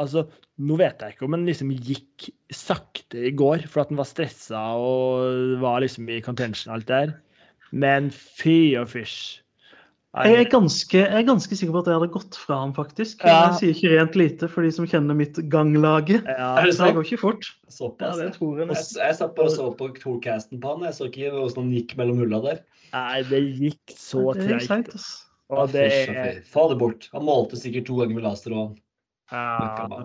Altså, 0.00 0.24
nå 0.64 0.78
vet 0.80 1.02
jeg 1.04 1.14
ikke 1.14 1.26
om 1.26 1.34
han 1.36 1.44
liksom 1.46 1.72
gikk 1.84 2.30
sakte 2.56 3.26
i 3.28 3.32
går 3.36 3.66
for 3.68 3.82
at 3.82 3.90
han 3.92 4.00
var 4.00 4.08
stressa 4.08 4.62
og 4.80 5.58
var 5.60 5.82
liksom 5.84 6.08
i 6.08 6.22
contention 6.24 6.72
og 6.72 6.78
alt 6.78 6.88
der, 6.88 7.12
men 7.76 8.08
fy 8.12 8.72
og 8.80 8.88
fysj. 8.92 9.41
Jeg 10.12 10.42
er, 10.42 10.46
ganske, 10.52 10.98
jeg 11.00 11.16
er 11.16 11.24
ganske 11.24 11.56
sikker 11.56 11.72
på 11.72 11.80
at 11.80 11.86
jeg 11.88 11.96
hadde 11.96 12.12
gått 12.12 12.36
fra 12.36 12.58
ham, 12.60 12.74
faktisk. 12.76 13.22
Ja. 13.24 13.46
Jeg 13.46 13.54
sier 13.56 13.70
ikke 13.72 13.92
rent 13.94 14.16
lite 14.20 14.48
for 14.52 14.66
de 14.66 14.72
som 14.76 14.84
kjenner 14.84 15.16
mitt 15.16 15.38
ganglage. 15.52 16.18
Ja. 16.28 16.50
Så 16.68 16.84
det 16.84 16.96
går 16.98 17.06
ikke 17.06 17.20
fort. 17.22 17.48
Såpass. 17.72 18.20
Ja, 18.20 18.28
jeg, 18.28 18.66
jeg, 18.68 19.16
satt 19.16 19.32
bare 19.38 19.48
og 19.48 19.54
så 19.56 19.70
på 19.78 19.88
tourcasten 19.96 20.60
på 20.60 20.74
han. 20.74 20.84
Jeg 20.84 20.98
så 20.98 21.08
ikke 21.08 21.30
hvordan 21.32 21.62
han 21.64 21.72
gikk 21.78 21.94
mellom 21.96 22.20
hulla 22.20 22.42
der. 22.44 22.60
Nei, 22.92 23.22
det 23.30 23.40
gikk 23.56 23.94
så 23.96 24.26
treigt. 24.36 24.92
Og 25.52 25.72
det 25.72 25.86
er 25.88 26.42
Få 26.52 26.66
det 26.68 26.76
bort. 26.84 27.08
Han 27.16 27.24
målte 27.24 27.56
sikkert 27.60 27.88
to 27.88 27.96
ganger 28.02 28.20
med 28.20 28.28
laser 28.28 28.52
og 28.52 28.76
ja. 29.32 30.04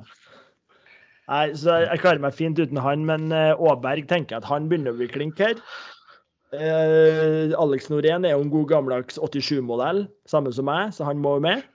Nei, 1.28 1.44
så 1.60 1.82
jeg 1.84 2.00
klarer 2.00 2.24
meg 2.24 2.36
fint 2.38 2.60
uten 2.60 2.80
han, 2.80 3.04
men 3.04 3.28
eh, 3.36 3.52
Aaberg 3.60 4.08
tenker 4.08 4.40
at 4.40 4.48
han 4.48 4.70
begynner 4.72 4.96
å 4.96 5.00
bli 5.02 5.10
klink 5.12 5.42
her. 5.44 5.60
Uh, 6.56 7.52
Alex 7.60 7.90
Norén 7.92 8.24
er 8.26 8.38
jo 8.38 8.44
en 8.46 8.52
god 8.52 8.70
gammeldags 8.70 9.18
87-modell, 9.20 10.06
samme 10.30 10.54
som 10.56 10.70
meg, 10.70 10.94
så 10.96 11.04
han 11.04 11.20
må 11.20 11.38
jo 11.38 11.44
med. 11.44 11.66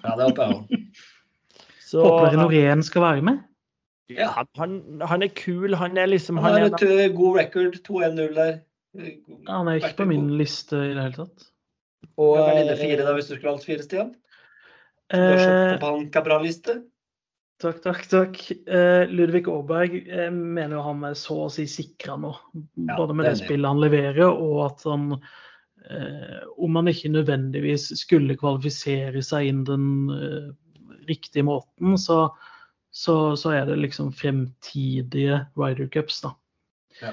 Ja, 0.00 0.14
det 0.16 0.30
håper 0.30 0.44
jeg 0.44 0.54
òg. 0.54 0.70
Håper 1.94 2.38
Norén 2.40 2.80
skal 2.82 3.04
være 3.04 3.22
med? 3.22 3.42
Ja, 4.10 4.30
han, 4.58 4.80
han, 5.06 5.22
er 5.22 5.30
kul. 5.36 5.76
Han 5.78 5.96
er 5.96 6.08
liksom 6.10 6.40
Han 6.42 6.56
har 6.56 6.66
et 6.66 6.82
uh, 6.82 7.04
god 7.16 7.38
record. 7.38 7.76
2-1-0 7.86 8.34
der. 8.34 8.56
Ja, 8.94 9.60
han 9.60 9.68
er 9.68 9.78
ikke 9.78 9.96
på 10.02 10.08
min 10.10 10.26
liste 10.38 10.76
i 10.76 10.90
det 10.96 11.04
hele 11.04 11.14
tatt. 11.20 11.46
Og 12.16 12.34
Hvem 12.36 12.50
er 12.50 12.58
dine 12.62 12.76
fire, 12.80 13.06
da, 13.06 13.14
hvis 13.14 13.30
du 13.30 13.36
skulle 13.36 13.52
valgt 13.52 13.68
fire, 13.68 13.84
Stian? 13.86 14.10
Du 15.12 15.20
har 15.20 15.38
sett 15.38 15.80
på 15.80 15.86
Banca-bra-liste? 15.86 16.76
Takk, 17.64 17.78
takk, 17.80 18.02
takk. 18.10 18.40
Eh, 18.68 19.08
Ludvig 19.08 19.46
Aaberg 19.48 19.94
eh, 20.08 20.28
mener 20.30 20.76
jo 20.76 20.82
han 20.84 21.04
er 21.08 21.14
så 21.16 21.46
å 21.46 21.52
si 21.52 21.64
sikra 21.70 22.18
nå. 22.20 22.34
Ja, 22.52 22.98
både 22.98 23.14
med 23.16 23.24
det, 23.24 23.38
det 23.38 23.46
spillet 23.46 23.70
han 23.70 23.80
leverer, 23.80 24.26
og 24.28 24.58
at 24.66 24.82
han 24.84 25.14
eh, 25.14 26.42
Om 26.60 26.76
han 26.76 26.90
ikke 26.92 27.14
nødvendigvis 27.14 27.86
skulle 28.02 28.36
kvalifisere 28.36 29.22
seg 29.24 29.48
inn 29.48 29.62
den 29.64 29.86
uh, 30.12 30.50
riktige 31.08 31.46
måten, 31.48 31.96
så, 32.00 32.26
så, 32.92 33.32
så, 33.40 33.54
er 33.56 33.70
det 33.70 33.78
liksom 33.80 34.10
fremtidige 34.12 35.40
Ryder 35.56 35.88
Cups, 35.94 36.20
da. 36.24 36.34
Ja. 37.00 37.10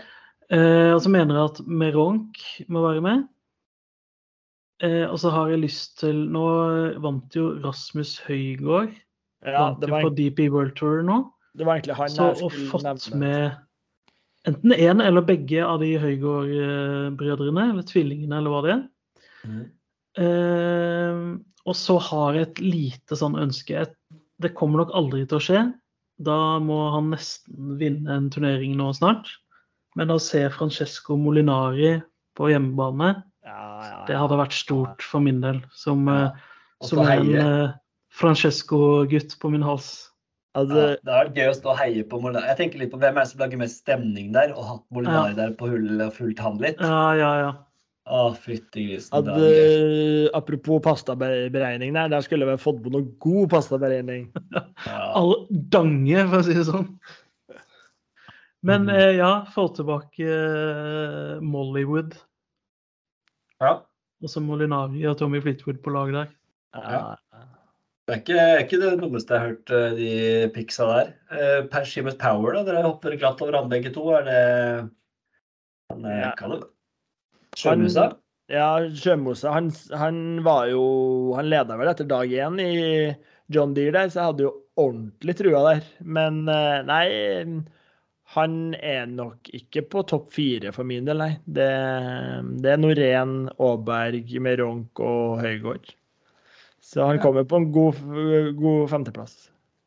og 0.94 1.00
så 1.02 1.10
mener 1.10 1.38
jeg 1.38 1.50
at 1.50 1.60
Meronk 1.66 2.42
må 2.70 2.84
være 2.84 3.02
med. 3.02 3.24
og 5.10 5.16
så 5.20 5.32
har 5.34 5.50
jeg 5.50 5.64
lyst 5.64 5.96
til 6.04 6.20
Nå 6.30 6.44
vant 7.02 7.36
jo 7.36 7.48
Rasmus 7.64 8.20
Høygaard 8.28 8.94
ja, 9.46 9.66
det 9.82 9.90
var, 9.90 10.06
på 10.06 10.14
DP 10.18 10.48
World 10.54 10.76
Tour 10.78 11.02
nå. 11.06 11.20
Det 11.58 11.68
var 11.68 11.80
egentlig 11.80 11.98
han 11.98 12.14
så, 12.14 12.32
og 12.46 12.56
fått 12.72 12.86
nevne. 12.88 13.20
med 13.20 14.50
enten 14.50 14.74
én 14.74 15.04
eller 15.04 15.26
begge 15.26 15.62
av 15.66 15.82
de 15.84 15.92
Høygård-brødrene, 16.02 17.68
eller 17.74 17.86
tvillingene, 17.86 18.40
eller 18.40 18.54
hva 18.54 18.62
det 18.66 18.74
er. 18.76 18.84
Mm. 19.46 19.64
Eh, 20.22 21.20
og 21.70 21.78
så 21.78 21.98
har 22.02 22.38
jeg 22.38 22.48
et 22.48 22.62
lite 22.64 23.18
sånn 23.18 23.38
ønske. 23.40 23.86
Det 24.42 24.54
kommer 24.58 24.84
nok 24.84 24.96
aldri 24.98 25.26
til 25.28 25.38
å 25.38 25.46
skje. 25.46 25.66
Da 26.22 26.38
må 26.62 26.80
han 26.96 27.12
nesten 27.14 27.76
vinne 27.82 28.18
en 28.18 28.30
turnering 28.34 28.74
nå 28.80 28.92
snart. 28.98 29.30
Men 30.00 30.14
å 30.14 30.22
se 30.24 30.46
Francesco 30.54 31.18
Molinari 31.20 31.98
på 32.40 32.50
hjemmebane, 32.50 33.12
ja, 33.44 33.52
ja, 33.52 33.86
ja. 33.90 34.02
det 34.08 34.18
hadde 34.18 34.40
vært 34.40 34.56
stort 34.56 35.04
for 35.04 35.24
min 35.24 35.42
del. 35.44 35.60
Som, 35.76 36.08
eh, 36.10 36.32
som 36.88 37.04
en 37.04 37.34
eh, 37.36 37.74
Francesco-gutt 38.12 39.38
på 39.40 39.52
min 39.54 39.64
hals. 39.66 39.92
Altså, 40.60 40.76
ja, 40.76 40.96
det 41.00 41.12
er 41.12 41.20
vært 41.22 41.38
gøy 41.40 41.48
å 41.48 41.56
stå 41.56 41.70
og 41.72 41.78
heie 41.80 42.06
på 42.12 42.18
Molinari. 42.20 42.50
Jeg 42.52 42.60
tenker 42.60 42.82
litt 42.82 42.92
på 42.92 43.00
hvem 43.00 43.16
er 43.16 43.24
det 43.24 43.32
som 43.32 43.40
lager 43.40 43.60
mest 43.62 43.84
stemning 43.86 44.34
der, 44.36 44.52
og 44.52 44.66
hatt 44.68 44.86
Molinari 44.92 45.32
ja. 45.32 45.38
der 45.38 45.54
på 45.60 45.70
hullet 45.72 46.04
og 46.10 46.18
fulgt 46.18 46.42
han 46.44 46.60
litt. 46.60 46.82
Ja, 46.84 47.04
ja, 47.16 47.30
ja. 47.40 47.52
Å, 48.12 48.34
fytti 48.36 48.84
grisen. 48.90 49.14
At, 49.16 49.30
uh, 49.30 50.28
apropos 50.36 50.82
pastaberegning 50.84 51.94
der, 51.96 52.10
der 52.12 52.26
skulle 52.26 52.50
vi 52.50 52.58
fått 52.60 52.82
på 52.84 52.92
noe 52.92 53.08
god 53.24 53.52
pastaberegning. 53.54 54.26
ja. 54.90 55.04
All 55.16 55.36
dange, 55.50 56.26
for 56.26 56.42
å 56.42 56.48
si 56.50 56.58
det 56.58 56.66
sånn. 56.68 56.90
Men 58.68 58.90
mm. 58.90 58.92
eh, 58.94 59.14
ja, 59.18 59.32
få 59.54 59.70
tilbake 59.74 60.28
eh, 60.28 61.40
Mollywood. 61.42 62.18
Ja. 63.62 63.80
Og 64.22 64.30
så 64.30 64.44
Molinari 64.44 65.08
og 65.10 65.18
Tommy 65.22 65.40
Fleetwood 65.42 65.80
på 65.82 65.96
lag 65.96 66.12
der. 66.14 66.36
Ja. 66.76 67.16
Det 68.12 68.18
er 68.18 68.24
ikke, 68.26 68.46
ikke 68.66 68.78
det 68.82 68.88
dummeste 69.00 69.32
jeg 69.32 69.40
har 69.40 69.52
hørt, 69.54 69.72
eh, 69.72 69.94
de 69.96 70.48
piksa 70.52 70.88
der. 70.90 71.12
Eh, 71.32 71.60
per 71.72 71.86
Shimus 71.88 72.18
Power, 72.20 72.58
da. 72.58 72.64
Dere 72.68 72.82
hopper 72.84 73.14
glatt 73.16 73.40
over 73.40 73.56
han 73.56 73.70
begge 73.72 73.94
to. 73.96 74.04
Er 74.18 74.26
det 74.28 74.42
han, 75.94 76.08
ja. 76.20 76.34
Hva 76.36 76.50
det? 76.52 76.66
Sjømusa? 77.56 78.10
Ja, 78.52 78.66
Sjømusa. 78.92 79.54
Han, 79.56 79.70
han, 79.96 80.18
var 80.44 80.68
jo 80.74 80.82
Han 81.38 81.48
leda 81.54 81.78
vel 81.80 81.92
etter 81.94 82.10
dag 82.10 82.36
én 82.36 82.60
i 82.60 82.74
John 83.48 83.78
Deere 83.78 83.96
der, 83.96 84.12
så 84.12 84.20
jeg 84.20 84.32
hadde 84.34 84.46
jo 84.50 84.54
ordentlig 84.84 85.38
trua 85.40 85.64
der. 85.70 85.88
Men 86.04 86.44
eh, 86.52 86.84
nei, 86.92 87.08
han 88.36 88.60
er 88.76 89.08
nok 89.08 89.54
ikke 89.56 89.86
på 89.88 90.04
topp 90.12 90.36
fire 90.36 90.76
for 90.76 90.84
min 90.92 91.08
del, 91.08 91.24
nei. 91.24 91.32
Det, 91.48 91.72
det 92.60 92.76
er 92.76 92.84
Norén, 92.84 93.40
Aaberg, 93.56 94.36
Meronk 94.44 95.00
og 95.00 95.40
Høygård. 95.46 95.96
Så 96.82 97.06
han 97.06 97.20
kommer 97.22 97.46
på 97.46 97.62
en 97.62 97.72
god, 97.72 98.00
god 98.58 98.90
femteplass. 98.90 99.36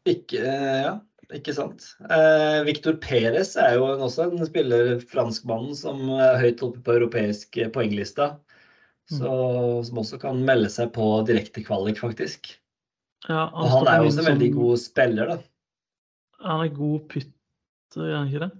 Ikke, 0.09 0.41
ja, 0.41 0.95
ikke 1.35 1.55
sant. 1.57 1.87
Eh, 2.07 2.61
Victor 2.67 2.97
Perez 3.03 3.55
er 3.61 3.79
jo 3.79 3.89
også 3.95 4.29
en 4.29 4.47
spiller, 4.47 4.99
franskmannen, 5.11 5.75
som 5.77 6.07
er 6.15 6.39
høyt 6.43 6.63
oppe 6.65 6.83
på 6.85 6.99
europeisk 6.99 7.59
poenglista. 7.75 8.35
Så, 9.11 9.29
mm. 9.29 9.85
Som 9.89 10.01
også 10.01 10.21
kan 10.23 10.45
melde 10.47 10.71
seg 10.73 10.93
på 10.95 11.07
direktekvalik, 11.29 11.99
faktisk. 12.01 12.55
Ja, 13.29 13.49
han, 13.51 13.65
og 13.65 13.73
han 13.73 13.89
er 13.91 13.99
jo 14.03 14.13
også 14.13 14.23
en 14.23 14.31
veldig 14.31 14.53
som... 14.53 14.61
god 14.61 14.85
spiller, 14.85 15.33
da. 15.33 15.41
Han 16.45 16.63
er 16.67 16.77
god 16.77 17.09
putter, 17.11 18.05
er 18.05 18.15
han 18.17 18.31
ikke 18.31 18.45
det? 18.45 18.53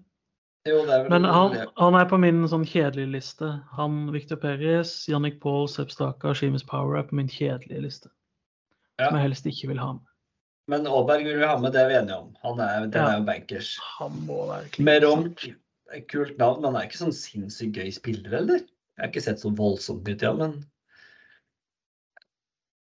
Jo, 0.65 0.81
det 0.89 0.93
er 0.95 1.03
vel 1.05 1.11
Men 1.13 1.29
han, 1.29 1.57
han, 1.77 1.97
er 2.01 2.07
på 2.09 2.19
min 2.21 2.45
sånn 2.49 2.65
kjedelige 2.65 3.13
liste. 3.13 3.51
Han, 3.77 4.07
Victor 4.15 4.41
Perez, 4.41 4.97
Jannik 5.13 5.37
Paul, 5.43 5.69
Sepp 5.69 5.93
Staka, 5.93 6.33
Sheamus 6.37 6.65
Power 6.65 6.97
er 6.97 7.09
på 7.09 7.19
min 7.21 7.29
kjedelige 7.29 7.85
liste 7.85 8.13
ja. 9.01 9.09
som 9.09 9.19
jeg 9.19 9.27
helst 9.29 9.49
ikke 9.51 9.71
vil 9.73 9.83
ha 9.83 9.93
med. 9.97 10.11
Men 10.73 10.87
Aaberg 10.89 11.27
vil 11.27 11.41
vi 11.43 11.49
ha 11.49 11.57
med, 11.61 11.75
det 11.75 11.83
er 11.83 11.91
vi 11.91 11.97
enige 11.99 12.17
om. 12.23 12.31
Han 12.41 12.61
er, 12.65 12.87
den 12.87 12.97
ja. 12.97 13.09
er 13.11 13.19
jo 13.19 13.27
bankers. 13.27 13.75
Han 13.99 14.15
må 14.25 14.47
være 14.49 14.71
klink. 14.73 14.87
Merom, 14.89 15.27
kult 16.11 16.39
navn, 16.41 16.63
men 16.63 16.71
han 16.71 16.79
er 16.81 16.89
ikke 16.89 17.03
sånn 17.03 17.17
sinnssykt 17.17 17.77
gøy 17.77 17.91
spiller, 17.93 18.39
eller? 18.41 18.63
Jeg 18.95 19.03
har 19.03 19.11
ikke 19.11 19.25
sett 19.27 19.43
så 19.43 19.51
voldsomt 19.59 20.07
mye 20.07 20.17
til 20.21 20.31
ham, 20.31 20.41
men 20.41 20.63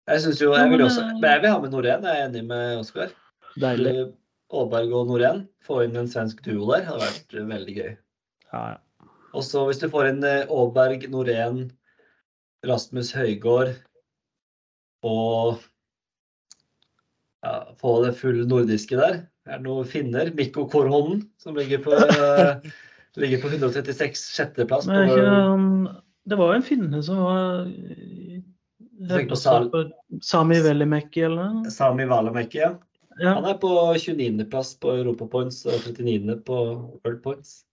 jeg 0.09 0.23
syns 0.23 0.39
jo 0.41 0.53
Jeg 0.57 0.69
vil 0.71 0.81
også 0.81 1.03
men 1.05 1.25
jeg 1.27 1.41
vil 1.43 1.51
ha 1.53 1.57
med 1.61 1.73
Norén, 1.75 2.05
jeg 2.07 2.17
er 2.17 2.27
enig 2.29 2.41
med 2.49 2.79
Oskar. 2.79 3.11
Deilig. 3.61 4.07
Aaberg 4.49 4.93
og 4.97 5.11
Norén, 5.11 5.43
få 5.61 5.83
inn 5.85 5.97
en 5.99 6.09
svensk 6.09 6.39
duo 6.45 6.71
der, 6.71 6.87
hadde 6.87 7.03
vært 7.03 7.35
veldig 7.51 7.75
gøy. 7.75 7.91
Ja, 8.49 8.61
ja. 8.71 9.09
Og 9.37 9.45
så 9.45 9.61
hvis 9.67 9.77
du 9.77 9.85
får 9.93 10.09
inn 10.09 10.25
Aaberg, 10.25 11.05
Norén, 11.13 11.67
Rasmus 12.65 13.11
Høygård 13.13 13.75
og 15.05 15.61
ja, 17.45 17.53
få 17.79 17.93
det 18.05 18.13
full 18.19 18.41
nordiske 18.47 18.97
der. 18.99 19.21
Det 19.45 19.55
Er 19.55 19.61
noen 19.63 19.87
finner? 19.87 20.29
Mikko 20.35 20.67
Korhonen, 20.69 21.23
som 21.41 21.55
ligger 21.57 21.79
på, 21.85 21.95
ligger 23.21 23.41
på 23.41 23.51
136 23.53 24.25
sjetteplass. 24.35 24.87
Men 24.89 25.07
ikke 25.09 25.23
På, 25.23 25.95
det 26.29 26.37
var 26.37 26.51
jo 26.53 26.59
en 26.59 26.67
finne 26.67 26.99
som 27.05 27.21
var 27.23 27.63
eh, 27.65 29.23
på 29.31 29.39
Sal- 29.39 29.71
Sami 30.21 30.59
Velimäki 30.61 31.23
eller 31.25 31.49
noe. 31.55 31.71
Sami 31.73 32.05
Valimekki, 32.09 32.61
ja. 32.65 32.73
Ja, 33.19 33.33
Han 33.35 33.47
er 33.49 33.57
på 33.59 33.67
29.-plass 33.99 34.75
på 34.79 34.93
Europa 34.95 35.25
Points 35.27 35.63
og 35.67 35.73
39. 35.89 36.37
på 36.47 36.59
World 37.03 37.23
Points. 37.23 37.63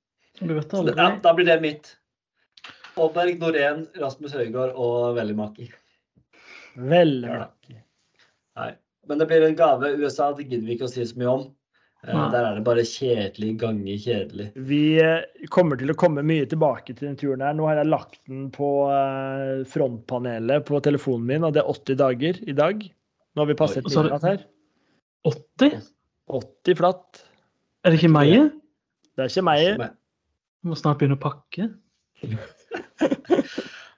du 0.40 0.54
vet 0.56 0.70
Så 0.74 0.82
det, 0.88 0.96
ja, 0.98 1.12
da 1.22 1.34
blir 1.36 1.46
det 1.46 1.60
mitt. 1.62 1.92
Aaberg, 2.96 3.36
Norén, 3.38 3.84
Rasmus 4.00 4.32
Høygård 4.34 4.72
og 4.74 5.14
Vellimaki. 5.18 5.68
Veldig 6.76 7.28
Ja. 7.28 7.46
Nei. 8.56 8.72
Men 9.06 9.20
det 9.20 9.28
blir 9.30 9.44
en 9.46 9.56
gave. 9.56 9.92
USA 10.00 10.32
det 10.34 10.48
gidder 10.48 10.66
vi 10.66 10.76
ikke 10.76 10.88
å 10.88 10.92
si 10.92 11.04
så 11.06 11.18
mye 11.20 11.32
om. 11.32 11.46
Eh, 12.06 12.30
Der 12.32 12.44
er 12.44 12.58
det 12.58 12.64
bare 12.66 12.84
kjedelig 12.86 13.52
ganger 13.60 14.00
kjedelig. 14.02 14.48
Vi 14.68 14.80
eh, 15.02 15.46
kommer 15.54 15.78
til 15.80 15.90
å 15.90 15.98
komme 15.98 16.24
mye 16.26 16.46
tilbake 16.50 16.94
til 16.94 17.08
den 17.08 17.18
turen 17.20 17.44
her. 17.44 17.56
Nå 17.56 17.66
har 17.70 17.80
jeg 17.80 17.90
lagt 17.90 18.20
den 18.28 18.48
på 18.54 18.70
eh, 18.92 19.62
frontpanelet 19.70 20.66
på 20.68 20.80
telefonen 20.84 21.26
min, 21.30 21.46
og 21.46 21.56
det 21.56 21.64
er 21.64 21.72
80 21.72 22.00
dager 22.02 22.42
i 22.46 22.56
dag. 22.56 22.84
Nå 22.86 23.44
har 23.44 23.50
vi 23.50 23.58
passet 23.58 23.86
midnatt 23.88 24.26
her. 24.26 24.44
80? 25.26 25.80
80 26.36 26.78
flatt. 26.78 27.24
Er 27.84 27.94
det 27.94 28.00
ikke 28.00 28.14
meg? 28.14 28.36
Det 29.16 29.26
er 29.26 29.32
ikke 29.32 29.46
meg. 29.46 29.64
Vi 30.62 30.70
må 30.70 30.78
snart 30.78 31.00
begynne 31.00 31.18
å 31.18 31.24
pakke. 31.26 31.70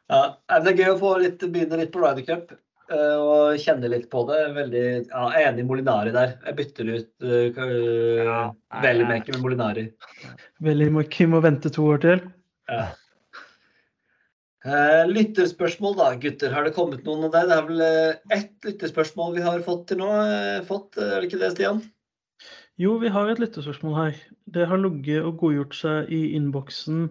Ja, 0.09 0.39
det 0.65 0.71
er 0.71 0.79
gøy 0.79 0.95
å 0.95 1.01
få 1.03 1.09
litt, 1.21 1.43
begynne 1.53 1.77
litt 1.83 1.91
på 1.93 2.01
Ryder 2.01 2.25
Cup 2.25 2.55
og 2.95 3.59
kjenner 3.61 3.93
litt 3.93 4.07
på 4.13 4.23
det. 4.29 4.39
Veldig, 4.57 4.85
ja, 5.11 5.25
jeg 5.35 5.45
er 5.45 5.51
enig 5.51 5.65
i 5.65 5.69
Molinari 5.69 6.15
der. 6.15 6.37
Jeg 6.47 6.59
bytter 6.61 6.93
ut 6.95 7.27
uh, 7.27 7.61
Ja, 8.25 8.39
nei, 8.83 8.95
med 9.03 9.43
Molinari. 9.43 9.85
Velimäki 10.65 11.29
må 11.29 11.43
vente 11.45 11.73
to 11.75 11.85
år 11.93 12.03
til. 12.07 12.25
Ja. 12.71 12.89
Uh, 14.67 15.05
lytterspørsmål 15.07 15.95
da, 16.01 16.09
gutter. 16.21 16.51
Har 16.53 16.67
det 16.67 16.75
kommet 16.77 17.05
noen 17.07 17.29
av 17.29 17.37
deg? 17.37 17.47
Det 17.49 17.57
er 17.57 17.69
vel 17.69 17.85
uh, 17.85 18.35
ett 18.35 18.67
lytterspørsmål 18.67 19.37
vi 19.37 19.45
har 19.45 19.63
fått 19.65 19.87
til 19.93 20.03
nå. 20.03 20.09
Uh, 20.11 20.67
fått, 20.69 20.99
eh, 20.99 21.13
er 21.15 21.23
det 21.23 21.31
ikke 21.31 21.41
det, 21.45 21.53
Stian? 21.55 21.81
Jo, 22.79 22.95
vi 23.03 23.11
har 23.11 23.27
et 23.27 23.41
lyttespørsmål 23.43 23.95
her. 23.97 24.19
Det 24.55 24.67
har 24.71 24.79
ligget 24.79 25.25
og 25.27 25.41
godgjort 25.41 25.75
seg 25.75 26.11
i 26.15 26.21
innboksen 26.39 27.09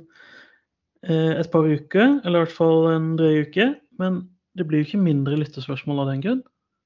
eh, 1.03 1.33
et 1.33 1.49
par 1.51 1.67
uker, 1.67 2.21
eller 2.23 2.37
i 2.37 2.43
hvert 2.45 2.55
fall 2.55 2.87
en 2.93 3.09
drøy 3.19 3.41
uke. 3.47 3.73
Men 3.99 4.21
det 4.57 4.65
blir 4.67 4.81
jo 4.81 4.89
ikke 4.89 5.03
mindre 5.03 5.37
lyttespørsmål 5.39 6.03
av 6.03 6.11
den 6.11 6.23
grunn. 6.23 6.41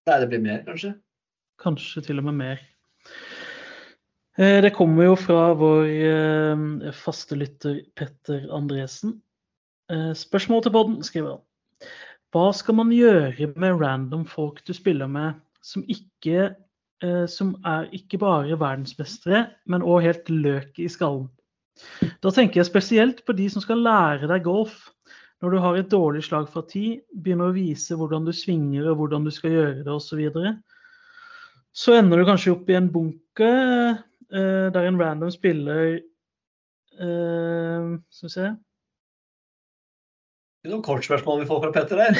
Nei, 0.10 0.18
det 0.22 0.30
blir 0.32 0.42
mer, 0.44 0.62
kanskje. 0.68 0.96
Kanskje 1.62 2.04
til 2.08 2.22
og 2.22 2.28
med 2.30 2.38
mer. 2.40 2.64
Eh, 4.38 4.62
Det 4.64 4.74
kommer 4.74 5.10
jo 5.10 5.18
fra 5.20 5.52
vår 5.58 5.90
eh, 5.92 6.92
faste 6.96 7.38
lytter 7.38 7.82
Petter 7.96 8.48
Andresen. 8.54 9.20
Eh, 9.92 10.12
Spørsmål 10.18 10.64
til 10.64 10.76
podden, 10.76 10.98
skriver 11.04 11.36
han. 11.36 11.92
Hva 12.32 12.48
skal 12.56 12.78
man 12.80 12.94
gjøre 12.96 13.52
med 13.60 13.82
random 13.82 14.26
folk 14.26 14.64
du 14.66 14.74
spiller 14.74 15.10
med, 15.12 15.40
som 15.62 15.84
ikke 15.88 16.52
som 17.34 17.56
er 17.66 17.88
ikke 17.98 18.20
bare 18.22 18.54
verdensmestere, 18.62 19.40
men 19.66 19.82
òg 19.82 20.04
helt 20.06 20.28
løk 20.30 20.76
i 20.78 20.86
skallen? 20.86 21.32
Da 22.22 22.30
tenker 22.30 22.60
jeg 22.62 22.68
spesielt 22.68 23.24
på 23.26 23.34
de 23.34 23.48
som 23.50 23.64
skal 23.64 23.82
lære 23.82 24.30
deg 24.30 24.44
golf. 24.46 24.92
Når 25.42 25.50
du 25.50 25.58
har 25.58 25.78
et 25.78 25.90
dårlig 25.90 26.22
slag 26.26 26.50
fra 26.54 26.62
ti, 26.70 27.00
begynner 27.18 27.50
å 27.50 27.56
vise 27.56 27.98
hvordan 27.98 28.28
du 28.28 28.34
svinger 28.36 28.92
og 28.92 29.00
hvordan 29.00 29.26
du 29.26 29.32
skal 29.34 29.56
gjøre 29.56 29.86
det 29.86 29.90
osv. 29.94 30.12
Så, 30.12 30.20
videre. 30.20 30.54
så 31.74 31.98
ender 31.98 32.22
du 32.22 32.28
kanskje 32.30 32.54
opp 32.54 32.70
i 32.70 32.78
en 32.78 32.92
bunke 32.94 33.50
eh, 33.50 34.68
der 34.76 34.84
en 34.86 35.00
random 35.02 35.32
spiller 35.34 35.96
eh, 35.98 37.88
Skal 38.14 38.28
vi 38.28 38.34
se 38.36 38.52
Det 40.62 40.70
er 40.70 40.76
noen 40.76 40.86
kortspørsmål 40.86 41.42
vi 41.42 41.50
får 41.50 41.64
fra 41.64 41.74
Petter 41.74 42.04
der. 42.04 42.14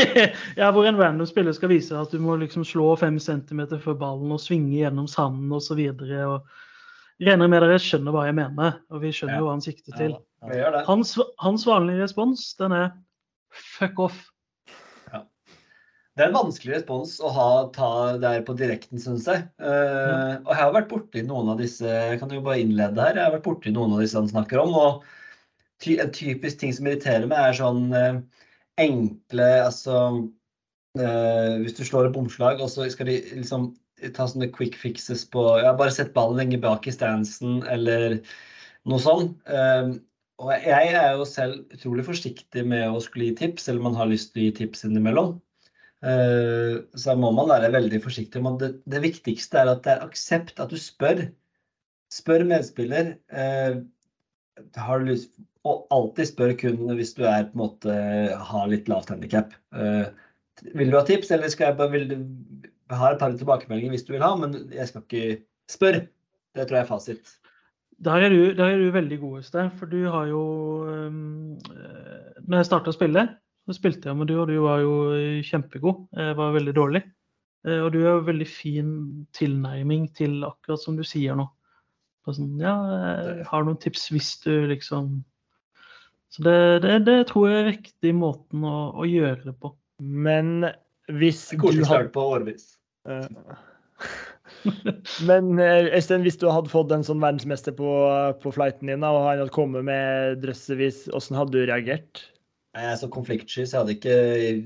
ja, 0.60 0.72
hvor 0.74 0.88
en 0.88 0.98
random 0.98 1.30
spiller 1.30 1.54
skal 1.54 1.70
vise 1.70 1.94
at 1.94 2.10
du 2.10 2.18
må 2.18 2.34
liksom 2.42 2.66
slå 2.66 2.96
fem 2.98 3.20
centimeter 3.22 3.78
før 3.78 4.00
ballen 4.00 4.34
og 4.34 4.42
svinge 4.42 4.80
gjennom 4.80 5.06
sanden 5.06 5.54
osv. 5.54 5.78
Regner 7.22 7.50
med 7.50 7.62
dere 7.62 7.78
skjønner 7.78 8.14
hva 8.14 8.26
jeg 8.26 8.36
mener, 8.36 8.78
og 8.90 9.02
vi 9.04 9.12
skjønner 9.14 9.38
jo 9.38 9.46
hva 9.46 9.56
han 9.56 9.64
sikter 9.64 9.98
til. 9.98 10.14
Hans, 10.88 11.14
hans 11.40 11.66
vanlige 11.68 12.02
respons, 12.02 12.46
den 12.58 12.74
er 12.74 12.88
fuck 13.54 14.00
off. 14.02 14.22
Det 16.14 16.22
er 16.22 16.28
en 16.30 16.36
vanskelig 16.36 16.76
respons 16.76 17.16
å 17.18 17.30
ha, 17.34 17.46
ta 17.74 17.88
der 18.22 18.44
på 18.46 18.54
direkten, 18.58 19.00
syns 19.02 19.26
jeg. 19.26 19.48
Eh, 19.58 20.34
og 20.44 20.50
jeg 20.52 20.60
har 20.60 20.74
vært 20.76 20.92
borti 20.92 21.24
noen 21.26 21.50
av 21.50 21.58
disse 21.58 21.90
Jeg 21.90 22.20
kan 22.20 22.30
jo 22.30 22.42
bare 22.44 22.60
innlede 22.62 23.02
her. 23.02 23.18
Jeg 23.18 23.26
har 23.26 23.34
vært 23.34 23.48
borti 23.48 23.72
noen 23.74 23.96
av 23.96 24.04
disse 24.04 24.20
han 24.20 24.30
snakker 24.30 24.62
om. 24.62 24.76
Og 24.78 25.02
ty, 25.82 25.96
en 25.98 26.12
typisk 26.14 26.60
ting 26.60 26.70
som 26.76 26.86
irriterer 26.86 27.26
meg, 27.26 27.40
er 27.40 27.58
sånn 27.58 27.88
uh, 27.90 28.22
enkle 28.84 29.50
Altså 29.64 29.98
Uh, 30.94 31.58
Hvis 31.64 31.74
du 31.74 31.80
slår 31.82 32.06
et 32.06 32.12
bomslag, 32.14 32.60
og 32.62 32.68
så 32.70 32.84
skal 32.86 33.08
de 33.10 33.16
liksom 33.34 33.72
ta 34.14 34.26
sånne 34.28 34.50
quick 34.54 34.76
fixes 34.78 35.24
på 35.30 35.44
Ja, 35.62 35.74
bare 35.76 35.94
sett 35.94 36.14
ballen 36.16 36.40
lenge 36.42 36.58
bak 36.62 36.88
i 36.88 36.94
stansen, 36.94 37.62
eller 37.70 38.18
noe 38.90 39.00
sånt. 39.02 39.38
Um, 39.48 39.96
og 40.42 40.50
jeg 40.58 40.90
er 40.98 41.14
jo 41.14 41.26
selv 41.28 41.62
utrolig 41.74 42.04
forsiktig 42.08 42.64
med 42.66 42.88
å 42.90 43.00
skulle 43.02 43.30
gi 43.30 43.38
tips, 43.44 43.68
eller 43.68 43.86
man 43.86 43.96
har 43.98 44.10
lyst 44.10 44.32
til 44.32 44.42
å 44.42 44.46
gi 44.48 44.56
tips 44.60 44.84
innimellom. 44.88 45.36
Uh, 46.04 46.82
så 47.00 47.14
må 47.16 47.30
man 47.32 47.48
være 47.52 47.72
veldig 47.72 48.02
forsiktig. 48.04 48.42
Men 48.44 48.58
det, 48.60 48.74
det 48.90 49.04
viktigste 49.06 49.62
er 49.62 49.72
at 49.72 49.84
det 49.86 49.94
er 49.94 50.06
aksept, 50.08 50.58
at 50.60 50.74
du 50.74 50.80
spør. 50.80 51.26
Spør 52.12 52.44
medspiller. 52.50 53.14
Uh, 53.32 53.84
har 54.78 55.00
du 55.00 55.08
lyst 55.10 55.32
Og 55.66 55.86
alltid 55.94 56.28
spør 56.28 56.52
kun 56.60 56.90
hvis 56.94 57.14
du 57.16 57.24
er 57.26 57.48
på 57.48 57.56
en 57.56 57.62
måte 57.62 57.94
har 58.50 58.66
litt 58.70 58.90
lavt 58.90 59.08
handikap. 59.10 59.54
vil 60.76 60.92
du 60.92 60.96
ha 60.98 61.02
tips, 61.08 61.30
eller 61.32 61.48
skal 61.48 61.70
jeg 61.70 61.78
bare 61.78 61.90
vil 61.94 62.04
du, 62.10 62.18
jeg 62.90 63.00
har 63.00 63.14
et 63.14 63.22
par 63.22 63.32
tilbakemeldinger 63.32 63.94
hvis 63.94 64.04
du 64.06 64.12
vil 64.14 64.24
ha, 64.24 64.34
men 64.36 64.56
jeg 64.72 64.88
skal 64.90 65.04
ikke 65.06 65.40
spørre. 65.70 66.04
Det 66.54 66.68
tror 66.68 66.78
jeg 66.78 66.84
er 66.84 66.90
fasit. 66.90 67.32
Der 68.04 68.26
er 68.26 68.28
du, 68.28 68.52
der 68.56 68.64
er 68.64 68.78
du 68.78 68.90
veldig 68.90 69.18
god, 69.20 69.38
Øystein. 69.38 69.70
For 69.78 69.86
du 69.86 70.04
har 70.10 70.26
jo 70.26 70.42
um, 70.90 71.52
eh, 71.70 72.40
Når 72.44 72.58
jeg 72.58 72.68
starta 72.68 72.90
å 72.90 72.96
spille, 72.96 73.26
så 73.64 73.76
spilte 73.76 74.10
jeg 74.10 74.18
med 74.18 74.28
du, 74.28 74.36
og 74.42 74.48
du 74.50 74.58
var 74.62 74.82
jo 74.82 74.94
eh, 75.16 75.42
kjempegod. 75.46 76.06
Jeg 76.12 76.36
var 76.36 76.56
veldig 76.56 76.74
dårlig. 76.76 77.02
Eh, 77.66 77.80
Og 77.80 77.92
du 77.94 78.02
har 78.02 78.18
jo 78.18 78.26
veldig 78.28 78.48
fin 78.50 78.90
tilnærming 79.32 80.10
til 80.16 80.42
akkurat 80.44 80.82
som 80.82 80.98
du 80.98 81.04
sier 81.06 81.38
nå. 81.38 81.48
Sånn, 82.24 82.54
ja, 82.60 82.72
jeg 83.20 83.48
har 83.50 83.64
noen 83.64 83.80
tips 83.80 84.06
hvis 84.08 84.30
du 84.40 84.64
liksom 84.70 85.18
Så 86.32 86.42
det, 86.42 86.80
det, 86.80 86.94
det 87.04 87.18
tror 87.28 87.50
jeg 87.50 87.58
er 87.58 87.68
riktig 87.68 88.14
måten 88.16 88.64
å, 88.64 88.94
å 88.96 89.04
gjøre 89.06 89.44
det 89.44 89.52
på. 89.60 89.74
Men 90.00 90.64
hvis 91.12 91.46
du 91.52 91.58
Koselig 91.60 91.88
hadde 91.88 92.12
på 92.14 92.24
årevis. 92.34 92.74
Eh, 93.08 93.26
Men 95.28 95.58
eh, 95.60 95.90
Øystein, 95.96 96.24
hvis 96.24 96.38
du 96.40 96.46
hadde 96.48 96.72
fått 96.72 96.92
en 96.94 97.04
sånn 97.04 97.22
verdensmester 97.22 97.74
på, 97.76 97.90
på 98.40 98.52
flighten 98.54 98.88
din, 98.90 99.04
og 99.04 99.26
han 99.26 99.42
hadde 99.42 99.54
kommet 99.54 99.84
med 99.86 100.40
drøssevis, 100.44 101.04
hvordan 101.12 101.40
hadde 101.42 101.56
du 101.56 101.68
reagert? 101.68 102.24
Jeg 102.74 102.90
er 102.90 102.96
så 102.98 103.10
konfliktsky, 103.12 103.62
så 103.62 103.76
jeg 103.76 103.82
hadde 103.82 103.94
ikke 103.98 104.16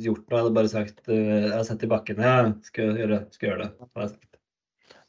gjort 0.07 0.23
noe. 0.23 0.39
Jeg 0.39 0.45
hadde 0.47 0.57
bare 0.57 0.73
sagt 0.73 1.11
eh, 1.13 1.35
Jeg 1.51 1.57
har 1.57 1.67
sett 1.69 1.85
i 1.85 1.91
bakken. 1.91 2.23
Ja, 2.25 2.39
skal 2.65 2.97
gjøre, 2.97 3.21
skal 3.35 3.51
gjøre 3.51 3.67
det. 3.67 3.91
jeg 4.01 4.15
sagt. 4.15 4.41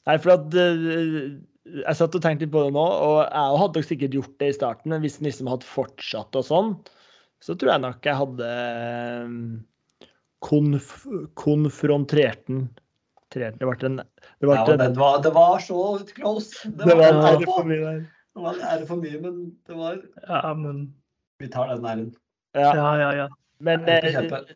Nei, 0.10 0.16
for 0.18 0.34
at 0.34 0.56
Jeg 0.58 1.96
satt 2.00 2.16
og 2.18 2.24
tenkte 2.24 2.48
litt 2.48 2.54
på 2.56 2.66
det 2.66 2.74
nå, 2.74 2.84
og 2.84 3.18
jeg 3.22 3.60
hadde 3.62 3.80
nok 3.80 3.88
sikkert 3.88 4.16
gjort 4.18 4.36
det 4.42 4.50
i 4.50 4.58
starten, 4.58 4.92
men 4.92 5.04
hvis 5.06 5.20
den 5.20 5.30
liksom 5.30 5.52
hadde 5.52 5.70
fortsatt 5.70 6.40
og 6.40 6.48
sånn, 6.48 6.72
så 7.46 7.56
tror 7.56 7.76
jeg 7.76 7.84
nok 7.86 8.08
jeg 8.10 8.20
hadde 8.20 8.48
konf 10.46 10.94
konfrontert 11.40 12.46
den. 12.48 12.70
Det 13.34 13.52
ble 13.62 13.76
en 13.86 14.00
Det 14.02 14.48
ble 14.48 14.56
Ja, 14.56 14.64
en, 14.66 14.80
det, 14.82 14.94
var, 14.98 15.20
det 15.22 15.34
var 15.36 15.60
så 15.62 15.82
close. 16.16 16.56
Det 16.66 16.86
det 16.86 16.96
var, 16.96 17.04
var 17.04 17.12
en 17.12 17.20
det 17.20 17.34
ære 17.34 17.50
for 17.52 17.68
mye 17.70 17.84
der. 17.84 18.00
det 18.08 18.46
var 18.46 18.56
en 18.56 18.66
ære 18.72 18.88
for 18.90 19.04
mye, 19.04 19.20
men 19.26 19.36
det 19.68 19.78
var 19.78 20.00
Ja, 20.26 20.54
men 20.58 20.80
Vi 21.40 21.52
tar 21.54 21.70
den 21.76 21.86
æren. 21.86 22.10
Ja, 22.58 22.74
Ja, 22.76 22.90
ja, 22.98 23.12
ja. 23.24 23.28
men 23.60 23.86
eh. 23.90 24.56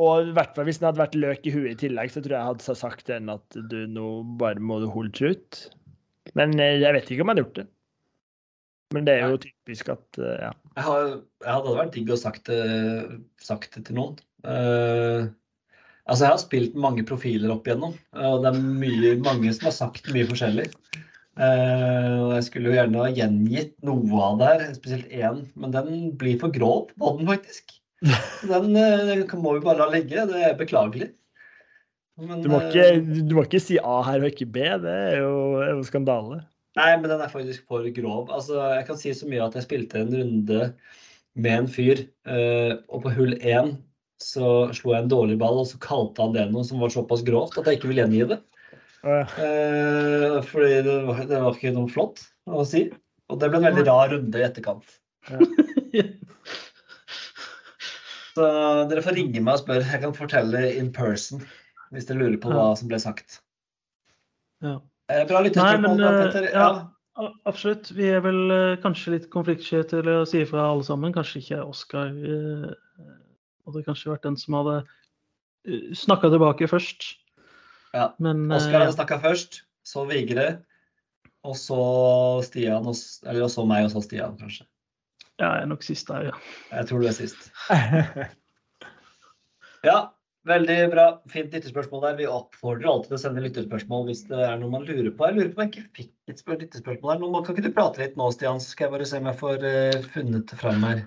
Og 0.00 0.28
i 0.30 0.32
hvert 0.32 0.54
fall 0.56 0.64
hvis 0.64 0.78
den 0.80 0.88
hadde 0.88 1.02
vært 1.02 1.18
løk 1.18 1.46
i 1.46 1.52
huet 1.52 1.74
i 1.74 1.80
tillegg, 1.82 2.12
så 2.12 2.22
tror 2.22 2.32
jeg 2.32 2.40
jeg 2.40 2.50
hadde 2.52 2.76
sagt 2.80 3.06
den 3.10 3.28
at 3.28 3.58
du 3.68 3.82
nå 3.90 4.22
bare 4.40 4.62
må 4.62 4.78
du 4.80 4.86
holde 4.88 5.34
ut. 5.34 5.58
Men 6.38 6.54
eh, 6.60 6.78
jeg 6.80 6.94
vet 6.96 7.10
ikke 7.10 7.26
om 7.26 7.32
jeg 7.32 7.34
hadde 7.34 7.44
gjort 7.44 7.58
det. 7.60 7.66
Men 8.92 9.08
det 9.08 9.14
er 9.18 9.32
jo 9.32 9.40
typisk 9.42 9.90
at 9.92 10.20
eh, 10.20 10.38
ja. 10.46 10.52
Jeg, 10.76 10.84
har, 10.86 11.08
jeg 11.44 11.56
hadde 11.56 11.76
vært 11.76 11.94
digg 11.96 12.12
å 12.12 12.18
sagt 12.20 12.48
det, 12.48 12.62
sagt 13.40 13.76
det 13.76 13.84
til 13.88 13.98
noen. 13.98 14.16
Eh, 14.42 15.28
altså, 16.06 16.24
jeg 16.24 16.32
har 16.32 16.42
spilt 16.42 16.78
mange 16.78 17.04
profiler 17.06 17.52
opp 17.54 17.68
igjennom, 17.68 17.94
og 18.18 18.42
det 18.42 18.52
er 18.52 18.60
mye, 18.82 19.14
mange 19.22 19.54
som 19.54 19.68
har 19.70 19.76
sagt 19.76 20.10
mye 20.14 20.28
forskjellig. 20.28 20.68
Uh, 21.32 22.26
og 22.26 22.30
jeg 22.36 22.44
skulle 22.44 22.68
jo 22.68 22.74
gjerne 22.76 22.98
ha 23.00 23.12
gjengitt 23.16 23.70
noe 23.88 24.18
av 24.20 24.34
det 24.36 24.48
her, 24.50 24.64
spesielt 24.76 25.14
én, 25.16 25.38
men 25.56 25.72
den 25.72 26.10
blir 26.20 26.36
for 26.42 26.52
grov 26.52 26.90
på 26.92 27.14
den, 27.16 27.30
faktisk. 27.30 27.78
Den 28.50 28.76
eh, 28.76 29.22
må 29.38 29.54
vi 29.56 29.62
bare 29.64 29.78
la 29.78 29.86
ligge. 29.94 30.26
Det 30.28 30.40
er 30.42 30.58
beklagelig. 30.58 31.12
Men, 32.20 32.42
Du 32.44 32.50
må, 32.52 32.58
ikke, 32.66 33.00
du 33.00 33.32
må 33.38 33.46
ikke 33.46 33.62
si 33.62 33.78
A 33.78 34.00
her 34.04 34.20
og 34.20 34.28
ikke 34.28 34.48
B. 34.52 34.66
Det 34.82 34.96
er 35.14 35.22
jo, 35.22 35.36
er 35.62 35.70
jo 35.70 35.86
skandale. 35.86 36.42
Nei, 36.76 36.90
men 36.98 37.08
den 37.08 37.22
er 37.22 37.32
faktisk 37.32 37.64
for 37.70 37.86
grov. 37.96 38.26
Altså, 38.34 38.58
jeg 38.74 38.84
kan 38.90 38.98
si 39.00 39.14
så 39.16 39.28
mye 39.30 39.46
at 39.46 39.56
jeg 39.56 39.68
spilte 39.68 40.02
en 40.02 40.12
runde 40.18 40.68
med 41.32 41.54
en 41.54 41.70
fyr, 41.70 42.02
og 42.90 43.06
på 43.06 43.14
hull 43.16 43.38
én 43.38 43.76
så 44.22 44.48
slo 44.76 44.94
jeg 44.94 45.04
en 45.04 45.12
dårlig 45.12 45.36
ball, 45.40 45.58
og 45.62 45.68
så 45.68 45.80
kalte 45.82 46.22
han 46.24 46.34
det 46.36 46.46
noe 46.52 46.64
som 46.66 46.82
var 46.82 46.92
såpass 46.94 47.24
grovt 47.26 47.58
at 47.60 47.68
jeg 47.68 47.80
ikke 47.80 47.90
vil 47.90 48.02
gjengi 48.02 48.24
det. 48.32 48.40
Ja. 49.02 49.22
Eh, 49.26 50.36
fordi 50.46 50.82
det 50.86 50.96
var, 51.08 51.24
det 51.26 51.40
var 51.42 51.56
ikke 51.56 51.74
noe 51.74 51.90
flott 51.90 52.22
å 52.46 52.64
si. 52.68 52.86
Og 53.32 53.40
det 53.40 53.48
ble 53.50 53.58
en 53.60 53.68
veldig 53.70 53.86
rar 53.88 54.12
runde 54.12 54.38
i 54.38 54.46
etterkant. 54.46 54.86
Så 58.32 58.46
dere 58.88 59.02
får 59.04 59.16
ringe 59.18 59.42
meg 59.44 59.58
og 59.58 59.62
spørre. 59.64 59.84
Jeg 59.84 60.00
kan 60.04 60.14
fortelle 60.16 60.60
in 60.78 60.88
person 60.94 61.42
hvis 61.92 62.06
dere 62.08 62.22
lurer 62.22 62.38
på 62.40 62.48
hva 62.52 62.70
som 62.78 62.88
ble 62.88 62.98
sagt. 63.02 63.42
Ja. 64.64 64.78
Eh, 65.12 65.26
Bra 65.28 65.42
men, 65.42 66.00
eh, 66.00 66.18
Petter. 66.22 66.48
ja. 66.54 66.68
Ja. 67.12 67.28
Absolutt. 67.44 67.90
Vi 67.92 68.06
er 68.08 68.22
vel 68.24 68.50
eh, 68.54 68.78
kanskje 68.80 69.18
litt 69.18 69.26
konfliktsky 69.34 69.82
til 69.90 70.08
å 70.08 70.22
si 70.28 70.40
ifra 70.40 70.64
alle 70.70 70.86
sammen. 70.86 71.12
Kanskje 71.12 71.42
ikke 71.42 71.60
Oskar 71.66 72.08
hadde 73.68 73.84
kanskje 73.86 74.12
vært 74.12 74.26
den 74.26 74.38
som 74.40 74.58
hadde 74.60 74.76
uh, 74.82 75.88
snakka 75.96 76.32
tilbake 76.32 76.68
først. 76.70 77.08
Ja. 77.92 78.10
Men 78.22 78.46
eh, 78.48 78.58
Oskar 78.58 78.84
hadde 78.86 78.96
snakka 78.96 79.20
først, 79.22 79.62
så 79.86 80.06
Vigre, 80.08 80.50
og 81.44 81.58
så 81.58 81.80
Stian, 82.46 82.86
og, 82.88 82.96
eller 83.28 83.50
så 83.52 83.66
meg, 83.68 83.88
og 83.88 83.94
så 83.94 84.04
Stian, 84.04 84.38
kanskje. 84.40 84.68
ja, 85.40 85.48
jeg 85.58 85.66
er 85.66 85.72
nok 85.72 85.84
sist 85.84 86.08
der, 86.08 86.30
ja. 86.30 86.38
Jeg 86.70 86.88
tror 86.88 87.02
du 87.02 87.10
er 87.10 87.18
sist. 87.18 87.50
Ja, 89.82 90.12
veldig 90.46 90.76
bra. 90.92 91.06
Fint 91.30 91.54
lytterspørsmål 91.54 92.04
der. 92.06 92.18
Vi 92.20 92.26
oppfordrer 92.30 92.90
alltid 92.90 93.10
til 93.10 93.18
å 93.18 93.22
sende 93.24 93.42
lyttespørsmål 93.42 94.04
hvis 94.10 94.24
det 94.28 94.42
er 94.46 94.60
noe 94.60 94.70
man 94.70 94.86
lurer 94.86 95.10
på. 95.10 95.26
Jeg 95.26 95.38
lurer 95.38 95.50
på 95.50 95.58
om 95.58 95.64
jeg 95.64 95.72
ikke 95.72 95.96
fikk 95.98 96.12
et 96.30 96.44
lytterspørsmål 96.62 97.16
der. 97.16 97.24
her. 97.24 97.46
Kan 97.46 97.56
ikke 97.56 97.66
du 97.66 97.74
prate 97.78 98.02
litt 98.04 98.14
nå, 98.20 98.28
Stian? 98.34 98.62
Så 98.62 98.76
skal 98.76 98.86
jeg 98.88 98.94
bare 98.94 99.08
se 99.10 99.18
om 99.18 99.26
jeg 99.30 99.40
får 99.40 99.66
eh, 99.72 99.98
funnet 100.14 100.52
det 100.52 100.60
fram 100.60 100.86
her. 100.86 101.02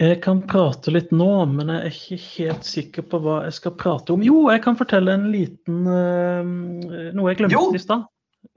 Jeg 0.00 0.18
kan 0.24 0.40
prate 0.50 0.90
litt 0.90 1.12
nå, 1.14 1.28
men 1.52 1.70
jeg 1.70 1.82
er 1.86 1.92
ikke 1.92 2.16
helt 2.24 2.66
sikker 2.66 3.04
på 3.06 3.20
hva 3.22 3.36
jeg 3.44 3.54
skal 3.60 3.76
prate 3.78 4.10
om. 4.16 4.24
Jo, 4.26 4.48
jeg 4.50 4.64
kan 4.64 4.78
fortelle 4.78 5.14
en 5.14 5.28
liten 5.30 5.84
uh, 5.86 7.12
Noe 7.14 7.30
jeg 7.30 7.38
glemte 7.44 7.78
i 7.78 7.82
stad. 7.82 8.08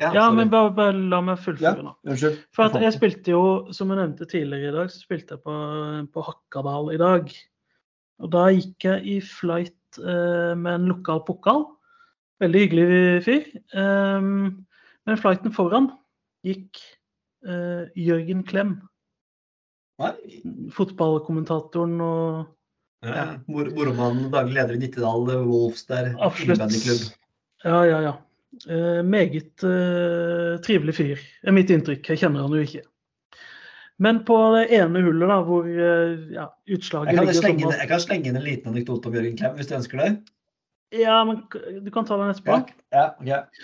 Ja, 0.02 0.10
ja 0.16 0.24
men 0.34 0.50
bare, 0.52 0.72
bare 0.76 0.98
la 0.98 1.22
meg 1.24 1.40
fullføre 1.42 1.86
nå. 1.86 1.94
Unnskyld. 2.10 2.42
For 2.58 2.82
jeg 2.82 2.96
spilte 2.98 3.36
jo, 3.36 3.44
som 3.74 3.94
jeg 3.94 4.02
nevnte 4.02 4.28
tidligere 4.30 4.74
i 4.74 4.76
dag, 4.80 4.92
så 4.92 5.06
spilte 5.06 5.38
jeg 5.38 5.44
på, 5.46 5.56
på 6.14 6.26
Hakkadal 6.26 6.92
i 6.96 7.00
dag. 7.02 7.32
Og 8.18 8.34
da 8.34 8.48
gikk 8.52 8.90
jeg 8.90 9.06
i 9.06 9.18
flight 9.22 10.02
uh, 10.02 10.58
med 10.58 10.74
en 10.74 10.90
lokal 10.90 11.22
pokal. 11.28 11.68
Veldig 12.42 12.66
hyggelig 12.66 13.24
fyr. 13.26 13.46
Um, 13.78 14.66
men 15.08 15.22
flighten 15.22 15.54
foran 15.54 15.92
gikk 16.46 16.82
uh, 17.48 17.86
Jørgen 17.98 18.44
Klem, 18.46 18.78
Nei. 19.98 20.14
fotballkommentatoren 20.76 21.98
og 22.06 22.46
Ja. 23.06 23.38
Mor 23.48 23.70
Moromannen, 23.78 24.32
daglig 24.34 24.56
leder 24.58 24.74
i 24.74 24.82
Nittedal 24.82 25.28
Wolves 25.46 25.86
der. 25.86 26.16
Absolutt. 26.20 27.14
Ja, 27.64 27.84
ja, 27.86 28.00
ja. 28.02 28.14
Eh, 28.66 29.04
meget 29.06 29.64
eh, 29.64 30.58
trivelig 30.66 30.96
fyr, 30.98 31.20
er 31.44 31.54
mitt 31.54 31.70
inntrykk. 31.74 32.10
Jeg 32.10 32.24
kjenner 32.24 32.46
han 32.46 32.56
jo 32.56 32.64
ikke. 32.64 32.82
Men 34.02 34.24
på 34.26 34.38
det 34.56 34.68
ene 34.78 35.02
hullet, 35.06 35.30
da, 35.30 35.38
hvor 35.46 35.68
eh, 35.68 36.26
ja, 36.34 36.48
utslaget 36.74 37.18
ligger 37.18 37.38
sånn 37.38 37.62
at 37.70 37.84
jeg 37.84 37.92
kan 37.92 38.02
slenge 38.02 38.32
inn 38.32 38.40
en 38.40 38.46
liten 38.46 38.74
anekdote 38.74 39.10
om 39.10 39.18
Jørgen 39.18 39.38
Klem, 39.40 39.56
hvis 39.58 39.70
du 39.70 39.76
ønsker 39.78 40.02
det. 40.02 40.10
Ja, 40.96 41.20
men 41.28 41.44
du 41.84 41.92
kan 41.94 42.08
ta 42.08 42.18
den 42.22 42.32
etterpå. 42.32 42.62
Ja, 42.96 43.12
ja, 43.26 43.44
ok. 43.46 43.62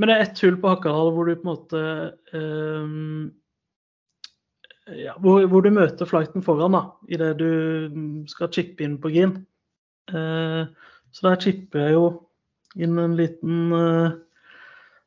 Men 0.00 0.10
det 0.10 0.14
er 0.16 0.24
ett 0.26 0.40
hull 0.42 0.56
på 0.58 0.72
Hakkadal 0.72 1.12
hvor 1.14 1.28
du 1.28 1.36
på 1.38 1.44
en 1.44 1.52
måte 1.52 1.82
ehm, 2.34 3.18
ja, 4.92 5.14
hvor, 5.22 5.46
hvor 5.48 5.64
du 5.64 5.70
møter 5.72 6.08
flighten 6.08 6.44
foran 6.44 6.76
da, 6.76 6.82
idet 7.08 7.38
du 7.40 8.24
skal 8.28 8.52
chippe 8.52 8.84
inn 8.84 8.98
på 9.00 9.12
green. 9.14 9.38
Eh, 10.12 10.66
så 11.14 11.28
der 11.28 11.40
chipper 11.40 11.86
jeg 11.86 11.96
jo 11.96 12.04
inn 12.74 12.98
en 13.00 13.14
liten 13.16 13.72
eh, 13.72 14.16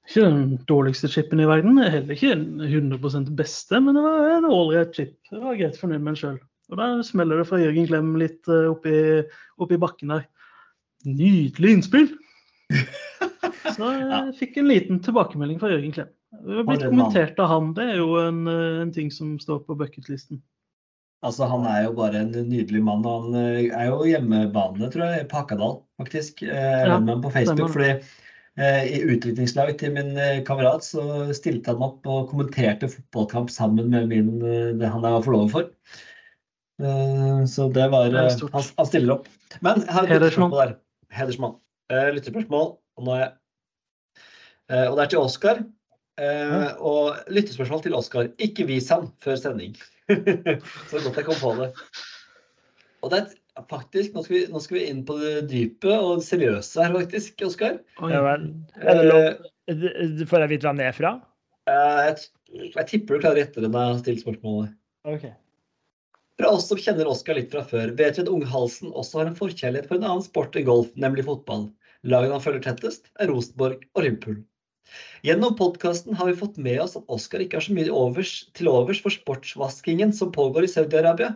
Ikke 0.07 0.23
den 0.23 0.57
dårligste 0.69 1.09
chipen 1.11 1.41
i 1.43 1.49
verden, 1.49 1.77
heller 1.83 2.15
ikke 2.15 2.31
den 2.33 2.61
100% 2.63 3.33
beste, 3.37 3.81
men 3.83 3.97
det 3.97 4.05
var 4.05 4.37
en 4.37 4.47
ålreit 4.49 4.95
chip. 4.95 5.17
Det 5.29 5.41
var 5.43 5.59
greit 5.59 5.77
fornøyd 5.77 5.99
med 5.99 6.13
en 6.15 6.21
sjøl. 6.21 6.37
Og 6.71 6.79
der 6.79 7.01
smeller 7.05 7.41
det 7.41 7.47
fra 7.49 7.59
Jørgen 7.59 7.89
Klem 7.89 8.13
litt 8.19 8.47
eh, 8.51 8.69
oppi, 8.71 8.95
oppi 9.59 9.79
bakken 9.83 10.15
der. 10.15 10.25
Nydelig 11.05 11.75
innspill! 11.75 12.09
Så 13.77 13.91
jeg 13.93 14.37
fikk 14.39 14.57
en 14.57 14.71
liten 14.71 15.03
tilbakemelding 15.03 15.59
fra 15.61 15.69
Jørgen 15.75 15.93
Klem. 15.93 16.13
Det 16.35 16.57
har 16.59 16.67
blitt 16.67 16.83
kommentert 16.83 17.39
av 17.39 17.47
han. 17.53 17.73
Det 17.77 17.85
er 17.93 17.97
jo 18.01 18.15
en, 18.19 18.41
eh, 18.51 18.81
en 18.83 18.91
ting 18.93 19.09
som 19.13 19.37
står 19.39 19.61
på 19.67 19.77
bucketlisten. 19.79 20.41
Altså, 21.25 21.47
han 21.49 21.63
er 21.65 21.85
jo 21.87 21.93
bare 21.97 22.19
en 22.21 22.31
nydelig 22.49 22.81
mann. 22.83 23.05
og 23.07 23.23
Han 23.31 23.35
eh, 23.39 23.71
er 23.73 23.87
jo 23.89 24.03
hjemmebane, 24.05 24.89
tror 24.93 25.05
jeg, 25.15 25.27
på 25.31 25.39
Hakadal, 25.39 25.77
faktisk. 26.01 26.43
Eh, 26.43 26.51
Jeg 26.53 26.87
Ja, 26.91 26.99
med 26.99 27.23
på 27.23 27.31
Facebook. 27.31 27.71
fordi 27.71 28.03
eh, 28.57 28.83
i 28.97 28.99
utviklingslag 29.15 29.77
til 29.79 29.93
min 29.93 30.13
kamerat 30.45 30.83
så 30.83 31.33
stilte 31.33 31.73
han 31.73 31.81
opp 31.81 32.05
og 32.05 32.29
kommenterte 32.29 32.89
fotballkamp 32.91 33.49
sammen 33.49 33.89
med 33.89 34.07
min, 34.09 34.39
det 34.41 34.91
han 34.91 35.01
jeg 35.01 35.15
var 35.15 35.23
forlover 35.25 35.49
for. 35.49 35.71
Eh, 36.81 37.45
Så 37.45 37.71
det 37.73 37.89
var 37.91 38.09
Det 38.11 38.19
er 38.19 38.51
han, 38.53 38.63
han 38.77 38.85
stiller 38.85 39.13
opp. 39.15 39.27
Men 39.61 39.81
jeg 39.81 39.93
har 39.93 40.03
et 40.03 40.09
Hedersmann. 40.09 40.51
der. 40.51 40.75
Hedersmann. 41.09 41.55
Eh, 41.89 42.11
Lyttespørsmål. 42.13 42.77
Og, 42.97 43.03
nå 43.05 43.15
er 43.15 43.23
jeg, 43.23 43.31
og 44.89 44.97
det 44.97 45.03
er 45.05 45.09
til 45.09 45.19
Oskar. 45.23 45.63
Eh, 46.17 46.69
og 46.81 47.17
lyttespørsmål 47.29 47.83
til 47.85 47.97
Oskar. 47.97 48.29
Ikke 48.41 48.65
vis 48.69 48.89
han 48.93 49.11
før 49.23 49.37
sending. 49.39 49.75
Så 50.89 51.01
godt 51.03 51.19
jeg 51.19 51.27
kom 51.27 51.39
på 51.41 51.53
det. 51.59 51.71
Og 53.05 53.13
det 53.13 53.21
er 53.21 53.65
faktisk, 53.69 54.15
nå 54.15 54.23
skal, 54.25 54.35
vi, 54.35 54.43
nå 54.49 54.61
skal 54.63 54.79
vi 54.79 54.85
inn 54.89 55.03
på 55.05 55.17
det 55.21 55.33
dype 55.51 55.93
og 55.93 56.19
det 56.21 56.27
seriøse 56.27 56.81
her, 56.81 56.95
faktisk, 56.97 57.45
Oskar. 57.45 57.79
Ja 58.01 58.23
vel. 58.25 58.49
Det 58.81 58.97
lov? 59.05 59.27
Eh, 59.69 60.25
Får 60.29 60.45
jeg 60.45 60.53
vite 60.55 60.69
hvem 60.69 60.81
det 60.81 60.89
er 60.89 60.97
fra? 60.97 61.13
Eh, 61.69 62.01
jeg, 62.07 62.71
jeg 62.73 62.89
tipper 62.93 63.17
du 63.17 63.25
klarer 63.25 63.41
å 63.41 63.43
gjette 63.43 63.63
det 63.63 63.69
når 63.69 63.83
jeg 63.83 63.93
har 63.93 64.01
stilt 64.01 64.25
spørsmålet. 64.25 64.73
Okay. 65.07 65.35
Fra 66.37 66.51
oss 66.53 66.67
som 66.69 66.81
kjenner 66.81 67.09
Oskar 67.09 67.37
litt 67.37 67.53
fra 67.53 67.63
før, 67.65 67.93
vet 67.97 68.17
vi 68.17 68.25
at 68.25 68.29
Unghalsen 68.29 68.93
også 68.93 69.21
har 69.21 69.29
en 69.29 69.37
forkjærlighet 69.37 69.89
for 69.89 69.97
en 69.97 70.05
annen 70.05 70.25
sport 70.25 70.57
enn 70.57 70.67
golf, 70.67 70.89
nemlig 70.97 71.25
fotball. 71.25 71.67
Lagene 72.05 72.37
han 72.37 72.43
følger 72.43 72.65
tettest, 72.65 73.09
er 73.21 73.29
Rosenborg 73.31 73.81
og 73.93 74.05
Liverpool. 74.05 74.37
Gjennom 75.25 75.55
podkasten 75.57 76.15
har 76.17 76.29
vi 76.29 76.37
fått 76.39 76.57
med 76.61 76.81
oss 76.83 76.95
at 76.99 77.09
Oskar 77.11 77.43
ikke 77.43 77.59
har 77.59 77.65
så 77.65 77.75
mye 77.75 77.93
overs, 77.93 78.33
til 78.57 78.69
overs 78.71 79.01
for 79.03 79.13
sportsvaskingen 79.13 80.13
som 80.15 80.31
pågår 80.35 80.67
i 80.67 80.71
Saudi-Arabia. 80.71 81.33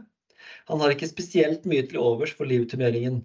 Han 0.69 0.81
har 0.83 0.93
ikke 0.93 1.09
spesielt 1.09 1.65
mye 1.69 1.83
til 1.89 2.01
overs 2.01 2.33
for 2.37 2.49
livturneringen. 2.49 3.21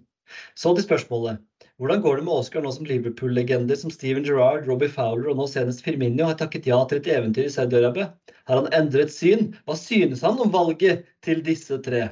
Så 0.59 0.73
til 0.75 0.83
spørsmålet. 0.83 1.39
Hvordan 1.77 2.01
går 2.01 2.17
det 2.17 2.23
med 2.25 2.33
Oskar 2.33 2.63
nå 2.65 2.71
som 2.73 2.87
Liverpool-legender 2.89 3.77
som 3.77 3.91
Steven 3.93 4.25
Gerrard, 4.25 4.65
Robbie 4.67 4.89
Fowler 4.89 5.29
og 5.29 5.37
nå 5.37 5.45
senest 5.51 5.83
Firmino 5.85 6.25
har 6.25 6.39
takket 6.39 6.65
ja 6.67 6.79
til 6.89 6.99
et 6.99 7.09
eventyr 7.13 7.45
i 7.45 7.53
Saudi-Arabia? 7.53 8.09
Har 8.49 8.63
han 8.63 8.71
endret 8.73 9.13
syn? 9.13 9.51
Hva 9.67 9.77
synes 9.77 10.23
han 10.25 10.41
om 10.41 10.53
valget 10.53 11.05
til 11.25 11.43
disse 11.45 11.77
tre? 11.85 12.07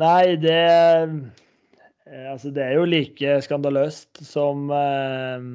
Nei, 0.00 0.36
det 0.40 0.60
Altså, 2.12 2.50
det 2.52 2.64
er 2.64 2.74
jo 2.76 2.88
like 2.88 3.38
skandaløst 3.46 4.20
som 4.26 4.68
eh, 4.76 5.46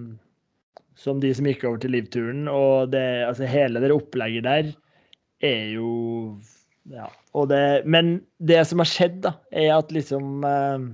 som 0.97 1.21
de 1.21 1.31
som 1.38 1.47
gikk 1.47 1.65
over 1.67 1.81
til 1.81 1.93
livturen. 1.93 2.47
Og 2.51 2.91
det, 2.93 3.05
altså, 3.27 3.47
hele 3.49 3.81
det 3.84 3.93
opplegget 3.95 4.47
der 4.47 4.71
er 5.45 5.73
jo 5.77 5.89
Ja. 6.88 7.09
Det, 7.47 7.85
men 7.85 8.21
det 8.39 8.63
som 8.65 8.79
har 8.81 8.89
skjedd, 8.89 9.19
da, 9.25 9.35
er 9.51 9.75
at 9.75 9.91
liksom 9.93 10.43
eh, 10.47 10.88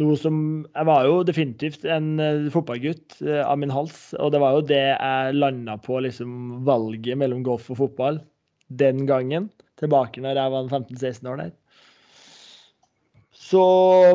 Noe 0.00 0.16
som 0.16 0.36
Jeg 0.70 0.86
var 0.86 1.04
jo 1.04 1.16
definitivt 1.26 1.84
en 1.84 2.20
eh, 2.22 2.46
fotballgutt 2.54 3.18
eh, 3.26 3.42
av 3.42 3.58
min 3.58 3.74
hals, 3.74 4.14
og 4.16 4.30
det 4.32 4.40
var 4.40 4.56
jo 4.56 4.68
det 4.70 4.84
jeg 4.94 5.34
landa 5.34 5.76
på, 5.76 5.98
liksom 6.06 6.62
valget 6.64 7.18
mellom 7.18 7.42
golf 7.44 7.68
og 7.74 7.82
fotball 7.82 8.22
den 8.70 9.04
gangen. 9.10 9.50
Tilbake 9.82 10.22
når 10.22 10.38
jeg 10.38 10.54
var 10.54 10.70
15-16 10.70 11.28
år 11.28 11.42
der. 11.42 11.52
Så, 13.50 13.62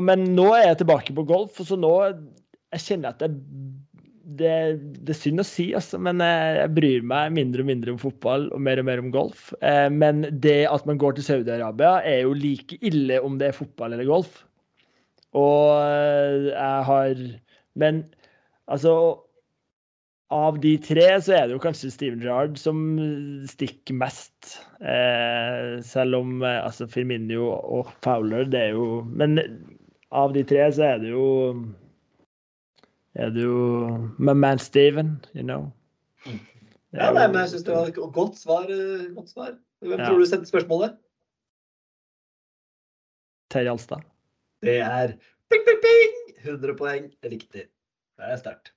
men 0.05 0.29
nå 0.35 0.47
er 0.55 0.69
jeg 0.69 0.81
tilbake 0.83 1.15
på 1.15 1.25
golf, 1.27 1.59
så 1.67 1.77
nå 1.79 1.91
jeg 2.75 2.83
kjenner 2.83 3.11
at 3.13 3.23
det, 3.23 3.29
det, 4.39 4.53
det 5.05 5.13
er 5.13 5.17
synd 5.17 5.43
å 5.43 5.47
si, 5.47 5.67
altså, 5.77 5.99
men 6.01 6.23
jeg, 6.23 6.55
jeg 6.59 6.73
bryr 6.77 7.05
meg 7.07 7.35
mindre 7.35 7.63
og 7.63 7.69
mindre 7.69 7.93
om 7.93 8.01
fotball 8.01 8.47
og 8.55 8.63
mer 8.63 8.81
og 8.81 8.87
mer 8.87 9.01
om 9.03 9.11
golf. 9.13 9.49
Eh, 9.61 9.87
men 9.91 10.25
det 10.43 10.65
at 10.71 10.87
man 10.89 10.99
går 11.01 11.17
til 11.17 11.27
Saudi-Arabia, 11.27 11.97
er 12.07 12.23
jo 12.25 12.35
like 12.37 12.79
ille 12.85 13.19
om 13.23 13.39
det 13.41 13.51
er 13.51 13.57
fotball 13.59 13.95
eller 13.95 14.07
golf. 14.09 14.43
Og 15.35 15.75
eh, 15.83 16.51
jeg 16.53 16.87
har 16.89 17.25
Men 17.75 18.05
altså 18.71 18.91
av 20.33 20.57
de 20.59 20.71
tre 20.81 21.05
så 21.21 21.33
er 21.37 21.47
det 21.47 21.53
jo 21.55 21.61
kanskje 21.61 21.91
Steven 21.93 22.21
Gerrard 22.23 22.55
som 22.57 22.79
stikker 23.51 23.93
mest. 23.99 24.55
Eh, 24.81 25.81
selv 25.85 26.17
om 26.21 26.41
eh, 26.43 26.63
altså 26.65 26.87
Firminio 26.89 27.51
og 27.53 27.91
Fowler, 28.03 28.43
det 28.49 28.59
er 28.59 28.71
jo 28.73 29.03
Men 29.05 29.37
av 30.11 30.33
de 30.33 30.43
tre 30.47 30.65
så 30.73 30.83
er 30.95 30.97
det 31.03 31.11
jo 31.13 31.27
er 33.15 33.29
det 33.31 33.45
jo 33.45 33.59
my 34.19 34.33
man 34.35 34.59
Steven, 34.59 35.13
you 35.35 35.43
know. 35.45 35.69
Ja, 36.95 37.11
nei, 37.15 37.27
men 37.29 37.37
jeg 37.45 37.53
syns 37.53 37.63
det 37.67 37.75
var 37.75 37.87
et 37.93 37.95
godt 38.17 38.35
svar. 38.39 38.65
eh, 38.71 39.05
Godt 39.15 39.29
svar. 39.31 39.53
Hvem 39.85 39.99
Ja. 39.99 40.05
tror 40.09 40.19
du 40.19 40.25
sendte 40.25 40.49
spørsmålet? 40.51 40.97
Terje 43.53 43.71
Alstad. 43.71 44.03
Det 44.65 44.79
er 44.81 45.13
ping, 45.51 45.63
ping, 45.67 45.79
ping! 45.85 46.15
100 46.43 46.75
poeng 46.79 47.07
riktig. 47.23 47.67
Det 48.17 48.25
er 48.33 48.37
sterkt. 48.41 48.74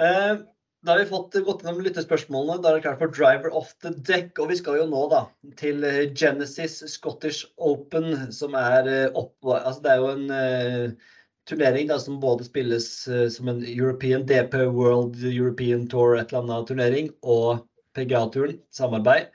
Eh, 0.00 0.36
da 0.82 0.92
har 0.92 0.98
vi 0.98 1.10
fått 1.10 1.34
gått 1.44 1.62
gjennom 1.64 1.82
lyttespørsmålene. 1.84 2.62
Da 2.62 2.70
er 2.70 2.78
det 2.78 2.84
klart 2.86 3.00
for 3.02 3.12
Driver 3.12 3.52
off 3.56 3.74
the 3.84 3.92
deck. 4.08 4.32
Og 4.40 4.48
vi 4.48 4.56
skal 4.60 4.78
jo 4.80 4.88
nå 4.88 5.04
da 5.12 5.26
til 5.60 5.84
eh, 5.84 6.06
Genesis 6.16 6.78
Scottish 6.88 7.44
Open, 7.60 8.32
som 8.32 8.56
er 8.56 8.88
eh, 8.88 9.08
opp... 9.12 9.34
Altså 9.52 9.84
det 9.84 9.92
er 9.92 10.00
jo 10.00 10.12
en 10.14 10.32
eh, 10.32 11.10
turnering 11.50 11.90
da, 11.90 11.98
som 12.00 12.20
både 12.22 12.48
spilles 12.48 12.88
eh, 13.12 13.26
som 13.32 13.52
en 13.52 13.60
European 13.66 14.24
DP 14.24 14.56
World 14.72 15.20
European 15.20 15.84
Tour, 15.90 16.16
et 16.16 16.32
eller 16.32 16.46
annet 16.46 16.72
turnering, 16.72 17.12
og 17.20 17.66
PGA-turen, 17.98 18.56
samarbeid. 18.72 19.28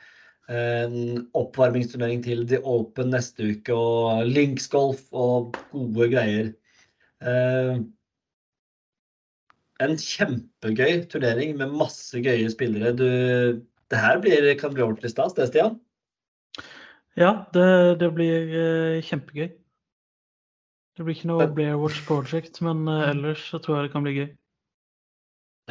En 0.50 1.26
oppvarmingsturnering 1.38 2.22
til 2.26 2.44
The 2.50 2.60
Open 2.70 3.14
neste 3.14 3.52
uke, 3.54 3.74
og 3.74 4.26
linksgolf 4.30 5.06
og 5.14 5.58
gode 5.74 6.10
greier. 6.14 6.52
En 9.84 9.98
kjempegøy 10.00 11.04
turnering 11.12 11.58
med 11.60 11.74
masse 11.76 12.20
gøye 12.24 12.48
spillere. 12.54 12.94
Du, 12.96 13.10
det 13.92 14.00
her 14.00 14.22
blir, 14.24 14.48
kan 14.60 14.72
bli 14.76 14.86
ordentlig 14.86 15.12
stas, 15.12 15.36
det, 15.36 15.50
Stian? 15.50 15.76
Ja, 17.20 17.46
det, 17.56 18.00
det 18.00 18.10
blir 18.16 18.56
eh, 18.60 19.04
kjempegøy. 19.04 19.50
Det 20.96 21.04
blir 21.04 21.18
ikke 21.18 21.28
noe 21.28 21.50
Blairwatch 21.52 22.06
Project, 22.08 22.62
men 22.64 22.88
eh, 22.88 23.10
ellers 23.12 23.44
så 23.52 23.60
tror 23.60 23.80
jeg 23.82 23.90
det 23.90 23.94
kan 23.96 24.08
bli 24.08 24.16
gøy. 24.16 24.30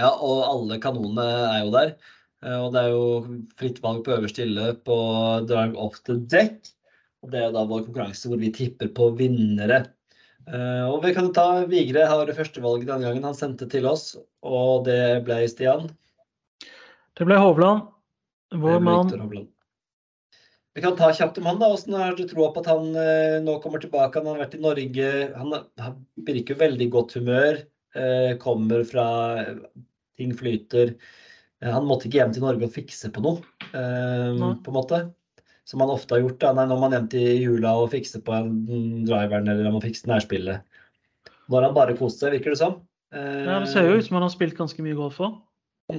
Ja, 0.01 0.11
og 0.11 0.45
alle 0.51 0.81
kanonene 0.83 1.27
er 1.49 1.59
jo 1.63 1.73
der. 1.73 1.97
Eh, 2.45 2.61
Og 2.61 2.71
det 2.75 2.85
er 2.85 2.93
jo 2.93 3.05
fritt 3.61 3.81
valg 3.85 4.05
på 4.05 4.17
øverste 4.19 4.45
hylle 4.45 4.75
på 4.85 4.97
Drive 5.49 5.81
Off 5.81 6.03
the 6.05 6.19
Deck. 6.21 6.61
Og 7.25 7.33
det 7.33 7.41
er 7.41 7.55
da 7.57 7.65
vår 7.65 7.87
konkurranse 7.87 8.29
hvor 8.29 8.41
vi 8.41 8.53
tipper 8.53 8.93
på 8.93 9.09
vinnere. 9.17 9.87
Eh, 10.51 10.85
Og 10.91 11.03
vi 11.05 11.15
kan 11.17 11.33
ta 11.33 11.65
Vigre 11.71 12.05
har 12.11 12.27
det 12.29 12.37
første 12.37 12.61
valget 12.65 12.91
denne 12.91 13.07
gangen. 13.09 13.25
Han 13.25 13.37
sendte 13.39 13.69
til 13.71 13.87
oss, 13.89 14.15
og 14.45 14.85
det 14.89 15.25
ble 15.25 15.43
Stian. 15.49 15.89
Det 17.15 17.27
ble 17.29 17.39
Hovland. 17.41 17.89
Vår 18.55 18.81
mann. 18.85 19.11
Vi 20.75 20.83
kan 20.83 20.97
ta 20.99 21.13
kjapt 21.15 21.39
om 21.39 21.47
han. 21.47 21.59
da. 21.63 21.71
Hvordan 21.71 22.01
har 22.03 22.17
du 22.19 22.25
troa 22.29 22.51
på 22.53 22.63
at 22.65 22.71
han 22.73 22.89
eh, 22.99 23.41
nå 23.43 23.61
kommer 23.63 23.83
tilbake? 23.83 24.19
Han 24.19 24.27
har 24.33 24.43
vært 24.43 24.57
i 24.59 24.63
Norge. 24.63 25.11
Han, 25.39 25.55
han 25.79 26.01
virker 26.27 26.59
veldig 26.59 26.89
godt 26.91 27.15
humør. 27.21 27.61
Eh, 27.95 28.37
kommer 28.43 28.83
fra 28.87 29.07
Ting 30.19 30.35
flyter. 30.35 30.95
Eh, 31.63 31.71
han 31.71 31.87
måtte 31.87 32.09
ikke 32.09 32.21
hjem 32.21 32.35
til 32.35 32.45
Norge 32.45 32.67
og 32.69 32.75
fikse 32.75 33.11
på 33.15 33.23
noe, 33.23 33.41
eh, 33.71 34.35
på 34.35 34.73
en 34.73 34.77
måte. 34.77 35.01
Som 35.65 35.81
han 35.81 35.91
ofte 35.95 36.15
har 36.17 36.21
gjort. 36.25 36.39
da. 36.43 36.53
Nei, 36.53 36.67
når 36.69 36.81
man 36.83 36.93
nevnte 36.93 37.17
i 37.21 37.39
jula 37.41 37.71
og 37.81 37.91
fikste 37.95 38.21
på 38.25 38.35
en 38.37 38.51
driveren 39.09 39.49
eller 39.49 39.67
om 39.71 39.79
man 39.79 39.85
fikste 39.85 40.11
nærspillet. 40.11 40.61
Nå 41.49 41.57
har 41.57 41.67
han 41.69 41.77
bare 41.77 41.97
kost 41.97 42.21
seg, 42.21 42.35
virker 42.37 42.53
det 42.53 42.61
som. 42.61 42.79
Eh, 43.15 43.45
Ja, 43.47 43.59
det 43.61 43.69
ser 43.73 43.89
jo 43.89 43.97
ut 43.97 44.05
som 44.05 44.19
han 44.19 44.27
har 44.27 44.33
spilt 44.35 44.57
ganske 44.59 44.85
mye 44.85 44.97
golf 44.99 45.19
òg. 45.25 45.39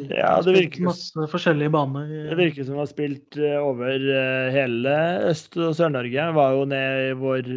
Ja, 0.10 0.40
det 0.42 0.54
virker, 0.56 0.82
Masse 0.88 1.28
forskjellige 1.30 1.70
baner. 1.74 2.08
det 2.32 2.38
virker 2.40 2.66
som 2.66 2.74
han 2.74 2.82
har 2.88 2.90
spilt 2.90 3.38
eh, 3.38 3.58
over 3.62 3.94
eh, 3.94 4.48
hele 4.54 4.94
Øst- 5.30 5.58
og 5.62 5.76
Sør-Norge. 5.78 6.30
Var 6.34 6.56
jo 6.58 6.64
ned 6.66 7.10
i 7.10 7.12
vår 7.22 7.50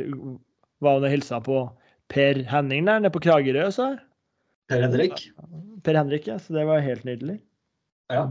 Var 0.84 1.00
og 1.00 1.08
hilsa 1.10 1.40
på 1.40 1.62
Per 2.08 2.42
Henning 2.48 2.84
der 2.86 3.00
nede 3.00 3.12
på 3.12 3.20
Kragerø, 3.24 3.70
så. 3.72 3.98
Per 4.68 4.80
Henrik. 4.84 5.24
Per 5.84 5.96
Henrik, 5.96 6.26
ja. 6.28 6.36
Så 6.38 6.52
det 6.56 6.66
var 6.68 6.80
helt 6.84 7.04
nydelig. 7.08 7.40
Ja. 8.12 8.28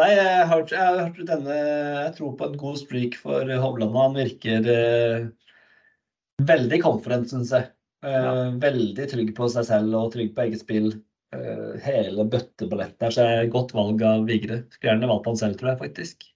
Nei, 0.00 0.08
jeg 0.10 0.46
har, 0.50 0.62
jeg 0.66 0.82
har 0.82 0.96
hørt 1.04 1.18
denne 1.28 1.54
Jeg 1.54 2.14
tror 2.16 2.32
på 2.38 2.48
en 2.50 2.56
god 2.58 2.78
streak 2.80 3.14
for 3.20 3.50
Hovland. 3.62 3.94
Han 3.94 4.16
virker 4.18 4.66
eh, 4.72 5.26
veldig 6.42 6.80
confident, 6.82 7.30
syns 7.30 7.52
jeg. 7.54 7.70
Eh, 8.04 8.14
Ja. 8.14 8.32
Veldig 8.60 9.06
trygg 9.08 9.30
på 9.36 9.46
seg 9.54 9.64
selv 9.68 9.94
og 9.96 10.10
trygg 10.16 10.32
på 10.34 10.42
eget 10.48 10.64
spill. 10.64 10.90
Eh, 11.34 11.76
hele 11.86 12.26
bøtteballetten 12.30 13.06
her, 13.06 13.14
så 13.14 13.22
er 13.26 13.52
godt 13.52 13.72
valg 13.74 14.02
av 14.06 14.26
Vigre. 14.28 14.64
Skulle 14.74 14.90
gjerne 14.92 15.08
valgt 15.10 15.30
han 15.30 15.38
selv, 15.40 15.56
tror 15.60 15.72
jeg 15.72 15.80
faktisk. 15.84 16.26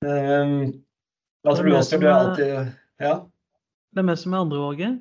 Eh, 0.00 0.56
hva 1.44 1.54
tror 1.56 1.68
du, 1.68 1.76
som 1.84 2.00
Du 2.00 2.08
er 2.08 2.16
alltid 2.16 2.56
Ja? 3.04 3.14
Det 3.92 4.00
er 4.02 4.08
det 4.08 4.18
som 4.20 4.34
er 4.34 4.44
andrevalget. 4.46 4.98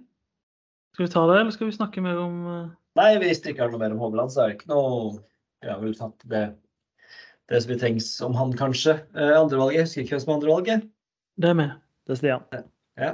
Skal 0.96 1.06
vi 1.06 1.12
ta 1.14 1.24
det, 1.30 1.40
eller 1.40 1.56
skal 1.56 1.70
vi 1.70 1.76
snakke 1.80 2.04
mer 2.04 2.20
om 2.20 2.38
eh, 2.52 2.70
Nei, 3.00 3.10
hvis 3.22 3.40
det 3.44 3.54
ikke 3.54 3.68
er 3.68 3.72
noe 3.74 3.80
mer 3.80 3.94
om 3.96 4.02
Hovland, 4.04 4.32
så 4.34 4.44
er 4.44 4.52
det 4.52 4.60
ikke 4.60 4.72
noe 4.74 5.20
Vi 5.62 5.70
har 5.70 5.80
vel 5.82 5.96
tatt 5.98 6.22
det, 6.32 6.44
det 7.52 7.62
som 7.64 7.74
vi 7.74 7.80
trengs 7.80 8.10
om 8.26 8.36
han, 8.38 8.54
kanskje. 8.58 9.00
Eh, 9.16 9.34
andrevalget, 9.36 9.88
husker 9.88 10.06
ikke 10.06 10.16
hvem 10.16 10.24
som 10.24 10.32
er 10.32 10.38
andrevalget. 10.38 10.86
Det 11.40 11.50
er 11.50 11.58
med. 11.60 11.74
Det 12.08 12.16
er 12.16 12.20
Stian. 12.22 12.46
Ja. 13.00 13.12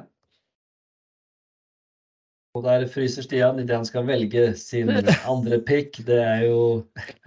Og 2.56 2.64
der 2.64 2.86
fryser 2.88 3.26
Stian 3.26 3.60
idet 3.60 3.76
han 3.76 3.88
skal 3.88 4.06
velge 4.08 4.46
sin 4.60 4.90
andre 5.34 5.60
pick. 5.68 5.98
Det 6.08 6.22
er 6.22 6.46
jo 6.48 6.62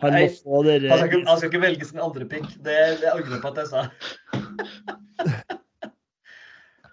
Han 0.00 0.14
Nei, 0.14 0.24
han 0.24 0.36
skal, 0.38 1.04
ikke, 1.04 1.24
han 1.28 1.36
skal 1.36 1.50
ikke 1.50 1.64
velge 1.66 1.90
sin 1.90 2.00
andre 2.00 2.28
pick. 2.30 2.48
Det, 2.64 2.78
det 3.02 3.12
angrer 3.12 3.36
jeg 3.36 3.42
på 3.44 3.52
at 3.54 3.62
jeg 3.64 3.72
sa. 3.74 3.86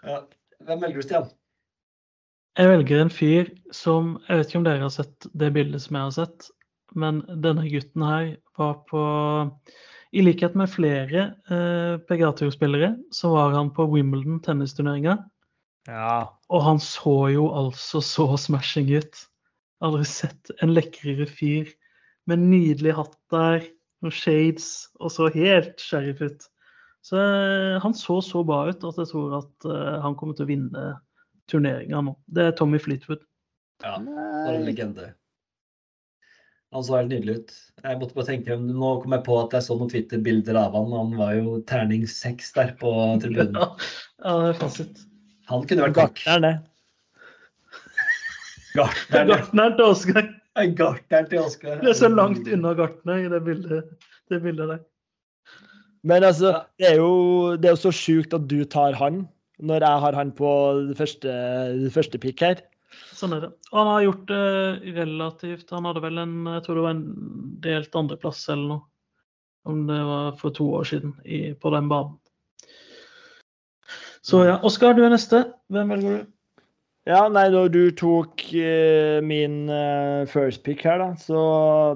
Ja. 0.06 0.20
Hvem 0.66 0.84
velger 0.84 1.02
du, 1.02 1.02
Stian? 1.02 1.30
Jeg 2.56 2.70
velger 2.70 3.00
en 3.02 3.10
fyr 3.10 3.48
som 3.74 4.12
Jeg 4.28 4.38
vet 4.38 4.52
ikke 4.52 4.60
om 4.60 4.68
dere 4.68 4.84
har 4.84 4.92
sett 4.94 5.26
det 5.34 5.50
bildet 5.56 5.82
som 5.82 5.98
jeg 5.98 6.08
har 6.08 6.14
sett, 6.14 6.46
men 6.94 7.22
denne 7.44 7.66
gutten 7.70 8.06
her 8.06 8.28
var 8.58 8.82
på 8.90 9.04
I 10.16 10.24
likhet 10.24 10.56
med 10.56 10.72
flere 10.72 11.24
eh, 11.52 11.96
PGA-turspillere, 12.08 12.94
så 13.12 13.34
var 13.34 13.56
han 13.58 13.72
på 13.76 13.88
Wimbledon 13.92 14.40
tennisturneringa. 14.44 15.18
Ja. 15.90 16.38
Og 16.50 16.64
han 16.64 16.80
så 16.82 17.16
jo 17.34 17.50
altså 17.54 18.02
så 18.02 18.28
smashing 18.40 18.94
ut. 18.96 19.26
Aldri 19.84 20.06
sett 20.08 20.54
en 20.64 20.74
lekrere 20.74 21.28
fyr 21.28 21.70
med 22.30 22.42
nydelig 22.42 22.96
hatt 22.98 23.18
der, 23.34 23.66
noen 24.02 24.14
shades, 24.14 24.88
og 25.02 25.12
så 25.14 25.30
helt 25.36 25.82
sheriff 25.82 26.24
ut. 26.24 26.48
Så 27.06 27.20
eh, 27.20 27.76
han 27.84 27.94
så 27.94 28.22
så 28.26 28.42
bra 28.46 28.64
ut 28.72 28.88
at 28.88 29.04
jeg 29.04 29.12
tror 29.12 29.38
at 29.42 29.68
eh, 29.70 30.00
han 30.02 30.16
kommer 30.18 30.38
til 30.38 30.48
å 30.48 30.52
vinne 30.54 30.86
turneringa 31.52 32.02
nå. 32.08 32.16
Det 32.26 32.48
er 32.48 32.58
Tommy 32.58 32.80
Fleetwood. 32.82 33.22
Ja, 33.84 34.00
for 34.00 34.56
en 34.56 34.66
legende. 34.66 35.12
Han 36.76 36.84
så 36.84 36.98
helt 36.98 37.14
nydelig 37.14 37.40
ut. 37.40 37.52
Jeg 37.86 38.00
måtte 38.02 38.18
bare 38.18 38.28
tenke, 38.28 38.56
Nå 38.60 38.94
kom 39.00 39.14
jeg 39.16 39.24
på 39.24 39.36
at 39.40 39.54
jeg 39.56 39.64
så 39.64 39.78
noen 39.80 39.92
Twitter-bilder 39.92 40.58
av 40.60 40.74
han. 40.76 40.92
Han 40.92 41.14
var 41.16 41.36
jo 41.38 41.60
terning 41.70 42.04
seks 42.10 42.52
der 42.58 42.74
på 42.82 42.92
tribunen. 43.24 43.56
Ja, 43.56 43.70
ja, 44.26 44.34
det 44.42 44.50
er 44.50 44.58
fasit. 44.60 45.06
Han 45.52 45.64
kunne 45.70 45.86
vært. 45.88 45.96
Gartneren, 46.00 46.48
det. 46.48 46.56
Gartneren. 48.80 49.32
Gartneren 49.32 49.78
til 49.78 49.94
Oscar. 49.94 50.28
Gartneren 50.56 51.32
til 51.32 51.46
Oskar. 51.46 51.80
Det 51.84 51.94
er 51.94 51.98
så 52.02 52.12
langt 52.12 52.48
unna 52.48 52.74
Gartner 52.76 53.24
i 53.24 53.32
det 53.32 53.42
bildet, 53.46 53.90
det 54.32 54.42
bildet 54.44 54.74
der. 54.74 54.84
Men 56.06 56.24
altså, 56.24 56.62
det 56.80 56.92
er 56.92 57.00
jo, 57.00 57.56
det 57.56 57.70
er 57.70 57.76
jo 57.78 57.84
så 57.88 57.92
sjukt 57.96 58.36
at 58.36 58.46
du 58.52 58.60
tar 58.70 58.96
han, 59.00 59.24
når 59.64 59.84
jeg 59.88 60.04
har 60.04 60.16
han 60.20 60.32
på 60.36 60.52
det 60.92 60.98
første, 61.00 61.32
det 61.82 61.92
første 61.96 62.20
pick 62.22 62.44
her. 62.44 62.62
Sånn 63.16 63.36
er 63.38 63.46
det. 63.46 63.52
Og 63.72 63.80
han 63.80 63.90
har 63.92 64.04
gjort 64.06 64.28
det 64.28 64.96
relativt 64.98 65.70
Han 65.72 65.86
hadde 65.88 66.02
vel 66.04 66.20
en 66.20 66.34
Jeg 66.50 66.66
tror 66.66 66.78
det 66.78 66.84
var 66.84 66.96
en 66.98 67.06
delt 67.64 67.96
andreplass 67.96 68.44
eller 68.52 68.68
noe. 68.74 68.86
Om 69.66 69.88
det 69.88 69.98
var 70.06 70.36
for 70.38 70.54
to 70.54 70.68
år 70.78 70.86
siden 70.86 71.16
i, 71.26 71.40
på 71.58 71.72
den 71.74 71.88
banen. 71.90 72.20
Så 74.26 74.44
ja. 74.46 74.60
Oskar, 74.66 74.94
du 74.94 75.02
er 75.06 75.14
neste. 75.14 75.42
Hvem 75.74 75.94
velger 75.94 76.20
du? 76.20 76.32
Ja, 77.06 77.28
nei, 77.30 77.48
da 77.54 77.68
du 77.70 77.92
tok 77.94 78.42
eh, 78.58 79.20
min 79.22 79.68
eh, 79.70 80.26
first 80.30 80.64
pick 80.66 80.82
her, 80.88 80.98
da, 80.98 81.12
så 81.22 81.42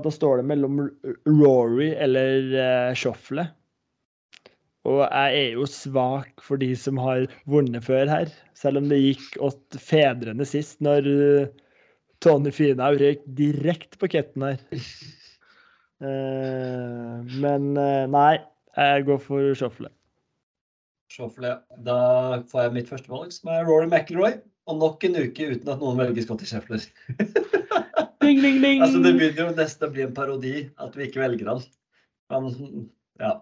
da 0.04 0.12
står 0.14 0.42
det 0.42 0.50
mellom 0.52 0.84
Rory 1.26 1.88
eller 1.98 2.52
uh, 2.54 2.92
Shoffle. 2.94 3.48
Og 4.88 5.02
jeg 5.04 5.40
er 5.42 5.56
jo 5.58 5.66
svak 5.68 6.44
for 6.44 6.62
de 6.62 6.70
som 6.80 7.00
har 7.04 7.26
vunnet 7.50 7.84
før 7.84 8.08
her, 8.08 8.32
selv 8.56 8.80
om 8.80 8.88
det 8.92 9.02
gikk 9.02 9.36
åt 9.44 9.80
fedrene 9.84 10.48
sist, 10.48 10.80
når 10.84 11.10
eh, 11.12 11.50
Tony 12.24 12.52
Finau 12.56 12.96
røyk 13.00 13.26
direkte 13.38 14.00
på 14.00 14.12
ketten 14.16 14.52
her. 14.52 14.62
Eh, 16.00 17.16
men 17.44 17.74
eh, 17.76 18.06
nei, 18.08 18.38
jeg 18.72 19.02
går 19.04 19.18
for. 19.20 19.50
Shuffle, 21.12 21.50
ja. 21.50 21.58
Da 21.84 21.98
får 22.48 22.62
jeg 22.62 22.76
mitt 22.78 22.88
første 22.88 23.12
valg, 23.12 23.34
som 23.36 23.52
er 23.52 23.66
Rory 23.68 23.90
McIlroy. 23.90 24.38
Og 24.72 24.78
nok 24.80 25.04
en 25.04 25.18
uke 25.18 25.50
uten 25.50 25.74
at 25.74 25.82
noen 25.82 26.00
velger 26.00 26.24
Scotty 26.24 26.48
Sheffler. 26.48 26.86
ding, 28.24 28.40
ding, 28.40 28.62
ding. 28.64 28.84
Altså, 28.86 29.02
det 29.04 29.16
begynner 29.18 29.50
jo 29.50 29.58
nesten 29.58 29.90
å 29.90 29.94
bli 29.96 30.06
en 30.06 30.16
parodi 30.16 30.56
at 30.80 30.96
vi 30.96 31.10
ikke 31.10 31.24
velger 31.24 31.52
han. 31.52 31.64
Men, 32.32 32.88
ja. 33.20 33.34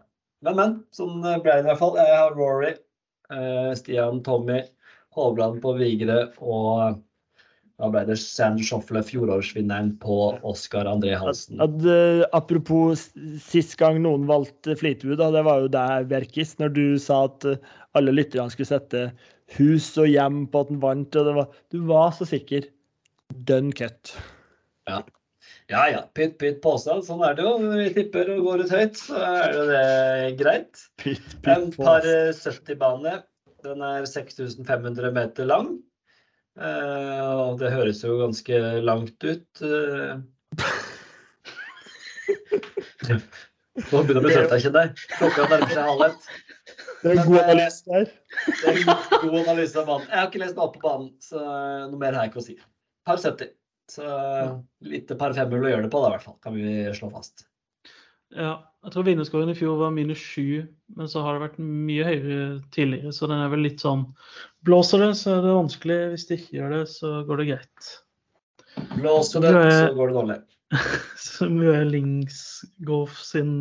Men, 0.46 0.56
men. 0.60 0.78
Sånn 0.96 1.20
ble 1.22 1.42
det 1.44 1.64
i 1.64 1.68
hvert 1.70 1.82
fall. 1.82 1.98
Jeg 2.00 2.14
har 2.14 2.38
Rory, 2.38 2.74
eh, 3.34 3.72
Stian, 3.80 4.24
Tommy, 4.26 4.62
Hovland 5.18 5.62
på 5.64 5.74
Vigre 5.80 6.28
og 6.38 7.04
da 7.78 7.90
ble 7.94 8.02
det 8.08 8.16
Sand 8.18 8.64
Schoffle, 8.66 9.04
fjorårsvinneren 9.06 9.92
på 10.02 10.16
Oskar 10.50 10.88
André 10.90 11.12
Hansen. 11.22 11.60
At, 11.62 11.76
eh, 11.86 12.24
apropos 12.34 13.04
sist 13.44 13.76
gang 13.78 14.00
noen 14.02 14.26
valgte 14.30 14.74
Fleetwood, 14.80 15.20
da, 15.22 15.30
det 15.36 15.44
var 15.46 15.62
jo 15.62 15.70
deg, 15.76 16.08
Bjerkis, 16.10 16.56
når 16.58 16.74
du 16.74 16.86
sa 17.02 17.26
at 17.28 17.46
eh, 17.46 17.60
alle 17.98 18.16
lytterne 18.16 18.50
skulle 18.54 18.72
sette 18.72 19.04
hus 19.60 19.92
og 20.02 20.10
hjem 20.10 20.48
på 20.50 20.64
at 20.66 20.74
han 20.74 20.82
vant. 20.82 21.20
og 21.22 21.30
det 21.30 21.36
var, 21.38 21.62
Du 21.70 21.78
var 21.86 22.10
så 22.18 22.26
sikker. 22.26 22.66
Dønn 23.46 23.70
cut. 23.76 24.16
Ja 24.90 25.04
ja, 25.72 25.82
ja, 25.92 26.02
pytt 26.16 26.38
pytt 26.40 26.62
påstand. 26.64 27.04
Sånn 27.08 27.24
er 27.28 27.36
det 27.38 27.44
jo. 27.46 27.56
Vi 27.74 27.90
tipper 27.96 28.30
og 28.36 28.46
går 28.46 28.64
ut 28.66 28.72
høyt, 28.76 29.00
så 29.02 29.20
er 29.20 29.58
det 29.72 30.38
greit. 30.40 30.86
Pytt, 31.02 31.26
En 31.44 31.68
pytt 31.68 31.78
på. 31.78 31.84
par 31.88 32.08
70-bane. 32.38 33.18
Den 33.66 33.82
er 33.84 34.06
6500 34.08 35.12
meter 35.16 35.48
lang. 35.50 35.74
Eh, 36.58 37.24
og 37.38 37.60
det 37.60 37.70
høres 37.74 38.00
jo 38.06 38.16
ganske 38.22 38.60
langt 38.86 39.24
ut. 39.28 39.62
eh. 39.62 40.18
Nå 43.92 44.00
begynner 44.04 44.18
jeg 44.18 44.18
å 44.18 44.26
bli 44.26 44.34
trøtt, 44.36 44.56
kjenner 44.64 44.88
jeg. 44.88 45.08
Klokka 45.20 45.46
nærmer 45.52 45.74
seg 45.74 45.84
halv 45.92 46.06
ett. 46.08 46.30
Det 47.04 47.12
er 47.12 47.20
en 47.22 47.28
god 47.30 47.44
analyse 47.44 47.84
der. 47.86 48.08
Det 48.48 48.72
er 48.72 48.80
en 48.80 48.88
god 49.22 49.38
analyse 49.44 49.78
av 49.78 49.86
banen. 49.92 50.08
Jeg 50.10 50.18
har 50.18 50.30
ikke 50.32 50.42
lest 50.42 50.58
meg 50.58 50.64
opp 50.66 50.74
på 50.80 50.84
banen, 50.88 51.12
så 51.22 51.44
noe 51.92 52.00
mer 52.02 52.18
har 52.18 52.26
jeg 52.26 52.32
ikke 52.34 52.42
å 52.42 52.48
si. 52.48 52.56
Par 53.08 53.22
70. 53.22 53.52
Så 53.92 54.08
lite 54.84 55.16
par 55.20 55.36
femhull 55.36 55.68
å 55.68 55.70
gjøre 55.72 55.86
det 55.86 55.92
på, 55.94 56.02
da, 56.04 56.10
i 56.10 56.16
hvert 56.18 56.26
fall. 56.28 56.40
Kan 56.44 56.58
vi 56.58 56.74
slå 56.98 57.12
fast. 57.14 57.46
Ja, 58.36 58.58
jeg 58.84 58.92
tror 58.92 59.06
vinnerskåren 59.08 59.54
i 59.54 59.56
fjor 59.56 59.78
var 59.80 59.94
minus 59.96 60.20
sju, 60.20 60.66
men 60.98 61.08
så 61.12 61.24
har 61.24 61.38
det 61.38 61.46
vært 61.46 61.62
mye 61.64 62.08
høyere 62.08 62.42
tidligere. 62.76 63.14
Så 63.16 63.30
den 63.32 63.40
er 63.40 63.54
vel 63.54 63.64
litt 63.64 63.84
sånn 63.84 64.10
Blåser 64.68 65.00
det, 65.06 65.14
så 65.16 65.38
er 65.38 65.46
det 65.46 65.56
vanskelig. 65.56 65.98
Hvis 66.12 66.28
det 66.28 66.42
ikke 66.42 66.58
gjør 66.58 66.76
det, 66.76 66.84
så 66.92 67.14
går 67.28 67.42
det 67.42 67.48
greit. 67.54 67.90
Blåser 68.98 69.46
det, 69.46 69.54
så 69.56 69.96
går 69.96 70.12
det 70.12 70.18
dårlig. 70.20 70.40
Så 71.28 71.48
mye 71.48 71.86
Linksgolf 71.88 73.22
sin 73.24 73.52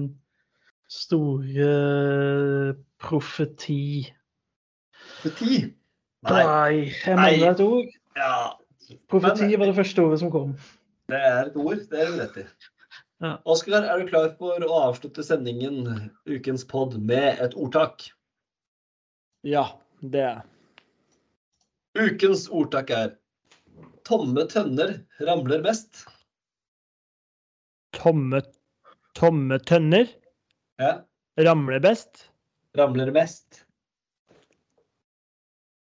store 0.91 1.69
profeti. 2.99 4.03
Profeti? 5.21 5.61
Nei. 6.27 6.43
Nei, 6.43 6.71
jeg 6.91 7.19
mangler 7.21 7.53
et 7.53 7.63
ord. 7.63 7.93
Ja, 8.19 8.39
Profeti 9.11 9.47
Men- 9.51 9.59
var 9.61 9.67
det 9.67 9.77
første 9.77 10.03
ordet 10.05 10.19
som 10.21 10.31
kom. 10.31 10.57
det 11.09 11.17
er 11.21 11.47
et 11.47 11.57
ord. 11.57 11.79
Det 11.91 12.01
er 12.01 12.07
du 12.13 12.19
rett 12.21 12.37
i. 12.37 12.47
Ja. 13.23 13.39
Oskar, 13.47 13.83
er 13.85 13.99
du 14.03 14.09
klar 14.11 14.35
for 14.39 14.61
å 14.61 14.81
avslutte 14.91 15.25
sendingen, 15.25 16.11
ukens 16.29 16.65
pod, 16.69 16.99
med 17.01 17.41
et 17.41 17.55
ordtak? 17.57 18.11
Ja, 19.43 19.65
det 20.03 20.21
er 20.21 20.35
jeg. 20.35 22.13
Ukens 22.13 22.49
ordtak 22.49 22.91
er 22.91 23.17
Tomme 24.05 24.45
tønner 24.47 25.01
ramler 25.21 25.63
mest. 25.65 26.05
Tomme, 27.97 28.43
tomme 29.15 29.59
tønner 29.67 30.07
Ja, 30.79 31.01
ramler 31.39 31.81
best. 31.81 32.29
ramler 32.77 33.11
mest. 33.11 33.65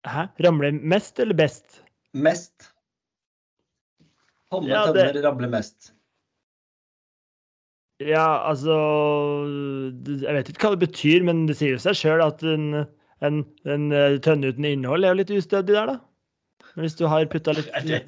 Hæ? 0.05 0.27
Ramler 0.43 0.71
mest 0.81 1.19
eller 1.19 1.33
best? 1.33 1.81
Mest. 2.13 2.70
Tomme 4.51 4.69
Ja, 4.69 4.85
det- 4.91 5.07
tønner 5.13 5.23
ramler 5.29 5.49
mest. 5.51 5.91
Ja, 8.01 8.41
altså 8.49 8.73
Jeg 10.25 10.33
vet 10.35 10.49
ikke 10.49 10.67
hva 10.67 10.71
det 10.75 10.87
betyr, 10.89 11.23
men 11.23 11.45
det 11.45 11.55
sier 11.59 11.75
jo 11.75 11.81
seg 11.83 11.93
sjøl 11.99 12.23
at 12.25 12.41
en, 12.43 12.85
en, 13.21 13.43
en 13.69 13.91
eh, 13.93 14.17
tønne 14.25 14.49
uten 14.49 14.65
innhold 14.65 15.05
er 15.05 15.13
jo 15.13 15.19
litt 15.21 15.33
ustødig 15.35 15.75
der, 15.75 15.91
da. 15.93 15.99
Hvis 16.79 16.95
du 16.97 17.05
har 17.11 17.25
putta 17.29 17.53
litt 17.53 17.69
det- 17.85 18.07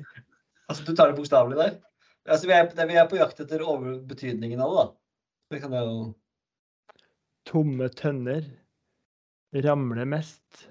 Altså, 0.69 0.85
du 0.87 0.95
tar 0.95 1.11
det 1.11 1.17
bokstavelig 1.19 1.57
der? 1.59 1.77
Altså, 2.25 2.47
vi, 2.47 2.53
er, 2.55 2.87
vi 2.87 2.95
er 2.95 3.07
på 3.11 3.17
jakt 3.19 3.39
etter 3.43 3.61
overbetydningen 3.61 4.61
av 4.63 4.71
det, 4.71 4.83
da. 4.83 4.91
Det 5.53 5.61
kan 5.61 5.73
jo 5.77 6.15
tomme 7.45 7.89
tønner 7.93 8.45
ramler 9.61 10.05
mest 10.09 10.63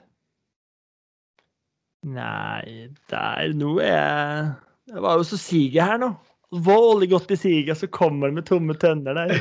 Nei, 2.03 2.89
der 3.13 3.53
Nå 3.55 3.77
er 3.79 3.93
jeg 3.93 4.47
Det 4.93 5.01
var 5.01 5.17
jo 5.21 5.25
så 5.25 5.39
siget 5.41 5.83
her 5.89 5.99
nå. 6.03 6.13
Voldelig 6.53 7.09
godt 7.15 7.31
i 7.33 7.39
siget, 7.41 7.79
så 7.81 7.89
kommer 7.89 8.29
det 8.29 8.37
med 8.37 8.47
tomme 8.49 8.75
tønner 8.77 9.17
der. 9.17 9.39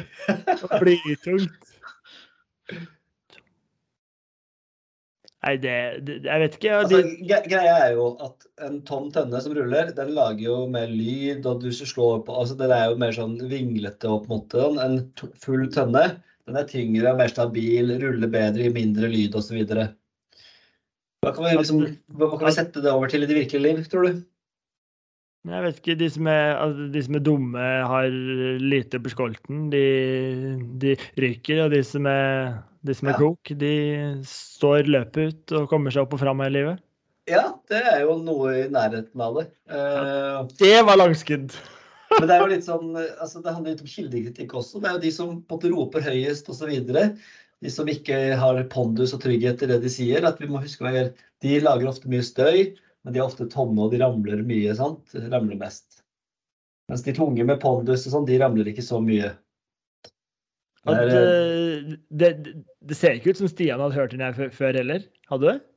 Blytungt. 0.79 1.71
Nei, 5.41 5.55
det, 5.57 5.75
det 6.05 6.15
Jeg 6.27 6.41
vet 6.43 6.55
ikke. 6.55 6.73
Altså, 6.77 6.99
De, 7.01 7.13
gre- 7.25 7.45
greia 7.49 7.77
er 7.87 7.95
jo 7.97 8.11
at 8.21 8.45
en 8.67 8.77
tom 8.87 9.07
tønne 9.13 9.41
som 9.41 9.55
ruller, 9.57 9.89
den 9.97 10.11
lager 10.15 10.43
jo 10.45 10.57
mer 10.71 10.91
lyd, 10.91 11.47
og 11.49 11.63
du 11.63 11.71
slår 11.73 12.21
på 12.27 12.35
Altså, 12.37 12.55
den 12.59 12.71
er 12.75 12.91
jo 12.91 12.99
mer 13.01 13.15
sånn 13.17 13.35
vinglete 13.49 14.05
på 14.07 14.21
en 14.21 14.29
måte. 14.35 14.67
En 14.85 14.99
full 15.41 15.65
tønne, 15.73 16.05
den 16.47 16.59
er 16.61 16.69
tyngre 16.69 17.11
og 17.11 17.19
mer 17.23 17.33
stabil, 17.33 17.95
ruller 18.05 18.31
bedre, 18.31 18.67
gir 18.69 18.77
mindre 18.77 19.09
lyd 19.11 19.35
osv. 19.35 19.65
Hva 21.21 21.33
kan 21.35 21.49
liksom 21.57 21.83
Hva 22.17 22.31
kan 22.37 22.47
vi 22.47 22.53
sette 22.55 22.85
det 22.85 22.93
over 22.93 23.09
til 23.11 23.25
i 23.25 23.29
det 23.29 23.41
virkelige 23.41 23.65
liv, 23.65 23.83
tror 23.89 24.07
du? 24.07 24.21
Jeg 25.49 25.63
vet 25.65 25.79
ikke. 25.81 25.95
De 25.97 26.09
som 26.13 26.27
er, 26.29 26.51
altså, 26.61 26.85
de 26.93 27.01
som 27.07 27.15
er 27.17 27.23
dumme, 27.25 27.63
har 27.89 28.07
lite 28.61 28.99
på 29.01 29.09
skolten. 29.13 29.69
De, 29.73 29.81
de 30.83 30.95
ryker. 31.17 31.63
Og 31.65 31.71
de 31.73 31.81
som 31.87 32.05
er, 32.05 32.59
de 32.85 32.93
som 32.97 33.09
er 33.09 33.15
Ja. 33.15 33.17
klok, 33.17 33.51
de 33.57 33.73
står 34.27 34.85
løpet 34.89 35.33
ut 35.33 35.51
og 35.57 35.69
kommer 35.69 35.91
seg 35.93 36.03
opp 36.05 36.13
og 36.13 36.21
fram 36.21 36.41
i 36.45 36.49
livet. 36.53 36.79
Ja, 37.29 37.53
det 37.69 37.81
er 37.85 38.01
jo 38.05 38.17
noe 38.21 38.53
i 38.63 38.69
nærheten 38.69 39.21
av 39.21 39.35
det. 39.39 39.47
Ja, 39.69 40.41
Det 40.59 40.85
var 40.85 40.97
langskudd! 40.97 41.53
Men 42.19 42.27
det 42.27 42.35
er 42.35 42.41
jo 42.43 42.47
litt 42.51 42.65
sånn, 42.65 42.89
altså 43.23 43.39
det 43.39 43.53
handler 43.55 43.71
litt 43.71 43.83
om 43.85 43.87
kildekritikk 43.87 44.53
også. 44.59 44.81
Det 44.83 44.89
er 44.89 44.95
jo 44.97 45.03
de 45.05 45.11
som 45.15 45.29
på 45.47 45.55
en 45.55 45.57
måte 45.57 45.69
roper 45.71 46.03
høyest 46.03 46.49
osv. 46.51 46.73
De 47.61 47.69
som 47.71 47.87
ikke 47.87 48.17
har 48.35 48.57
pondus 48.73 49.13
og 49.15 49.21
trygghet 49.23 49.61
i 49.63 49.69
det 49.69 49.77
de 49.83 49.91
sier. 49.93 50.25
at 50.27 50.41
vi 50.41 50.49
må 50.51 50.59
huske 50.59 50.83
hva 50.83 50.91
gjør. 50.91 51.11
De 51.45 51.59
lager 51.63 51.87
ofte 51.87 52.09
mye 52.11 52.25
støy, 52.25 52.73
men 53.03 53.13
de 53.15 53.19
er 53.21 53.25
ofte 53.27 53.47
tomme 53.49 53.81
og 53.85 53.91
de 53.93 54.01
ramler 54.01 54.43
mye. 54.45 54.73
sant? 54.77 55.13
Ramler 55.31 55.57
mest. 55.59 56.01
Mens 56.91 57.03
de 57.05 57.13
tunge 57.15 57.45
med 57.47 57.61
pondus 57.61 58.05
og 58.07 58.13
sånn, 58.15 58.27
de 58.27 58.37
ramler 58.41 58.67
ikke 58.71 58.83
så 58.85 58.99
mye. 59.03 59.31
Det 60.81 60.93
At, 60.95 61.11
er, 61.13 61.17
eh, 61.21 61.97
det, 62.09 62.29
det 62.81 62.97
ser 62.97 63.17
ikke 63.17 63.33
ut 63.35 63.41
som 63.43 63.49
Stian 63.51 63.79
hadde 63.83 63.95
hørt 63.97 64.15
den 64.15 64.23
her 64.25 64.33
før- 64.33 64.77
heller. 64.77 65.03
Hadde 65.29 65.51
du? 65.53 65.67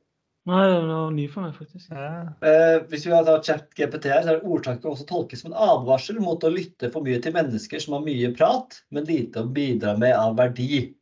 Nei, 0.45 0.61
det 0.69 0.81
var 0.85 1.13
ny 1.13 1.23
for 1.29 1.41
meg, 1.45 1.55
faktisk. 1.57 1.89
Eh, 1.93 2.75
hvis 2.91 3.05
vi 3.07 3.13
har 3.15 3.29
chat 3.45 3.71
GPT 3.77 4.09
her, 4.11 4.21
så 4.25 4.35
er 4.35 4.43
ordtaket 4.45 4.85
også 4.85 5.07
tolkes 5.09 5.41
som 5.41 5.53
en 5.53 5.57
advarsel 5.57 6.19
mot 6.21 6.43
å 6.45 6.51
lytte 6.53 6.91
for 6.93 7.05
mye 7.05 7.17
til 7.21 7.33
mennesker 7.33 7.81
som 7.81 7.95
har 7.97 8.03
mye 8.05 8.29
prat, 8.37 8.77
men 8.93 9.07
lite 9.09 9.41
å 9.41 9.49
bidra 9.55 9.95
med 9.97 10.13
av 10.13 10.35
verdi. 10.37 10.93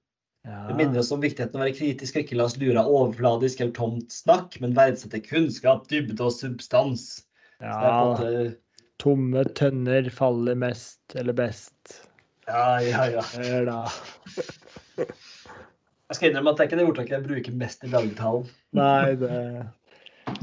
Det 0.43 0.75
minner 0.75 0.99
oss 0.99 1.11
om 1.15 1.21
viktigheten 1.23 1.55
av 1.55 1.61
å 1.61 1.63
være 1.63 1.75
kritisk 1.77 2.17
og 2.17 2.25
ikke 2.25 2.35
la 2.35 2.47
oss 2.49 2.57
lure 2.59 2.81
av 2.81 2.89
overfladisk 2.91 3.61
eller 3.63 3.75
tomt 3.77 4.11
snakk, 4.11 4.57
men 4.59 4.75
verdsette 4.75 5.21
kunnskap, 5.23 5.85
dybde 5.87 6.19
og 6.19 6.33
substans. 6.35 7.05
Ja, 7.63 8.27
tomme 8.99 9.45
tønner 9.55 10.09
faller 10.11 10.59
mest 10.59 11.15
eller 11.15 11.37
best. 11.37 12.01
ja, 12.83 13.05
ja, 13.07 13.23
ja. 13.63 13.79
Jeg 14.97 16.17
skal 16.17 16.29
innrømme 16.29 16.51
at 16.51 16.59
det 16.59 16.65
er 16.65 16.69
ikke 16.69 16.79
det 16.81 16.89
ordtaket 16.89 17.15
jeg 17.15 17.25
bruker 17.29 17.55
mest 17.63 17.87
i 17.87 17.93
dagligtalen. 17.93 18.49
Nei, 18.75 19.15
det, 19.17 19.31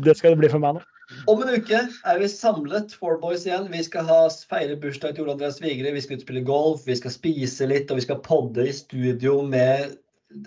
det 0.01 0.17
skal 0.17 0.33
det 0.33 0.41
bli 0.41 0.51
for 0.51 0.65
meg 0.65 0.79
nå. 0.79 0.87
Om 1.31 1.43
en 1.43 1.55
uke 1.59 1.81
er 1.81 2.21
vi 2.21 2.29
samlet, 2.31 2.95
Four 2.99 3.19
Boys 3.23 3.47
igjen. 3.47 3.67
Vi 3.73 3.83
skal 3.87 4.07
ha 4.09 4.21
feire 4.51 4.77
bursdag 4.81 5.17
til 5.17 5.25
Ole 5.25 5.35
Andreas 5.35 5.59
Vigre, 5.63 5.93
vi 5.95 6.03
skal 6.05 6.21
ut 6.21 6.27
spille 6.27 6.45
golf, 6.47 6.87
vi 6.87 6.97
skal 6.99 7.15
spise 7.15 7.67
litt, 7.71 7.91
og 7.91 7.99
vi 7.99 8.07
skal 8.07 8.23
podde 8.25 8.69
i 8.69 8.77
studio 8.77 9.41
med 9.47 9.97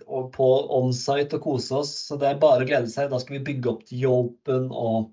og 0.08 0.30
på 0.36 0.48
onsite 0.78 1.38
og 1.38 1.44
kose 1.44 1.82
oss. 1.82 1.92
Så 2.08 2.18
det 2.20 2.30
er 2.30 2.40
bare 2.42 2.64
å 2.64 2.70
glede 2.70 2.92
seg. 2.92 3.12
Da 3.12 3.20
skal 3.20 3.38
vi 3.38 3.48
bygge 3.52 3.74
opp 3.74 3.84
til 3.90 4.08
Open 4.10 4.72
og 4.72 5.12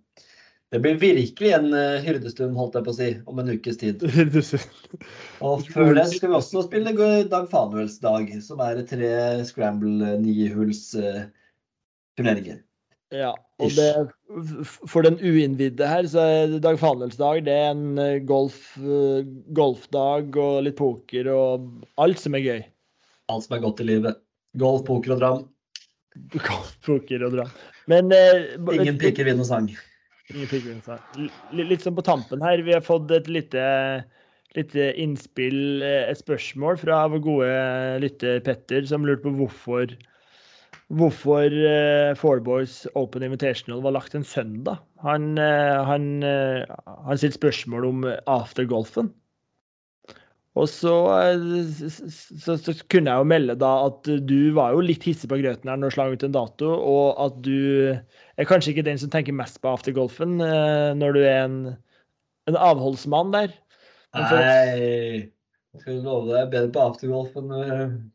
Det 0.70 0.78
blir 0.78 1.00
virkelig 1.02 1.48
en 1.50 1.72
eh, 1.74 1.96
hyrdestund, 2.04 2.54
holdt 2.54 2.76
jeg 2.78 2.84
på 2.86 2.92
å 2.92 2.94
si, 2.94 3.08
om 3.26 3.40
en 3.42 3.48
ukes 3.50 3.80
tid. 3.80 4.04
Og 5.42 5.64
før 5.66 5.96
det 5.96 6.04
skal 6.12 6.30
vi 6.30 6.36
også 6.36 6.62
spille 6.62 6.92
Dag 7.26 7.48
Fanuels 7.50 7.96
dag, 7.98 8.30
som 8.38 8.62
er 8.62 8.78
tre 8.86 9.10
scramble 9.48 10.12
nihuls 10.22 10.84
eh, 10.94 11.24
turneringer. 12.14 12.62
Ja, 13.10 13.32
og 13.58 13.72
det, 13.74 13.86
for 14.86 15.02
den 15.02 15.16
uinnvidde 15.18 15.86
her, 15.90 16.06
så 16.06 16.22
er 16.22 16.52
det 16.52 16.60
Dag 16.62 16.76
Fanuels 16.78 17.16
dag 17.18 17.40
det 17.46 17.54
er 17.58 17.72
en 17.72 17.98
eh, 17.98 18.20
golf, 18.22 18.76
eh, 18.78 19.24
golfdag 19.56 20.36
og 20.38 20.60
litt 20.68 20.76
poker 20.78 21.26
og 21.34 21.66
alt 21.98 22.22
som 22.22 22.36
er 22.38 22.44
gøy. 22.44 22.60
Alt 23.34 23.48
som 23.48 23.56
er 23.58 23.64
godt 23.64 23.82
i 23.82 23.88
livet. 23.88 24.20
Golf, 24.62 24.84
poker 24.86 25.16
og 25.16 25.22
dram. 25.24 25.42
Golf, 26.46 26.70
poker 26.86 27.26
og 27.26 27.34
dram. 27.34 27.50
Men 27.90 28.14
eh, 28.14 28.54
Ingen 28.78 29.00
piker, 29.02 29.26
vinn 29.26 29.42
og 29.42 29.50
sang. 29.50 29.66
Ingen 30.30 30.46
piker, 30.50 30.78
altså. 30.78 31.00
L- 31.18 31.66
Litt 31.66 31.82
sånn 31.82 31.98
på 31.98 32.06
tampen 32.06 32.42
her, 32.46 32.62
vi 32.62 32.76
har 32.76 32.86
fått 32.86 33.10
et 33.14 33.26
lite 33.30 33.64
litt 34.58 34.72
eh, 34.78 34.94
innspill, 35.02 35.82
et 35.86 36.18
spørsmål 36.22 36.78
fra 36.80 37.02
vår 37.10 37.20
gode 37.26 37.50
lytter 38.02 38.38
Petter, 38.46 38.86
som 38.86 39.02
lurte 39.06 39.26
på 39.26 39.34
hvorfor 39.42 39.94
hvorfor 40.90 41.54
uh, 41.54 42.16
Four 42.18 42.42
Boys 42.44 42.82
Open 42.98 43.22
Invitational 43.22 43.82
var 43.84 43.94
lagt 43.94 44.16
en 44.16 44.26
søndag. 44.26 44.82
Han, 45.04 45.32
uh, 45.38 45.86
han, 45.86 46.10
uh, 46.24 46.66
han 47.06 47.20
stilte 47.20 47.38
spørsmål 47.38 47.88
om 47.88 48.06
aftergolfen. 48.26 49.12
Og 50.58 50.66
så, 50.66 50.92
så, 52.42 52.56
så, 52.58 52.72
kunne 52.90 53.12
jeg 53.12 53.22
jo 53.22 53.26
melde 53.30 53.54
da 53.54 53.68
at 53.86 54.08
du 54.26 54.50
var 54.56 54.74
jo 54.74 54.82
litt 54.82 55.04
hissig 55.06 55.30
på 55.30 55.38
grøten 55.38 55.70
her 55.70 55.78
når 55.78 55.92
du 55.92 55.94
slang 55.94 56.16
ut 56.18 56.24
en 56.26 56.34
dato, 56.34 56.72
og 56.74 57.20
at 57.22 57.36
du 57.46 57.94
er 57.94 58.48
kanskje 58.50 58.74
ikke 58.74 58.84
den 58.88 58.98
som 58.98 59.12
tenker 59.14 59.36
mest 59.38 59.60
på 59.62 59.70
aftergolfen 59.70 60.42
når 60.42 61.14
du 61.14 61.20
er 61.22 61.38
en, 61.44 61.56
en 62.50 62.58
avholdsmann 62.58 63.30
der. 63.36 63.54
Nei, 64.18 65.30
jeg 65.70 65.84
skal 65.84 66.02
love 66.02 66.34
deg, 66.34 66.50
bedre 66.50 66.74
på 66.74 66.88
aftergolf 66.90 67.38
enn 67.38 68.10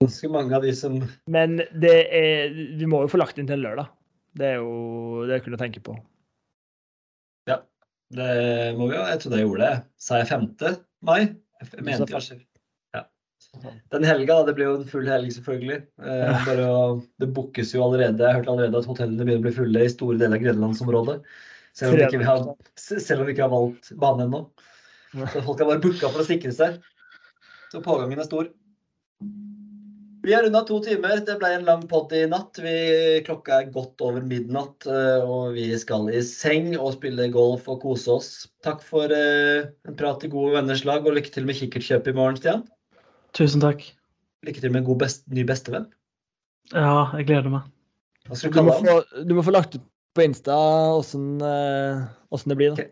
ganske 0.00 0.28
mange 0.32 0.56
av 0.56 0.64
de 0.64 0.72
som 0.76 0.98
Men 1.30 1.58
det 1.82 1.96
er, 2.08 2.54
du 2.78 2.86
må 2.90 3.04
jo 3.04 3.10
få 3.12 3.20
lagt 3.20 3.38
inn 3.38 3.48
til 3.48 3.58
en 3.58 3.64
lørdag. 3.66 3.90
Det 4.38 4.46
er 4.46 4.60
jo 4.60 5.26
det 5.26 5.38
jeg 5.38 5.46
kunne 5.46 5.60
tenke 5.60 5.82
på. 5.84 5.96
Ja, 7.50 7.60
det 8.14 8.30
må 8.78 8.90
vi 8.90 8.96
jo. 8.96 9.02
Jeg 9.10 9.22
trodde 9.22 9.40
jeg 9.40 9.48
gjorde 9.48 9.66
det. 9.66 9.82
Sa 10.00 10.20
jeg 10.20 10.30
5. 10.30 10.46
mai? 11.06 11.20
Jeg 11.60 11.84
mente 11.84 12.08
kanskje 12.08 12.38
ja. 12.96 13.02
Den 13.92 14.06
helga, 14.06 14.38
det 14.46 14.54
blir 14.56 14.68
jo 14.68 14.78
en 14.78 14.88
full 14.88 15.08
helg, 15.10 15.32
selvfølgelig. 15.34 15.80
Eh, 16.00 16.44
bare 16.46 16.68
det 17.20 17.30
bookes 17.36 17.74
jo 17.74 17.82
allerede. 17.84 18.22
Jeg 18.22 18.30
har 18.30 18.40
hørt 18.40 18.50
allerede 18.52 18.80
at 18.80 18.88
hotellene 18.88 19.26
begynner 19.26 19.42
å 19.42 19.48
bli 19.48 19.56
fulle 19.58 19.84
i 19.84 19.92
store 19.92 20.20
deler 20.20 20.38
av 20.38 20.44
Grenlandsområdet. 20.46 21.18
Selv 21.76 21.94
om, 21.94 22.18
vi 22.18 22.26
har, 22.26 22.46
selv 22.78 23.22
om 23.22 23.28
vi 23.28 23.34
ikke 23.34 23.46
har 23.46 23.52
valgt 23.52 23.92
bane 24.00 24.26
ennå. 24.26 24.44
Så 25.10 25.42
folk 25.42 25.60
har 25.60 25.68
bare 25.68 25.82
booka 25.82 26.08
for 26.08 26.22
å 26.22 26.26
sikre 26.26 26.54
seg. 26.54 26.78
Så 27.70 27.82
pågangen 27.82 28.18
er 28.18 28.26
stor. 28.26 28.48
Vi 30.22 30.34
har 30.34 30.42
runda 30.44 30.60
to 30.68 30.78
timer. 30.84 31.22
Det 31.24 31.36
ble 31.40 31.52
en 31.56 31.64
lang 31.68 31.86
pott 31.88 32.12
i 32.16 32.26
natt. 32.28 32.58
Vi, 32.60 32.74
klokka 33.26 33.60
er 33.60 33.70
godt 33.72 34.02
over 34.04 34.24
midnatt, 34.26 34.84
eh, 34.88 35.24
og 35.24 35.54
vi 35.56 35.70
skal 35.80 36.10
i 36.12 36.20
seng 36.26 36.74
og 36.76 36.92
spille 36.98 37.30
golf 37.32 37.68
og 37.72 37.80
kose 37.84 38.12
oss. 38.18 38.28
Takk 38.66 38.84
for 38.84 39.08
uh, 39.08 39.70
en 39.88 39.96
prat 39.96 40.26
i 40.26 40.30
gode 40.32 40.52
venners 40.58 40.84
lag, 40.88 41.06
og 41.06 41.16
lykke 41.16 41.32
til 41.32 41.48
med 41.48 41.56
kikkertkjøp 41.56 42.12
i 42.12 42.16
morgen, 42.18 42.36
Stian. 42.40 42.66
Tusen 43.36 43.64
takk. 43.64 43.86
Lykke 44.44 44.64
til 44.64 44.74
med 44.74 44.82
en 44.82 44.90
god 44.90 45.00
best, 45.06 45.24
ny 45.32 45.46
bestevenn. 45.48 45.88
Ja, 46.74 47.08
jeg 47.16 47.30
gleder 47.30 47.52
meg. 47.52 47.72
Hva 48.28 48.36
skal 48.36 48.52
Du 48.52 48.60
du 48.60 48.68
må, 48.68 48.76
få, 48.76 49.24
du 49.24 49.36
må 49.38 49.46
få 49.46 49.56
lagt 49.56 49.78
ut 49.78 49.88
på 50.14 50.24
Insta 50.26 50.54
åssen 50.98 51.40
uh, 51.40 52.44
det 52.44 52.58
blir. 52.58 52.76
da. 52.76 52.90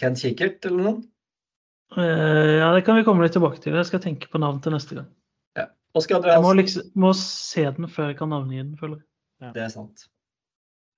Ken 0.00 0.16
Kikkert 0.16 0.64
eller 0.64 0.86
noe? 0.86 1.00
Eh, 1.96 2.58
ja, 2.60 2.72
det 2.74 2.84
kan 2.86 2.96
vi 2.96 3.04
komme 3.04 3.24
litt 3.24 3.34
tilbake 3.34 3.60
til. 3.62 3.74
Jeg 3.76 3.88
skal 3.88 4.02
tenke 4.02 4.30
på 4.30 4.40
navn 4.40 4.60
til 4.62 4.74
neste 4.74 5.00
gang. 5.00 5.08
Oskar 5.98 6.26
Jeg 6.26 6.42
må, 6.44 6.52
liksom, 6.54 6.90
må 6.94 7.10
se 7.18 7.64
den 7.76 7.88
før 7.90 8.12
jeg 8.12 8.18
kan 8.20 8.30
navngi 8.30 8.60
den, 8.60 8.74
føler 8.78 9.00
jeg. 9.00 9.54
Det 9.56 9.62
er 9.64 9.72
sant. 9.72 10.04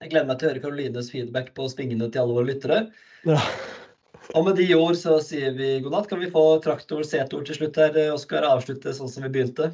Jeg 0.02 0.10
gleder 0.12 0.28
meg 0.28 0.40
til 0.40 0.48
å 0.48 0.51
høre 0.51 0.62
Karolines 0.64 1.12
feedback 1.12 1.52
på 1.56 1.69
svingene 1.70 2.10
til 2.10 2.24
alle 2.24 2.36
våre 2.36 2.51
lyttere. 2.51 2.81
Ja. 3.28 3.39
Og 4.36 4.44
med 4.47 4.59
de 4.60 4.66
ord 4.77 4.97
så 4.98 5.16
sier 5.24 5.55
vi 5.56 5.77
god 5.85 5.94
natt. 5.94 6.10
Kan 6.10 6.20
vi 6.23 6.31
få 6.32 6.43
traktor-setord 6.64 7.47
til 7.48 7.59
slutt 7.59 7.78
her, 7.81 7.97
Oskar? 8.12 8.47
Avslutte 8.48 8.94
sånn 8.97 9.10
som 9.10 9.24
vi 9.27 9.32
begynte. 9.32 9.70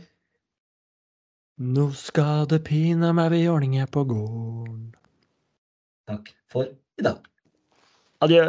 Nå 1.59 1.89
skal 1.99 2.47
det 2.51 2.61
pina 2.69 3.11
meg 3.17 3.33
bli 3.33 3.43
ordninger 3.51 3.89
på 3.91 4.05
gården. 4.09 4.93
Takk 6.09 6.31
for 6.53 6.71
i 6.71 7.05
dag. 7.05 7.25
Adjø. 8.25 8.45